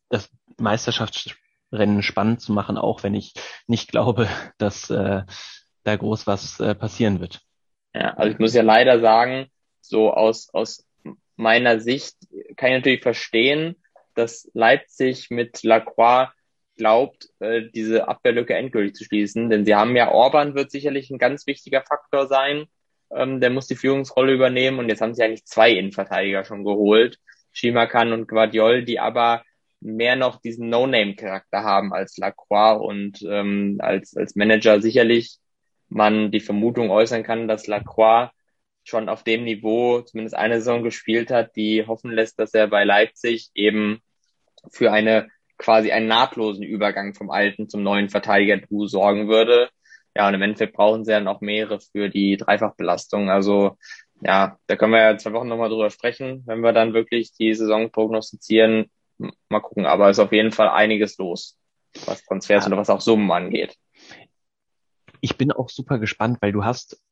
das 0.09 0.31
Meisterschaftsrennen 0.57 2.03
spannend 2.03 2.41
zu 2.41 2.53
machen, 2.53 2.79
auch 2.79 3.03
wenn 3.03 3.15
ich 3.15 3.35
nicht 3.67 3.91
glaube, 3.91 4.29
dass 4.59 4.91
äh, 4.91 5.23
da 5.85 5.97
groß 5.97 6.27
was 6.27 6.61
äh, 6.61 6.75
passieren 6.75 7.21
wird. 7.21 7.43
Ja, 7.95 8.15
also 8.15 8.33
ich 8.33 8.39
muss 8.39 8.55
ja 8.55 8.63
leider 8.63 9.01
sagen, 9.01 9.51
so 9.81 10.13
aus, 10.13 10.53
aus 10.53 10.87
meiner 11.37 11.81
Sicht 11.81 12.17
kann 12.57 12.71
ich 12.71 12.77
natürlich 12.77 13.03
verstehen, 13.03 13.77
dass 14.15 14.51
Leipzig 14.53 15.31
mit 15.31 15.63
Lacroix 15.63 16.31
glaubt, 16.79 17.29
äh, 17.41 17.63
diese 17.75 18.09
Abwehrlücke 18.09 18.55
endgültig 18.55 18.95
zu 18.95 19.05
schließen. 19.05 19.51
Denn 19.51 19.65
sie 19.65 19.75
haben 19.75 19.95
ja, 19.97 20.11
Orban 20.11 20.55
wird 20.55 20.71
sicherlich 20.71 21.11
ein 21.11 21.19
ganz 21.19 21.47
wichtiger 21.47 21.83
Faktor 21.83 22.27
sein. 22.27 22.67
Ähm, 23.15 23.41
der 23.41 23.51
muss 23.51 23.67
die 23.67 23.77
Führungsrolle 23.77 24.33
übernehmen. 24.33 24.79
Und 24.79 24.89
jetzt 24.89 25.03
haben 25.03 25.15
sie 25.15 25.23
eigentlich 25.23 25.45
zwei 25.45 25.73
Innenverteidiger 25.73 26.45
schon 26.45 26.65
geholt. 26.65 27.19
Shimakan 27.53 28.13
und 28.13 28.29
Guardiol, 28.29 28.85
die 28.85 29.01
aber 29.01 29.43
mehr 29.81 30.17
noch 30.17 30.41
diesen 30.41 30.69
No-Name-Charakter 30.71 31.63
haben 31.63 31.93
als 31.93 32.17
Lacroix 32.17 32.81
und 32.81 33.23
ähm, 33.29 33.79
als, 33.81 34.17
als 34.17 34.35
Manager 34.35 34.81
sicherlich 34.81 35.39
man 35.89 36.31
die 36.31 36.41
Vermutung 36.41 36.91
äußern 36.91 37.23
kann, 37.23 37.49
dass 37.49 37.67
Lacroix 37.67 38.31
schon 38.85 39.09
auf 39.09 39.23
dem 39.23 39.45
Niveau 39.45 40.01
zumindest 40.01 40.35
eine 40.35 40.57
Saison 40.57 40.83
gespielt 40.83 41.31
hat, 41.31 41.57
die 41.57 41.87
hoffen 41.87 42.11
lässt, 42.11 42.39
dass 42.39 42.55
er 42.55 42.69
bei 42.69 42.85
Leipzig 42.85 43.51
eben 43.55 44.01
für 44.71 44.93
eine 44.93 45.29
quasi 45.59 45.93
einen 45.93 46.07
nahtlosen 46.07 46.63
Übergang 46.63 47.15
vom 47.15 47.31
alten 47.31 47.69
zum 47.69 47.83
neuen 47.83 48.09
Verteidiger-Duo 48.09 48.87
sorgen 48.87 49.29
würde. 49.29 49.69
Ja, 50.17 50.29
und 50.29 50.35
im 50.35 50.43
Endeffekt 50.43 50.75
brauchen 50.75 51.05
sie 51.05 51.13
dann 51.13 51.29
auch 51.29 51.41
mehrere 51.41 51.81
für 51.81 52.09
die 52.09 52.37
Dreifachbelastung. 52.37 53.31
Also 53.31 53.77
ja, 54.23 54.57
da 54.67 54.77
können 54.77 54.93
wir 54.93 55.01
ja 55.01 55.19
zwei 55.19 55.33
Wochen 55.33 55.49
nochmal 55.49 55.69
drüber 55.69 55.91
sprechen, 55.91 56.43
wenn 56.47 56.61
wir 56.61 56.73
dann 56.73 56.95
wirklich 56.95 57.33
die 57.33 57.55
Saison 57.55 57.91
prognostizieren. 57.91 58.91
Mal 59.49 59.61
gucken, 59.61 59.87
aber 59.87 60.09
es 60.09 60.19
ist 60.19 60.25
auf 60.25 60.33
jeden 60.33 60.53
Fall 60.53 60.69
einiges 60.69 61.19
los, 61.19 61.57
was 62.07 62.25
Transfers 62.25 62.65
ja. 62.65 62.69
oder 62.69 62.77
was 62.77 62.91
auch 62.91 63.01
Summen 63.01 63.31
angeht. 63.31 63.77
Ich 65.21 65.37
bin 65.37 65.51
auch 65.51 65.69
super 65.69 65.99
gespannt, 65.99 66.39
weil 66.41 66.53
du 66.53 66.65
hast 66.65 67.03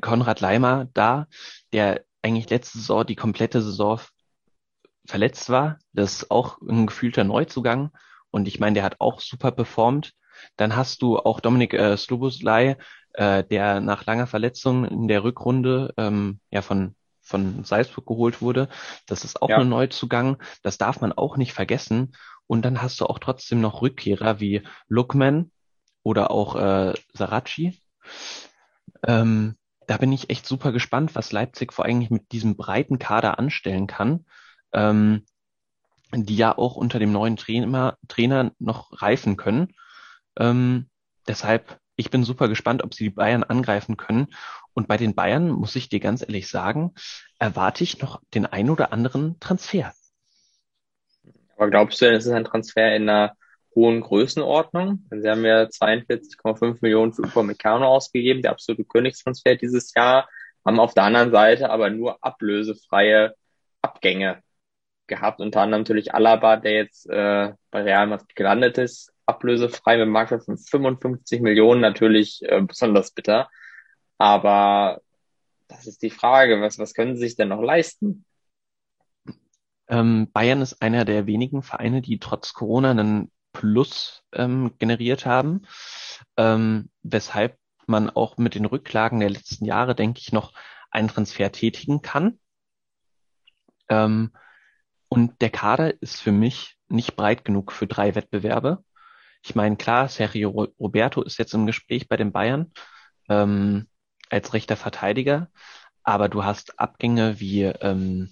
Konrad 0.00 0.40
Leimer 0.40 0.88
da, 0.94 1.26
der 1.72 2.04
eigentlich 2.22 2.50
letzte 2.50 2.78
Saison 2.78 3.06
die 3.06 3.16
komplette 3.16 3.62
Saison 3.62 4.00
verletzt 5.06 5.50
war. 5.50 5.78
Das 5.92 6.14
ist 6.14 6.30
auch 6.30 6.60
ein 6.60 6.86
gefühlter 6.86 7.24
Neuzugang. 7.24 7.90
Und 8.30 8.48
ich 8.48 8.60
meine, 8.60 8.74
der 8.74 8.82
hat 8.82 8.96
auch 9.00 9.20
super 9.20 9.50
performt. 9.50 10.12
Dann 10.56 10.76
hast 10.76 11.02
du 11.02 11.18
auch 11.18 11.40
Dominik 11.40 11.74
äh, 11.74 11.96
Sloboslai, 11.96 12.76
äh, 13.14 13.44
der 13.44 13.80
nach 13.80 14.04
langer 14.04 14.26
Verletzung 14.26 14.84
in 14.84 15.08
der 15.08 15.24
Rückrunde 15.24 15.94
ähm, 15.96 16.40
ja 16.50 16.62
von 16.62 16.94
von 17.22 17.64
Salzburg 17.64 18.06
geholt 18.06 18.40
wurde. 18.40 18.68
Das 19.06 19.24
ist 19.24 19.42
auch 19.42 19.48
ja. 19.48 19.58
ein 19.58 19.68
Neuzugang. 19.68 20.40
Das 20.62 20.78
darf 20.78 21.00
man 21.00 21.12
auch 21.12 21.36
nicht 21.36 21.52
vergessen. 21.52 22.14
Und 22.46 22.64
dann 22.64 22.80
hast 22.80 23.00
du 23.00 23.06
auch 23.06 23.18
trotzdem 23.18 23.60
noch 23.60 23.82
Rückkehrer 23.82 24.38
wie 24.38 24.62
Lookman 24.86 25.50
oder 26.04 26.30
auch 26.30 26.54
äh, 26.54 26.94
Sarachi. 27.14 27.80
Ähm, 29.04 29.56
da 29.88 29.96
bin 29.96 30.12
ich 30.12 30.30
echt 30.30 30.46
super 30.46 30.70
gespannt, 30.70 31.16
was 31.16 31.32
Leipzig 31.32 31.72
vor 31.72 31.84
allem 31.84 32.06
mit 32.10 32.30
diesem 32.30 32.56
breiten 32.56 33.00
Kader 33.00 33.40
anstellen 33.40 33.88
kann 33.88 34.24
ähm, 34.72 35.24
die 36.12 36.36
ja 36.36 36.56
auch 36.56 36.76
unter 36.76 36.98
dem 36.98 37.12
neuen 37.12 37.36
Trainer, 37.36 37.98
Trainer 38.08 38.52
noch 38.58 39.02
reifen 39.02 39.36
können. 39.36 39.74
Ähm, 40.38 40.88
deshalb, 41.26 41.78
ich 41.96 42.10
bin 42.10 42.24
super 42.24 42.48
gespannt, 42.48 42.84
ob 42.84 42.94
sie 42.94 43.04
die 43.04 43.10
Bayern 43.10 43.42
angreifen 43.42 43.96
können. 43.96 44.28
Und 44.74 44.88
bei 44.88 44.96
den 44.96 45.14
Bayern, 45.14 45.50
muss 45.50 45.76
ich 45.76 45.88
dir 45.88 46.00
ganz 46.00 46.22
ehrlich 46.22 46.48
sagen, 46.48 46.94
erwarte 47.38 47.82
ich 47.82 48.00
noch 48.00 48.20
den 48.34 48.46
ein 48.46 48.70
oder 48.70 48.92
anderen 48.92 49.40
Transfer. 49.40 49.92
Aber 51.56 51.70
glaubst 51.70 52.00
du 52.00 52.04
denn, 52.04 52.14
es 52.14 52.26
ist 52.26 52.32
ein 52.32 52.44
Transfer 52.44 52.94
in 52.94 53.08
einer 53.08 53.34
hohen 53.74 54.00
Größenordnung? 54.00 55.06
Sie 55.10 55.28
haben 55.28 55.44
ja 55.44 55.62
42,5 55.62 56.78
Millionen 56.80 57.14
für 57.14 57.22
Upamecano 57.22 57.86
ausgegeben, 57.86 58.42
der 58.42 58.52
absolute 58.52 58.84
Königstransfer 58.84 59.56
dieses 59.56 59.94
Jahr, 59.94 60.28
haben 60.64 60.80
auf 60.80 60.94
der 60.94 61.04
anderen 61.04 61.30
Seite 61.30 61.70
aber 61.70 61.90
nur 61.90 62.22
ablösefreie 62.22 63.34
Abgänge 63.80 64.42
gehabt, 65.06 65.40
unter 65.40 65.60
anderem 65.60 65.82
natürlich 65.82 66.14
Alaba, 66.14 66.56
der 66.56 66.72
jetzt 66.72 67.08
äh, 67.08 67.52
bei 67.70 67.82
Real 67.82 68.06
Madrid 68.06 68.34
gelandet 68.34 68.78
ist, 68.78 69.12
ablösefrei 69.26 69.98
mit 69.98 70.08
Marktwert 70.08 70.44
von 70.44 70.56
55 70.56 71.40
Millionen, 71.40 71.80
natürlich 71.80 72.42
äh, 72.42 72.62
besonders 72.62 73.10
bitter. 73.10 73.48
Aber 74.18 75.00
das 75.68 75.86
ist 75.86 76.02
die 76.02 76.10
Frage, 76.10 76.60
was, 76.60 76.78
was 76.78 76.94
können 76.94 77.16
sie 77.16 77.22
sich 77.22 77.36
denn 77.36 77.48
noch 77.48 77.62
leisten? 77.62 78.24
Ähm, 79.88 80.30
Bayern 80.32 80.62
ist 80.62 80.82
einer 80.82 81.04
der 81.04 81.26
wenigen 81.26 81.62
Vereine, 81.62 82.02
die 82.02 82.18
trotz 82.18 82.52
Corona 82.52 82.90
einen 82.90 83.30
Plus 83.52 84.22
ähm, 84.32 84.74
generiert 84.78 85.26
haben, 85.26 85.62
ähm, 86.36 86.90
weshalb 87.02 87.58
man 87.86 88.10
auch 88.10 88.36
mit 88.36 88.54
den 88.54 88.64
Rücklagen 88.64 89.20
der 89.20 89.30
letzten 89.30 89.64
Jahre, 89.64 89.94
denke 89.94 90.20
ich, 90.20 90.32
noch 90.32 90.52
einen 90.90 91.08
Transfer 91.08 91.52
tätigen 91.52 92.02
kann. 92.02 92.38
Ähm, 93.88 94.32
und 95.16 95.40
der 95.40 95.50
Kader 95.50 96.00
ist 96.02 96.20
für 96.20 96.30
mich 96.30 96.76
nicht 96.88 97.16
breit 97.16 97.44
genug 97.44 97.72
für 97.72 97.86
drei 97.86 98.14
Wettbewerbe. 98.14 98.84
ich 99.42 99.54
meine, 99.54 99.76
klar, 99.76 100.08
Sergio 100.08 100.50
Roberto 100.78 101.22
ist 101.22 101.38
jetzt 101.38 101.54
im 101.54 101.66
Gespräch 101.66 102.08
bei 102.08 102.16
den 102.16 102.32
Bayern 102.32 102.72
ähm, 103.28 103.86
als 104.28 104.52
rechter 104.52 104.76
Verteidiger, 104.76 105.48
aber 106.02 106.28
du 106.28 106.44
hast 106.44 106.78
Abgänge 106.78 107.40
wie, 107.40 107.62
ähm, 107.62 108.30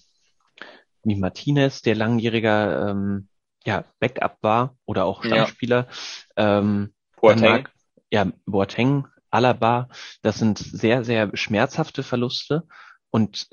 wie 1.05 1.16
Martinez, 1.16 1.82
der 1.82 1.94
langjähriger 1.94 2.90
ähm, 2.90 3.28
ja, 3.65 3.85
Backup 3.98 4.39
war 4.43 4.77
oder 4.85 5.06
auch 5.06 5.24
Stammspieler. 5.24 5.89
Ja. 6.36 6.59
Ähm, 6.59 6.93
Boateng. 7.16 7.69
ja, 8.11 8.27
Boateng, 8.44 9.06
Alaba, 9.31 9.89
das 10.23 10.39
sind 10.39 10.59
sehr, 10.59 11.02
sehr 11.02 11.35
schmerzhafte 11.35 12.02
Verluste. 12.02 12.66
Und 13.11 13.48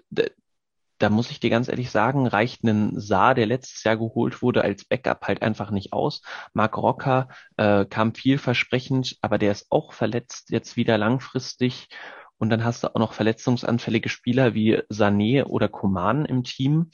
da 1.01 1.09
muss 1.09 1.31
ich 1.31 1.39
dir 1.39 1.49
ganz 1.49 1.67
ehrlich 1.67 1.89
sagen, 1.89 2.27
reicht 2.27 2.63
ein 2.63 2.99
Saar, 2.99 3.33
der 3.33 3.45
letztes 3.47 3.83
Jahr 3.83 3.97
geholt 3.97 4.41
wurde, 4.41 4.61
als 4.63 4.85
Backup 4.85 5.27
halt 5.27 5.41
einfach 5.41 5.71
nicht 5.71 5.93
aus. 5.93 6.21
Marc 6.53 6.77
Rocker 6.77 7.29
äh, 7.57 7.85
kam 7.85 8.13
vielversprechend, 8.13 9.17
aber 9.21 9.37
der 9.37 9.51
ist 9.51 9.67
auch 9.71 9.93
verletzt 9.93 10.51
jetzt 10.51 10.77
wieder 10.77 10.97
langfristig. 10.97 11.89
Und 12.37 12.49
dann 12.49 12.63
hast 12.63 12.83
du 12.83 12.87
auch 12.87 12.99
noch 12.99 13.13
verletzungsanfällige 13.13 14.09
Spieler 14.09 14.53
wie 14.53 14.77
Sané 14.91 15.43
oder 15.43 15.67
Koman 15.67 16.25
im 16.25 16.43
Team. 16.43 16.91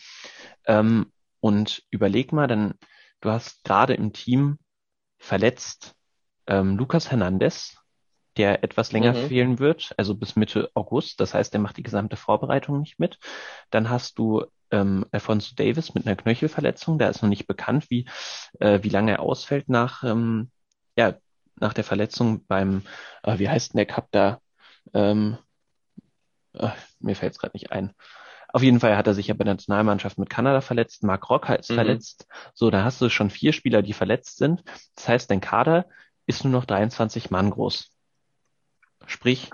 Ähm, 0.66 1.12
und 1.40 1.84
überleg 1.90 2.32
mal, 2.34 2.48
dann, 2.48 2.74
du 3.22 3.30
hast 3.32 3.64
gerade 3.64 3.94
im 3.94 4.14
Team 4.14 4.58
verletzt 5.20 5.96
ähm, 6.48 6.78
Lucas 6.78 7.12
Hernandez, 7.12 7.78
der 8.38 8.64
etwas 8.64 8.92
länger 8.92 9.14
mhm. 9.14 9.28
fehlen 9.28 9.60
wird, 9.60 9.94
also 9.98 10.16
bis 10.16 10.36
Mitte 10.36 10.70
August. 10.74 11.20
Das 11.20 11.34
heißt, 11.34 11.54
er 11.54 11.60
macht 11.60 11.78
die 11.78 11.84
gesamte 11.84 12.16
Vorbereitung 12.16 12.80
nicht 12.80 13.00
mit. 13.00 13.18
Dann 13.70 13.90
hast 13.90 14.18
du 14.20 14.46
ähm, 14.72 15.06
Alfonso 15.12 15.56
Davis 15.56 15.94
mit 15.94 16.06
einer 16.06 16.16
Knöchelverletzung. 16.16 17.00
Da 17.00 17.10
ist 17.10 17.22
noch 17.22 17.30
nicht 17.30 17.48
bekannt, 17.48 17.90
wie, 17.90 18.08
äh, 18.60 18.80
wie 18.84 18.90
lange 18.90 19.14
er 19.14 19.20
ausfällt 19.22 19.70
nach, 19.70 20.04
ähm, 20.04 20.52
ja, 20.96 21.16
nach 21.60 21.74
der 21.74 21.84
Verletzung 21.84 22.46
beim, 22.46 22.84
äh, 23.24 23.40
wie 23.40 23.50
heißt 23.50 23.74
denn 23.74 23.78
der 23.78 23.86
Cup 23.86 24.08
da? 24.12 24.40
Ähm, 24.94 25.38
äh, 26.54 26.70
mir 27.00 27.16
fällt 27.16 27.34
es 27.34 27.40
gerade 27.40 27.56
nicht 27.56 27.72
ein. 27.72 27.94
Auf 28.50 28.64
jeden 28.64 28.80
Fall 28.80 28.96
hat 28.96 29.08
er 29.08 29.14
sich 29.14 29.28
ja 29.28 29.34
bei 29.34 29.44
der 29.44 29.56
Nationalmannschaft 29.56 30.18
mit 30.18 30.30
Kanada 30.30 30.62
verletzt. 30.62 31.04
Mark 31.04 31.30
Rocker 31.30 31.60
ist 31.60 31.70
mhm. 31.70 31.76
verletzt. 31.76 32.28
So, 32.54 32.70
da 32.70 32.84
hast 32.84 33.02
du 33.02 33.10
schon 33.10 33.30
vier 33.30 33.54
Spieler, 33.54 33.82
die 33.82 33.94
verletzt 33.94 34.38
sind. 34.38 34.64
Das 34.96 35.08
heißt, 35.08 35.32
dein 35.32 35.42
Kader 35.42 35.86
ist 36.26 36.44
nur 36.44 36.52
noch 36.52 36.66
23 36.66 37.30
Mann 37.30 37.50
groß. 37.50 37.92
Sprich, 39.08 39.50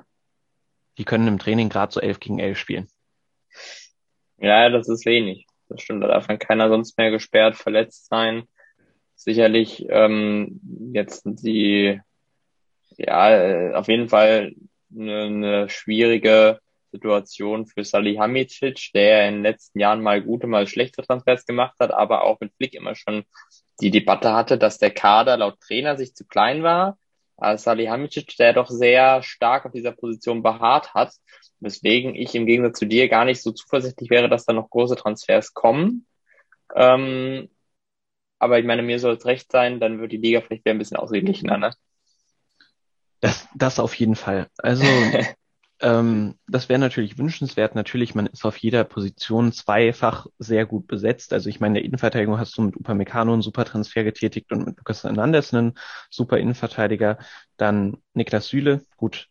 die 0.97 1.05
können 1.05 1.27
im 1.27 1.39
Training 1.39 1.69
gerade 1.69 1.93
so 1.93 2.01
11 2.01 2.19
gegen 2.19 2.39
11 2.39 2.57
spielen. 2.57 2.87
Ja, 4.37 4.69
das 4.69 4.89
ist 4.89 5.05
wenig. 5.05 5.45
Das 5.69 5.81
stimmt. 5.81 6.03
Da 6.03 6.07
darf 6.07 6.27
dann 6.27 6.39
keiner 6.39 6.69
sonst 6.69 6.97
mehr 6.97 7.11
gesperrt, 7.11 7.55
verletzt 7.55 8.07
sein. 8.07 8.43
Sicherlich 9.15 9.85
ähm, 9.89 10.59
jetzt 10.93 11.23
die, 11.25 12.01
ja, 12.97 13.31
äh, 13.31 13.73
auf 13.73 13.87
jeden 13.87 14.09
Fall 14.09 14.55
eine, 14.93 15.23
eine 15.23 15.69
schwierige 15.69 16.59
Situation 16.91 17.65
für 17.65 17.83
Salihamidzic, 17.83 18.91
der 18.93 19.27
in 19.27 19.35
den 19.35 19.43
letzten 19.43 19.79
Jahren 19.79 20.01
mal 20.01 20.21
gute, 20.21 20.47
mal 20.47 20.67
schlechte 20.67 21.03
Transfers 21.03 21.45
gemacht 21.45 21.75
hat, 21.79 21.91
aber 21.91 22.23
auch 22.23 22.39
mit 22.39 22.53
Flick 22.55 22.73
immer 22.73 22.95
schon 22.95 23.23
die 23.81 23.91
Debatte 23.91 24.33
hatte, 24.33 24.57
dass 24.57 24.77
der 24.77 24.91
Kader 24.91 25.37
laut 25.37 25.59
Trainer 25.59 25.95
sich 25.95 26.15
zu 26.15 26.25
klein 26.25 26.63
war 26.63 26.97
Salihamidzic, 27.57 28.35
der 28.37 28.53
doch 28.53 28.69
sehr 28.69 29.21
stark 29.23 29.65
auf 29.65 29.71
dieser 29.71 29.91
Position 29.91 30.43
beharrt 30.43 30.93
hat, 30.93 31.13
weswegen 31.59 32.15
ich 32.15 32.35
im 32.35 32.45
Gegensatz 32.45 32.79
zu 32.79 32.85
dir 32.85 33.09
gar 33.09 33.25
nicht 33.25 33.41
so 33.41 33.51
zuversichtlich 33.51 34.09
wäre, 34.09 34.29
dass 34.29 34.45
da 34.45 34.53
noch 34.53 34.69
große 34.69 34.95
Transfers 34.95 35.53
kommen. 35.53 36.05
Ähm, 36.75 37.49
aber 38.39 38.59
ich 38.59 38.65
meine, 38.65 38.83
mir 38.83 38.99
soll 38.99 39.15
es 39.15 39.25
recht 39.25 39.51
sein, 39.51 39.79
dann 39.79 39.99
wird 39.99 40.11
die 40.11 40.17
Liga 40.17 40.41
vielleicht 40.41 40.65
wieder 40.65 40.75
ein 40.75 40.79
bisschen 40.79 40.97
ausgeglichener, 40.97 41.57
ne? 41.57 41.73
Das, 43.21 43.47
das 43.55 43.79
auf 43.79 43.93
jeden 43.95 44.15
Fall. 44.15 44.47
Also 44.57 44.83
Ähm, 45.83 46.35
das 46.47 46.69
wäre 46.69 46.79
natürlich 46.79 47.17
wünschenswert. 47.17 47.75
Natürlich, 47.75 48.15
man 48.15 48.27
ist 48.27 48.45
auf 48.45 48.55
jeder 48.55 48.85
Position 48.85 49.51
zweifach 49.51 50.27
sehr 50.39 50.65
gut 50.65 50.87
besetzt. 50.87 51.33
Also 51.33 51.49
ich 51.49 51.59
meine, 51.59 51.71
in 51.71 51.73
der 51.75 51.83
Innenverteidigung 51.83 52.39
hast 52.39 52.57
du 52.57 52.61
mit 52.61 52.77
Upamecano 52.77 53.33
einen 53.33 53.41
super 53.41 53.65
Transfer 53.65 54.05
getätigt 54.05 54.49
und 54.53 54.65
mit 54.65 54.77
Lukas 54.77 55.03
Hernandez 55.03 55.53
einen 55.53 55.73
super 56.09 56.37
Innenverteidiger. 56.37 57.17
Dann 57.57 57.97
Niklas 58.13 58.47
Süle. 58.47 58.85
Gut, 58.95 59.27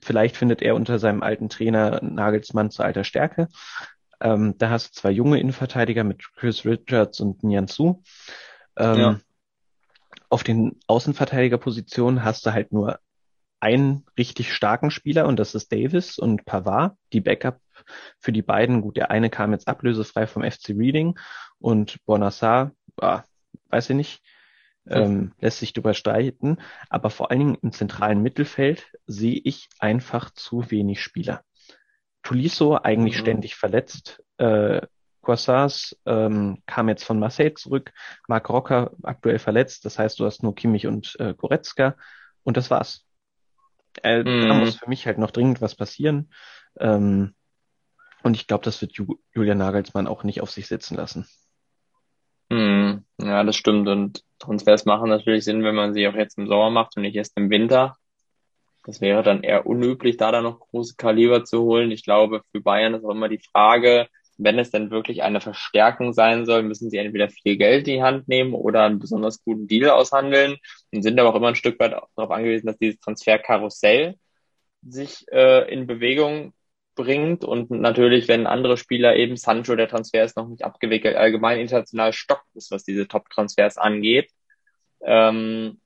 vielleicht 0.00 0.36
findet 0.36 0.60
er 0.60 0.74
unter 0.74 0.98
seinem 0.98 1.22
alten 1.22 1.48
Trainer 1.48 2.02
Nagelsmann 2.02 2.72
zu 2.72 2.82
alter 2.82 3.04
Stärke. 3.04 3.46
Ähm, 4.20 4.56
da 4.58 4.70
hast 4.70 4.96
du 4.96 5.00
zwei 5.00 5.12
junge 5.12 5.38
Innenverteidiger 5.38 6.02
mit 6.02 6.34
Chris 6.34 6.64
Richards 6.64 7.20
und 7.20 7.44
Nianzu. 7.44 8.02
Ähm, 8.76 8.98
ja. 8.98 9.20
Auf 10.28 10.42
den 10.42 10.80
Außenverteidigerpositionen 10.88 12.24
hast 12.24 12.44
du 12.44 12.52
halt 12.52 12.72
nur 12.72 12.98
einen 13.62 14.04
richtig 14.18 14.52
starken 14.52 14.90
Spieler 14.90 15.26
und 15.26 15.38
das 15.38 15.54
ist 15.54 15.72
Davis 15.72 16.18
und 16.18 16.44
Pavard, 16.44 16.96
die 17.12 17.20
Backup 17.20 17.60
für 18.18 18.32
die 18.32 18.42
beiden. 18.42 18.82
Gut, 18.82 18.96
der 18.96 19.10
eine 19.10 19.30
kam 19.30 19.52
jetzt 19.52 19.68
ablösefrei 19.68 20.26
vom 20.26 20.42
FC 20.42 20.70
Reading 20.70 21.18
und 21.58 22.04
Bonassar, 22.04 22.72
ah, 23.00 23.22
weiß 23.68 23.90
ich 23.90 23.96
nicht, 23.96 24.22
ähm, 24.88 25.32
lässt 25.38 25.60
sich 25.60 25.72
drüber 25.72 25.94
streiten. 25.94 26.58
Aber 26.88 27.10
vor 27.10 27.30
allen 27.30 27.40
Dingen 27.40 27.58
im 27.62 27.72
zentralen 27.72 28.20
Mittelfeld 28.20 28.90
sehe 29.06 29.40
ich 29.44 29.68
einfach 29.78 30.30
zu 30.32 30.70
wenig 30.70 31.00
Spieler. 31.00 31.42
Tuliso 32.24 32.76
eigentlich 32.82 33.16
mhm. 33.18 33.20
ständig 33.20 33.54
verletzt. 33.54 34.22
Äh, 34.38 34.82
Corsars 35.20 35.96
ähm, 36.04 36.62
kam 36.66 36.88
jetzt 36.88 37.04
von 37.04 37.20
Marseille 37.20 37.54
zurück. 37.54 37.92
Marc 38.26 38.48
Rocker 38.48 38.90
aktuell 39.04 39.38
verletzt. 39.38 39.84
Das 39.84 40.00
heißt, 40.00 40.18
du 40.18 40.26
hast 40.26 40.42
nur 40.42 40.56
Kimmich 40.56 40.88
und 40.88 41.14
äh, 41.20 41.34
Goretzka. 41.34 41.96
Und 42.42 42.56
das 42.56 42.70
war's. 42.70 43.06
Äh, 44.02 44.22
mm. 44.22 44.48
Da 44.48 44.54
mhm. 44.54 44.60
muss 44.60 44.76
für 44.76 44.88
mich 44.88 45.06
halt 45.06 45.18
noch 45.18 45.30
dringend 45.30 45.60
was 45.60 45.74
passieren. 45.74 46.32
Ähm, 46.78 47.34
und 48.22 48.34
ich 48.34 48.46
glaube, 48.46 48.64
das 48.64 48.80
wird 48.80 48.92
Ju 48.92 49.16
Julian 49.34 49.58
Nagelsmann 49.58 50.06
auch 50.06 50.24
nicht 50.24 50.40
auf 50.40 50.50
sich 50.50 50.68
sitzen 50.68 50.96
lassen. 50.96 51.26
Mm. 52.48 53.04
Ja, 53.18 53.44
das 53.44 53.56
stimmt. 53.56 53.88
Und 53.88 54.24
Transfers 54.38 54.84
machen 54.84 55.08
natürlich 55.08 55.44
Sinn, 55.44 55.64
wenn 55.64 55.74
man 55.74 55.94
sie 55.94 56.06
auch 56.08 56.14
jetzt 56.14 56.38
im 56.38 56.46
Sommer 56.46 56.70
macht 56.70 56.96
und 56.96 57.02
nicht 57.02 57.16
erst 57.16 57.36
im 57.36 57.50
Winter. 57.50 57.96
Das 58.84 59.00
wäre 59.00 59.22
dann 59.22 59.42
eher 59.42 59.66
unüblich, 59.66 60.16
da 60.16 60.32
dann 60.32 60.42
noch 60.42 60.58
große 60.58 60.96
Kaliber 60.96 61.44
zu 61.44 61.62
holen. 61.62 61.92
Ich 61.92 62.02
glaube, 62.02 62.42
für 62.50 62.60
Bayern 62.60 62.94
ist 62.94 63.04
auch 63.04 63.10
immer 63.10 63.28
die 63.28 63.38
Frage, 63.52 64.08
wenn 64.44 64.58
es 64.58 64.70
denn 64.70 64.90
wirklich 64.90 65.22
eine 65.22 65.40
Verstärkung 65.40 66.12
sein 66.12 66.46
soll, 66.46 66.62
müssen 66.62 66.90
sie 66.90 66.98
entweder 66.98 67.28
viel 67.28 67.56
Geld 67.56 67.88
in 67.88 67.94
die 67.94 68.02
Hand 68.02 68.28
nehmen 68.28 68.54
oder 68.54 68.84
einen 68.84 68.98
besonders 68.98 69.42
guten 69.44 69.66
Deal 69.66 69.90
aushandeln 69.90 70.56
und 70.92 71.02
sind 71.02 71.18
aber 71.18 71.30
auch 71.30 71.34
immer 71.34 71.48
ein 71.48 71.54
Stück 71.54 71.78
weit 71.80 71.92
darauf 71.92 72.30
angewiesen, 72.30 72.66
dass 72.66 72.78
dieses 72.78 73.00
Transferkarussell 73.00 74.16
sich 74.82 75.24
äh, 75.30 75.72
in 75.72 75.86
Bewegung 75.86 76.54
bringt 76.94 77.44
und 77.44 77.70
natürlich, 77.70 78.28
wenn 78.28 78.46
andere 78.46 78.76
Spieler 78.76 79.16
eben 79.16 79.36
Sancho, 79.36 79.76
der 79.76 79.88
Transfer 79.88 80.24
ist 80.24 80.36
noch 80.36 80.48
nicht 80.48 80.64
abgewickelt, 80.64 81.16
allgemein 81.16 81.58
international 81.58 82.12
stockt 82.12 82.54
ist, 82.54 82.70
was 82.70 82.84
diese 82.84 83.08
Top-Transfers 83.08 83.78
angeht. 83.78 84.30
Ähm, 85.00 85.80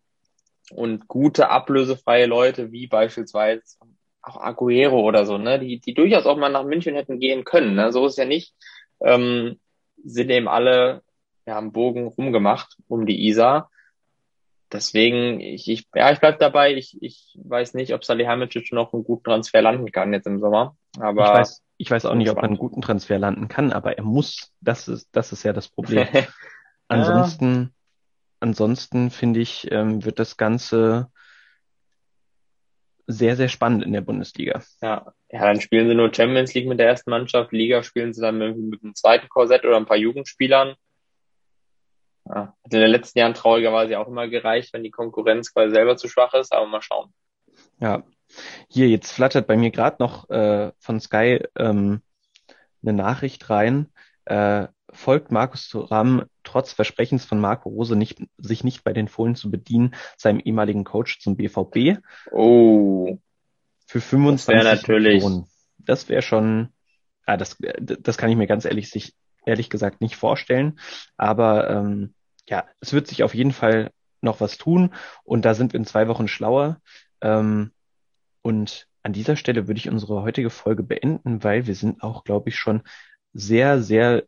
und 0.73 1.07
gute 1.07 1.49
ablösefreie 1.51 2.27
Leute 2.27 2.73
wie 2.73 2.89
beispielsweise 2.89 3.63
auch 4.27 4.41
Aguero 4.41 5.01
oder 5.01 5.25
so, 5.25 5.39
ne, 5.39 5.59
die, 5.59 5.79
die 5.79 5.95
durchaus 5.95 6.27
auch 6.27 6.37
mal 6.37 6.49
nach 6.49 6.65
München 6.65 6.95
hätten 6.95 7.21
gehen 7.21 7.45
können. 7.45 7.75
Ne? 7.75 7.93
So 7.93 8.07
ist 8.07 8.19
ja 8.19 8.25
nicht, 8.25 8.55
ähm, 9.01 9.59
sind 10.05 10.31
eben 10.31 10.49
alle 10.49 11.03
ja, 11.47 11.57
am 11.57 11.73
Bogen 11.73 12.07
rumgemacht 12.07 12.77
um 12.89 13.07
die 13.07 13.29
Isar. 13.29 13.71
Deswegen, 14.73 15.41
ich, 15.41 15.69
ich, 15.69 15.87
ja, 15.95 16.11
ich 16.11 16.19
bleib 16.19 16.41
dabei. 16.41 16.75
Ich, 16.75 17.01
ich 17.01 17.39
weiß 17.41 17.75
nicht, 17.75 17.95
ob 17.95 18.05
Salihamidzic 18.05 18.73
noch 18.73 18.93
einen 18.93 19.05
guten 19.05 19.23
Transfer 19.23 19.63
landen 19.63 19.93
kann 19.93 20.13
jetzt 20.13 20.27
im 20.27 20.41
Sommer. 20.41 20.77
Aber 20.99 21.23
ich 21.23 21.39
weiß, 21.39 21.63
ich 21.77 21.91
weiß 21.93 22.07
auch 22.07 22.17
nicht, 22.17 22.31
ob 22.31 22.39
er 22.39 22.45
einen 22.45 22.59
guten 22.59 22.83
Transfer 22.83 23.19
landen 23.19 23.47
kann, 23.47 23.73
aber 23.73 23.97
er 23.97 24.03
muss. 24.03 24.53
Das 24.61 24.89
ist, 24.89 25.09
das 25.13 25.31
ist 25.31 25.45
ja 25.45 25.53
das 25.53 25.69
Problem. 25.69 26.09
ansonsten, 26.89 27.55
ja. 27.55 27.69
ansonsten 28.41 29.11
finde 29.11 29.39
ich, 29.39 29.71
ähm, 29.71 30.05
wird 30.05 30.19
das 30.19 30.37
Ganze 30.37 31.13
sehr, 33.07 33.37
sehr 33.37 33.49
spannend 33.49 33.85
in 33.85 33.93
der 33.93 34.01
Bundesliga. 34.01 34.63
Ja, 34.83 35.13
ja, 35.31 35.41
dann 35.41 35.61
spielen 35.61 35.89
sie 35.89 35.95
nur 35.95 36.13
Champions 36.13 36.55
League 36.55 36.67
mit 36.69 36.79
der 36.79 36.89
ersten 36.89 37.11
Mannschaft, 37.11 37.53
Liga 37.53 37.83
spielen 37.83 38.13
sie 38.13 38.21
dann 38.21 38.39
mit, 38.39 38.57
mit 38.57 38.83
einem 38.83 38.95
zweiten 38.95 39.29
Korsett 39.29 39.65
oder 39.65 39.77
ein 39.77 39.87
paar 39.87 39.97
Jugendspielern. 39.97 40.75
Ja, 42.29 42.55
hat 42.65 42.75
in 42.75 42.81
den 42.81 42.91
letzten 42.91 43.21
Jahren 43.21 43.35
traurigerweise 43.35 43.99
auch 43.99 44.09
immer 44.09 44.29
gereicht, 44.29 44.73
wenn 44.73 44.83
die 44.83 44.91
Konkurrenz 44.91 45.53
quasi 45.53 45.73
selber 45.73 45.97
zu 45.97 46.09
schwach 46.09 46.35
ist, 46.35 46.53
aber 46.53 46.67
mal 46.67 46.83
schauen. 46.83 47.15
Ja, 47.79 48.03
hier 48.69 48.89
jetzt 48.89 49.13
flattert 49.13 49.47
bei 49.47 49.57
mir 49.57 49.71
gerade 49.71 49.97
noch 50.01 50.29
äh, 50.31 50.73
von 50.79 51.01
Sky 51.01 51.45
ähm, 51.57 52.03
eine 52.83 52.93
Nachricht 52.93 53.49
rein. 53.49 53.93
Äh, 54.27 54.69
folgt 54.93 55.31
Markus 55.31 55.69
Thuram 55.69 56.25
trotz 56.43 56.73
Versprechens 56.73 57.25
von 57.25 57.41
Marco 57.41 57.69
Rose 57.69 57.97
nicht, 57.97 58.23
sich 58.39 58.65
nicht 58.65 58.85
bei 58.85 58.93
den 58.93 59.09
Fohlen 59.09 59.35
zu 59.35 59.51
bedienen, 59.51 59.95
seinem 60.17 60.41
ehemaligen 60.41 60.85
Coach 60.85 61.21
zum 61.21 61.37
BVB. 61.37 61.99
Oh. 62.33 63.19
Für 63.87 64.01
25 64.01 64.55
das 64.55 64.65
natürlich. 64.65 65.23
Millionen. 65.23 65.47
Das 65.79 66.09
wäre 66.09 66.23
schon, 66.23 66.71
ah, 67.25 67.37
das, 67.37 67.57
das 67.81 68.19
kann 68.19 68.31
ich 68.31 68.37
mir 68.37 68.47
ganz 68.47 68.65
ehrlich, 68.65 68.91
sich, 68.91 69.15
ehrlich 69.45 69.71
gesagt 69.71 70.01
nicht 70.01 70.17
vorstellen. 70.17 70.79
Aber 71.17 71.71
ähm, 71.71 72.15
ja, 72.49 72.65
es 72.81 72.93
wird 72.93 73.07
sich 73.07 73.23
auf 73.23 73.35
jeden 73.35 73.53
Fall 73.53 73.91
noch 74.21 74.41
was 74.41 74.59
tun 74.59 74.95
und 75.25 75.45
da 75.45 75.55
sind 75.55 75.73
wir 75.73 75.79
in 75.79 75.87
zwei 75.87 76.09
Wochen 76.09 76.27
schlauer. 76.27 76.81
Ähm, 77.21 77.73
und 78.43 78.89
an 79.03 79.13
dieser 79.13 79.37
Stelle 79.37 79.69
würde 79.69 79.79
ich 79.79 79.89
unsere 79.89 80.23
heutige 80.23 80.51
Folge 80.51 80.83
beenden, 80.83 81.45
weil 81.45 81.67
wir 81.67 81.77
sind 81.77 82.03
auch, 82.03 82.25
glaube 82.25 82.49
ich, 82.49 82.57
schon 82.57 82.83
sehr, 83.37 83.83
sehr 83.83 84.25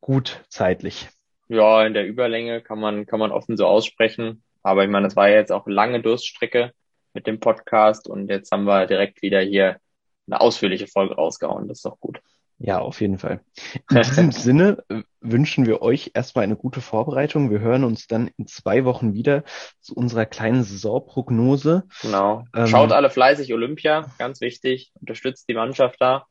gut 0.00 0.44
zeitlich. 0.48 1.08
Ja, 1.48 1.84
in 1.86 1.94
der 1.94 2.06
Überlänge 2.06 2.60
kann 2.60 2.80
man, 2.80 3.06
kann 3.06 3.18
man 3.18 3.30
offen 3.30 3.56
so 3.56 3.66
aussprechen. 3.66 4.42
Aber 4.62 4.84
ich 4.84 4.90
meine, 4.90 5.06
es 5.06 5.16
war 5.16 5.28
ja 5.28 5.36
jetzt 5.36 5.52
auch 5.52 5.66
lange 5.66 6.00
Durststrecke 6.00 6.72
mit 7.14 7.26
dem 7.26 7.40
Podcast 7.40 8.08
und 8.08 8.28
jetzt 8.28 8.50
haben 8.52 8.64
wir 8.64 8.86
direkt 8.86 9.22
wieder 9.22 9.40
hier 9.40 9.78
eine 10.26 10.40
ausführliche 10.40 10.86
Folge 10.86 11.14
rausgehauen. 11.14 11.68
Das 11.68 11.78
ist 11.78 11.84
doch 11.84 11.98
gut. 12.00 12.20
Ja, 12.58 12.78
auf 12.78 13.00
jeden 13.00 13.18
Fall. 13.18 13.40
In 13.90 14.02
diesem 14.02 14.30
Sinne 14.32 14.84
äh, 14.88 15.02
wünschen 15.20 15.66
wir 15.66 15.82
euch 15.82 16.12
erstmal 16.14 16.44
eine 16.44 16.54
gute 16.54 16.80
Vorbereitung. 16.80 17.50
Wir 17.50 17.58
hören 17.58 17.82
uns 17.82 18.06
dann 18.06 18.30
in 18.36 18.46
zwei 18.46 18.84
Wochen 18.84 19.14
wieder 19.14 19.42
zu 19.80 19.94
unserer 19.94 20.26
kleinen 20.26 20.62
Saisonprognose. 20.62 21.84
Genau. 22.02 22.44
Ähm, 22.54 22.68
Schaut 22.68 22.92
alle 22.92 23.10
fleißig 23.10 23.52
Olympia, 23.52 24.12
ganz 24.18 24.40
wichtig. 24.40 24.92
Unterstützt 25.00 25.48
die 25.48 25.54
Mannschaft 25.54 26.00
da. 26.00 26.26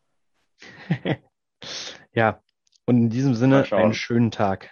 ja, 2.14 2.42
und 2.86 2.98
in 2.98 3.10
diesem 3.10 3.36
Sinne 3.36 3.66
einen 3.72 3.94
schönen 3.94 4.32
Tag. 4.32 4.72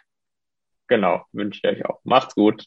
Genau, 0.87 1.25
wünsche 1.31 1.61
ich 1.63 1.69
euch 1.69 1.85
auch. 1.85 1.99
Macht's 2.03 2.35
gut. 2.35 2.65